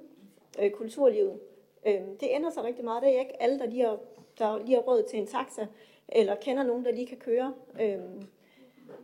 øh, 0.59 0.71
kulturlivet. 0.71 1.39
Øh, 1.85 1.93
det 1.93 2.27
ændrer 2.31 2.51
sig 2.51 2.63
rigtig 2.63 2.85
meget. 2.85 3.03
Det 3.03 3.15
er 3.15 3.19
ikke 3.19 3.41
alle, 3.41 3.59
der 3.59 3.65
lige 3.65 3.85
har, 3.85 3.99
der 4.39 4.57
lige 4.65 4.75
har 4.75 4.81
råd 4.81 5.03
til 5.03 5.19
en 5.19 5.27
taxa, 5.27 5.67
eller 6.07 6.35
kender 6.35 6.63
nogen, 6.63 6.85
der 6.85 6.91
lige 6.91 7.07
kan 7.07 7.17
køre. 7.17 7.53
Øhm, 7.81 8.27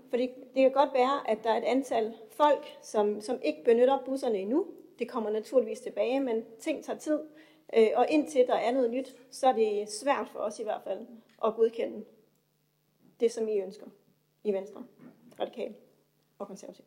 fordi 0.10 0.28
det 0.28 0.62
kan 0.62 0.72
godt 0.72 0.94
være, 0.94 1.30
at 1.30 1.38
der 1.44 1.50
er 1.50 1.58
et 1.58 1.64
antal 1.64 2.14
folk, 2.30 2.78
som, 2.82 3.22
som 3.22 3.40
ikke 3.44 3.64
benytter 3.64 3.98
busserne 4.06 4.38
endnu. 4.38 4.66
Det 5.00 5.08
kommer 5.08 5.30
naturligvis 5.30 5.80
tilbage, 5.80 6.20
men 6.20 6.46
ting 6.60 6.86
tager 6.86 7.00
tid. 7.00 7.20
Øh, 7.78 7.88
og 7.96 8.06
indtil 8.10 8.48
der 8.48 8.56
er 8.56 8.72
noget 8.72 8.92
nyt, 8.92 9.16
så 9.32 9.48
er 9.48 9.54
det 9.54 9.90
svært 9.90 10.30
for 10.32 10.40
os 10.40 10.60
i 10.60 10.64
hvert 10.64 10.82
fald 10.84 11.00
at 11.46 11.56
godkende 11.56 12.06
det, 13.20 13.32
som 13.32 13.48
I 13.48 13.60
ønsker 13.60 13.86
i 14.44 14.54
Venstre, 14.54 14.84
Radikal 15.40 15.74
og 16.40 16.48
Konservative. 16.48 16.86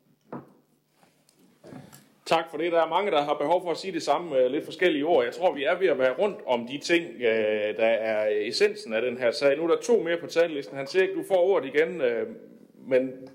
Tak 2.25 2.49
for 2.51 2.57
det. 2.57 2.71
Der 2.71 2.81
er 2.81 2.89
mange, 2.89 3.11
der 3.11 3.21
har 3.21 3.33
behov 3.33 3.61
for 3.61 3.71
at 3.71 3.77
sige 3.77 3.93
det 3.93 4.03
samme 4.03 4.29
med 4.29 4.49
lidt 4.49 4.65
forskellige 4.65 5.05
ord. 5.05 5.25
Jeg 5.25 5.33
tror, 5.33 5.53
vi 5.53 5.63
er 5.63 5.79
ved 5.79 5.87
at 5.87 5.99
være 5.99 6.15
rundt 6.19 6.39
om 6.45 6.67
de 6.67 6.77
ting, 6.77 7.05
øh, 7.15 7.77
der 7.77 7.85
er 7.85 8.47
essensen 8.47 8.93
af 8.93 9.01
den 9.01 9.17
her 9.17 9.31
sag. 9.31 9.57
Nu 9.57 9.63
er 9.63 9.67
der 9.67 9.81
to 9.81 10.03
mere 10.03 10.17
på 10.17 10.27
talelisten. 10.27 10.77
Han 10.77 10.87
siger 10.87 11.03
ikke, 11.03 11.15
du 11.15 11.23
får 11.23 11.37
ordet 11.37 11.75
igen, 11.75 12.01
øh, 12.01 12.35
men 12.77 13.29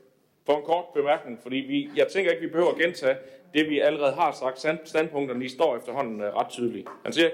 for 0.47 0.57
en 0.57 0.63
kort 0.63 0.85
bemærkning, 0.95 1.39
fordi 1.43 1.57
vi, 1.57 1.91
jeg 1.97 2.09
tænker 2.09 2.31
ikke, 2.31 2.43
vi 2.43 2.53
behøver 2.53 2.71
at 2.71 2.79
gentage 2.79 3.17
det, 3.55 3.71
vi 3.71 3.81
allerede 3.81 4.13
har 4.13 4.33
sagt. 4.33 4.89
Standpunkterne 4.89 5.45
de 5.45 5.49
står 5.49 5.77
efterhånden 5.77 6.21
øh, 6.21 6.35
ret 6.35 6.49
tydeligt. 6.49 6.89
Han 7.05 7.13
siger. 7.13 7.31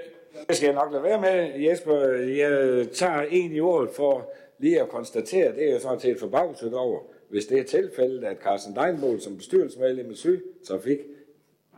Det 0.47 0.55
skal 0.55 0.67
jeg 0.67 0.75
nok 0.75 0.91
lade 0.91 1.03
være 1.03 1.21
med, 1.21 1.59
Jesper. 1.59 1.95
Jeg 2.11 2.87
tager 2.91 3.21
en 3.21 3.51
i 3.51 3.59
ordet 3.59 3.89
for 3.89 4.31
lige 4.57 4.81
at 4.81 4.89
konstatere, 4.89 5.55
det 5.55 5.67
er 5.67 5.71
jeg 5.71 5.81
sådan 5.81 5.99
set 5.99 6.19
forbavset 6.19 6.73
over, 6.73 6.99
hvis 7.29 7.45
det 7.45 7.59
er 7.59 7.63
tilfældet, 7.63 8.23
at 8.23 8.37
Carsten 8.37 8.75
Deinbold 8.75 9.19
som 9.19 9.37
bestyrelsesmedlem 9.37 10.11
i 10.11 10.15
Sydtrafik 10.15 10.99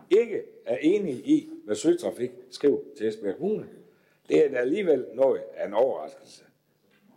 ikke 0.10 0.42
er 0.66 0.78
enig 0.78 1.14
i, 1.14 1.50
hvad 1.66 1.76
Sydtrafik 1.76 2.32
skriver 2.52 2.80
til 2.98 3.08
Esbjerg 3.08 3.36
Kommune. 3.36 3.68
Det 4.30 4.46
er 4.46 4.50
da 4.50 4.58
alligevel 4.58 5.06
noget 5.14 5.42
af 5.56 5.68
en 5.68 5.74
overraskelse, 5.74 6.44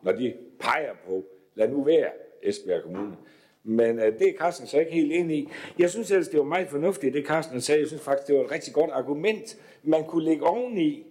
når 0.03 0.13
de 0.13 0.35
peger 0.59 0.95
på, 1.07 1.25
lad 1.55 1.69
nu 1.69 1.83
være 1.83 2.11
Esbjerg 2.43 2.83
Kommune. 2.83 3.17
Men 3.65 3.99
øh, 3.99 4.19
det 4.19 4.28
er 4.28 4.32
Carsten 4.39 4.66
så 4.66 4.78
ikke 4.78 4.93
helt 4.93 5.12
enig 5.12 5.39
i. 5.39 5.49
Jeg 5.78 5.91
synes 5.91 6.11
ellers, 6.11 6.28
det 6.28 6.39
var 6.39 6.45
meget 6.45 6.69
fornuftigt, 6.69 7.15
det 7.15 7.27
Carsten 7.27 7.61
sagde. 7.61 7.81
Jeg 7.81 7.89
synes 7.89 8.03
faktisk, 8.03 8.28
det 8.28 8.37
var 8.37 8.45
et 8.45 8.51
rigtig 8.51 8.74
godt 8.74 8.91
argument, 8.91 9.59
man 9.82 10.05
kunne 10.05 10.24
lægge 10.24 10.47
oveni, 10.47 11.07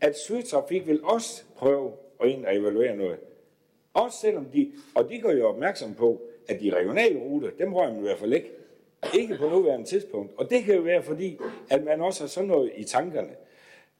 at 0.00 0.18
Sydtrafik 0.18 0.86
vil 0.86 1.04
også 1.04 1.42
prøve 1.56 1.92
at 2.20 2.28
ind 2.28 2.46
og 2.46 2.56
evaluere 2.56 2.96
noget. 2.96 3.18
Også 3.94 4.18
selvom 4.18 4.44
de, 4.44 4.72
og 4.94 5.08
de 5.08 5.20
går 5.20 5.30
jo 5.30 5.48
opmærksom 5.48 5.94
på, 5.94 6.22
at 6.48 6.60
de 6.60 6.70
regionale 6.70 7.18
ruter, 7.18 7.50
dem 7.58 7.74
rører 7.74 7.92
man 7.92 7.98
i 7.98 8.02
hvert 8.02 8.18
fald 8.18 8.32
ikke. 8.32 8.50
Ikke 9.14 9.36
på 9.36 9.48
nuværende 9.48 9.86
tidspunkt. 9.86 10.32
Og 10.36 10.50
det 10.50 10.64
kan 10.64 10.74
jo 10.74 10.80
være 10.80 11.02
fordi, 11.02 11.38
at 11.70 11.84
man 11.84 12.00
også 12.00 12.22
har 12.22 12.28
sådan 12.28 12.48
noget 12.48 12.72
i 12.76 12.84
tankerne. 12.84 13.30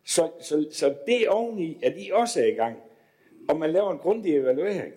Så, 0.04 0.30
så, 0.40 0.66
så 0.70 0.94
det 1.06 1.28
oveni, 1.28 1.78
at 1.82 1.94
I 1.96 2.10
også 2.12 2.40
er 2.40 2.46
i 2.46 2.54
gang, 2.54 2.76
og 3.48 3.58
man 3.58 3.70
laver 3.70 3.92
en 3.92 3.98
grundig 3.98 4.36
evaluering, 4.36 4.94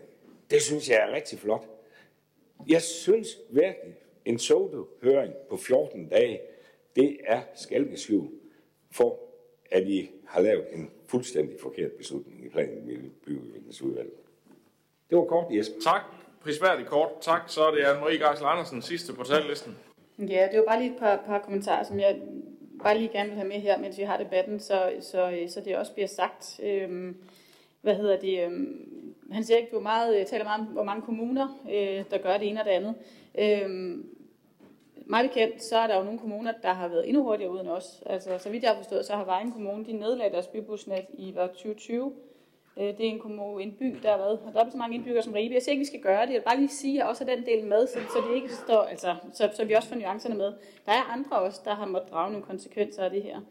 det 0.52 0.62
synes 0.62 0.90
jeg 0.90 0.98
er 1.10 1.16
rigtig 1.16 1.40
flot. 1.40 1.75
Jeg 2.68 2.82
synes 2.82 3.28
virkelig, 3.50 3.96
en 4.26 4.40
sodo-høring 4.40 5.34
på 5.50 5.58
14 5.58 6.10
dage, 6.10 6.40
det 6.96 7.18
er 7.26 7.42
skalkeskjul 7.56 8.30
for, 8.92 9.20
at 9.72 9.88
I 9.88 10.10
har 10.28 10.42
lavet 10.42 10.66
en 10.74 10.92
fuldstændig 11.08 11.60
forkert 11.60 11.92
beslutning 11.92 12.46
i 12.46 12.50
planen 12.50 12.90
i 12.90 12.98
byudviklingsudvalget. 13.26 14.14
Det 15.10 15.18
var 15.18 15.26
kort, 15.26 15.46
Jesper. 15.52 15.76
Tak. 15.84 16.02
Prisværdigt 16.42 16.90
kort. 16.90 17.10
Tak. 17.22 17.42
Så 17.48 17.62
er 17.64 17.72
det 17.72 17.84
Anne-Marie 17.84 18.30
Geisel 18.30 18.46
Andersen, 18.46 18.82
sidste 18.82 19.14
på 19.14 19.24
tallisten. 19.24 19.78
Ja, 20.20 20.48
det 20.52 20.60
var 20.60 20.66
bare 20.66 20.80
lige 20.80 20.92
et 20.92 21.00
par, 21.00 21.24
par 21.26 21.40
kommentarer, 21.40 21.84
som 21.84 22.00
jeg 22.00 22.22
bare 22.84 22.98
lige 22.98 23.10
gerne 23.10 23.30
vil 23.30 23.38
have 23.38 23.48
med 23.48 23.60
her, 23.60 23.78
mens 23.78 23.98
vi 23.98 24.04
har 24.04 24.18
debatten, 24.18 24.60
så, 24.60 24.94
så, 25.02 25.46
så 25.48 25.62
det 25.66 25.78
også 25.78 25.94
bliver 25.94 26.08
sagt. 26.08 26.60
Øhm, 26.64 27.18
hvad 27.82 27.96
hedder 27.96 28.20
det? 28.20 28.46
Øhm, 28.46 29.15
han 29.32 29.44
siger 29.44 29.58
ikke, 29.58 29.76
du 29.76 29.80
meget, 29.80 30.20
øh, 30.20 30.26
taler 30.26 30.44
meget 30.44 30.62
om, 30.62 30.68
hvor 30.68 30.84
mange 30.84 31.02
kommuner, 31.02 31.60
øh, 31.70 32.04
der 32.12 32.18
gør 32.18 32.38
det 32.38 32.50
ene 32.50 32.60
og 32.60 32.66
det 32.66 32.72
andet. 32.72 32.96
Øh, 33.38 33.70
meget 35.06 35.30
bekendt, 35.30 35.64
så 35.64 35.78
er 35.78 35.88
der 35.88 35.98
jo 35.98 36.04
nogle 36.04 36.20
kommuner, 36.20 36.54
der 36.62 36.74
har 36.74 36.88
været 36.88 37.08
endnu 37.08 37.24
hurtigere 37.24 37.52
uden 37.52 37.68
os. 37.68 38.04
Altså, 38.06 38.38
så 38.38 38.50
vidt 38.50 38.64
jeg 38.64 38.72
har 38.72 38.78
forstået, 38.78 39.06
så 39.06 39.14
har 39.14 39.26
Vejen 39.26 39.52
Kommune, 39.52 39.86
de 39.86 39.94
nedlagde 39.94 40.34
deres 40.34 40.48
bybusnet 40.48 41.06
i 41.14 41.32
2020. 41.32 42.14
Øh, 42.78 42.84
det 42.84 43.00
er 43.00 43.10
en 43.10 43.20
kommune, 43.20 43.64
en 43.64 43.72
by, 43.80 44.00
der 44.04 44.12
har 44.12 44.18
været 44.18 44.40
der 44.54 44.66
er 44.66 44.70
så 44.70 44.78
mange 44.78 44.96
indbyggere 44.96 45.24
som 45.24 45.34
Ribe. 45.34 45.54
Jeg 45.54 45.62
siger 45.62 45.72
ikke, 45.72 45.82
vi 45.82 45.86
skal 45.86 46.02
gøre 46.02 46.22
det. 46.22 46.34
Jeg 46.34 46.40
vil 46.40 46.46
bare 46.46 46.58
lige 46.58 46.70
sige, 46.70 46.94
at 46.94 46.98
jeg 46.98 47.06
også 47.06 47.26
har 47.26 47.36
den 47.36 47.46
del 47.46 47.66
med, 47.66 47.88
så, 47.88 47.94
så, 47.94 48.24
det 48.30 48.36
ikke 48.36 48.54
står, 48.54 48.82
altså, 48.82 49.16
så, 49.34 49.50
så 49.54 49.66
vi 49.66 49.74
også 49.74 49.90
får 49.90 49.96
nuancerne 49.96 50.36
med. 50.36 50.54
Der 50.86 50.92
er 50.92 51.14
andre 51.14 51.40
også, 51.40 51.62
der 51.66 51.76
har 51.76 51.86
måttet 51.86 52.12
drage 52.12 52.32
nogle 52.32 52.46
konsekvenser 52.46 53.04
af 53.04 53.10
det 53.10 53.24
her. 53.24 53.42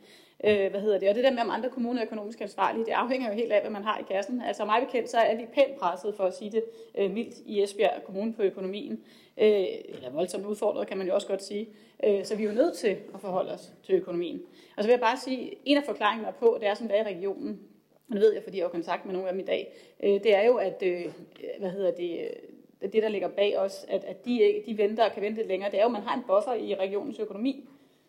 Øh, 0.46 0.70
hvad 0.70 0.80
hedder 0.80 0.98
det? 0.98 1.08
Og 1.08 1.14
det 1.14 1.24
der 1.24 1.30
med, 1.30 1.40
om 1.40 1.50
andre 1.50 1.70
kommuner 1.70 2.00
er 2.00 2.06
økonomisk 2.06 2.40
ansvarlige, 2.40 2.84
det 2.84 2.92
afhænger 2.92 3.28
jo 3.28 3.34
helt 3.34 3.52
af, 3.52 3.60
hvad 3.60 3.70
man 3.70 3.84
har 3.84 3.98
i 3.98 4.02
kassen. 4.12 4.40
Altså 4.40 4.64
mig 4.64 4.82
bekendt, 4.86 5.10
så 5.10 5.18
er 5.18 5.36
vi 5.36 5.46
pænt 5.54 5.78
presset, 5.78 6.14
for 6.14 6.24
at 6.24 6.36
sige 6.36 6.50
det 6.50 6.64
øh, 6.98 7.10
mildt, 7.10 7.34
i 7.46 7.62
Esbjerg 7.62 8.04
Kommune 8.06 8.32
på 8.32 8.42
økonomien. 8.42 8.92
Øh, 9.38 9.64
eller 9.88 10.10
voldsomt 10.10 10.46
udfordret, 10.46 10.86
kan 10.86 10.98
man 10.98 11.06
jo 11.06 11.14
også 11.14 11.26
godt 11.26 11.42
sige. 11.42 11.68
Øh, 12.04 12.24
så 12.24 12.36
vi 12.36 12.44
er 12.44 12.48
jo 12.48 12.54
nødt 12.54 12.76
til 12.76 12.96
at 13.14 13.20
forholde 13.20 13.52
os 13.52 13.72
til 13.86 13.94
økonomien. 13.94 14.42
Og 14.76 14.82
så 14.82 14.88
vil 14.88 14.92
jeg 14.92 15.00
bare 15.00 15.16
sige, 15.16 15.54
en 15.64 15.76
af 15.76 15.84
forklaringerne 15.84 16.34
på, 16.38 16.56
det 16.60 16.68
er, 16.68 16.74
som 16.74 16.88
det 16.88 16.98
er 16.98 17.08
i 17.08 17.14
regionen, 17.14 17.60
og 18.08 18.14
det 18.14 18.20
ved 18.20 18.32
jeg, 18.32 18.42
fordi 18.42 18.56
jeg 18.56 18.64
har 18.64 18.70
kontakt 18.70 19.04
med 19.06 19.12
nogle 19.12 19.28
af 19.28 19.34
dem 19.34 19.40
i 19.40 19.44
dag, 19.44 19.74
øh, 20.02 20.10
det 20.10 20.34
er 20.34 20.42
jo, 20.42 20.56
at 20.56 20.82
øh, 20.86 21.04
hvad 21.58 21.70
hedder 21.70 21.90
det, 21.90 22.20
øh, 22.20 22.92
det, 22.92 23.02
der 23.02 23.08
ligger 23.08 23.28
bag 23.28 23.58
os, 23.58 23.86
at, 23.88 24.04
at 24.04 24.24
de, 24.24 24.62
de 24.66 24.78
venter 24.78 25.04
og 25.04 25.12
kan 25.12 25.22
vente 25.22 25.36
lidt 25.36 25.48
længere, 25.48 25.70
det 25.70 25.78
er 25.78 25.82
jo, 25.82 25.88
at 25.88 25.92
man 25.92 26.02
har 26.02 26.16
en 26.16 26.22
buffer 26.26 26.54
i 26.54 26.74
regionens 26.74 27.18
økonomi. 27.18 27.68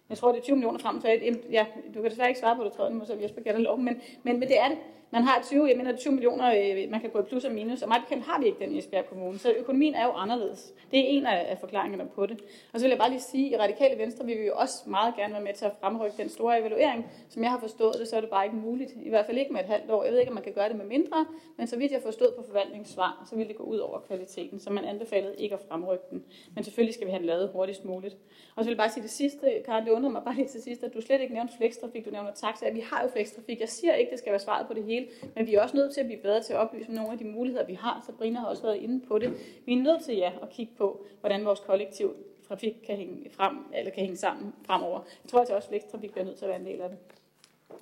Jeg 0.09 0.17
tror, 0.17 0.31
det 0.31 0.39
er 0.39 0.43
20 0.43 0.55
millioner 0.55 0.79
frem, 0.79 1.01
så 1.01 1.07
jeg, 1.07 1.35
ja, 1.51 1.65
du 1.95 2.01
kan 2.01 2.11
desværre 2.11 2.27
ikke 2.29 2.39
svare 2.39 2.55
på 2.55 2.63
det 2.63 2.73
tredje, 2.73 2.93
nu 2.93 3.05
så 3.05 3.17
Jesper 3.21 3.41
gætter 3.41 3.61
lov, 3.61 3.77
men, 3.79 4.01
men, 4.23 4.39
men 4.39 4.47
det 4.47 4.59
er 4.59 4.67
det. 4.67 4.77
Man 5.15 5.23
har 5.23 5.41
20, 5.43 5.67
jeg 5.67 5.77
mener 5.77 5.95
20 5.95 6.13
millioner, 6.13 6.47
øh, 6.53 6.91
man 6.91 7.01
kan 7.01 7.09
gå 7.09 7.19
i 7.19 7.23
plus 7.23 7.45
og 7.45 7.51
minus, 7.51 7.81
og 7.81 7.87
meget 7.87 8.03
bekendt 8.03 8.25
har 8.25 8.39
vi 8.39 8.45
ikke 8.45 8.59
den 8.59 8.71
i 8.71 8.77
Esbjerg 8.77 9.05
Kommune, 9.05 9.39
så 9.39 9.53
økonomien 9.57 9.95
er 9.95 10.05
jo 10.05 10.11
anderledes. 10.11 10.73
Det 10.91 10.99
er 10.99 11.03
en 11.07 11.25
af, 11.25 11.57
forklaringerne 11.59 12.09
på 12.15 12.25
det. 12.25 12.37
Og 12.73 12.79
så 12.79 12.85
vil 12.85 12.89
jeg 12.89 12.97
bare 12.97 13.09
lige 13.09 13.21
sige, 13.21 13.45
at 13.47 13.59
i 13.59 13.63
Radikale 13.63 13.97
Venstre 13.99 14.25
vil 14.25 14.37
vi 14.39 14.45
jo 14.45 14.53
også 14.55 14.89
meget 14.89 15.15
gerne 15.15 15.33
være 15.33 15.43
med 15.43 15.53
til 15.53 15.65
at 15.65 15.71
fremrykke 15.79 16.17
den 16.17 16.29
store 16.29 16.59
evaluering. 16.59 17.05
Som 17.29 17.43
jeg 17.43 17.51
har 17.51 17.59
forstået 17.59 17.95
det, 17.99 18.07
så 18.07 18.15
er 18.17 18.21
det 18.21 18.29
bare 18.29 18.45
ikke 18.45 18.57
muligt. 18.57 18.91
I 19.03 19.09
hvert 19.09 19.25
fald 19.25 19.37
ikke 19.37 19.53
med 19.53 19.59
et 19.59 19.65
halvt 19.65 19.91
år. 19.91 20.03
Jeg 20.03 20.11
ved 20.11 20.19
ikke, 20.19 20.29
om 20.29 20.35
man 20.35 20.43
kan 20.43 20.53
gøre 20.53 20.69
det 20.69 20.77
med 20.77 20.85
mindre, 20.85 21.25
men 21.57 21.67
så 21.67 21.77
vidt 21.77 21.91
jeg 21.91 21.99
har 21.99 22.05
forstået 22.05 22.33
på 22.37 22.43
forvaltningssvar, 22.47 23.25
så 23.29 23.35
vil 23.35 23.47
det 23.47 23.55
gå 23.55 23.63
ud 23.63 23.77
over 23.77 23.99
kvaliteten, 23.99 24.59
så 24.59 24.69
man 24.69 24.85
anbefalede 24.85 25.35
ikke 25.37 25.55
at 25.55 25.61
fremrykke 25.69 26.03
den. 26.09 26.23
Men 26.55 26.63
selvfølgelig 26.63 26.93
skal 26.93 27.07
vi 27.07 27.11
have 27.11 27.19
den 27.19 27.27
lavet 27.27 27.49
hurtigst 27.53 27.85
muligt. 27.85 28.17
Og 28.55 28.63
så 28.63 28.69
vil 28.69 28.73
jeg 28.73 28.77
bare 28.77 28.89
sige 28.89 29.03
det 29.03 29.11
sidste, 29.11 29.61
Karen, 29.65 29.85
det 29.85 29.91
undrer 29.91 30.11
mig 30.11 30.23
bare 30.23 30.35
lige 30.35 30.47
til 30.47 30.61
sidst, 30.61 30.83
at 30.83 30.93
du 30.93 31.01
slet 31.01 31.21
ikke 31.21 31.33
nævnte 31.33 31.53
flekstrafik, 31.57 32.05
du 32.05 32.11
nævner 32.11 32.31
taxa. 32.31 32.69
Vi 32.69 32.79
har 32.79 33.01
jo 33.03 33.09
flekstrafik. 33.09 33.59
Jeg 33.59 33.69
siger 33.69 33.93
ikke, 33.93 34.11
det 34.11 34.19
skal 34.19 34.31
være 34.31 34.39
svaret 34.39 34.67
på 34.67 34.73
det 34.73 34.83
hele, 34.83 35.04
men 35.35 35.47
vi 35.47 35.55
er 35.55 35.61
også 35.61 35.77
nødt 35.77 35.93
til 35.93 36.01
at 36.01 36.05
blive 36.05 36.21
bedre 36.21 36.43
til 36.43 36.53
at 36.53 36.59
oplyse 36.59 36.91
nogle 36.91 37.11
af 37.11 37.17
de 37.17 37.23
muligheder, 37.23 37.65
vi 37.65 37.73
har. 37.73 38.03
Sabrina 38.05 38.39
har 38.39 38.47
også 38.47 38.63
været 38.63 38.75
inde 38.77 39.05
på 39.07 39.19
det. 39.19 39.33
Vi 39.65 39.73
er 39.73 39.77
nødt 39.77 40.03
til 40.03 40.15
ja, 40.15 40.31
at 40.41 40.49
kigge 40.49 40.73
på, 40.77 41.05
hvordan 41.19 41.45
vores 41.45 41.59
kollektiv 41.59 42.15
trafik 42.47 42.73
kan 42.85 42.95
hænge, 42.95 43.29
frem, 43.31 43.57
eller 43.75 43.91
kan 43.91 44.01
hænge 44.01 44.17
sammen 44.17 44.53
fremover. 44.65 44.99
Jeg 45.23 45.29
tror 45.29 45.39
altså 45.39 45.55
også, 45.55 45.67
at 45.67 45.71
væksttrafik 45.71 46.11
bliver 46.11 46.25
nødt 46.25 46.37
til 46.37 46.45
at 46.45 46.49
være 46.49 46.59
en 46.59 46.65
del 46.65 46.81
af 46.81 46.89
det 46.89 46.97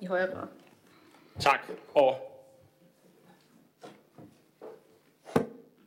i 0.00 0.06
højere 0.06 0.26
grad. 0.26 0.46
Tak. 1.40 1.60
Og 1.94 2.14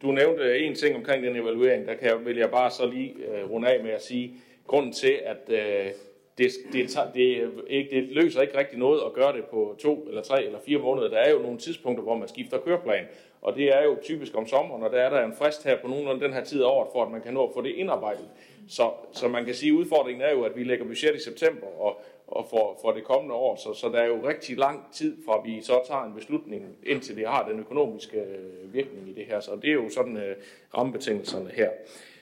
du 0.01 0.11
nævnte 0.11 0.59
en 0.59 0.75
ting 0.75 0.95
omkring 0.95 1.23
den 1.23 1.35
evaluering, 1.35 1.87
der 1.87 1.95
kan, 1.95 2.07
jeg, 2.07 2.25
vil 2.25 2.37
jeg 2.37 2.51
bare 2.51 2.71
så 2.71 2.85
lige 2.85 3.13
øh, 3.13 3.51
runde 3.51 3.67
af 3.69 3.83
med 3.83 3.91
at 3.91 4.01
sige, 4.01 4.33
grunden 4.67 4.91
til, 4.91 5.19
at 5.23 5.49
øh, 5.49 5.91
det, 6.37 6.51
det, 6.73 6.89
tager- 6.89 7.11
det, 7.11 7.37
er 7.37 7.47
ikke, 7.67 7.95
det 7.95 8.03
løser 8.03 8.41
ikke 8.41 8.57
rigtig 8.57 8.79
noget 8.79 9.01
at 9.05 9.13
gøre 9.13 9.33
det 9.33 9.45
på 9.45 9.75
to 9.79 10.05
eller 10.07 10.21
tre 10.21 10.45
eller 10.45 10.59
fire 10.59 10.77
måneder. 10.77 11.09
Der 11.09 11.17
er 11.17 11.31
jo 11.31 11.39
nogle 11.39 11.57
tidspunkter, 11.57 12.03
hvor 12.03 12.15
man 12.15 12.27
skifter 12.27 12.57
køreplan, 12.57 13.05
og 13.41 13.55
det 13.55 13.75
er 13.75 13.83
jo 13.83 13.97
typisk 14.03 14.35
om 14.37 14.47
sommeren, 14.47 14.83
og 14.83 14.91
der 14.91 14.97
er 14.97 15.09
der 15.09 15.25
en 15.25 15.33
frist 15.33 15.63
her 15.63 15.77
på 15.81 15.87
nogenlunde 15.87 16.25
den 16.25 16.33
her 16.33 16.43
tid 16.43 16.61
af 16.63 16.67
året, 16.67 16.89
for 16.91 17.03
at 17.03 17.11
man 17.11 17.21
kan 17.21 17.33
nå 17.33 17.47
at 17.47 17.53
få 17.53 17.61
det 17.61 17.69
indarbejdet. 17.75 18.29
Så, 18.69 18.91
så 19.13 19.27
man 19.27 19.45
kan 19.45 19.53
sige, 19.53 19.71
at 19.71 19.75
udfordringen 19.75 20.21
er 20.21 20.31
jo, 20.31 20.43
at 20.43 20.55
vi 20.55 20.63
lægger 20.63 20.85
budget 20.85 21.15
i 21.15 21.23
september, 21.23 21.67
og, 21.79 22.01
og 22.27 22.47
for, 22.49 22.77
for 22.81 22.91
det 22.91 23.03
kommende 23.03 23.35
år, 23.35 23.55
så, 23.55 23.73
så 23.73 23.89
der 23.89 23.99
er 23.99 24.05
jo 24.07 24.27
rigtig 24.27 24.57
lang 24.57 24.93
tid 24.93 25.17
fra, 25.25 25.41
vi 25.45 25.61
så 25.61 25.79
tager 25.87 26.03
en 26.03 26.13
beslutning, 26.13 26.77
indtil 26.85 27.15
det 27.15 27.27
har 27.27 27.47
den 27.49 27.59
økonomiske 27.59 28.17
øh, 28.17 28.73
virkning 28.73 29.09
i 29.09 29.13
det 29.13 29.25
her. 29.25 29.39
Så 29.39 29.51
det 29.61 29.69
er 29.69 29.73
jo 29.73 29.89
sådan 29.89 30.17
øh, 30.17 30.35
rammebetingelserne 30.77 31.51
her. 31.53 31.69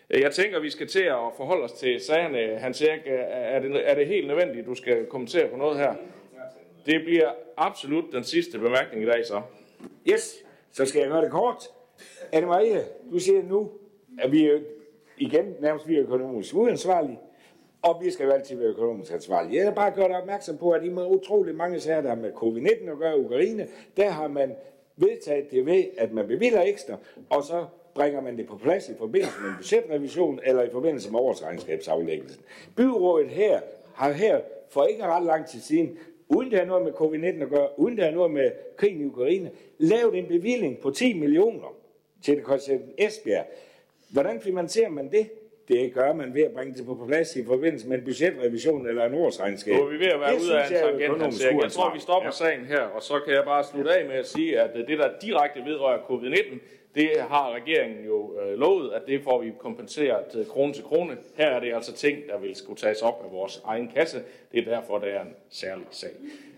Øh, 0.09 0.21
jeg 0.21 0.31
tænker, 0.31 0.59
vi 0.59 0.69
skal 0.69 0.87
til 0.87 1.03
at 1.03 1.17
forholde 1.37 1.63
os 1.63 1.71
til 1.71 1.99
sagerne. 1.99 2.59
Hans 2.59 2.81
Erik, 2.81 3.01
er 3.05 3.59
det, 3.59 3.89
er 3.89 3.95
det 3.95 4.07
helt 4.07 4.27
nødvendigt, 4.27 4.59
at 4.59 4.65
du 4.65 4.75
skal 4.75 5.05
kommentere 5.05 5.47
på 5.47 5.57
noget 5.57 5.77
her? 5.77 5.93
Det 6.85 7.01
bliver 7.05 7.31
absolut 7.57 8.05
den 8.11 8.23
sidste 8.23 8.59
bemærkning 8.59 9.03
i 9.03 9.05
dag, 9.05 9.25
så. 9.25 9.41
Yes, 10.09 10.43
så 10.71 10.85
skal 10.85 10.99
jeg 10.99 11.09
gøre 11.09 11.21
det 11.21 11.31
kort. 11.31 11.63
Anne 12.31 12.47
Marie, 12.47 12.83
du 13.11 13.19
siger 13.19 13.43
nu, 13.43 13.71
at 14.19 14.31
vi 14.31 14.45
er 14.45 14.59
igen 15.17 15.55
nærmest 15.59 15.87
vi 15.87 15.95
er 15.95 16.01
økonomisk 16.01 16.55
uansvarlige, 16.55 17.19
og 17.81 18.01
vi 18.03 18.11
skal 18.11 18.25
jo 18.25 18.31
altid 18.31 18.57
være 18.57 18.67
økonomisk 18.67 19.13
ansvarlige. 19.13 19.57
Jeg 19.57 19.67
vil 19.67 19.75
bare 19.75 19.91
gøre 19.91 20.07
dig 20.07 20.17
opmærksom 20.17 20.57
på, 20.57 20.71
at 20.71 20.83
i 20.83 20.89
med 20.89 21.05
utrolig 21.05 21.55
mange 21.55 21.79
sager, 21.79 22.01
der 22.01 22.09
har 22.09 22.15
med 22.15 22.31
covid-19 22.31 22.91
at 22.91 22.97
gøre 22.97 23.17
i 23.17 23.21
Ukraine, 23.21 23.67
der 23.97 24.09
har 24.09 24.27
man 24.27 24.55
vedtaget 24.95 25.51
det 25.51 25.65
ved, 25.65 25.83
at 25.97 26.11
man 26.11 26.27
bevilger 26.27 26.61
ekstra, 26.61 26.97
og 27.29 27.43
så 27.43 27.65
bringer 27.95 28.21
man 28.21 28.37
det 28.37 28.47
på 28.47 28.57
plads 28.57 28.89
i 28.89 28.93
forbindelse 28.97 29.39
med 29.41 29.49
en 29.49 29.55
budgetrevision 29.57 30.39
eller 30.43 30.63
i 30.63 30.69
forbindelse 30.71 31.11
med 31.11 31.19
årsregnskabsaflæggelsen. 31.19 32.41
Byrådet 32.75 33.29
her 33.29 33.59
har 33.95 34.11
her 34.11 34.41
for 34.69 34.83
ikke 34.85 35.03
ret 35.05 35.23
lang 35.25 35.47
tid 35.47 35.59
siden, 35.59 35.97
uden 36.29 36.51
det 36.51 36.59
har 36.59 36.65
noget 36.65 36.83
med 36.83 36.91
covid-19 36.93 37.43
at 37.43 37.49
gøre, 37.49 37.79
uden 37.79 37.97
det 37.97 38.03
har 38.05 38.11
noget 38.11 38.31
med 38.31 38.51
krigen 38.77 39.01
i 39.01 39.05
Ukraine, 39.05 39.51
lavet 39.77 40.15
en 40.17 40.25
bevilling 40.27 40.77
på 40.79 40.91
10 40.91 41.13
millioner 41.19 41.75
til 42.23 42.35
det 42.35 42.43
koncept 42.43 42.83
Esbjerg. 42.97 43.45
Hvordan 44.09 44.41
finansierer 44.41 44.89
man 44.89 45.11
det? 45.11 45.29
Det 45.67 45.93
gør 45.93 46.13
man 46.13 46.33
ved 46.33 46.41
at 46.41 46.51
bringe 46.51 46.73
det 46.73 46.85
på 46.85 47.05
plads 47.07 47.35
i 47.35 47.45
forbindelse 47.45 47.87
med 47.89 47.97
en 47.97 48.03
budgetrevision 48.05 48.87
eller 48.87 49.05
en 49.05 49.13
årsregnskab. 49.13 49.73
Nu 49.75 49.81
er 49.85 49.89
vi 49.89 49.99
ved 49.99 50.07
at 50.07 50.19
være 50.19 50.33
Det 50.33 50.41
ude 50.41 50.59
af 50.59 50.67
en 50.67 50.73
jeg 50.73 50.81
tangent, 50.81 51.03
økonomisk 51.11 51.45
Erik. 51.45 51.61
Jeg 51.61 51.71
tror, 51.71 51.93
vi 51.93 51.99
stopper 51.99 52.27
Ja. 52.27 52.31
sagen 52.31 52.65
her, 52.65 52.79
og 52.81 53.01
så 53.01 53.19
kan 53.25 53.33
jeg 53.33 53.43
bare 53.45 53.63
slutte 53.63 53.95
af 53.97 54.05
med 54.07 54.15
at 54.15 54.27
sige, 54.27 54.59
at 54.59 54.87
det, 54.87 54.97
der 54.99 55.09
direkte 55.21 55.59
vedrører 55.65 55.97
covid-19, 55.99 56.57
det 56.95 57.09
har 57.29 57.51
regeringen 57.51 58.05
jo 58.05 58.39
øh, 58.39 58.59
lovet, 58.59 58.93
at 58.93 59.01
det 59.07 59.23
får 59.23 59.41
vi 59.41 59.51
kompenseret 59.59 60.35
øh, 60.35 60.45
krone 60.45 60.73
til 60.73 60.83
krone. 60.83 61.17
Her 61.37 61.47
er 61.47 61.59
det 61.59 61.73
altså 61.73 61.93
ting, 61.93 62.17
der 62.27 62.37
vil 62.37 62.55
skulle 62.55 62.77
tages 62.77 63.01
op 63.01 63.21
af 63.25 63.31
vores 63.31 63.61
egen 63.65 63.91
kasse. 63.95 64.23
Det 64.51 64.67
er 64.67 64.75
derfor, 64.75 64.99
det 64.99 65.13
er 65.13 65.21
en 65.21 65.35
særlig 65.49 65.85
sag. 65.91 66.09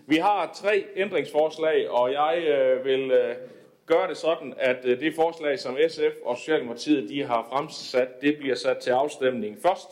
Vi 0.06 0.16
har 0.16 0.50
tre 0.54 0.84
ændringsforslag, 0.96 1.90
og 1.90 2.12
jeg 2.12 2.44
øh, 2.48 2.84
vil 2.84 3.10
øh, 3.10 3.34
gøre 3.86 4.08
det 4.08 4.16
sådan, 4.16 4.54
at 4.56 4.84
øh, 4.84 5.00
det 5.00 5.14
forslag, 5.14 5.58
som 5.58 5.76
SF 5.88 6.16
og 6.24 6.36
Socialdemokratiet 6.36 7.08
de 7.08 7.22
har 7.22 7.48
fremsat, 7.52 8.20
det 8.20 8.38
bliver 8.38 8.54
sat 8.54 8.78
til 8.78 8.90
afstemning 8.90 9.58
først. 9.62 9.88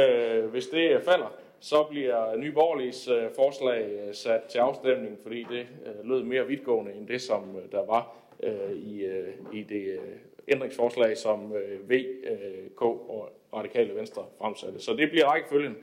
Øh, 0.00 0.44
hvis 0.44 0.66
det 0.66 0.90
øh, 0.90 1.02
falder, 1.02 1.32
så 1.60 1.82
bliver 1.82 2.36
Nye 2.36 2.52
Borgerliges 2.52 3.08
øh, 3.08 3.24
forslag 3.36 3.86
øh, 3.90 4.14
sat 4.14 4.42
til 4.42 4.58
afstemning, 4.58 5.18
fordi 5.22 5.46
det 5.50 5.66
øh, 5.86 6.08
lød 6.08 6.22
mere 6.22 6.46
vidtgående 6.46 6.92
end 6.92 7.08
det, 7.08 7.22
som 7.22 7.56
øh, 7.56 7.72
der 7.72 7.86
var 7.86 8.16
øh, 8.42 8.72
i, 8.72 9.04
øh, 9.04 9.34
i 9.52 9.62
det 9.62 9.86
øh, 9.86 10.18
ændringsforslag, 10.48 11.16
som 11.16 11.52
øh, 11.52 11.90
V, 11.90 11.92
øh, 12.24 12.70
K 12.76 12.82
og 12.82 13.32
Radikale 13.52 13.94
Venstre 13.94 14.26
fremsatte. 14.38 14.80
Så 14.80 14.92
det 14.92 15.10
bliver 15.10 15.26
rækkefølgen, 15.26 15.76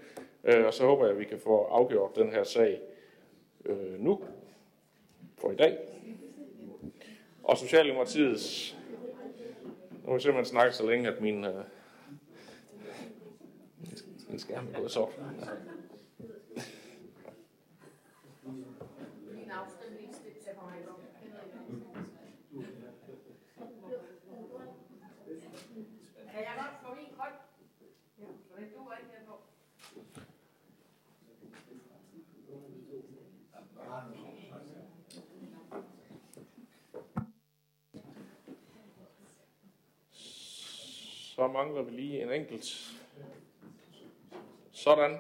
øh, 0.43 0.65
og 0.65 0.73
så 0.73 0.85
håber 0.85 1.05
jeg, 1.05 1.13
at 1.13 1.19
vi 1.19 1.25
kan 1.25 1.39
få 1.39 1.63
afgjort 1.63 2.15
den 2.15 2.31
her 2.31 2.43
sag 2.43 2.81
øh, 3.65 3.99
nu, 3.99 4.21
for 5.37 5.51
i 5.51 5.55
dag. 5.55 5.77
Og 7.43 7.57
Socialdemokratiets... 7.57 8.77
Nu 9.91 10.09
har 10.09 10.13
jeg 10.13 10.21
simpelthen 10.21 10.45
snakket 10.45 10.75
så 10.75 10.87
længe, 10.87 11.09
at 11.09 11.21
min, 11.21 11.45
øh, 11.45 11.63
min 14.29 14.39
skærm 14.39 14.67
er 14.73 14.79
gået 14.79 14.91
sort. 14.91 15.19
Ja. 15.19 15.23
Kan 26.31 26.41
jeg 26.41 26.53
godt 26.57 26.75
få 26.83 26.95
min 26.95 27.05
grøn? 27.17 27.33
For 28.51 28.59
det 28.59 28.67
duer 28.75 28.95
ikke 28.97 29.11
herpå. 29.19 29.35
Så 41.43 41.47
mangler 41.47 41.81
vi 41.81 41.91
lige 41.91 42.23
en 42.23 42.31
enkelt. 42.31 42.65
Sådan. 44.71 45.17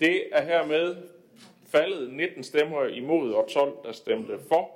Det 0.00 0.36
er 0.36 0.42
hermed 0.42 1.08
faldet 1.66 2.12
19 2.12 2.44
stemmer 2.44 2.84
imod 2.84 3.32
og 3.32 3.48
12, 3.48 3.78
der 3.84 3.92
stemte 3.92 4.38
for. 4.48 4.70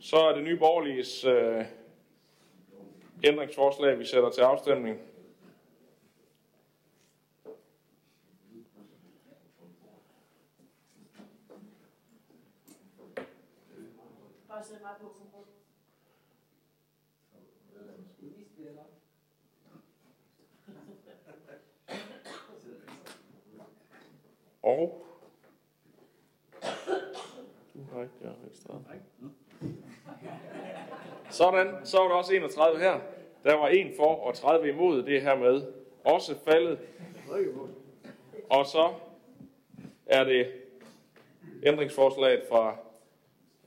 Så 0.00 0.16
er 0.16 0.34
det 0.34 0.44
nye 0.44 0.56
borgerliges 0.56 1.24
øh, 1.24 1.64
ændringsforslag, 3.24 3.98
vi 3.98 4.04
sætter 4.04 4.30
til 4.30 4.40
afstemning. 4.40 4.98
Bare 14.48 14.64
sæt 14.64 14.80
mig 14.82 14.90
på 15.00 15.12
som 15.18 15.26
grund. 15.32 15.46
Og 24.64 25.06
du 27.74 27.78
har 27.92 28.02
ikke 28.02 28.14
der 28.22 28.32
registreret. 28.44 28.82
Sådan, 31.30 31.86
så 31.86 31.98
var 31.98 32.08
der 32.08 32.14
også 32.14 32.34
31 32.34 32.78
her. 32.78 33.00
Der 33.44 33.54
var 33.54 33.68
en 33.68 33.92
for 33.96 34.16
og 34.16 34.34
30 34.34 34.68
imod 34.68 35.02
det 35.02 35.22
her 35.22 35.36
med. 35.36 35.62
Også 36.04 36.34
faldet. 36.44 36.78
Og 38.50 38.66
så 38.66 38.94
er 40.06 40.24
det 40.24 40.52
ændringsforslaget 41.66 42.42
fra 42.48 42.76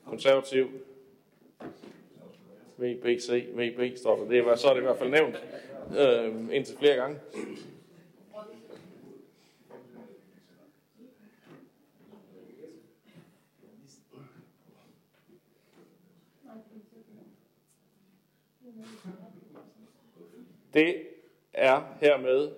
konservativ 0.06 0.70
VBC, 2.78 3.48
VB 3.54 3.98
står 3.98 4.18
der. 4.18 4.30
Det 4.30 4.38
er, 4.40 4.56
så 4.56 4.68
er 4.68 4.74
det 4.74 4.82
i 4.82 4.84
hvert 4.84 4.98
fald 4.98 5.10
nævnt 5.10 5.36
øh, 6.00 6.56
indtil 6.56 6.78
flere 6.78 6.96
gange. 6.96 7.20
Det 20.78 21.08
er 21.54 21.98
hermed 22.02 22.52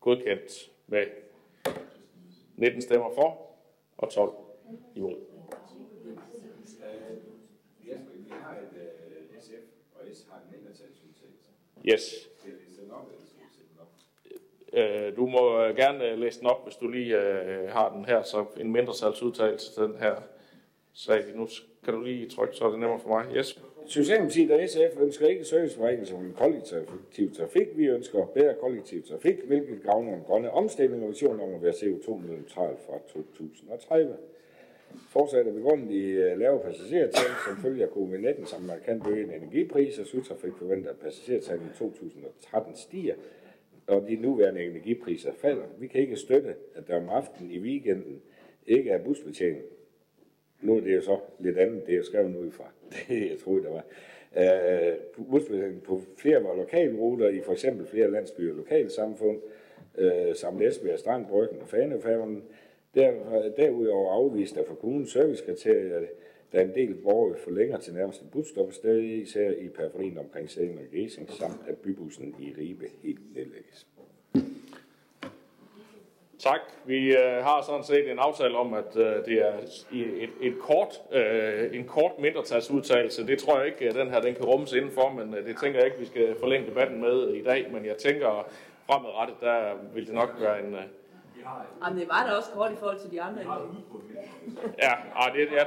godkendt 0.00 0.70
med 0.86 1.06
19 2.56 2.82
stemmer 2.82 3.14
for 3.14 3.56
og 3.98 4.10
12 4.10 4.34
imod. 4.94 5.16
Mindretalsudtalelse. 10.50 11.50
Yes. 11.84 12.28
Øh, 14.72 15.16
Du 15.16 15.26
må 15.26 15.64
øh, 15.64 15.76
gerne 15.76 16.10
øh, 16.10 16.18
læse 16.18 16.40
den 16.40 16.46
op, 16.46 16.64
hvis 16.64 16.76
du 16.76 16.88
lige 16.88 17.20
øh, 17.20 17.68
har 17.68 17.94
den 17.94 18.04
her, 18.04 18.22
så 18.22 18.46
en 18.56 18.72
mindretalsudtalelse 18.72 19.74
til 19.74 19.82
den 19.82 19.96
her 19.96 20.22
sag. 20.92 21.36
Nu 21.36 21.48
kan 21.84 21.94
du 21.94 22.02
lige 22.02 22.28
trykke, 22.28 22.56
så 22.56 22.64
er 22.64 22.70
det 22.70 22.78
nemmere 22.78 23.00
for 23.00 23.08
mig. 23.08 23.36
Yes. 23.36 23.62
Socialdemokratiet 23.86 24.50
og 24.50 24.68
SF 24.68 25.00
ønsker 25.00 25.26
ikke 25.26 25.44
serviceforringelser 25.44 26.14
som 26.14 26.24
den 26.24 26.34
kollektiv 26.34 27.34
trafik. 27.34 27.68
Vi 27.76 27.86
ønsker 27.86 28.24
bedre 28.24 28.54
kollektiv 28.60 29.02
trafik, 29.02 29.44
hvilket 29.44 29.82
gavner 29.82 30.12
den 30.12 30.22
grønne 30.22 30.50
omstilling 30.50 31.02
og 31.02 31.08
visionen 31.08 31.40
om 31.40 31.54
at 31.54 31.62
være 31.62 31.72
CO2-neutral 31.72 32.76
fra 32.86 32.98
2030. 33.08 34.16
Fortsat 35.08 35.46
er 35.46 35.52
begrundet 35.52 35.90
i 35.90 36.04
øh, 36.10 36.38
lave 36.38 36.60
passagertal, 36.60 37.30
som 37.46 37.56
følger 37.62 37.86
covid-19 37.86 38.46
som 38.46 38.62
markant 38.62 39.06
øgede 39.06 39.36
energipriser. 39.36 40.04
Sydtrafik 40.04 40.52
forventer, 40.58 40.90
at 40.90 40.96
passagertallet 40.96 41.64
i 41.74 41.78
2013 41.78 42.76
stiger, 42.76 43.14
og 43.86 44.08
de 44.08 44.16
nuværende 44.16 44.64
energipriser 44.64 45.32
falder. 45.32 45.64
Vi 45.78 45.86
kan 45.86 46.00
ikke 46.00 46.16
støtte, 46.16 46.54
at 46.74 46.88
der 46.88 46.96
om 46.96 47.08
aftenen 47.08 47.50
i 47.50 47.58
weekenden 47.58 48.22
ikke 48.66 48.90
er 48.90 49.04
busbetjening. 49.04 49.62
Nu 50.62 50.76
er 50.76 50.80
det 50.80 50.96
jo 50.96 51.00
så 51.00 51.18
lidt 51.38 51.58
andet, 51.58 51.86
det 51.86 51.94
jeg 51.94 52.04
skrev 52.04 52.28
nu 52.28 52.50
fra. 52.50 52.64
Det 53.08 53.30
jeg 53.30 53.38
troede, 53.38 53.64
der 53.64 53.70
var. 53.70 53.84
øh, 54.36 54.96
udspilling 55.34 55.82
på 55.82 56.02
flere 56.16 56.36
af 56.36 56.44
vores 56.44 56.58
lokalruter 56.58 57.28
i 57.28 57.40
for 57.40 57.52
eksempel 57.52 57.86
flere 57.86 58.10
landsbyer 58.10 58.50
og 58.50 58.56
lokalsamfund, 58.56 59.40
øh, 59.98 60.34
samt 60.34 60.62
Esbjerg, 60.62 60.98
Strand, 60.98 61.26
Bryggen 61.26 61.60
og 61.60 61.68
Fanefærgen. 61.68 62.44
Der, 62.94 63.12
derudover 63.56 64.12
afvist 64.12 64.54
der 64.54 64.64
for 64.64 64.74
kommunens 64.74 65.12
servicekriterier, 65.12 66.00
der 66.52 66.58
er 66.58 66.64
en 66.64 66.74
del 66.74 66.94
borgere 66.94 67.38
for 67.38 67.50
længere 67.50 67.80
til 67.80 67.94
nærmeste 67.94 68.24
busstoppested, 68.32 68.98
især 69.00 69.50
i 69.50 69.68
periferien 69.68 70.18
omkring 70.18 70.50
Sæden 70.50 70.78
og 70.78 70.84
Gæsing, 70.92 71.30
samt 71.30 71.60
at 71.68 71.76
bybussen 71.76 72.34
i 72.40 72.54
Ribe 72.58 72.86
helt 73.02 73.34
nedlægges. 73.34 73.86
Tak. 76.42 76.60
Vi 76.84 77.16
øh, 77.16 77.44
har 77.44 77.62
sådan 77.62 77.84
set 77.84 78.10
en 78.10 78.18
aftale 78.18 78.56
om, 78.56 78.74
at 78.74 78.96
øh, 78.96 79.24
det 79.24 79.46
er 79.48 79.52
i 79.90 80.00
et, 80.02 80.30
et 80.40 80.58
kort, 80.60 81.00
øh, 81.12 81.76
en 81.76 81.84
kort 81.84 82.12
mindretalsudtalelse. 82.18 83.26
Det 83.26 83.38
tror 83.38 83.58
jeg 83.58 83.66
ikke, 83.66 83.88
at 83.88 83.94
den 83.94 84.10
her 84.10 84.20
den 84.20 84.34
kan 84.34 84.44
rummes 84.44 84.72
indenfor, 84.72 85.10
men 85.10 85.34
øh, 85.34 85.46
det 85.46 85.56
tænker 85.58 85.78
jeg 85.78 85.86
ikke, 85.86 85.98
vi 85.98 86.06
skal 86.06 86.36
forlænge 86.40 86.68
debatten 86.68 87.00
med 87.00 87.28
i 87.28 87.42
dag. 87.42 87.70
Men 87.72 87.86
jeg 87.86 87.96
tænker 87.96 88.46
fremadrettet, 88.86 89.36
der 89.40 89.72
vil 89.94 90.06
det 90.06 90.14
nok 90.14 90.30
være 90.40 90.60
en... 90.64 90.74
Øh, 90.74 90.82
Jamen, 91.84 92.00
det 92.00 92.08
var 92.08 92.26
da 92.26 92.32
også 92.32 92.50
kort 92.54 92.72
i 92.72 92.76
forhold 92.76 92.98
til 92.98 93.10
de 93.10 93.22
andre. 93.22 93.42
ja, 94.82 94.92
ah, 95.14 95.34
det, 95.34 95.52
ja, 95.52 95.64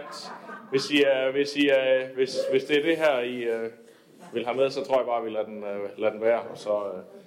hvis, 0.69 0.91
I, 0.91 1.03
uh, 1.03 1.33
hvis, 1.33 1.55
I, 1.55 1.69
uh, 1.69 2.15
hvis, 2.15 2.35
hvis 2.51 2.63
det 2.63 2.77
er 2.77 2.83
det 2.83 2.97
her, 2.97 3.19
I 3.19 3.49
uh, 3.49 3.71
vil 4.33 4.45
have 4.45 4.57
med, 4.57 4.69
så 4.69 4.85
tror 4.85 4.97
jeg 4.97 5.05
bare, 5.05 5.23
vi 5.23 5.29
lader 5.29 5.45
den, 5.45 5.57
uh, 5.57 5.99
lader 5.99 6.11
den 6.11 6.21
være. 6.21 6.41
Så, 6.53 6.69
uh, 6.69 7.24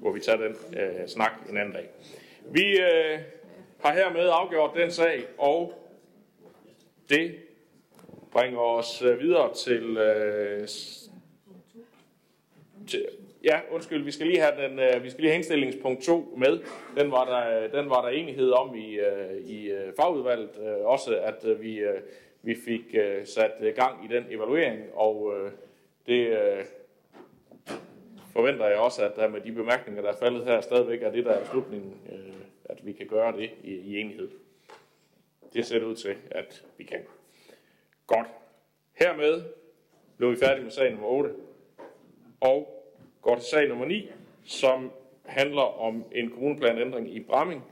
hvor 0.00 0.12
vi 0.12 0.20
tager 0.20 0.38
den 0.38 0.56
øh, 0.78 1.08
snak 1.08 1.32
en 1.50 1.56
anden 1.56 1.74
dag. 1.74 1.88
Vi 2.44 2.80
øh, 2.80 3.18
har 3.82 3.94
hermed 3.94 4.28
afgjort 4.32 4.70
den 4.76 4.90
sag, 4.90 5.24
og 5.38 5.72
det 7.08 7.34
bringer 8.32 8.60
os 8.60 9.02
øh, 9.02 9.20
videre 9.20 9.54
til, 9.54 9.96
øh, 9.96 10.68
til 12.88 13.06
Ja, 13.44 13.60
undskyld, 13.70 14.04
vi 14.04 14.10
skal 14.10 14.26
lige 14.26 14.40
have 14.40 14.68
den, 14.68 14.78
øh, 14.78 15.04
vi 15.04 15.10
skal 15.10 15.20
lige 15.20 15.30
have 15.30 15.36
indstillingspunkt 15.36 16.02
2 16.02 16.34
med. 16.36 16.60
Den 16.96 17.10
var 17.10 17.24
der, 17.24 17.62
øh, 17.62 17.72
den 17.72 17.90
var 17.90 18.02
der 18.02 18.08
enighed 18.08 18.50
om 18.50 18.74
i, 18.74 18.98
øh, 18.98 19.36
i 19.36 19.70
øh, 19.70 19.92
fagudvalget, 19.96 20.50
øh, 20.60 20.86
også 20.86 21.16
at 21.16 21.44
øh, 21.44 21.62
vi, 21.62 21.78
øh, 21.78 22.00
vi 22.42 22.56
fik 22.64 22.94
øh, 22.94 23.26
sat 23.26 23.74
gang 23.76 24.04
i 24.04 24.14
den 24.14 24.24
evaluering, 24.30 24.80
og 24.94 25.32
øh, 25.36 25.50
det, 26.06 26.26
øh, 26.26 26.64
forventer 28.32 28.66
jeg 28.66 28.78
også, 28.78 29.04
at 29.04 29.16
der 29.16 29.28
med 29.28 29.40
de 29.40 29.52
bemærkninger, 29.52 30.02
der 30.02 30.12
er 30.12 30.16
faldet 30.16 30.44
her, 30.44 30.60
stadigvæk 30.60 31.02
er 31.02 31.10
det, 31.10 31.24
der 31.24 31.32
er 31.32 31.40
beslutningen, 31.40 32.00
øh, 32.12 32.34
at 32.64 32.86
vi 32.86 32.92
kan 32.92 33.06
gøre 33.06 33.36
det 33.36 33.50
i, 33.64 33.70
i 33.70 34.00
enighed. 34.00 34.30
Det 35.52 35.66
ser 35.66 35.78
det 35.78 35.86
ud 35.86 35.96
til, 35.96 36.16
at 36.30 36.64
vi 36.78 36.84
kan. 36.84 37.00
Godt. 38.06 38.26
Hermed 38.92 39.42
blev 40.16 40.30
vi 40.30 40.36
færdige 40.36 40.62
med 40.64 40.70
sag 40.70 40.90
nummer 40.90 41.08
8, 41.08 41.30
og 42.40 42.86
går 43.22 43.34
til 43.34 43.44
sag 43.44 43.68
nummer 43.68 43.86
9, 43.86 44.10
som 44.44 44.90
handler 45.24 45.80
om 45.80 46.04
en 46.12 46.30
kommuneplanændring 46.30 47.14
i 47.14 47.20
Bramming. 47.20 47.64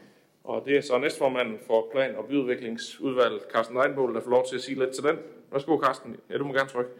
Og 0.44 0.62
det 0.66 0.76
er 0.76 0.80
så 0.80 0.98
næstformanden 0.98 1.59
for 1.66 1.89
Plan- 1.93 2.16
og 2.16 2.26
Byudviklingsudvalget, 2.26 3.43
Carsten 3.52 3.78
Reinbold, 3.78 4.14
der 4.14 4.20
får 4.20 4.30
lov 4.30 4.47
til 4.47 4.56
at 4.56 4.62
sige 4.62 4.78
lidt 4.78 4.94
til 4.94 5.05
den. 5.05 5.18
Værsgo, 5.52 5.80
Carsten. 5.85 6.16
Ja, 6.30 6.39
du 6.39 6.44
må 6.44 6.52
gerne 6.52 6.68
trykke. 6.68 6.90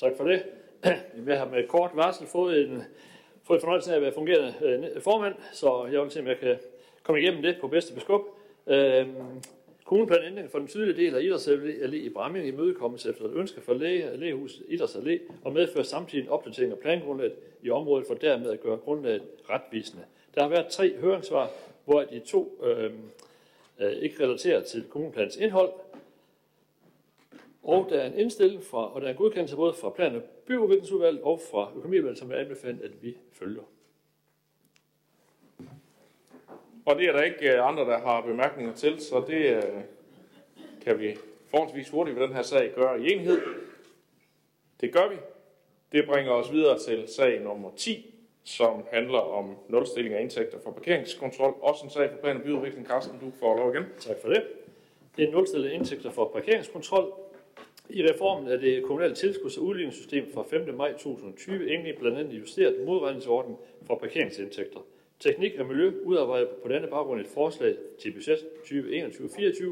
Tak 0.00 0.12
for 0.16 0.24
det. 0.24 0.42
Jeg 1.26 1.38
har 1.38 1.48
med 1.48 1.68
kort 1.68 1.90
varsel 1.94 2.26
fået 2.26 2.60
en, 2.60 2.82
fået 3.44 3.60
fornøjelsen 3.60 3.92
af 3.92 3.96
at 3.96 4.02
være 4.02 4.12
fungerende 4.12 4.54
øh, 4.62 5.02
formand, 5.02 5.34
så 5.52 5.88
jeg 5.92 6.02
vil 6.02 6.10
se, 6.10 6.20
om 6.20 6.26
jeg 6.26 6.38
kan 6.38 6.56
komme 7.02 7.20
igennem 7.20 7.42
det 7.42 7.56
på 7.60 7.68
bedste 7.68 7.94
beskub. 7.94 8.20
Øh, 8.66 9.06
Kommuneplanændringen 9.84 10.50
for 10.50 10.58
den 10.58 10.68
sydlige 10.68 10.96
del 10.96 11.14
af 11.14 11.20
Idrætsallé 11.20 11.94
i 11.94 12.08
Bramming 12.08 12.46
imødekommes 12.46 13.06
efter 13.06 13.24
et 13.24 13.32
ønske 13.34 13.60
fra 13.60 13.74
læge, 13.74 14.16
lægehuset 14.16 14.62
Idrætsallé 14.68 15.32
og 15.44 15.52
medfører 15.52 15.84
samtidig 15.84 16.24
en 16.24 16.28
opdatering 16.28 16.72
af 16.72 16.78
plangrundlaget 16.78 17.32
i 17.62 17.70
området 17.70 18.06
for 18.06 18.14
dermed 18.14 18.50
at 18.50 18.60
gøre 18.60 18.76
grundlaget 18.76 19.22
retvisende. 19.50 20.02
Der 20.34 20.42
har 20.42 20.48
været 20.48 20.66
tre 20.66 20.96
høringssvar, 20.96 21.50
hvor 21.84 22.02
de 22.02 22.18
to 22.18 22.64
øh, 22.64 22.92
øh, 23.80 23.92
ikke 23.92 24.24
relaterer 24.24 24.62
til 24.62 24.84
kommuneplanens 24.90 25.36
indhold, 25.36 25.70
og 27.62 27.86
der 27.90 28.00
er 28.00 28.06
en 28.06 28.18
indstilling 28.18 28.62
fra, 28.62 28.94
og 28.94 29.00
der 29.00 29.06
er 29.06 29.10
en 29.10 29.16
godkendelse 29.16 29.56
både 29.56 29.72
fra 29.72 29.90
plan- 29.90 30.16
og 30.16 30.22
byudviklingsudvalget 30.46 31.22
og 31.22 31.40
fra 31.50 31.70
økonomiudvalget, 31.76 32.18
som 32.18 32.32
er 32.32 32.36
anbefalet, 32.36 32.82
at 32.82 33.02
vi 33.02 33.16
følger. 33.32 33.62
Og 36.86 36.96
det 36.96 37.08
er 37.08 37.12
der 37.12 37.22
ikke 37.22 37.52
øh, 37.54 37.68
andre, 37.68 37.84
der 37.84 37.98
har 37.98 38.20
bemærkninger 38.20 38.74
til, 38.74 39.00
så 39.00 39.24
det 39.26 39.56
øh, 39.56 39.62
kan 40.84 40.98
vi 40.98 41.16
forholdsvis 41.50 41.88
hurtigt 41.88 42.18
ved 42.18 42.26
den 42.26 42.34
her 42.34 42.42
sag 42.42 42.72
gøre 42.74 43.00
i 43.00 43.12
enhed. 43.12 43.40
Det 44.80 44.92
gør 44.92 45.08
vi. 45.08 45.16
Det 45.92 46.06
bringer 46.06 46.32
os 46.32 46.52
videre 46.52 46.78
til 46.78 47.08
sag 47.08 47.40
nummer 47.40 47.70
10, 47.76 48.14
som 48.44 48.84
handler 48.92 49.18
om 49.18 49.56
nulstilling 49.68 50.14
af 50.14 50.20
indtægter 50.20 50.58
for 50.64 50.70
parkeringskontrol. 50.70 51.54
Også 51.60 51.84
en 51.84 51.90
sag 51.90 52.10
for 52.10 52.18
plan- 52.18 52.36
og 52.36 52.42
byudvikling. 52.42 52.86
Carsten, 52.86 53.18
du 53.20 53.32
får 53.40 53.56
lov 53.56 53.74
igen. 53.74 53.84
Tak 53.98 54.16
for 54.22 54.28
det. 54.28 54.44
Det 55.16 55.28
er 55.28 55.32
nulstilling 55.32 55.72
af 55.72 55.76
indtægter 55.76 56.10
for 56.10 56.30
parkeringskontrol. 56.34 57.12
I 57.90 58.02
reformen 58.02 58.48
af 58.48 58.58
det 58.58 58.82
kommunale 58.82 59.14
tilskuds- 59.14 59.58
og 59.58 59.64
udligningssystem 59.64 60.32
fra 60.34 60.42
5. 60.42 60.74
maj 60.74 60.92
2020 60.92 61.74
endelig 61.74 61.96
blandt 61.98 62.18
andet 62.18 62.38
justeret 62.38 62.76
modregningsordning 62.86 63.58
for 63.86 63.94
parkeringsindtægter. 63.94 64.80
Teknik 65.20 65.58
og 65.58 65.66
Miljø 65.66 65.92
udarbejder 66.04 66.46
på 66.62 66.68
denne 66.68 66.86
baggrund 66.86 67.20
et 67.20 67.26
forslag 67.26 67.74
til 67.98 68.12
budget 68.12 68.38
2021-24, 68.64 69.64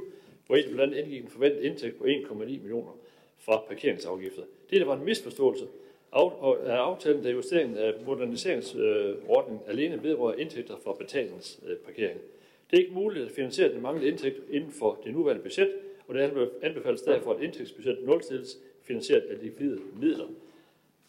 hvor 0.46 0.56
et 0.56 0.64
blandt 0.72 0.80
andet 0.80 0.96
indgik 0.96 1.22
en 1.22 1.28
forventet 1.28 1.62
indtægt 1.62 1.98
på 1.98 2.04
1,9 2.04 2.34
millioner 2.44 2.98
fra 3.38 3.62
parkeringsafgifter. 3.68 4.42
Det 4.70 4.86
var 4.86 4.96
en 4.96 5.04
misforståelse 5.04 5.66
af 6.12 6.76
aftalen, 6.76 7.22
da 7.22 7.30
justeringen 7.30 7.78
af 7.78 7.92
moderniseringsordningen 8.06 9.62
alene 9.68 10.02
vedrører 10.02 10.34
indtægter 10.34 10.74
fra 10.84 10.92
betalingsparkering. 10.92 12.16
Øh, 12.16 12.24
det 12.70 12.76
er 12.76 12.80
ikke 12.82 12.94
muligt 12.94 13.24
at 13.24 13.30
finansiere 13.30 13.72
den 13.72 13.82
manglende 13.82 14.08
indtægt 14.08 14.36
inden 14.50 14.72
for 14.72 15.00
det 15.04 15.12
nuværende 15.12 15.42
budget, 15.42 15.70
og 16.08 16.14
det 16.14 16.50
anbefales 16.62 17.02
derfor, 17.02 17.34
at 17.34 17.42
indtægtsbudgettet 17.42 18.04
nulstilles 18.04 18.58
finansieret 18.82 19.22
af 19.22 19.42
likvide 19.42 19.80
midler. 20.00 20.26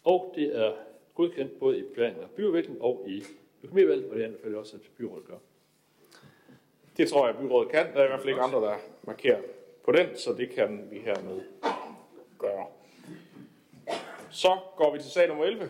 Og 0.04 0.32
det 0.36 0.56
er 0.64 0.72
godkendt 1.14 1.58
både 1.58 1.78
i 1.78 1.82
plan- 1.94 2.16
og 2.22 2.30
byudvikling 2.36 2.82
og 2.82 3.04
i 3.06 3.22
økonomivalget, 3.62 4.10
og 4.10 4.16
det 4.16 4.22
anbefaler 4.22 4.58
også, 4.58 4.76
at 4.76 4.82
byrådet 4.98 5.26
gør. 5.26 5.36
Det 6.96 7.08
tror 7.08 7.26
jeg, 7.26 7.36
at 7.36 7.42
byrådet 7.42 7.70
kan. 7.70 7.86
Der 7.94 8.00
er 8.00 8.04
i 8.04 8.08
hvert 8.08 8.20
fald 8.20 8.28
ikke 8.28 8.40
andre, 8.40 8.60
der 8.60 8.76
markerer 9.02 9.40
på 9.84 9.92
den, 9.92 10.06
så 10.16 10.32
det 10.32 10.50
kan 10.50 10.88
vi 10.90 10.98
hermed 10.98 11.40
gøre. 12.38 12.66
Så 14.30 14.58
går 14.76 14.92
vi 14.92 14.98
til 14.98 15.10
sag 15.10 15.28
nummer 15.28 15.44
11. 15.44 15.68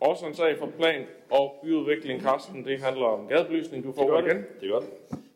Også 0.00 0.26
en 0.26 0.34
sag 0.34 0.58
for 0.58 0.66
plan 0.78 1.06
og 1.30 1.60
byudvikling. 1.62 2.22
Carsten, 2.22 2.64
det 2.64 2.80
handler 2.80 3.06
om 3.06 3.28
gadebelysning. 3.28 3.84
Du 3.84 3.92
får 3.92 4.20
det 4.20 4.26
igen. 4.26 4.44
Det 4.60 4.68
gør 4.68 4.78
det. 4.78 4.88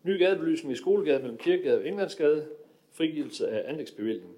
Ny 0.02 0.18
gadebelysning 0.18 0.72
i 0.72 0.76
Skolegade 0.76 1.18
mellem 1.18 1.38
Kirkegade 1.38 1.78
og 1.78 1.88
Englandsgade. 1.88 2.46
Frigivelse 2.94 3.48
af 3.48 3.70
anlægsbevillingen. 3.70 4.30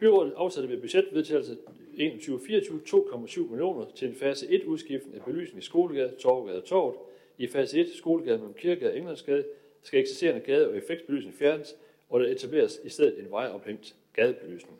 Byrådet 0.00 0.32
afsatte 0.36 0.68
ved 0.68 0.80
budgetvedtagelse 0.80 1.56
21-24 1.98 1.98
2,7 1.98 3.40
millioner 3.40 3.86
til 3.94 4.08
en 4.08 4.14
fase 4.14 4.50
1 4.50 4.64
udskiftning 4.64 5.16
af 5.16 5.24
belysning 5.24 5.62
i 5.62 5.64
Skolegade, 5.64 6.14
Torvegade 6.20 6.62
og 6.62 6.64
Torvet. 6.64 6.96
I 7.38 7.46
fase 7.46 7.80
1, 7.80 7.88
Skolegade 7.94 8.38
mellem 8.38 8.54
Kirkegade 8.54 8.92
og 8.92 8.98
Englandsgade, 8.98 9.44
skal 9.82 10.00
eksisterende 10.00 10.40
gade- 10.40 10.68
og 10.68 10.76
effektbelysning 10.76 11.34
fjernes, 11.34 11.76
og 12.08 12.20
der 12.20 12.26
etableres 12.26 12.80
i 12.84 12.88
stedet 12.88 13.18
en 13.18 13.30
vejophængt 13.30 13.94
gadebelysning. 14.12 14.78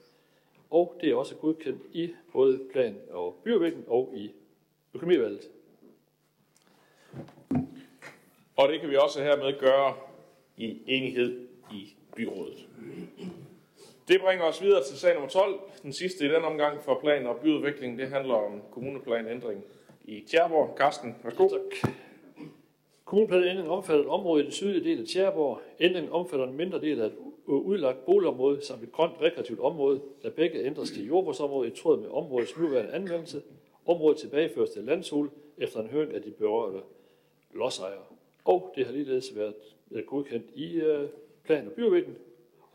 Og 0.70 0.98
det 1.00 1.10
er 1.10 1.14
også 1.14 1.34
godkendt 1.34 1.82
i 1.92 2.10
både 2.32 2.60
plan- 2.72 3.00
og 3.10 3.40
byudvikling 3.44 3.88
og 3.88 4.12
i 4.16 4.30
økonomivalget. 4.94 5.50
Og 8.56 8.68
det 8.68 8.80
kan 8.80 8.90
vi 8.90 8.96
også 8.96 9.22
hermed 9.22 9.60
gøre 9.60 9.96
i 10.56 10.78
enighed 10.86 11.48
i 11.72 11.94
byrådet. 12.16 12.67
Det 14.08 14.20
bringer 14.20 14.44
os 14.44 14.62
videre 14.62 14.84
til 14.84 14.96
sag 14.96 15.14
nummer 15.14 15.28
12. 15.28 15.60
Den 15.82 15.92
sidste 15.92 16.24
i 16.24 16.28
den 16.28 16.44
omgang 16.44 16.82
for 16.82 16.98
plan- 17.00 17.26
og 17.26 17.36
byudvikling. 17.36 17.98
Det 17.98 18.08
handler 18.08 18.34
om 18.34 18.62
kommuneplanændring 18.70 19.64
i 20.04 20.24
Tjerborg. 20.30 20.74
Karsten, 20.76 21.16
værsgo. 21.24 21.48
Tak. 21.48 21.92
Kommuneplanændringen 23.04 23.70
omfatter 23.70 24.04
et 24.04 24.10
område 24.10 24.40
i 24.42 24.44
den 24.44 24.52
sydlige 24.52 24.84
del 24.84 25.00
af 25.00 25.06
Tjerborg. 25.06 25.60
Ændringen 25.80 26.12
omfatter 26.12 26.46
en 26.46 26.56
mindre 26.56 26.80
del 26.80 27.00
af 27.00 27.06
et 27.06 27.14
udlagt 27.46 28.04
boligområde 28.04 28.64
samt 28.64 28.82
et 28.82 28.92
grønt 28.92 29.12
rekreativt 29.22 29.60
område, 29.60 30.00
der 30.22 30.30
begge 30.30 30.64
ændres 30.64 30.90
til 30.90 31.06
jordbrugsområde 31.06 31.68
i 31.68 31.70
tråd 31.70 32.00
med 32.00 32.08
områdets 32.08 32.58
nuværende 32.58 32.92
anvendelse. 32.92 33.42
Området 33.86 34.18
tilbageføres 34.18 34.70
til 34.70 34.84
landshul 34.84 35.30
efter 35.58 35.80
en 35.80 35.88
høring 35.88 36.14
af 36.14 36.22
de 36.22 36.30
berørte 36.30 36.78
lodsejere. 37.54 38.02
Og 38.44 38.72
det 38.76 38.86
har 38.86 38.92
ligeledes 38.92 39.36
været 39.36 39.54
øh, 39.90 40.04
godkendt 40.04 40.46
i 40.54 40.80
øh, 40.80 41.08
plan- 41.44 41.66
og 41.66 41.72
byudvikling, 41.72 42.18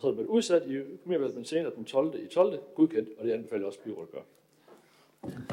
så 0.04 0.10
er 0.10 0.12
det 0.12 0.26
udsat 0.26 0.64
i 0.68 0.74
økonomivalget, 0.74 1.36
men 1.36 1.46
senere 1.46 1.72
den 1.76 1.86
12. 1.86 2.24
i 2.24 2.28
12. 2.28 2.60
godkendt, 2.76 3.10
og 3.18 3.26
det 3.26 3.32
anbefaler 3.32 3.66
også 3.66 3.80
byrådet 3.80 4.08
at 4.08 4.12
gøre. 4.12 4.24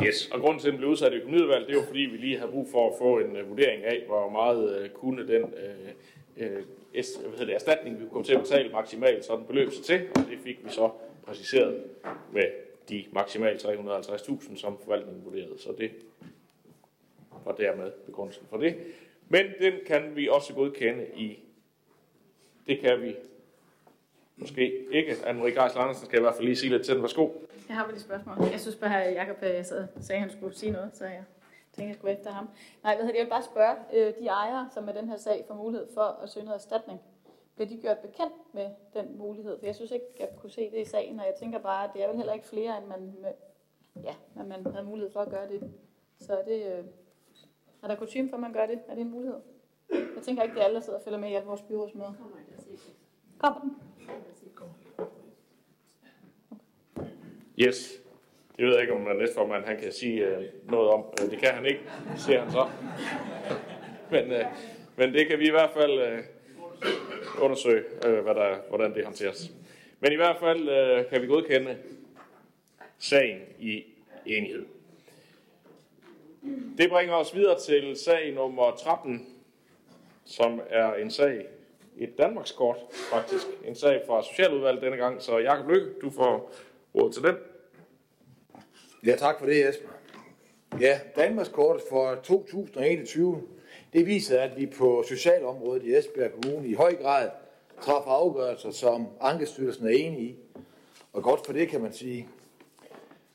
Yes, 0.07 0.31
og 0.33 0.41
grunden 0.41 0.61
til, 0.61 0.69
at 0.69 0.73
den 0.73 0.79
blev 0.79 0.91
udsat 0.91 1.13
i 1.13 1.17
økonomiudvalget, 1.17 1.69
det 1.69 1.77
er 1.77 1.81
jo 1.81 1.87
fordi, 1.87 2.01
vi 2.01 2.17
lige 2.17 2.39
har 2.39 2.47
brug 2.47 2.69
for 2.69 2.91
at 2.91 2.95
få 2.99 3.19
en 3.19 3.41
uh, 3.41 3.51
vurdering 3.51 3.85
af, 3.85 4.05
hvor 4.07 4.31
meget 4.31 4.83
uh, 4.83 4.89
kunne 4.89 5.29
den 5.29 5.43
uh, 5.45 5.51
uh, 6.37 6.63
es, 6.95 7.17
hvad 7.17 7.31
hedder 7.31 7.45
det, 7.45 7.55
erstatning, 7.55 7.97
vi 7.97 8.01
kunne 8.01 8.11
komme 8.11 8.25
til 8.25 8.35
at 8.35 8.41
betale 8.41 8.73
maksimalt, 8.73 9.25
sådan 9.25 9.47
beløb 9.47 9.73
sig 9.73 9.85
til, 9.85 10.01
og 10.15 10.31
det 10.31 10.39
fik 10.45 10.65
vi 10.65 10.71
så 10.71 10.91
præciseret 11.25 11.85
med 12.33 12.45
de 12.89 13.05
maksimalt 13.13 13.65
350.000, 13.65 14.57
som 14.57 14.79
forvaltningen 14.85 15.25
vurderede. 15.25 15.59
Så 15.59 15.73
det 15.79 15.91
var 17.45 17.53
dermed 17.53 17.91
begrundelsen 18.07 18.47
for 18.51 18.57
det. 18.57 18.77
Men 19.29 19.47
den 19.61 19.73
kan 19.87 20.17
vi 20.17 20.29
også 20.29 20.55
godkende 20.55 21.07
i, 21.17 21.39
det 22.67 22.81
kan 22.81 23.03
vi 23.03 23.15
måske 24.41 24.87
ikke. 24.91 25.13
Anne-Marie 25.13 25.63
Geisler 25.63 25.81
Andersen 25.81 26.07
skal 26.07 26.19
i 26.19 26.23
hvert 26.23 26.35
fald 26.35 26.45
lige 26.45 26.57
sige 26.57 26.71
lidt 26.71 26.85
til 26.85 26.95
den. 26.95 27.03
Værsgo. 27.03 27.29
Jeg 27.69 27.77
har 27.77 27.87
vel 27.87 27.95
et 27.95 28.01
spørgsmål. 28.01 28.37
Jeg 28.53 28.61
synes 28.61 28.77
bare, 28.77 29.05
at 29.05 29.15
Jacob 29.15 29.37
øh, 29.43 29.65
sagde, 29.65 29.89
at 30.11 30.21
han 30.21 30.31
skulle 30.31 30.55
sige 30.55 30.73
noget, 30.73 30.91
så 30.97 31.05
jeg 31.05 31.25
tænkte, 31.73 31.89
jeg 31.89 31.95
skulle 31.95 32.19
efter 32.19 32.31
ham. 32.31 32.49
Nej, 32.83 32.95
hvad 32.95 33.05
hedder 33.05 33.13
det? 33.13 33.19
Jeg 33.19 33.25
vil 33.25 33.31
bare 33.31 33.43
spørge 33.43 33.77
øh, 33.95 34.15
de 34.21 34.27
ejere, 34.27 34.69
som 34.75 34.85
med 34.85 34.95
den 34.95 35.09
her 35.09 35.17
sag 35.17 35.45
får 35.49 35.55
mulighed 35.55 35.87
for 35.95 36.19
at 36.23 36.29
søge 36.31 36.45
noget 36.45 36.57
erstatning. 36.59 37.01
Bliver 37.55 37.69
de 37.69 37.77
gjort 37.77 37.99
bekendt 37.99 38.35
med 38.53 38.71
den 38.95 39.19
mulighed? 39.19 39.59
For 39.59 39.67
jeg 39.67 39.75
synes 39.75 39.91
ikke, 39.91 40.07
jeg 40.21 40.29
kunne 40.41 40.51
se 40.51 40.71
det 40.71 40.81
i 40.81 40.85
sagen, 40.85 41.21
og 41.21 41.27
jeg 41.27 41.35
tænker 41.39 41.59
bare, 41.59 41.85
at 41.85 41.91
det 41.95 42.03
er 42.03 42.09
vel 42.09 42.17
heller 42.17 42.33
ikke 42.33 42.47
flere, 42.47 42.79
end 42.79 42.87
man, 42.87 43.15
med, 43.23 43.33
ja, 44.05 44.15
at 44.41 44.47
man 44.47 44.67
havde 44.73 44.87
mulighed 44.87 45.13
for 45.13 45.21
at 45.21 45.31
gøre 45.31 45.49
det. 45.49 45.71
Så 46.19 46.37
er 46.37 46.45
det, 46.45 46.67
øh, 46.67 46.85
er 47.83 47.89
der 47.89 47.97
kutume 47.97 48.29
for, 48.29 48.37
at 48.37 48.41
man 48.41 48.53
gør 48.53 48.67
det? 48.67 48.81
Er 48.89 48.95
det 48.95 49.01
en 49.01 49.11
mulighed? 49.11 49.39
Jeg 49.93 50.23
tænker 50.23 50.43
ikke, 50.43 50.55
det 50.55 50.61
er 50.61 50.65
alle, 50.65 50.75
der 50.75 50.83
sidder 50.83 50.99
og 50.99 51.05
følger 51.05 51.19
med 51.19 51.31
i 51.31 51.35
alle 51.35 51.47
vores 51.47 51.63
byrådsmøder. 51.63 52.13
Kommer 53.39 53.61
den? 53.61 53.77
Yes. 57.67 58.01
Det 58.57 58.67
ved 58.67 58.73
jeg 58.73 58.83
ikke, 58.83 58.95
om 58.95 59.01
man 59.01 59.17
næstformand 59.17 59.65
han 59.65 59.81
kan 59.81 59.93
sige 59.93 60.27
øh, 60.27 60.45
noget 60.65 60.91
om. 60.91 61.05
Øh, 61.23 61.31
det 61.31 61.39
kan 61.39 61.55
han 61.55 61.67
ikke, 61.67 61.81
siger 62.17 62.41
han 62.41 62.53
så. 62.53 62.69
men, 64.13 64.33
øh, 64.33 64.45
men 64.97 65.15
det 65.15 65.27
kan 65.27 65.39
vi 65.39 65.47
i 65.47 65.51
hvert 65.51 65.71
fald 65.71 66.01
øh, 66.01 66.19
undersøge, 67.41 67.83
øh, 68.07 68.19
hvad 68.19 68.35
der, 68.35 68.57
hvordan 68.69 68.95
det 68.95 69.05
håndteres. 69.05 69.51
Men 70.01 70.13
i 70.13 70.17
hvert 70.17 70.37
fald 70.41 70.69
øh, 70.69 71.11
kan 71.11 71.23
vi 71.23 71.27
godkende 71.27 71.77
sagen 72.99 73.39
i 73.59 73.85
enighed. 74.27 74.67
Det 76.79 76.91
bringer 76.91 77.15
os 77.15 77.35
videre 77.35 77.59
til 77.59 77.97
sag 77.97 78.35
nummer 78.35 78.71
13, 78.71 79.27
som 80.25 80.61
er 80.69 80.95
en 80.95 81.11
sag, 81.11 81.47
et 81.99 82.19
Danmarkskort 82.19 82.77
faktisk, 82.91 83.47
en 83.65 83.75
sag 83.75 84.03
fra 84.07 84.23
Socialudvalget 84.23 84.83
denne 84.83 84.97
gang. 84.97 85.23
Så 85.23 85.39
Jakob 85.39 85.69
Lykke, 85.71 85.87
du 86.03 86.11
får 86.11 86.53
råd 86.95 87.13
til 87.13 87.23
den. 87.23 87.37
Ja, 89.07 89.17
tak 89.17 89.39
for 89.39 89.47
det, 89.47 89.67
Jesper. 89.67 89.89
Ja, 90.81 91.01
Danmarks 91.17 91.49
kort 91.49 91.81
for 91.89 92.15
2021, 92.15 93.43
det 93.93 94.07
viser, 94.07 94.41
at 94.41 94.57
vi 94.57 94.67
på 94.67 95.05
socialområdet 95.09 95.83
i 95.83 95.97
Esbjerg 95.97 96.31
Kommune 96.33 96.69
i 96.69 96.75
høj 96.75 96.97
grad 96.97 97.31
træffer 97.81 98.11
afgørelser, 98.11 98.71
som 98.71 99.07
Ankestyrelsen 99.21 99.87
er 99.87 99.91
enige 99.91 100.23
i. 100.23 100.37
Og 101.13 101.23
godt 101.23 101.47
for 101.47 101.53
det, 101.53 101.69
kan 101.69 101.81
man 101.81 101.93
sige. 101.93 102.29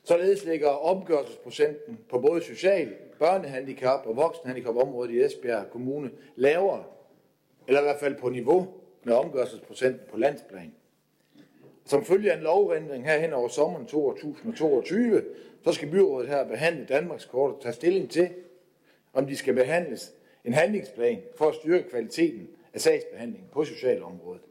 Således 0.04 0.46
ligger 0.46 0.70
omgørelsesprocenten 0.70 2.00
på 2.10 2.20
både 2.20 2.44
social, 2.44 2.94
børnehandicap 3.20 4.06
og 4.06 4.16
voksenhandicapområdet 4.16 5.14
i 5.14 5.24
Esbjerg 5.24 5.70
Kommune 5.72 6.12
lavere, 6.36 6.84
eller 7.68 7.80
i 7.80 7.84
hvert 7.84 8.00
fald 8.00 8.16
på 8.16 8.30
niveau 8.30 8.68
med 9.04 9.14
omgørelsesprocenten 9.14 10.02
på 10.12 10.18
landsplan. 10.18 10.74
Som 11.86 12.06
følge 12.06 12.32
af 12.32 12.38
en 12.38 12.44
lovændring 12.44 13.06
her 13.06 13.20
hen 13.20 13.34
over 13.34 13.48
sommeren 13.48 13.86
2022, 13.86 15.24
så 15.64 15.72
skal 15.72 15.92
byrådet 15.92 16.30
her 16.30 16.48
behandle 16.48 16.86
Danmarks 16.86 17.26
kort 17.26 17.52
og 17.56 17.62
tage 17.62 17.74
stilling 17.74 18.12
til, 18.12 18.30
om 19.14 19.28
de 19.28 19.38
skal 19.38 19.54
behandles 19.54 20.14
en 20.46 20.54
handlingsplan 20.54 21.22
for 21.38 21.46
at 21.50 21.56
styrke 21.56 21.90
kvaliteten 21.90 22.50
af 22.74 22.82
sagsbehandlingen 22.82 23.50
på 23.52 23.66
socialområdet. 23.66 24.42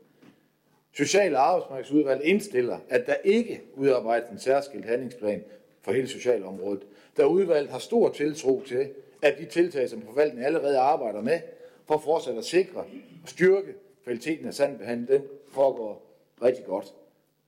Social- 0.93 1.35
og 1.35 1.49
arbejdsmarkedsudvalg 1.49 2.25
indstiller, 2.25 2.79
at 2.89 3.07
der 3.07 3.15
ikke 3.25 3.63
udarbejdes 3.75 4.31
en 4.31 4.39
særskilt 4.39 4.85
handlingsplan 4.85 5.45
for 5.83 5.93
hele 5.93 6.09
socialområdet, 6.09 6.83
da 7.17 7.25
udvalget 7.25 7.71
har 7.71 7.79
stor 7.79 8.09
tiltro 8.09 8.63
til, 8.67 8.91
at 9.23 9.39
de 9.39 9.45
tiltag, 9.45 9.89
som 9.89 10.03
forvaltningen 10.03 10.47
allerede 10.47 10.79
arbejder 10.79 11.21
med, 11.21 11.41
for 11.87 11.99
fortsat 11.99 12.39
at 12.39 12.45
sikre 12.45 12.81
og 13.23 13.29
styrke 13.29 13.75
kvaliteten 14.05 14.47
af 14.47 14.55
sandbehandling, 14.55 15.09
den 15.09 15.23
foregår 15.49 16.03
rigtig 16.43 16.65
godt. 16.65 16.95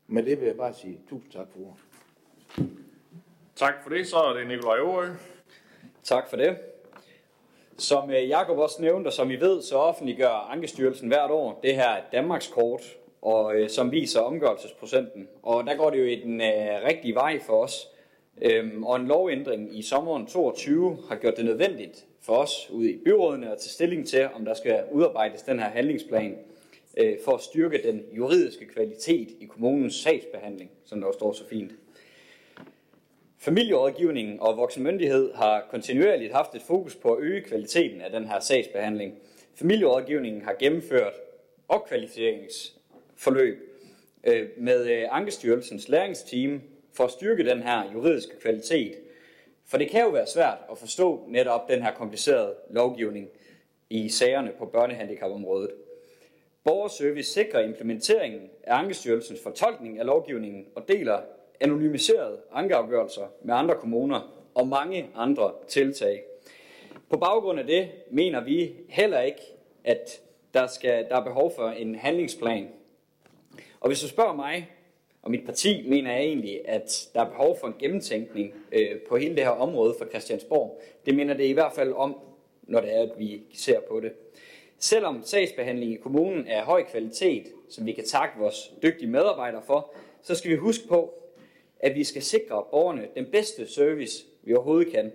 Med 0.08 0.22
det 0.22 0.40
vil 0.40 0.46
jeg 0.46 0.56
bare 0.56 0.74
sige 0.74 1.00
tusind 1.08 1.32
tak 1.32 1.46
for 1.52 1.58
ordet. 1.60 1.82
Tak 3.56 3.74
for 3.82 3.90
det. 3.90 4.06
Så 4.06 4.16
er 4.16 4.32
det 4.32 4.46
Nikolaj 4.46 4.78
Aarø. 4.78 5.06
Tak 6.02 6.28
for 6.28 6.36
det. 6.36 6.56
Som 7.78 8.10
øh, 8.10 8.28
Jakob 8.28 8.58
også 8.58 8.82
nævnte, 8.82 9.08
og 9.08 9.12
som 9.12 9.30
I 9.30 9.36
ved, 9.36 9.62
så 9.62 9.76
offentliggør 9.76 10.28
Ankestyrelsen 10.28 11.08
hvert 11.08 11.30
år 11.30 11.60
det 11.62 11.74
her 11.74 11.96
Danmarkskort, 12.12 12.80
og 13.22 13.56
øh, 13.56 13.70
som 13.70 13.92
viser 13.92 14.20
omgørelsesprocenten. 14.20 15.28
Og 15.42 15.66
der 15.66 15.76
går 15.76 15.90
det 15.90 15.98
jo 15.98 16.04
i 16.04 16.20
den 16.20 16.40
øh, 16.40 16.84
rigtige 16.88 17.14
vej 17.14 17.40
for 17.40 17.64
os. 17.64 17.88
Øhm, 18.42 18.84
og 18.84 18.96
en 18.96 19.06
lovændring 19.06 19.78
i 19.78 19.82
sommeren 19.82 20.26
22 20.26 20.98
har 21.08 21.16
gjort 21.16 21.36
det 21.36 21.44
nødvendigt 21.44 22.06
for 22.20 22.36
os 22.36 22.70
ude 22.70 22.90
i 22.90 22.98
byrådene 23.04 23.52
at 23.52 23.58
tage 23.58 23.70
stilling 23.70 24.06
til, 24.06 24.28
om 24.34 24.44
der 24.44 24.54
skal 24.54 24.84
udarbejdes 24.92 25.42
den 25.42 25.58
her 25.58 25.68
handlingsplan 25.68 26.38
øh, 26.96 27.16
for 27.24 27.32
at 27.32 27.40
styrke 27.40 27.82
den 27.82 28.02
juridiske 28.12 28.66
kvalitet 28.66 29.28
i 29.40 29.46
kommunens 29.46 29.94
sagsbehandling, 29.94 30.70
som 30.84 31.00
der 31.00 31.12
står 31.12 31.32
så 31.32 31.48
fint. 31.48 31.72
Familierådgivningen 33.38 34.40
og 34.40 34.56
voksenmyndighed 34.56 35.34
har 35.34 35.66
kontinuerligt 35.70 36.32
haft 36.32 36.54
et 36.54 36.62
fokus 36.62 36.94
på 36.94 37.14
at 37.14 37.22
øge 37.22 37.40
kvaliteten 37.40 38.00
af 38.00 38.10
den 38.10 38.24
her 38.24 38.40
sagsbehandling. 38.40 39.14
Familierådgivningen 39.54 40.42
har 40.42 40.56
gennemført 40.58 41.12
opkvalificeringsforløb 41.68 43.58
øh, 44.24 44.48
med 44.58 44.86
øh, 44.90 45.04
Ankestyrelsens 45.10 45.88
læringsteam 45.88 46.62
for 46.92 47.04
at 47.04 47.10
styrke 47.10 47.44
den 47.44 47.62
her 47.62 47.92
juridiske 47.92 48.40
kvalitet. 48.40 48.94
For 49.66 49.78
det 49.78 49.90
kan 49.90 50.02
jo 50.02 50.08
være 50.08 50.26
svært 50.26 50.58
at 50.70 50.78
forstå 50.78 51.24
netop 51.28 51.68
den 51.68 51.82
her 51.82 51.94
komplicerede 51.94 52.54
lovgivning 52.70 53.28
i 53.90 54.08
sagerne 54.08 54.52
på 54.58 54.66
børnehandicapområdet. 54.66 55.70
Borgerservice 56.66 57.32
sikrer 57.32 57.60
implementeringen 57.60 58.50
af 58.62 58.78
Ankestyrelsens 58.78 59.42
fortolkning 59.42 59.98
af 59.98 60.06
lovgivningen 60.06 60.66
og 60.74 60.88
deler 60.88 61.20
anonymiserede 61.60 62.40
ankeafgørelser 62.52 63.26
med 63.42 63.54
andre 63.54 63.74
kommuner 63.74 64.48
og 64.54 64.68
mange 64.68 65.10
andre 65.14 65.52
tiltag. 65.68 66.22
På 67.10 67.16
baggrund 67.16 67.58
af 67.58 67.66
det 67.66 67.88
mener 68.10 68.44
vi 68.44 68.72
heller 68.88 69.20
ikke, 69.20 69.40
at 69.84 70.20
der, 70.54 70.66
skal, 70.66 71.06
der 71.08 71.16
er 71.16 71.24
behov 71.24 71.52
for 71.56 71.68
en 71.68 71.94
handlingsplan. 71.94 72.68
Og 73.80 73.88
hvis 73.88 74.00
du 74.00 74.08
spørger 74.08 74.34
mig 74.34 74.70
og 75.22 75.30
mit 75.30 75.44
parti, 75.44 75.88
mener 75.88 76.12
jeg 76.12 76.22
egentlig, 76.22 76.68
at 76.68 77.08
der 77.14 77.20
er 77.20 77.30
behov 77.30 77.58
for 77.60 77.66
en 77.66 77.74
gennemtænkning 77.78 78.54
øh, 78.72 79.00
på 79.08 79.16
hele 79.16 79.34
det 79.34 79.44
her 79.44 79.50
område 79.50 79.94
for 79.98 80.06
Christiansborg. 80.06 80.80
Det 81.06 81.14
mener 81.14 81.34
det 81.34 81.44
i 81.44 81.52
hvert 81.52 81.72
fald 81.72 81.92
om, 81.92 82.16
når 82.62 82.80
det 82.80 82.96
er, 82.96 83.02
at 83.02 83.12
vi 83.18 83.42
ser 83.54 83.80
på 83.80 84.00
det. 84.00 84.12
Selvom 84.78 85.22
sagsbehandling 85.22 85.92
i 85.92 85.96
kommunen 85.96 86.46
er 86.46 86.58
af 86.60 86.64
høj 86.64 86.84
kvalitet, 86.84 87.46
som 87.68 87.86
vi 87.86 87.92
kan 87.92 88.04
takke 88.04 88.38
vores 88.38 88.72
dygtige 88.82 89.10
medarbejdere 89.10 89.62
for, 89.66 89.94
så 90.22 90.34
skal 90.34 90.50
vi 90.50 90.56
huske 90.56 90.88
på, 90.88 91.14
at 91.80 91.94
vi 91.94 92.04
skal 92.04 92.22
sikre 92.22 92.64
borgerne 92.70 93.08
den 93.14 93.26
bedste 93.32 93.72
service, 93.72 94.24
vi 94.42 94.54
overhovedet 94.54 94.92
kan. 94.92 95.12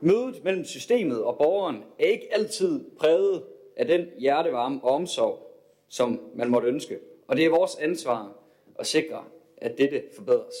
Mødet 0.00 0.44
mellem 0.44 0.64
systemet 0.64 1.24
og 1.24 1.38
borgeren 1.38 1.84
er 1.98 2.04
ikke 2.04 2.34
altid 2.34 2.84
præget 2.98 3.44
af 3.76 3.86
den 3.86 4.06
hjertevarme 4.18 4.80
og 4.82 4.90
omsorg, 4.90 5.50
som 5.88 6.20
man 6.34 6.48
måtte 6.48 6.68
ønske. 6.68 6.98
Og 7.26 7.36
det 7.36 7.44
er 7.44 7.50
vores 7.50 7.76
ansvar 7.76 8.32
at 8.78 8.86
sikre, 8.86 9.24
at 9.56 9.78
dette 9.78 10.02
forbedres. 10.16 10.54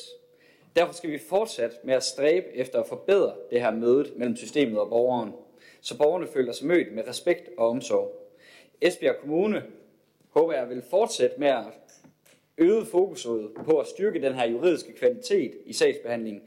Derfor 0.76 0.94
skal 0.94 1.10
vi 1.10 1.18
fortsætte 1.18 1.76
med 1.84 1.94
at 1.94 2.02
stræbe 2.02 2.46
efter 2.54 2.80
at 2.80 2.86
forbedre 2.86 3.34
det 3.50 3.60
her 3.60 3.70
møde 3.70 4.12
mellem 4.16 4.36
systemet 4.36 4.80
og 4.80 4.88
borgeren, 4.88 5.32
så 5.80 5.98
borgerne 5.98 6.26
føler 6.26 6.52
sig 6.52 6.66
mødt 6.66 6.92
med 6.92 7.08
respekt 7.08 7.48
og 7.58 7.68
omsorg. 7.68 8.30
Esbjerg 8.80 9.16
Kommune 9.16 9.62
håber 10.30 10.52
jeg 10.52 10.68
vil 10.68 10.82
fortsætte 10.90 11.36
med 11.38 11.48
at 11.48 11.64
øget 12.58 12.86
fokus 12.86 13.26
på 13.64 13.78
at 13.78 13.86
styrke 13.86 14.22
den 14.22 14.34
her 14.34 14.48
juridiske 14.48 14.92
kvalitet 14.92 15.54
i 15.66 15.72
sagsbehandlingen, 15.72 16.42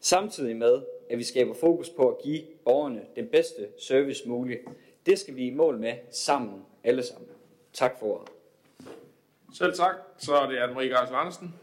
samtidig 0.00 0.56
med, 0.56 0.82
at 1.10 1.18
vi 1.18 1.24
skaber 1.24 1.54
fokus 1.54 1.90
på 1.90 2.08
at 2.08 2.22
give 2.24 2.42
borgerne 2.64 3.00
den 3.16 3.26
bedste 3.26 3.68
service 3.78 4.28
muligt. 4.28 4.60
Det 5.06 5.18
skal 5.18 5.36
vi 5.36 5.46
i 5.46 5.54
mål 5.54 5.78
med 5.78 5.94
sammen, 6.10 6.62
alle 6.84 7.02
sammen. 7.02 7.28
Tak 7.72 7.98
for 7.98 8.06
ordet. 8.06 8.28
Selv 9.54 9.74
tak. 9.74 9.94
Så 10.18 10.34
er 10.34 10.46
det 10.46 10.56
Anne-Marie 10.56 11.14
Andersen. 11.14 11.54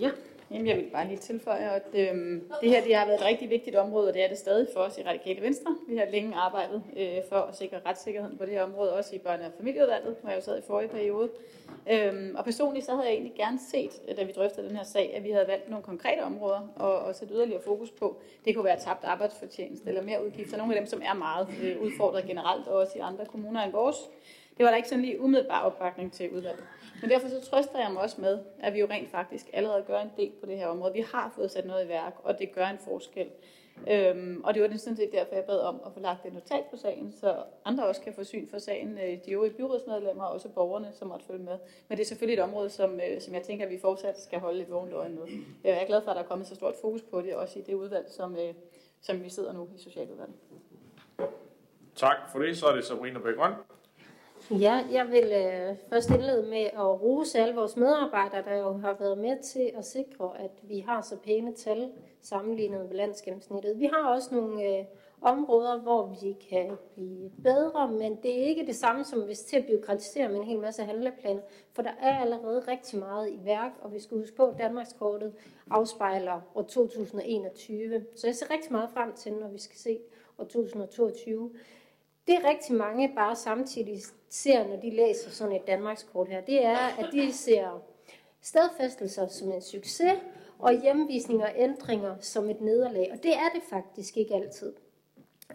Ja, 0.00 0.10
Jamen, 0.54 0.66
jeg 0.66 0.76
vil 0.76 0.90
bare 0.92 1.06
lige 1.06 1.18
tilføje, 1.18 1.70
at 1.70 1.86
øh, 1.94 2.40
det 2.60 2.70
her 2.70 2.84
det 2.84 2.94
har 2.94 3.06
været 3.06 3.20
et 3.20 3.26
rigtig 3.26 3.50
vigtigt 3.50 3.76
område, 3.76 4.08
og 4.08 4.14
det 4.14 4.24
er 4.24 4.28
det 4.28 4.38
stadig 4.38 4.68
for 4.74 4.80
os 4.80 4.98
i 4.98 5.02
Radikale 5.02 5.42
Venstre. 5.42 5.76
Vi 5.88 5.96
har 5.96 6.06
længe 6.10 6.34
arbejdet 6.34 6.82
øh, 6.96 7.18
for 7.28 7.36
at 7.36 7.56
sikre 7.56 7.80
retssikkerheden 7.86 8.38
på 8.38 8.44
det 8.44 8.52
her 8.52 8.62
område, 8.62 8.92
også 8.92 9.14
i 9.14 9.18
børne- 9.18 9.46
og 9.46 9.52
familieudvalget, 9.58 10.16
hvor 10.20 10.30
jeg 10.30 10.36
jo 10.36 10.42
sad 10.42 10.58
i 10.58 10.62
forrige 10.66 10.88
periode. 10.88 11.28
Øhm, 11.90 12.34
og 12.38 12.44
personligt 12.44 12.86
så 12.86 12.92
havde 12.92 13.06
jeg 13.06 13.12
egentlig 13.12 13.34
gerne 13.36 13.58
set, 13.70 14.16
da 14.16 14.22
vi 14.22 14.32
drøftede 14.32 14.68
den 14.68 14.76
her 14.76 14.84
sag, 14.84 15.14
at 15.16 15.24
vi 15.24 15.30
havde 15.30 15.48
valgt 15.48 15.70
nogle 15.70 15.84
konkrete 15.84 16.20
områder 16.20 16.72
og, 16.76 16.98
og 16.98 17.14
sætte 17.14 17.34
yderligere 17.34 17.62
fokus 17.62 17.90
på. 17.90 18.16
Det 18.44 18.54
kunne 18.54 18.64
være 18.64 18.80
tabt 18.80 19.04
arbejdsfortjeneste 19.04 19.88
eller 19.88 20.02
mere 20.02 20.26
udgifter. 20.26 20.56
Nogle 20.56 20.74
af 20.74 20.80
dem, 20.80 20.86
som 20.86 21.02
er 21.04 21.14
meget 21.14 21.48
øh, 21.62 21.82
udfordret 21.82 22.24
generelt, 22.24 22.68
og 22.68 22.76
også 22.76 22.92
i 22.98 23.00
andre 23.00 23.26
kommuner 23.26 23.62
end 23.62 23.72
vores. 23.72 23.96
Det 24.56 24.64
var 24.64 24.70
der 24.70 24.76
ikke 24.76 24.88
sådan 24.88 25.04
lige 25.04 25.20
umiddelbar 25.20 25.62
opbakning 25.62 26.12
til 26.12 26.30
udvalget. 26.30 26.64
Men 27.04 27.10
derfor 27.10 27.28
så 27.28 27.50
trøster 27.50 27.78
jeg 27.78 27.92
mig 27.92 28.02
også 28.02 28.20
med, 28.20 28.38
at 28.60 28.74
vi 28.74 28.80
jo 28.80 28.86
rent 28.90 29.10
faktisk 29.10 29.46
allerede 29.52 29.82
gør 29.82 29.98
en 29.98 30.10
del 30.16 30.32
på 30.40 30.46
det 30.46 30.56
her 30.56 30.66
område. 30.66 30.92
Vi 30.92 31.04
har 31.12 31.32
fået 31.34 31.50
sat 31.50 31.66
noget 31.66 31.84
i 31.84 31.88
værk, 31.88 32.14
og 32.22 32.38
det 32.38 32.52
gør 32.52 32.66
en 32.66 32.78
forskel. 32.78 33.30
Øhm, 33.90 34.40
og 34.44 34.54
det 34.54 34.62
var 34.62 34.76
sådan 34.76 34.96
set 34.96 35.12
derfor, 35.12 35.34
jeg 35.34 35.44
bad 35.44 35.60
om 35.60 35.80
at 35.86 35.92
få 35.92 36.00
lagt 36.00 36.26
et 36.26 36.32
notat 36.32 36.64
på 36.70 36.76
sagen, 36.76 37.12
så 37.12 37.36
andre 37.64 37.86
også 37.86 38.00
kan 38.00 38.12
få 38.14 38.24
syn 38.24 38.48
for 38.48 38.58
sagen, 38.58 38.98
øh, 38.98 39.18
de 39.26 39.30
øvrige 39.30 39.52
byrådsmedlemmer 39.52 40.24
og 40.24 40.32
også 40.32 40.48
borgerne, 40.48 40.92
som 40.92 41.08
måtte 41.08 41.26
følge 41.26 41.44
med. 41.44 41.58
Men 41.88 41.98
det 41.98 42.04
er 42.04 42.08
selvfølgelig 42.08 42.42
et 42.42 42.44
område, 42.44 42.70
som, 42.70 43.00
øh, 43.00 43.20
som 43.20 43.34
jeg 43.34 43.42
tænker, 43.42 43.64
at 43.64 43.70
vi 43.70 43.78
fortsat 43.78 44.20
skal 44.20 44.38
holde 44.38 44.58
lidt 44.58 44.70
vågent 44.70 44.92
øje 44.92 45.08
med. 45.08 45.22
Jeg 45.64 45.82
er 45.82 45.86
glad 45.86 46.02
for, 46.02 46.10
at 46.10 46.16
der 46.16 46.22
er 46.22 46.26
kommet 46.26 46.46
så 46.46 46.54
stort 46.54 46.74
fokus 46.80 47.02
på 47.02 47.20
det, 47.20 47.34
også 47.34 47.58
i 47.58 47.62
det 47.62 47.74
udvalg, 47.74 48.06
som, 48.10 48.36
øh, 48.36 48.54
som 49.00 49.24
vi 49.24 49.28
sidder 49.28 49.52
nu 49.52 49.68
i 49.76 49.78
Socialudvalget. 49.78 50.36
Tak 51.94 52.16
for 52.32 52.38
det. 52.38 52.58
Så 52.58 52.66
er 52.66 52.74
det 52.74 52.84
Sabrina 52.84 53.18
Bækgrøn. 53.18 53.52
Ja, 54.50 54.84
jeg 54.92 55.10
vil 55.10 55.32
øh, 55.32 55.76
først 55.88 56.10
indlede 56.10 56.42
med 56.50 56.64
at 56.64 57.02
rose 57.02 57.38
alle 57.38 57.54
vores 57.54 57.76
medarbejdere, 57.76 58.42
der 58.44 58.56
jo 58.56 58.72
har 58.72 58.96
været 59.00 59.18
med 59.18 59.42
til 59.42 59.70
at 59.76 59.84
sikre, 59.84 60.30
at 60.38 60.50
vi 60.62 60.78
har 60.78 61.02
så 61.02 61.16
pæne 61.16 61.52
tal 61.54 61.90
sammenlignet 62.20 62.86
med 62.88 62.96
landsgennemsnittet. 62.96 63.78
Vi 63.78 63.84
har 63.84 64.08
også 64.08 64.34
nogle 64.34 64.78
øh, 64.78 64.84
områder, 65.22 65.80
hvor 65.80 66.06
vi 66.22 66.36
kan 66.50 66.76
blive 66.94 67.30
bedre, 67.42 67.90
men 67.90 68.16
det 68.22 68.40
er 68.40 68.44
ikke 68.44 68.66
det 68.66 68.76
samme 68.76 69.04
som 69.04 69.20
hvis 69.20 69.40
til 69.40 69.56
at 69.56 69.66
byråkratisere 69.66 70.28
med 70.28 70.36
en 70.36 70.44
hel 70.44 70.58
masse 70.58 70.84
handleplaner, 70.84 71.42
for 71.72 71.82
der 71.82 71.92
er 72.00 72.18
allerede 72.18 72.64
rigtig 72.68 72.98
meget 72.98 73.30
i 73.30 73.38
værk, 73.44 73.72
og 73.80 73.92
vi 73.92 74.00
skal 74.00 74.18
huske 74.18 74.36
på, 74.36 74.46
at 74.46 74.58
Danmarkskortet 74.58 75.34
afspejler 75.70 76.40
år 76.54 76.62
2021. 76.62 78.04
Så 78.16 78.26
jeg 78.26 78.34
ser 78.34 78.50
rigtig 78.50 78.72
meget 78.72 78.90
frem 78.90 79.12
til, 79.12 79.32
når 79.32 79.48
vi 79.48 79.58
skal 79.58 79.78
se 79.78 79.98
år 80.38 80.44
2022. 80.44 81.50
Det 82.26 82.34
er 82.34 82.48
rigtig 82.48 82.74
mange 82.74 83.12
bare 83.16 83.36
samtidig 83.36 84.02
ser, 84.34 84.68
når 84.68 84.76
de 84.76 84.90
læser 84.90 85.30
sådan 85.30 85.56
et 85.56 85.66
Danmarkskort 85.66 86.28
her, 86.28 86.40
det 86.40 86.64
er, 86.64 86.76
at 86.76 87.08
de 87.12 87.32
ser 87.32 87.82
stadfæstelser 88.40 89.26
som 89.26 89.52
en 89.52 89.62
succes, 89.62 90.14
og 90.58 90.82
hjemvisninger 90.82 91.46
og 91.46 91.52
ændringer 91.56 92.16
som 92.20 92.50
et 92.50 92.60
nederlag. 92.60 93.10
Og 93.12 93.22
det 93.22 93.32
er 93.34 93.48
det 93.54 93.62
faktisk 93.62 94.16
ikke 94.16 94.34
altid. 94.34 94.72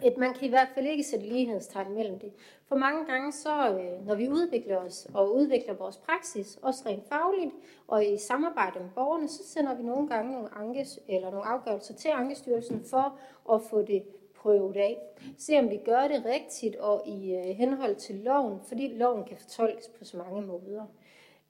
Et, 0.04 0.16
man 0.16 0.34
kan 0.34 0.44
i 0.44 0.48
hvert 0.48 0.68
fald 0.74 0.86
ikke 0.86 1.04
sætte 1.04 1.26
lighedstegn 1.26 1.94
mellem 1.94 2.18
det. 2.18 2.32
For 2.68 2.76
mange 2.76 3.04
gange, 3.04 3.32
så, 3.32 3.78
øh, 3.78 4.06
når 4.06 4.14
vi 4.14 4.28
udvikler 4.28 4.76
os 4.76 5.08
og 5.14 5.34
udvikler 5.34 5.74
vores 5.74 5.96
praksis, 5.96 6.58
også 6.62 6.82
rent 6.86 7.08
fagligt, 7.08 7.54
og 7.86 8.06
i 8.06 8.18
samarbejde 8.18 8.80
med 8.80 8.88
borgerne, 8.94 9.28
så 9.28 9.46
sender 9.46 9.74
vi 9.74 9.82
nogle 9.82 10.08
gange 10.08 10.32
nogle, 10.32 10.48
ankes, 10.54 10.98
eller 11.08 11.30
nogle 11.30 11.46
afgørelser 11.46 11.94
til 11.94 12.08
Ankestyrelsen 12.08 12.84
for 12.84 13.18
at 13.54 13.62
få 13.70 13.82
det 13.82 14.02
prøvet 14.40 14.76
af. 14.76 14.98
Se 15.38 15.58
om 15.58 15.70
vi 15.70 15.76
gør 15.76 16.08
det 16.08 16.24
rigtigt 16.24 16.76
og 16.76 17.02
i 17.06 17.34
øh, 17.34 17.44
henhold 17.44 17.96
til 17.96 18.14
loven, 18.14 18.60
fordi 18.68 18.88
loven 18.88 19.24
kan 19.24 19.36
fortolkes 19.36 19.88
på 19.98 20.04
så 20.04 20.16
mange 20.16 20.42
måder. 20.42 20.86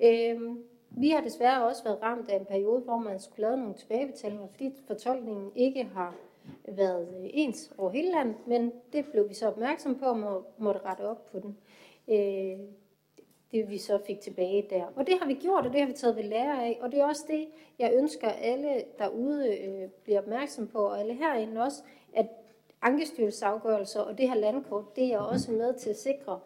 Øh, 0.01 0.57
vi 0.91 1.11
har 1.11 1.21
desværre 1.21 1.67
også 1.67 1.85
været 1.85 2.03
ramt 2.03 2.31
af 2.31 2.37
en 2.37 2.45
periode, 2.45 2.81
hvor 2.81 2.99
man 2.99 3.21
skulle 3.21 3.43
lave 3.43 3.57
nogle 3.57 3.75
tilbagebetalinger, 3.75 4.47
fordi 4.47 4.71
fortolkningen 4.87 5.53
ikke 5.55 5.85
har 5.85 6.15
været 6.69 7.09
øh, 7.09 7.31
ens 7.33 7.73
over 7.79 7.91
hele 7.91 8.11
landet, 8.11 8.37
men 8.47 8.73
det 8.93 9.05
blev 9.11 9.29
vi 9.29 9.35
så 9.35 9.47
opmærksom 9.47 9.99
på 9.99 10.05
og 10.05 10.19
må, 10.19 10.45
måtte 10.59 10.81
rette 10.85 11.03
op 11.09 11.27
på 11.27 11.39
den. 11.39 11.59
Øh, 12.09 12.59
det 13.53 13.71
vi 13.71 13.79
så 13.79 13.99
fik 14.07 14.21
tilbage 14.21 14.67
der. 14.71 14.85
Og 14.97 15.07
det 15.07 15.19
har 15.21 15.27
vi 15.27 15.35
gjort, 15.35 15.67
og 15.67 15.73
det 15.73 15.81
har 15.81 15.87
vi 15.87 15.93
taget 15.93 16.17
ved 16.17 16.23
lære 16.23 16.65
af. 16.65 16.79
Og 16.81 16.93
det 16.93 17.01
er 17.01 17.05
også 17.05 17.25
det, 17.29 17.49
jeg 17.79 17.93
ønsker 17.95 18.29
alle 18.29 18.85
derude 18.99 19.59
øh, 19.59 19.89
bliver 20.05 20.19
opmærksom 20.19 20.67
på, 20.67 20.79
og 20.79 21.01
alle 21.01 21.15
herinde 21.15 21.63
også, 21.63 21.83
at 22.13 22.27
ankestyrelsesafgørelser 22.83 24.01
og 24.01 24.19
det 24.19 24.29
her 24.29 24.37
landkort, 24.37 24.97
det 24.97 25.13
er 25.13 25.19
også 25.19 25.51
med 25.51 25.75
til 25.75 25.91
at 25.91 25.99
sikre 25.99 26.41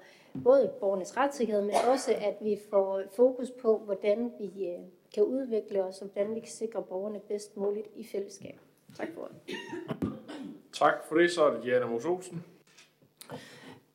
både 0.45 0.73
borgernes 0.81 1.17
retssikkerhed, 1.17 1.63
men 1.63 1.75
også 1.93 2.15
at 2.15 2.35
vi 2.41 2.59
får 2.71 3.03
fokus 3.17 3.51
på, 3.51 3.79
hvordan 3.79 4.33
vi 4.41 4.67
øh, 4.67 4.79
kan 5.15 5.23
udvikle 5.23 5.85
os, 5.85 6.03
og 6.03 6.09
hvordan 6.13 6.35
vi 6.35 6.41
kan 6.41 6.49
sikre 6.49 6.83
borgerne 6.83 7.21
bedst 7.29 7.57
muligt 7.57 7.87
i 7.97 8.05
fællesskab. 8.05 8.59
Tak 8.97 9.09
for 9.15 9.29
det. 9.29 9.57
Tak 10.73 10.95
for 11.09 11.15
det. 11.15 11.31
Så 11.31 11.45
er 11.45 11.55
det 11.55 11.63
Diana 11.63 11.87
Mos 11.87 12.05
Olsen. 12.05 12.45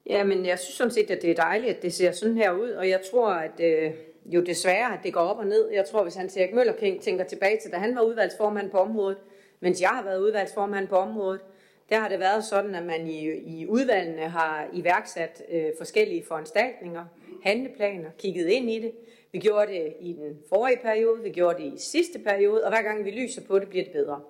Jamen, 0.06 0.46
jeg 0.46 0.60
synes 0.60 0.76
sådan 0.76 0.92
set, 0.92 1.12
at 1.12 1.22
det 1.22 1.32
er 1.32 1.36
dejligt, 1.36 1.76
at 1.76 1.82
det 1.82 1.94
ser 1.94 2.12
sådan 2.12 2.38
her 2.38 2.52
ud, 2.52 2.70
og 2.70 2.90
jeg 2.90 3.02
tror, 3.12 3.30
at 3.30 3.60
øh, 3.60 3.92
jo 4.26 4.42
desværre, 4.42 4.94
at 4.94 5.00
det 5.04 5.14
går 5.14 5.22
op 5.22 5.38
og 5.38 5.48
ned. 5.48 5.70
Jeg 5.70 5.86
tror, 5.86 6.04
hvis 6.04 6.16
Hans 6.16 6.38
Erik 6.38 6.54
Møller 6.54 6.98
tænker 7.02 7.24
tilbage 7.24 7.60
til, 7.62 7.72
da 7.72 7.78
han 7.78 7.96
var 7.96 8.02
udvalgsformand 8.02 8.72
på 8.72 8.78
området, 8.78 9.18
mens 9.60 9.82
jeg 9.82 9.90
har 9.90 10.04
været 10.04 10.20
udvalgsformand 10.20 10.88
på 10.88 10.96
området, 10.96 11.42
der 11.90 12.00
har 12.00 12.10
det 12.10 12.20
været 12.20 12.44
sådan, 12.44 12.76
at 12.76 12.86
man 12.86 13.08
i, 13.08 13.30
i 13.30 13.68
udvalgene 13.68 14.22
har 14.22 14.68
iværksat 14.74 15.44
øh, 15.52 15.66
forskellige 15.78 16.26
foranstaltninger, 16.28 17.06
handleplaner, 17.44 18.10
kigget 18.18 18.48
ind 18.48 18.70
i 18.70 18.80
det. 18.80 18.92
Vi 19.32 19.40
gjorde 19.40 19.72
det 19.72 19.94
i 20.00 20.14
den 20.14 20.40
forrige 20.50 20.80
periode, 20.82 21.24
vi 21.24 21.30
gjorde 21.30 21.64
det 21.64 21.74
i 21.74 21.78
sidste 21.78 22.20
periode, 22.20 22.64
og 22.64 22.70
hver 22.70 22.82
gang 22.82 23.06
vi 23.06 23.12
lyser 23.12 23.42
på 23.48 23.60
det, 23.60 23.70
bliver 23.70 23.84
det 23.84 23.94
bedre. 23.94 24.22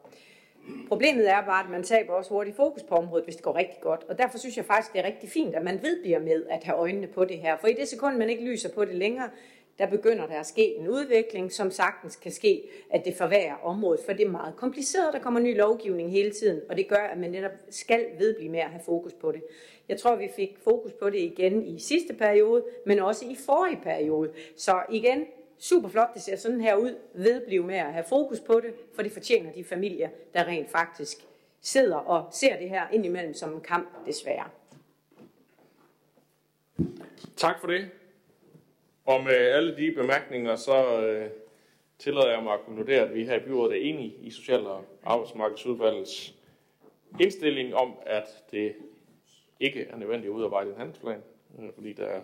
Problemet 0.88 1.32
er 1.32 1.46
bare, 1.46 1.64
at 1.64 1.70
man 1.70 1.84
taber 1.84 2.14
også 2.14 2.30
hurtigt 2.30 2.56
fokus 2.56 2.84
på 2.84 2.96
området, 2.96 3.24
hvis 3.26 3.36
det 3.36 3.44
går 3.44 3.56
rigtig 3.56 3.82
godt. 3.82 4.06
Og 4.10 4.18
derfor 4.18 4.38
synes 4.38 4.58
jeg 4.58 4.66
faktisk, 4.66 4.94
det 4.94 5.00
er 5.00 5.06
rigtig 5.06 5.30
fint, 5.30 5.56
at 5.56 5.64
man 5.64 5.80
vedbliver 5.84 6.20
med 6.20 6.46
at 6.50 6.64
have 6.64 6.78
øjnene 6.78 7.08
på 7.08 7.26
det 7.26 7.38
her. 7.38 7.58
For 7.58 7.68
i 7.68 7.74
det 7.74 7.88
sekund, 7.88 8.18
man 8.18 8.30
ikke 8.30 8.44
lyser 8.44 8.70
på 8.70 8.86
det 8.86 8.96
længere, 8.96 9.30
der 9.80 9.88
begynder 9.88 10.28
der 10.28 10.40
at 10.40 10.46
ske 10.46 10.76
en 10.76 10.88
udvikling, 10.88 11.52
som 11.52 11.72
sagtens 11.72 12.16
kan 12.16 12.32
ske, 12.32 12.70
at 12.90 13.06
det 13.06 13.16
forværrer 13.16 13.56
området, 13.64 14.02
for 14.06 14.14
det 14.14 14.26
er 14.26 14.30
meget 14.30 14.56
kompliceret, 14.56 15.14
der 15.14 15.20
kommer 15.20 15.40
ny 15.40 15.58
lovgivning 15.58 16.12
hele 16.12 16.32
tiden, 16.32 16.62
og 16.70 16.78
det 16.78 16.88
gør, 16.88 17.08
at 17.12 17.18
man 17.18 17.32
netop 17.32 17.52
skal 17.70 18.06
vedblive 18.18 18.50
med 18.50 18.60
at 18.60 18.70
have 18.70 18.84
fokus 18.86 19.14
på 19.14 19.32
det. 19.32 19.44
Jeg 19.90 20.00
tror, 20.00 20.16
vi 20.16 20.30
fik 20.36 20.58
fokus 20.64 20.92
på 20.94 21.10
det 21.10 21.20
igen 21.20 21.66
i 21.66 21.80
sidste 21.80 22.14
periode, 22.14 22.64
men 22.86 23.00
også 23.00 23.26
i 23.26 23.36
forrige 23.46 23.80
periode. 23.84 24.32
Så 24.58 24.84
igen, 24.90 25.26
super 25.58 25.90
flot, 25.90 26.14
det 26.14 26.22
ser 26.22 26.36
sådan 26.36 26.62
her 26.62 26.76
ud, 26.76 26.96
vedblive 27.14 27.64
med 27.64 27.76
at 27.76 27.94
have 27.94 28.06
fokus 28.10 28.40
på 28.40 28.60
det, 28.60 28.74
for 28.96 29.02
det 29.02 29.12
fortjener 29.12 29.52
de 29.52 29.64
familier, 29.64 30.10
der 30.34 30.44
rent 30.44 30.72
faktisk 30.72 31.18
sidder 31.62 31.96
og 31.96 32.28
ser 32.32 32.60
det 32.60 32.70
her 32.70 32.88
indimellem 32.92 33.34
som 33.34 33.54
en 33.54 33.62
kamp, 33.62 34.06
desværre. 34.06 34.50
Tak 37.38 37.60
for 37.60 37.68
det. 37.68 37.90
Og 39.06 39.24
med 39.24 39.34
alle 39.34 39.78
de 39.78 39.92
bemærkninger, 39.92 40.56
så 40.56 41.02
øh, 41.02 41.30
tillader 42.00 42.32
jeg 42.32 42.44
mig 42.44 42.54
at 42.54 42.66
konkludere, 42.66 43.02
at 43.02 43.16
vi 43.16 43.26
her 43.26 43.36
i 43.36 43.44
byrådet 43.46 43.78
er 43.78 43.90
enige 43.90 44.16
i 44.22 44.32
Social- 44.32 44.68
og 44.68 44.86
Arbejdsmarkedsudvalgets 45.04 46.36
indstilling 47.20 47.76
om, 47.76 47.96
at 48.06 48.44
det 48.52 48.76
ikke 49.60 49.88
er 49.90 49.98
nødvendigt 49.98 50.32
at 50.32 50.36
udarbejde 50.36 50.70
en 50.70 50.78
handelsplan, 50.78 51.24
øh, 51.60 51.70
fordi 51.74 51.94
der 51.94 52.06
er 52.06 52.22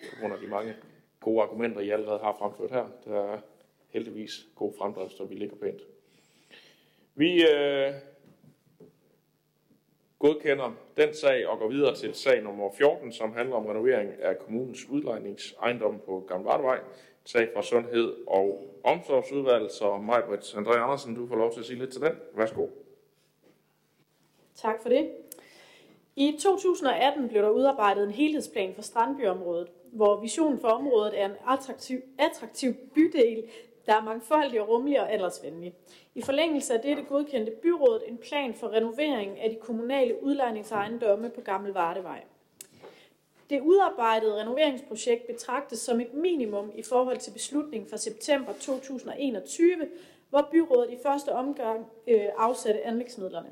på 0.00 0.16
grund 0.20 0.32
af 0.34 0.40
de 0.40 0.46
mange 0.46 0.76
gode 1.20 1.42
argumenter, 1.42 1.80
I 1.80 1.90
allerede 1.90 2.18
har 2.18 2.36
fremført 2.38 2.70
her, 2.70 2.86
der 3.04 3.32
er 3.32 3.38
heldigvis 3.88 4.46
god 4.54 4.72
fremdrift, 4.78 5.16
så 5.16 5.24
vi 5.24 5.34
ligger 5.34 5.56
pænt. 5.56 5.80
Vi 7.14 7.42
øh, 7.42 7.92
godkender 10.18 10.72
den 10.96 11.14
sag 11.14 11.48
og 11.48 11.58
går 11.58 11.68
videre 11.68 11.94
til 11.94 12.14
sag 12.14 12.42
nummer 12.42 12.70
14, 12.78 13.12
som 13.12 13.32
handler 13.32 13.56
om 13.56 13.66
renovering 13.66 14.12
af 14.22 14.38
kommunens 14.38 14.88
udlejningsejendom 14.88 16.00
på 16.06 16.24
Gamle 16.28 16.44
Vardevej. 16.44 16.80
Sag 17.24 17.48
fra 17.54 17.62
Sundhed 17.62 18.14
og 18.26 18.74
Omsorgsudvalg, 18.84 19.70
så 19.70 19.96
Majbrit 19.96 20.40
André 20.40 20.76
Andersen, 20.76 21.14
du 21.14 21.26
får 21.26 21.36
lov 21.36 21.52
til 21.52 21.60
at 21.60 21.66
sige 21.66 21.78
lidt 21.78 21.92
til 21.92 22.00
den. 22.00 22.12
Værsgo. 22.36 22.66
Tak 24.54 24.82
for 24.82 24.88
det. 24.88 25.10
I 26.16 26.38
2018 26.42 27.28
blev 27.28 27.42
der 27.42 27.50
udarbejdet 27.50 28.04
en 28.04 28.10
helhedsplan 28.10 28.74
for 28.74 28.82
Strandbyområdet, 28.82 29.68
hvor 29.92 30.20
visionen 30.20 30.60
for 30.60 30.68
området 30.68 31.20
er 31.20 31.26
en 31.26 31.36
attraktiv, 31.48 32.00
attraktiv 32.18 32.74
bydel, 32.94 33.44
der 33.86 33.94
er 33.94 34.02
mangfoldig 34.02 34.60
og 34.60 34.68
rummelig 34.68 35.00
og 35.00 35.12
aldersvenlig. 35.12 35.74
I 36.14 36.22
forlængelse 36.22 36.74
af 36.74 36.80
dette 36.80 37.02
godkendte 37.02 37.52
byrådet 37.62 38.02
en 38.06 38.18
plan 38.18 38.54
for 38.54 38.68
renovering 38.68 39.40
af 39.40 39.50
de 39.50 39.56
kommunale 39.56 40.22
udlejningsejendomme 40.22 41.30
på 41.30 41.40
Gammel 41.40 41.72
Vardevej. 41.72 42.22
Det 43.50 43.60
udarbejdede 43.60 44.40
renoveringsprojekt 44.40 45.26
betragtes 45.26 45.78
som 45.78 46.00
et 46.00 46.14
minimum 46.14 46.72
i 46.74 46.82
forhold 46.82 47.18
til 47.18 47.30
beslutningen 47.30 47.90
fra 47.90 47.96
september 47.96 48.52
2021, 48.52 49.88
hvor 50.30 50.48
byrådet 50.50 50.90
i 50.90 50.98
første 51.02 51.32
omgang 51.32 51.86
øh, 52.06 52.24
afsatte 52.36 52.82
anlægsmidlerne. 52.82 53.48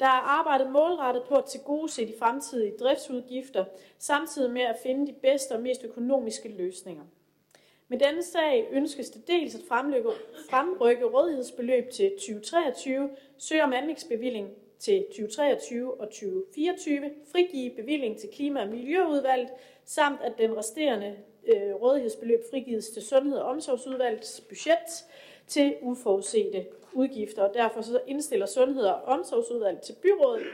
Der 0.00 0.06
er 0.06 0.38
arbejdet 0.38 0.70
målrettet 0.70 1.22
på 1.28 1.34
at 1.34 1.44
tilgodese 1.44 2.06
de 2.06 2.14
fremtidige 2.18 2.76
driftsudgifter, 2.80 3.64
samtidig 3.98 4.50
med 4.50 4.62
at 4.62 4.76
finde 4.82 5.06
de 5.06 5.12
bedste 5.12 5.52
og 5.52 5.60
mest 5.60 5.84
økonomiske 5.84 6.48
løsninger. 6.48 7.04
Med 7.90 7.98
denne 7.98 8.22
sag 8.22 8.68
ønskes 8.70 9.10
det 9.10 9.28
dels 9.28 9.54
at 9.54 9.60
fremrykke, 9.68 10.10
fremrykke 10.50 11.04
rådighedsbeløb 11.04 11.90
til 11.90 12.10
2023, 12.10 13.10
søge 13.38 13.64
om 13.64 13.72
anlægsbevilling 13.72 14.48
til 14.78 15.04
2023 15.04 16.00
og 16.00 16.06
2024, 16.06 17.10
frigive 17.32 17.70
bevilling 17.76 18.18
til 18.18 18.28
Klima- 18.28 18.62
og 18.62 18.68
Miljøudvalget, 18.68 19.48
samt 19.84 20.20
at 20.20 20.38
den 20.38 20.56
resterende 20.56 21.16
øh, 21.46 21.74
rådighedsbeløb 21.74 22.40
frigives 22.50 22.88
til 22.88 23.02
Sundhed- 23.02 23.38
og 23.38 23.48
Omsorgsudvalgets 23.48 24.40
budget 24.40 25.04
til 25.46 25.76
uforudsete 25.82 26.66
udgifter. 26.92 27.42
Og 27.42 27.54
derfor 27.54 27.80
så 27.80 28.00
indstiller 28.06 28.46
Sundhed- 28.46 28.86
og 28.86 29.02
Omsorgsudvalget 29.02 29.82
til 29.82 29.96
byrådet, 30.02 30.46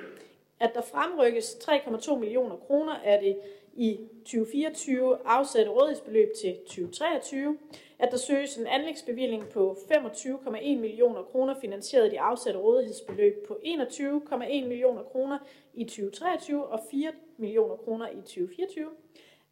at 0.60 0.70
der 0.74 0.80
fremrykkes 0.82 1.54
3,2 1.54 2.16
millioner 2.16 2.56
kroner 2.56 2.94
af 3.04 3.20
det 3.20 3.36
i 3.76 3.98
2024 4.24 5.18
afsatte 5.24 5.70
rådighedsbeløb 5.70 6.28
til 6.40 6.56
2023, 6.66 7.58
at 7.98 8.08
der 8.10 8.16
søges 8.16 8.56
en 8.56 8.66
anlægsbevilling 8.66 9.48
på 9.48 9.76
25,1 9.90 10.50
millioner 10.76 11.22
kroner 11.22 11.54
finansieret 11.60 12.04
af 12.04 12.10
de 12.10 12.20
afsatte 12.20 12.60
rådighedsbeløb 12.60 13.46
på 13.48 13.58
21,1 13.64 14.36
millioner 14.46 15.02
kroner 15.02 15.38
i 15.74 15.84
2023 15.84 16.66
og 16.66 16.80
4 16.90 17.12
millioner 17.36 17.76
kroner 17.76 18.08
i 18.08 18.20
2024, 18.20 18.88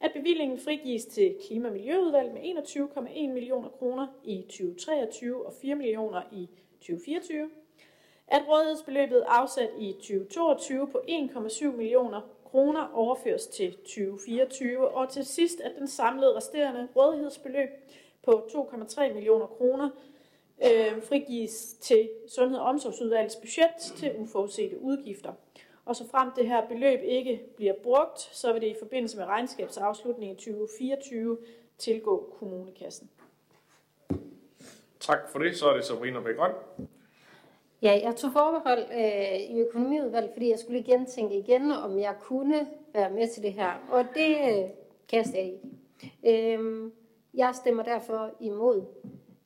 at 0.01 0.13
bevillingen 0.15 0.59
frigives 0.59 1.05
til 1.05 1.37
Klima- 1.47 1.69
og 1.69 1.75
Miljøudvalg 1.75 2.33
med 2.33 2.41
21,1 2.43 3.33
millioner 3.33 3.69
kroner 3.69 4.07
i 4.25 4.43
2023 4.43 5.47
og 5.47 5.53
4 5.63 5.75
millioner 5.75 6.23
i 6.33 6.49
2024, 6.81 7.51
at 8.27 8.43
rådighedsbeløbet 8.49 9.25
afsat 9.27 9.71
i 9.79 9.93
2022 9.93 10.89
på 10.89 11.01
1,7 11.09 11.67
millioner 11.67 12.21
kroner 12.53 12.91
overføres 12.95 13.47
til 13.47 13.73
2024, 13.77 14.89
og 14.89 15.09
til 15.09 15.25
sidst 15.25 15.61
at 15.61 15.73
den 15.79 15.89
samlede 15.89 16.37
resterende 16.37 16.89
rådighedsbeløb 16.97 17.69
på 18.25 18.49
2,3 18.49 19.13
millioner 19.13 19.47
kroner 19.47 19.91
øh, 20.65 21.03
frigives 21.03 21.75
til 21.81 22.11
Sundhed- 22.29 22.59
og 22.59 22.65
Omsorgsudvalgets 22.65 23.37
budget 23.37 23.77
til 23.97 24.13
uforudsete 24.19 24.81
udgifter. 24.81 25.33
Og 25.85 25.97
så 25.97 26.09
frem 26.11 26.31
det 26.37 26.47
her 26.47 26.69
beløb 26.69 27.01
ikke 27.03 27.43
bliver 27.57 27.75
brugt, 27.83 28.21
så 28.21 28.53
vil 28.53 28.63
det 28.63 28.69
i 28.69 28.77
forbindelse 28.79 29.17
med 29.17 29.25
regnskabsafslutningen 29.25 30.37
i 30.37 30.41
2024 30.41 31.39
tilgå 31.79 32.37
kommunekassen. 32.39 33.11
Tak 35.01 35.29
for 35.29 35.39
det. 35.39 35.57
Så 35.57 35.69
er 35.69 35.75
det 35.75 35.85
Sabrina 35.85 36.21
Bækgrøn. 36.21 36.53
Ja, 37.83 38.01
jeg 38.03 38.17
tog 38.17 38.33
forbehold 38.33 38.85
øh, 38.93 39.57
i 39.57 39.61
økonomiudvalget, 39.61 40.31
fordi 40.33 40.51
jeg 40.51 40.59
skulle 40.59 40.79
igen 40.79 40.99
gentænke 40.99 41.39
igen, 41.39 41.71
om 41.71 41.99
jeg 41.99 42.15
kunne 42.21 42.67
være 42.95 43.11
med 43.11 43.29
til 43.29 43.43
det 43.43 43.53
her. 43.53 43.71
Og 43.91 44.05
det 44.15 44.31
øh, 44.31 44.71
kan 45.09 45.19
jeg 45.19 45.27
stadig 45.27 45.53
ikke. 45.53 46.57
Øh, 46.57 46.91
jeg 47.35 47.55
stemmer 47.55 47.83
derfor 47.83 48.31
imod. 48.41 48.85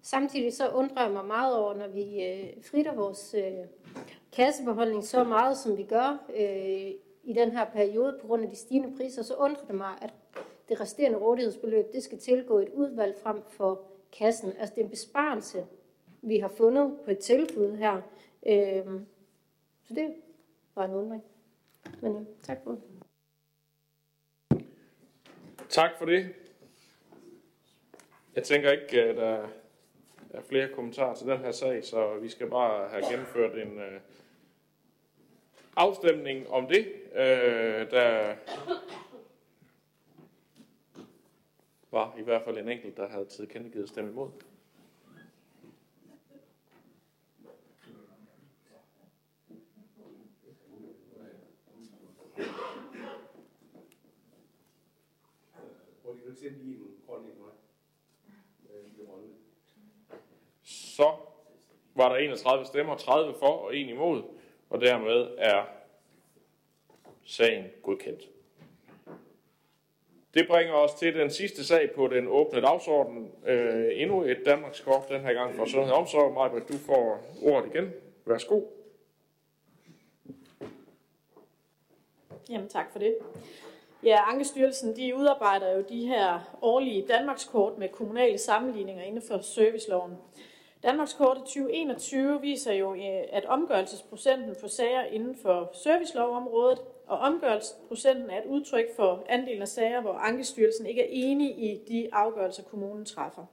Samtidig 0.03 0.53
så 0.53 0.69
undrer 0.69 1.03
jeg 1.03 1.13
mig 1.13 1.25
meget 1.25 1.57
over, 1.57 1.75
når 1.75 1.89
vi 1.89 2.25
øh, 2.25 2.65
fritter 2.71 2.95
vores 2.95 3.35
øh, 3.39 3.67
kassebeholdning 4.33 5.05
så 5.05 5.25
meget, 5.25 5.57
som 5.57 5.77
vi 5.77 5.83
gør 5.83 6.25
øh, 6.37 6.91
i 7.25 7.33
den 7.33 7.51
her 7.51 7.65
periode 7.65 8.19
på 8.21 8.27
grund 8.27 8.43
af 8.43 8.51
de 8.51 8.57
stigende 8.57 8.97
priser, 8.97 9.23
så 9.23 9.35
undrer 9.35 9.65
det 9.67 9.75
mig, 9.75 9.93
at 10.03 10.15
det 10.69 10.81
resterende 10.81 11.19
rådighedsbeløb, 11.19 11.93
det 11.93 12.03
skal 12.03 12.19
tilgå 12.19 12.59
et 12.59 12.69
udvalg 12.75 13.17
frem 13.23 13.43
for 13.49 13.83
kassen. 14.19 14.53
Altså 14.59 14.75
det 14.75 14.81
er 14.81 14.85
en 14.85 14.91
besparelse, 14.91 15.67
vi 16.23 16.39
har 16.39 16.49
fundet 16.49 16.99
på 17.05 17.11
et 17.11 17.19
tilbud 17.19 17.77
her. 17.77 18.03
Øhm, 18.47 19.07
så 19.89 19.95
det 19.95 20.15
var 20.75 20.85
en 20.85 20.95
undring. 20.95 21.25
Men 22.01 22.17
øh, 22.17 22.23
tak 22.43 22.59
for 22.65 22.71
det. 22.71 22.81
Tak 25.69 25.91
for 25.99 26.05
det. 26.05 26.35
Jeg 28.35 28.45
tænker 28.45 28.71
ikke, 28.71 29.03
at 29.03 29.09
øh, 29.09 29.17
der 29.17 29.49
er 30.39 30.43
flere 30.43 30.69
kommentarer 30.69 31.15
til 31.15 31.27
den 31.27 31.39
her 31.39 31.53
sag, 31.53 31.85
så 31.85 32.19
vi 32.19 32.29
skal 32.29 32.51
bare 32.51 32.89
have 32.89 33.03
gennemført 33.11 33.59
en 33.59 33.79
øh, 33.79 34.01
afstemning 35.77 36.51
om 36.51 36.67
det. 36.67 36.87
Øh, 37.15 37.91
der 37.91 38.35
var 41.91 42.15
i 42.19 42.23
hvert 42.23 42.43
fald 42.43 42.59
en 42.59 42.69
enkelt, 42.69 42.97
der 42.97 43.09
havde 43.09 43.25
tilkendegivet 43.25 43.83
at 43.83 43.89
stemme 43.89 44.11
imod. 44.11 44.29
Så 60.97 61.13
var 61.95 62.09
der 62.09 62.17
31 62.17 62.67
stemmer, 62.67 62.97
30 62.97 63.35
for 63.39 63.47
og 63.47 63.77
1 63.77 63.89
imod, 63.89 64.23
og 64.71 64.81
dermed 64.81 65.29
er 65.39 65.65
sagen 67.25 67.65
godkendt. 67.83 68.23
Det 70.35 70.47
bringer 70.49 70.75
os 70.75 70.95
til 70.95 71.15
den 71.15 71.31
sidste 71.31 71.65
sag 71.65 71.91
på 71.95 72.07
den 72.07 72.27
åbne 72.29 72.61
dagsorden. 72.61 73.33
Øh, 73.47 73.89
endnu 73.93 74.23
et 74.23 74.43
Danmarkskort, 74.47 75.09
den 75.09 75.21
her 75.21 75.33
gang 75.33 75.57
fra 75.57 75.67
Sundhed 75.67 75.93
og 75.93 75.99
Omsorg. 75.99 76.35
Majbert, 76.35 76.69
du 76.69 76.79
får 76.79 77.21
ordet 77.43 77.75
igen. 77.75 77.93
Værsgo. 78.27 78.61
Jamen 82.51 82.69
tak 82.69 82.93
for 82.93 82.99
det. 82.99 83.17
Ja, 84.03 84.31
Ankestyrelsen 84.31 84.97
de 84.97 85.17
udarbejder 85.17 85.77
jo 85.77 85.85
de 85.89 86.07
her 86.07 86.57
årlige 86.63 87.07
Danmarkskort 87.09 87.79
med 87.79 87.89
kommunale 87.89 88.39
sammenligninger 88.39 89.05
inden 89.05 89.23
for 89.29 89.39
serviceloven. 89.39 90.13
Danmarkskortet 90.83 91.43
2021 91.43 92.41
viser 92.41 92.73
jo, 92.73 92.95
øh, 92.95 93.23
at 93.33 93.45
omgørelsesprocenten 93.45 94.57
for 94.61 94.69
sager 94.69 95.03
inden 95.03 95.37
for 95.43 95.71
servicelovområdet 95.73 96.79
og 97.07 97.19
omgørelsesprocenten 97.19 98.31
er 98.31 98.39
et 98.39 98.47
udtryk 98.47 98.97
for 98.97 99.25
andelen 99.29 99.63
af 99.63 99.69
sager, 99.69 100.01
hvor 100.01 100.13
Ankestyrelsen 100.13 100.87
ikke 100.87 101.03
er 101.03 101.09
enig 101.11 101.59
i 101.59 101.81
de 101.89 102.09
afgørelser, 102.13 102.63
kommunen 102.63 103.05
træffer. 103.05 103.45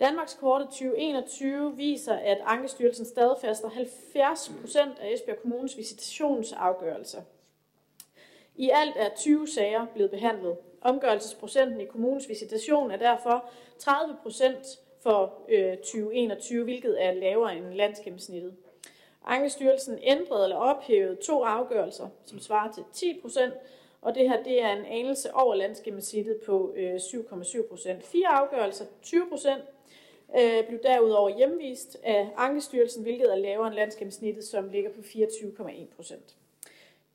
Danmarkskortet 0.00 0.68
2021 0.68 1.76
viser, 1.76 2.14
at 2.14 2.38
Ankestyrelsen 2.44 3.06
stadfæster 3.06 3.68
70 3.68 4.52
procent 4.60 4.98
af 4.98 5.12
Esbjerg 5.12 5.42
Kommunes 5.42 5.76
visitationsafgørelser. 5.76 7.22
I 8.56 8.70
alt 8.74 8.96
er 8.96 9.08
20 9.16 9.48
sager 9.48 9.86
blevet 9.94 10.10
behandlet. 10.10 10.56
Omgørelsesprocenten 10.80 11.80
i 11.80 11.84
kommunens 11.84 12.28
visitation 12.28 12.90
er 12.90 12.96
derfor 12.96 13.50
30 13.78 14.16
procent 14.22 14.66
for 15.02 15.32
øh, 15.48 15.76
2021, 15.76 16.64
hvilket 16.64 17.04
er 17.04 17.12
lavere 17.12 17.56
end 17.56 17.74
landsgennemsnittet. 17.74 18.54
Ankestyrelsen 19.24 19.98
ændrede 20.02 20.44
eller 20.44 20.56
ophævede 20.56 21.16
to 21.16 21.42
afgørelser, 21.42 22.08
som 22.24 22.38
svarer 22.38 22.72
til 22.72 22.84
10 22.92 23.20
procent, 23.22 23.54
og 24.02 24.14
det 24.14 24.28
her 24.28 24.42
det 24.42 24.62
er 24.62 24.72
en 24.72 24.84
anelse 24.84 25.34
over 25.34 25.54
landsgennemsnittet 25.54 26.36
på 26.46 26.74
øh, 26.76 26.94
7,7 26.94 27.68
procent. 27.68 28.04
Fire 28.04 28.28
afgørelser, 28.28 28.84
20 29.02 29.28
procent, 29.28 29.62
øh, 30.38 30.66
blev 30.68 30.82
derudover 30.82 31.36
hjemvist 31.36 31.96
af 32.02 32.28
Ankestyrelsen, 32.36 33.02
hvilket 33.02 33.32
er 33.32 33.36
lavere 33.36 33.66
end 33.66 33.76
landsgennemsnittet, 33.76 34.44
som 34.44 34.68
ligger 34.68 34.90
på 34.90 35.00
24,1 35.00 35.96
procent. 35.96 36.36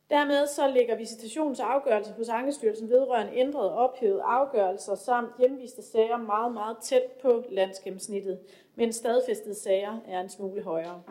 Dermed 0.09 0.47
så 0.47 0.67
ligger 0.67 0.95
visitationsafgørelse 0.95 2.11
hos 2.11 2.29
Ankestyrelsen 2.29 2.89
vedrørende 2.89 3.33
ændrede 3.35 3.71
og 3.71 3.89
ophævede 3.89 4.23
afgørelser 4.23 4.95
samt 4.95 5.29
hjemviste 5.39 5.81
sager 5.83 6.17
meget, 6.17 6.53
meget 6.53 6.77
tæt 6.81 7.03
på 7.21 7.43
landsgennemsnittet, 7.49 8.39
mens 8.75 8.95
stadfæstede 8.95 9.55
sager 9.55 9.97
er 10.07 10.21
en 10.21 10.29
smule 10.29 10.61
højere. 10.61 11.01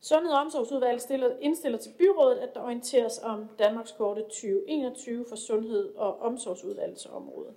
Sundhed- 0.00 0.32
og 0.32 0.40
Omsorgsudvalget 0.40 1.02
stiller, 1.02 1.30
indstiller 1.40 1.78
til 1.78 1.90
byrådet, 1.98 2.38
at 2.38 2.54
der 2.54 2.60
orienteres 2.62 3.20
om 3.22 3.48
Danmarks 3.58 3.92
korte 3.92 4.22
2021 4.22 5.24
for 5.28 5.36
Sundhed- 5.36 5.94
og 5.96 6.20
Omsorgsudvalgets 6.20 7.06
område. 7.06 7.54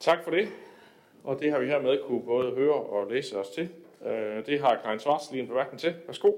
Tak 0.00 0.24
for 0.24 0.30
det. 0.30 0.48
Og 1.24 1.40
det 1.40 1.52
har 1.52 1.58
vi 1.58 1.66
hermed 1.66 1.98
kunne 2.06 2.22
både 2.22 2.54
høre 2.54 2.74
og 2.74 3.10
læse 3.10 3.38
os 3.38 3.50
til. 3.50 3.68
Øh, 4.06 4.46
det 4.46 4.60
har 4.60 4.80
Karin 4.84 5.00
Svarts 5.00 5.30
lige 5.30 5.42
en 5.42 5.48
bemærkning 5.48 5.80
til. 5.80 5.94
Værsgo. 6.06 6.32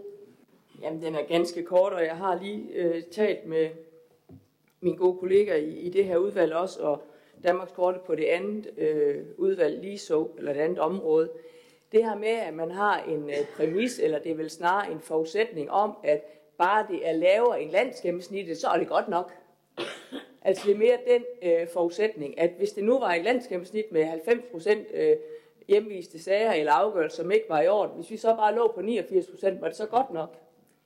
Jamen, 0.83 1.03
den 1.03 1.15
er 1.15 1.23
ganske 1.23 1.63
kort, 1.63 1.93
og 1.93 2.05
jeg 2.05 2.17
har 2.17 2.39
lige 2.43 2.73
øh, 2.75 3.03
talt 3.03 3.47
med 3.47 3.69
min 4.81 4.97
gode 4.97 5.19
kollega 5.19 5.57
i, 5.57 5.79
i 5.79 5.91
det 5.91 6.05
her 6.05 6.17
udvalg 6.17 6.55
også, 6.55 6.81
og 6.83 7.03
Danmarks 7.45 7.73
Korte 7.73 7.99
på 8.07 8.15
det 8.15 8.25
andet 8.25 8.71
øh, 8.79 9.25
udvalg 9.37 9.81
lige 9.81 9.99
så, 9.99 10.29
eller 10.39 10.53
det 10.53 10.61
andet 10.61 10.79
område. 10.79 11.31
Det 11.93 12.05
her 12.05 12.17
med, 12.17 12.29
at 12.29 12.55
man 12.55 12.71
har 12.71 13.03
en 13.03 13.31
øh, 13.31 13.47
præmis, 13.57 13.99
eller 13.99 14.19
det 14.19 14.33
er 14.33 14.37
vel 14.37 14.51
snarere 14.51 14.93
en 14.93 15.01
forudsætning 15.01 15.71
om, 15.71 15.97
at 16.05 16.25
bare 16.59 16.87
det 16.91 17.09
er 17.09 17.13
lavere 17.13 17.63
end 17.63 17.71
landsgennemsnittet, 17.71 18.59
så 18.59 18.69
er 18.69 18.79
det 18.79 18.89
godt 18.89 19.09
nok. 19.09 19.33
Altså 20.43 20.63
det 20.67 20.75
er 20.75 20.79
mere 20.79 20.99
den 21.09 21.25
øh, 21.43 21.69
forudsætning, 21.69 22.41
at 22.41 22.51
hvis 22.59 22.71
det 22.71 22.85
nu 22.85 22.99
var 22.99 23.15
et 23.15 23.25
landsgennemsnit 23.25 23.93
med 23.93 24.05
90 24.05 24.45
procent 24.51 24.87
øh, 24.95 25.17
hjemviste 25.69 26.23
sager 26.23 26.53
eller 26.53 26.73
afgørelser, 26.73 27.23
som 27.23 27.31
ikke 27.31 27.49
var 27.49 27.61
i 27.61 27.69
orden, 27.69 27.97
hvis 27.97 28.11
vi 28.11 28.17
så 28.17 28.37
bare 28.37 28.55
lå 28.55 28.73
på 28.75 28.81
89 28.81 29.27
procent, 29.27 29.61
var 29.61 29.69
det 29.69 29.77
så 29.77 29.87
godt 29.87 30.13
nok? 30.13 30.37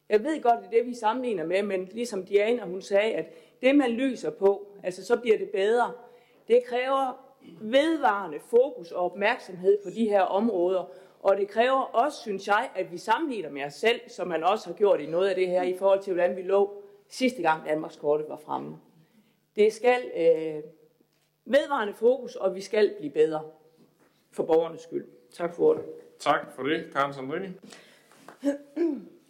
Jeg 0.09 0.25
ved 0.25 0.43
godt, 0.43 0.59
det 0.59 0.67
er 0.67 0.71
det, 0.71 0.87
vi 0.87 0.95
sammenligner 0.95 1.47
med, 1.47 1.63
men 1.63 1.85
ligesom 1.85 2.25
Diana, 2.25 2.65
hun 2.65 2.83
sagde, 2.83 3.15
at 3.15 3.27
det, 3.63 3.75
man 3.75 3.91
lyser 3.91 4.31
på, 4.31 4.67
altså 4.83 5.05
så 5.05 5.17
bliver 5.17 5.39
det 5.39 5.51
bedre. 5.51 5.93
Det 6.49 6.63
kræver 6.67 7.27
vedvarende 7.61 8.39
fokus 8.41 8.93
og 8.93 9.05
opmærksomhed 9.05 9.79
på 9.85 9.91
de 9.91 10.09
her 10.09 10.21
områder, 10.21 10.91
og 11.21 11.37
det 11.37 11.49
kræver 11.49 11.81
også, 11.81 12.21
synes 12.21 12.47
jeg, 12.47 12.71
at 12.75 12.93
vi 12.93 12.99
sammenligner 12.99 13.51
med 13.51 13.65
os 13.65 13.75
selv, 13.75 14.01
som 14.09 14.29
man 14.29 14.45
også 14.45 14.69
har 14.69 14.75
gjort 14.75 15.01
i 15.01 15.07
noget 15.07 15.29
af 15.29 15.35
det 15.35 15.49
her, 15.49 15.63
i 15.63 15.77
forhold 15.79 16.03
til, 16.03 16.13
hvordan 16.13 16.37
vi 16.37 16.43
lå 16.43 16.83
sidste 17.09 17.43
gang 17.43 17.67
Danmarkskortet 17.67 18.29
var 18.29 18.37
fremme. 18.37 18.77
Det 19.57 19.73
skal 19.73 20.01
øh, 20.17 20.63
vedvarende 21.45 21.95
fokus, 21.95 22.37
og 22.37 22.55
vi 22.55 22.61
skal 22.61 22.95
blive 22.99 23.13
bedre 23.13 23.43
for 24.31 24.43
borgernes 24.43 24.81
skyld. 24.81 25.07
Tak 25.33 25.55
for 25.55 25.75
det. 25.75 25.85
Tak 26.19 26.53
for 26.55 26.63
det, 26.63 26.91
Karen 26.93 27.15
Sandrini. 27.15 27.49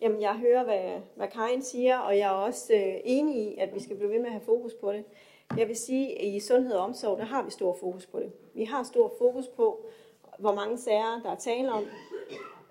Jamen, 0.06 0.22
jeg 0.22 0.38
hører, 0.38 0.64
hvad, 0.64 1.00
hvad 1.16 1.28
Karin 1.28 1.62
siger, 1.62 1.98
og 1.98 2.18
jeg 2.18 2.26
er 2.26 2.34
også 2.34 2.74
øh, 2.74 2.94
enig 3.04 3.36
i, 3.36 3.56
at 3.58 3.74
vi 3.74 3.80
skal 3.80 3.96
blive 3.96 4.10
ved 4.10 4.18
med 4.18 4.26
at 4.26 4.32
have 4.32 4.44
fokus 4.44 4.74
på 4.74 4.92
det. 4.92 5.04
Jeg 5.56 5.68
vil 5.68 5.76
sige, 5.76 6.20
at 6.20 6.26
i 6.26 6.40
sundhed 6.40 6.74
og 6.74 6.84
omsorg, 6.84 7.18
der 7.18 7.24
har 7.24 7.42
vi 7.42 7.50
stor 7.50 7.76
fokus 7.80 8.06
på 8.06 8.20
det. 8.20 8.32
Vi 8.54 8.64
har 8.64 8.82
stor 8.82 9.12
fokus 9.18 9.48
på, 9.48 9.84
hvor 10.38 10.54
mange 10.54 10.78
sager, 10.78 11.20
der 11.22 11.30
er 11.30 11.34
tale 11.34 11.72
om. 11.72 11.84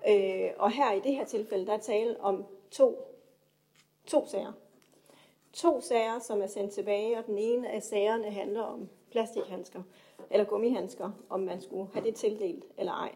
Øh, 0.08 0.50
og 0.58 0.70
her 0.70 0.92
i 0.92 1.00
det 1.00 1.14
her 1.14 1.24
tilfælde, 1.24 1.66
der 1.66 1.72
er 1.72 1.78
tale 1.78 2.20
om 2.20 2.44
to, 2.70 3.14
to 4.06 4.26
sager. 4.26 4.52
To 5.52 5.80
sager, 5.80 6.18
som 6.18 6.42
er 6.42 6.46
sendt 6.46 6.72
tilbage, 6.72 7.18
og 7.18 7.26
den 7.26 7.38
ene 7.38 7.70
af 7.70 7.82
sagerne 7.82 8.30
handler 8.30 8.62
om 8.62 8.88
plastikhandsker, 9.10 9.82
eller 10.30 10.44
gummihandsker, 10.44 11.10
om 11.28 11.40
man 11.40 11.60
skulle 11.60 11.88
have 11.92 12.04
det 12.04 12.14
tildelt 12.14 12.64
eller 12.78 12.92
ej. 12.92 13.12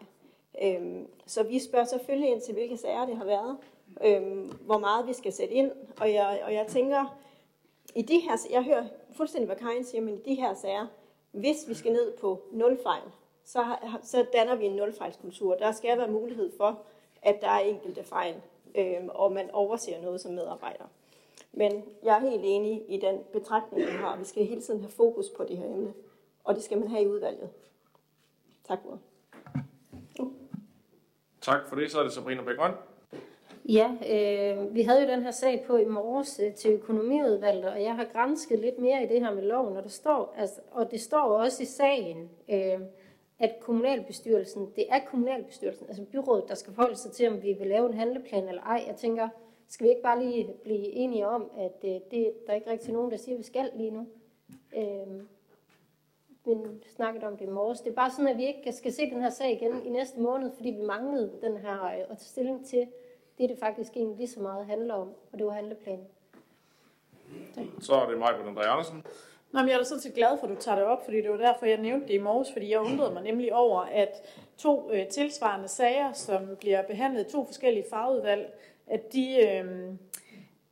Øh, 0.61 1.01
så 1.25 1.43
vi 1.43 1.59
spørger 1.59 1.85
selvfølgelig 1.85 2.29
ind 2.29 2.41
til, 2.41 2.53
hvilke 2.53 2.77
sager 2.77 3.05
det 3.05 3.17
har 3.17 3.25
været, 3.25 3.57
øhm, 4.03 4.51
hvor 4.65 4.77
meget 4.77 5.07
vi 5.07 5.13
skal 5.13 5.33
sætte 5.33 5.53
ind, 5.53 5.71
og 5.99 6.13
jeg, 6.13 6.41
og 6.45 6.53
jeg 6.53 6.67
tænker, 6.67 7.17
i 7.95 8.01
de 8.01 8.19
her, 8.19 8.37
jeg 8.51 8.63
hører 8.63 8.85
fuldstændig, 9.17 9.45
hvad 9.45 9.55
Karin 9.55 9.85
siger, 9.85 10.01
men 10.01 10.15
i 10.15 10.21
de 10.29 10.35
her 10.35 10.53
sager, 10.53 10.87
hvis 11.31 11.57
vi 11.67 11.73
skal 11.73 11.91
ned 11.91 12.17
på 12.17 12.41
nul 12.51 12.79
fejl, 12.83 13.03
så, 13.45 13.65
så 14.03 14.25
danner 14.33 14.55
vi 14.55 14.65
en 14.65 14.75
nulfejlskultur. 14.75 15.55
Der 15.55 15.71
skal 15.71 15.97
være 15.97 16.11
mulighed 16.11 16.51
for, 16.57 16.81
at 17.21 17.41
der 17.41 17.47
er 17.47 17.59
enkelte 17.59 18.03
fejl, 18.03 18.35
øhm, 18.75 19.09
og 19.09 19.31
man 19.31 19.51
overser 19.51 20.01
noget 20.01 20.21
som 20.21 20.33
medarbejder. 20.33 20.85
Men 21.53 21.83
jeg 22.03 22.15
er 22.15 22.29
helt 22.29 22.41
enig 22.43 22.85
i 22.87 22.97
den 22.97 23.19
betragtning, 23.33 23.87
vi 23.87 23.91
har. 23.91 24.17
Vi 24.17 24.25
skal 24.25 24.45
hele 24.45 24.61
tiden 24.61 24.81
have 24.81 24.91
fokus 24.91 25.29
på 25.29 25.43
det 25.43 25.57
her 25.57 25.65
emne, 25.65 25.93
og 26.43 26.55
det 26.55 26.63
skal 26.63 26.79
man 26.79 26.87
have 26.87 27.03
i 27.03 27.07
udvalget. 27.07 27.49
Tak 28.63 28.79
for 28.83 28.99
Tak 31.41 31.67
for 31.67 31.75
det. 31.75 31.91
Så 31.91 31.99
er 31.99 32.03
det 32.03 32.13
Sabrina 32.13 32.43
Bækgrøn. 32.43 32.71
Ja, 33.65 33.91
øh, 33.91 34.75
vi 34.75 34.81
havde 34.81 35.01
jo 35.01 35.07
den 35.07 35.23
her 35.23 35.31
sag 35.31 35.63
på 35.67 35.77
i 35.77 35.85
morges 35.85 36.41
øh, 36.43 36.53
til 36.53 36.71
økonomiudvalget, 36.71 37.69
og 37.69 37.83
jeg 37.83 37.95
har 37.95 38.05
grænsket 38.13 38.59
lidt 38.59 38.79
mere 38.79 39.03
i 39.03 39.07
det 39.07 39.19
her 39.19 39.33
med 39.33 39.43
loven, 39.43 39.77
og, 39.77 39.83
der 39.83 39.89
står, 39.89 40.33
altså, 40.37 40.61
og 40.71 40.91
det 40.91 41.01
står 41.01 41.21
også 41.21 41.63
i 41.63 41.65
sagen, 41.65 42.29
øh, 42.49 42.79
at 43.39 43.55
kommunalbestyrelsen, 43.59 44.71
det 44.75 44.85
er 44.89 44.99
kommunalbestyrelsen, 45.05 45.87
altså 45.87 46.03
byrådet, 46.03 46.49
der 46.49 46.55
skal 46.55 46.73
forholde 46.73 46.95
sig 46.95 47.11
til, 47.11 47.29
om 47.29 47.43
vi 47.43 47.53
vil 47.53 47.67
lave 47.67 47.87
en 47.87 47.93
handleplan 47.93 48.47
eller 48.47 48.61
ej. 48.61 48.83
Jeg 48.87 48.95
tænker, 48.95 49.29
skal 49.67 49.83
vi 49.83 49.89
ikke 49.89 50.01
bare 50.01 50.23
lige 50.23 50.53
blive 50.63 50.85
enige 50.85 51.27
om, 51.27 51.51
at 51.57 51.77
øh, 51.83 51.91
det, 52.11 52.33
der 52.45 52.51
er 52.51 52.55
ikke 52.55 52.71
rigtig 52.71 52.93
nogen, 52.93 53.11
der 53.11 53.17
siger, 53.17 53.35
at 53.35 53.39
vi 53.39 53.43
skal 53.43 53.69
lige 53.75 53.91
nu? 53.91 54.07
Øh, 54.77 55.23
men 56.45 56.83
snakket 56.95 57.23
om 57.23 57.37
det 57.37 57.45
i 57.45 57.49
morges. 57.49 57.81
Det 57.81 57.89
er 57.89 57.95
bare 57.95 58.11
sådan, 58.11 58.27
at 58.27 58.37
vi 58.37 58.47
ikke 58.47 58.71
skal 58.71 58.93
se 58.93 59.09
den 59.09 59.21
her 59.21 59.29
sag 59.29 59.51
igen 59.51 59.85
i 59.85 59.89
næste 59.89 60.19
måned, 60.19 60.51
fordi 60.55 60.69
vi 60.69 60.81
manglede 60.81 61.31
den 61.41 61.57
her 61.57 61.85
øh, 61.85 61.99
at 61.99 62.07
tage 62.07 62.19
stilling 62.19 62.65
til 62.65 62.87
det, 63.41 63.49
det 63.49 63.59
faktisk 63.59 63.91
egentlig 63.95 64.17
lige 64.17 64.29
så 64.29 64.39
meget 64.39 64.65
handler 64.65 64.93
om, 64.93 65.07
og 65.31 65.37
det 65.37 65.45
var 65.45 65.51
handleplanen. 65.51 66.07
Så 67.79 67.93
er 67.93 68.09
det 68.09 68.17
mig 68.17 68.33
på 68.41 68.49
den 68.49 68.57
Andersen. 68.57 69.05
Nå, 69.51 69.59
men 69.59 69.67
jeg 69.67 69.73
er 69.73 69.77
da 69.77 69.83
sådan 69.83 70.01
set 70.01 70.13
glad 70.13 70.37
for, 70.39 70.47
at 70.47 70.55
du 70.55 70.61
tager 70.61 70.75
det 70.75 70.85
op, 70.85 71.05
fordi 71.05 71.17
det 71.21 71.31
var 71.31 71.37
derfor, 71.37 71.65
jeg 71.65 71.77
nævnte 71.77 72.07
det 72.07 72.13
i 72.13 72.17
morges, 72.17 72.51
fordi 72.51 72.71
jeg 72.71 72.79
undrede 72.79 73.13
mig 73.13 73.23
nemlig 73.23 73.53
over, 73.53 73.81
at 73.81 74.09
to 74.57 74.91
øh, 74.91 75.07
tilsvarende 75.07 75.67
sager, 75.67 76.13
som 76.13 76.55
bliver 76.59 76.81
behandlet 76.81 77.27
i 77.27 77.31
to 77.31 77.45
forskellige 77.45 77.85
fagudvalg, 77.89 78.53
at 78.87 79.13
de, 79.13 79.47
øh, 79.47 79.93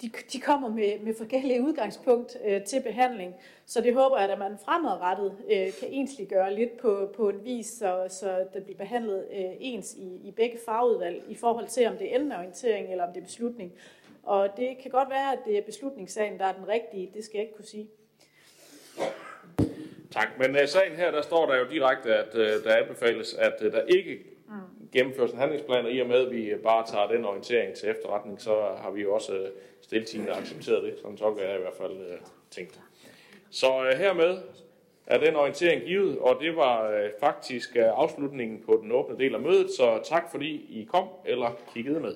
de, 0.02 0.12
de 0.34 0.40
kommer 0.40 0.70
med, 0.70 1.00
med 1.00 1.14
forskellige 1.18 1.62
udgangspunkt 1.62 2.38
øh, 2.46 2.64
til 2.64 2.82
behandling. 2.82 3.36
Så 3.66 3.82
det 3.82 3.94
håber 3.94 4.20
jeg, 4.20 4.30
at 4.30 4.40
man 4.40 4.58
fremadrettet 4.66 5.38
øh, 5.52 5.74
kan 5.80 5.90
ensliggøre 5.90 6.56
lidt 6.56 6.78
på, 6.78 7.14
på 7.16 7.30
en 7.30 7.46
vis, 7.46 7.66
så, 7.66 8.06
så 8.10 8.46
det 8.54 8.64
bliver 8.64 8.78
behandlet 8.78 9.28
øh, 9.32 9.52
ens 9.60 9.94
i, 9.94 10.28
i 10.28 10.32
begge 10.32 10.60
fagudvalg, 10.66 11.24
i 11.28 11.36
forhold 11.36 11.68
til, 11.68 11.88
om 11.88 11.98
det 11.98 12.12
er 12.12 12.16
enten 12.16 12.32
orientering 12.32 12.92
eller 12.92 13.04
om 13.08 13.14
det 13.14 13.20
er 13.20 13.26
beslutning. 13.26 13.74
Og 14.24 14.50
det 14.58 14.78
kan 14.82 14.92
godt 14.92 15.10
være, 15.10 15.34
at 15.34 15.40
det 15.46 15.58
er 15.58 15.62
beslutningssagen, 15.62 16.40
der 16.40 16.46
er 16.46 16.54
den 16.54 16.68
rigtige. 16.68 17.12
Det 17.14 17.24
skal 17.26 17.38
jeg 17.38 17.44
ikke 17.44 17.56
kunne 17.56 17.66
sige. 17.66 17.88
Tak, 20.12 20.28
men 20.40 20.56
i 20.64 20.68
sagen 20.68 20.96
her, 20.96 21.12
der 21.12 21.22
står 21.22 21.46
der 21.46 21.58
jo 21.58 21.66
direkte, 21.72 22.16
at 22.16 22.36
øh, 22.36 22.64
der 22.64 22.76
anbefales, 22.76 23.34
at 23.34 23.54
øh, 23.62 23.72
der 23.72 23.82
ikke 23.82 24.20
gennemføres 24.94 25.32
en 25.32 25.38
handlingsplan, 25.38 25.86
og 25.86 25.92
i 25.92 26.00
og 26.00 26.08
med, 26.08 26.26
at 26.26 26.32
vi 26.32 26.54
bare 26.64 26.88
tager 26.88 27.08
den 27.08 27.26
orientering 27.26 27.76
til 27.76 27.90
efterretning, 27.90 28.42
så 28.42 28.56
har 28.78 28.92
vi 28.92 29.02
jo 29.02 29.14
også 29.14 29.34
øh, 29.34 29.50
stiltigende 29.82 30.32
accepteret 30.32 30.84
det. 30.84 30.94
Sådan 31.02 31.18
tolker 31.18 31.44
jeg 31.44 31.58
i 31.58 31.62
hvert 31.62 31.74
fald 31.74 31.92
uh, 31.92 32.18
tænkt. 32.52 32.80
Så 33.50 33.86
øh, 33.86 34.00
hermed 34.00 34.38
er 35.06 35.18
den 35.18 35.36
orientering 35.36 35.82
givet, 35.82 36.20
og 36.20 36.38
det 36.42 36.56
var 36.56 37.04
faktisk 37.20 37.76
afslutningen 37.76 38.64
på 38.66 38.80
den 38.84 38.92
åbne 38.92 39.18
del 39.18 39.36
af 39.36 39.42
mødet, 39.42 39.72
så 39.72 40.00
tak 40.04 40.32
fordi 40.32 40.80
I 40.82 40.88
kom 40.92 41.08
eller 41.26 41.58
kiggede 41.74 42.00
med. 42.00 42.16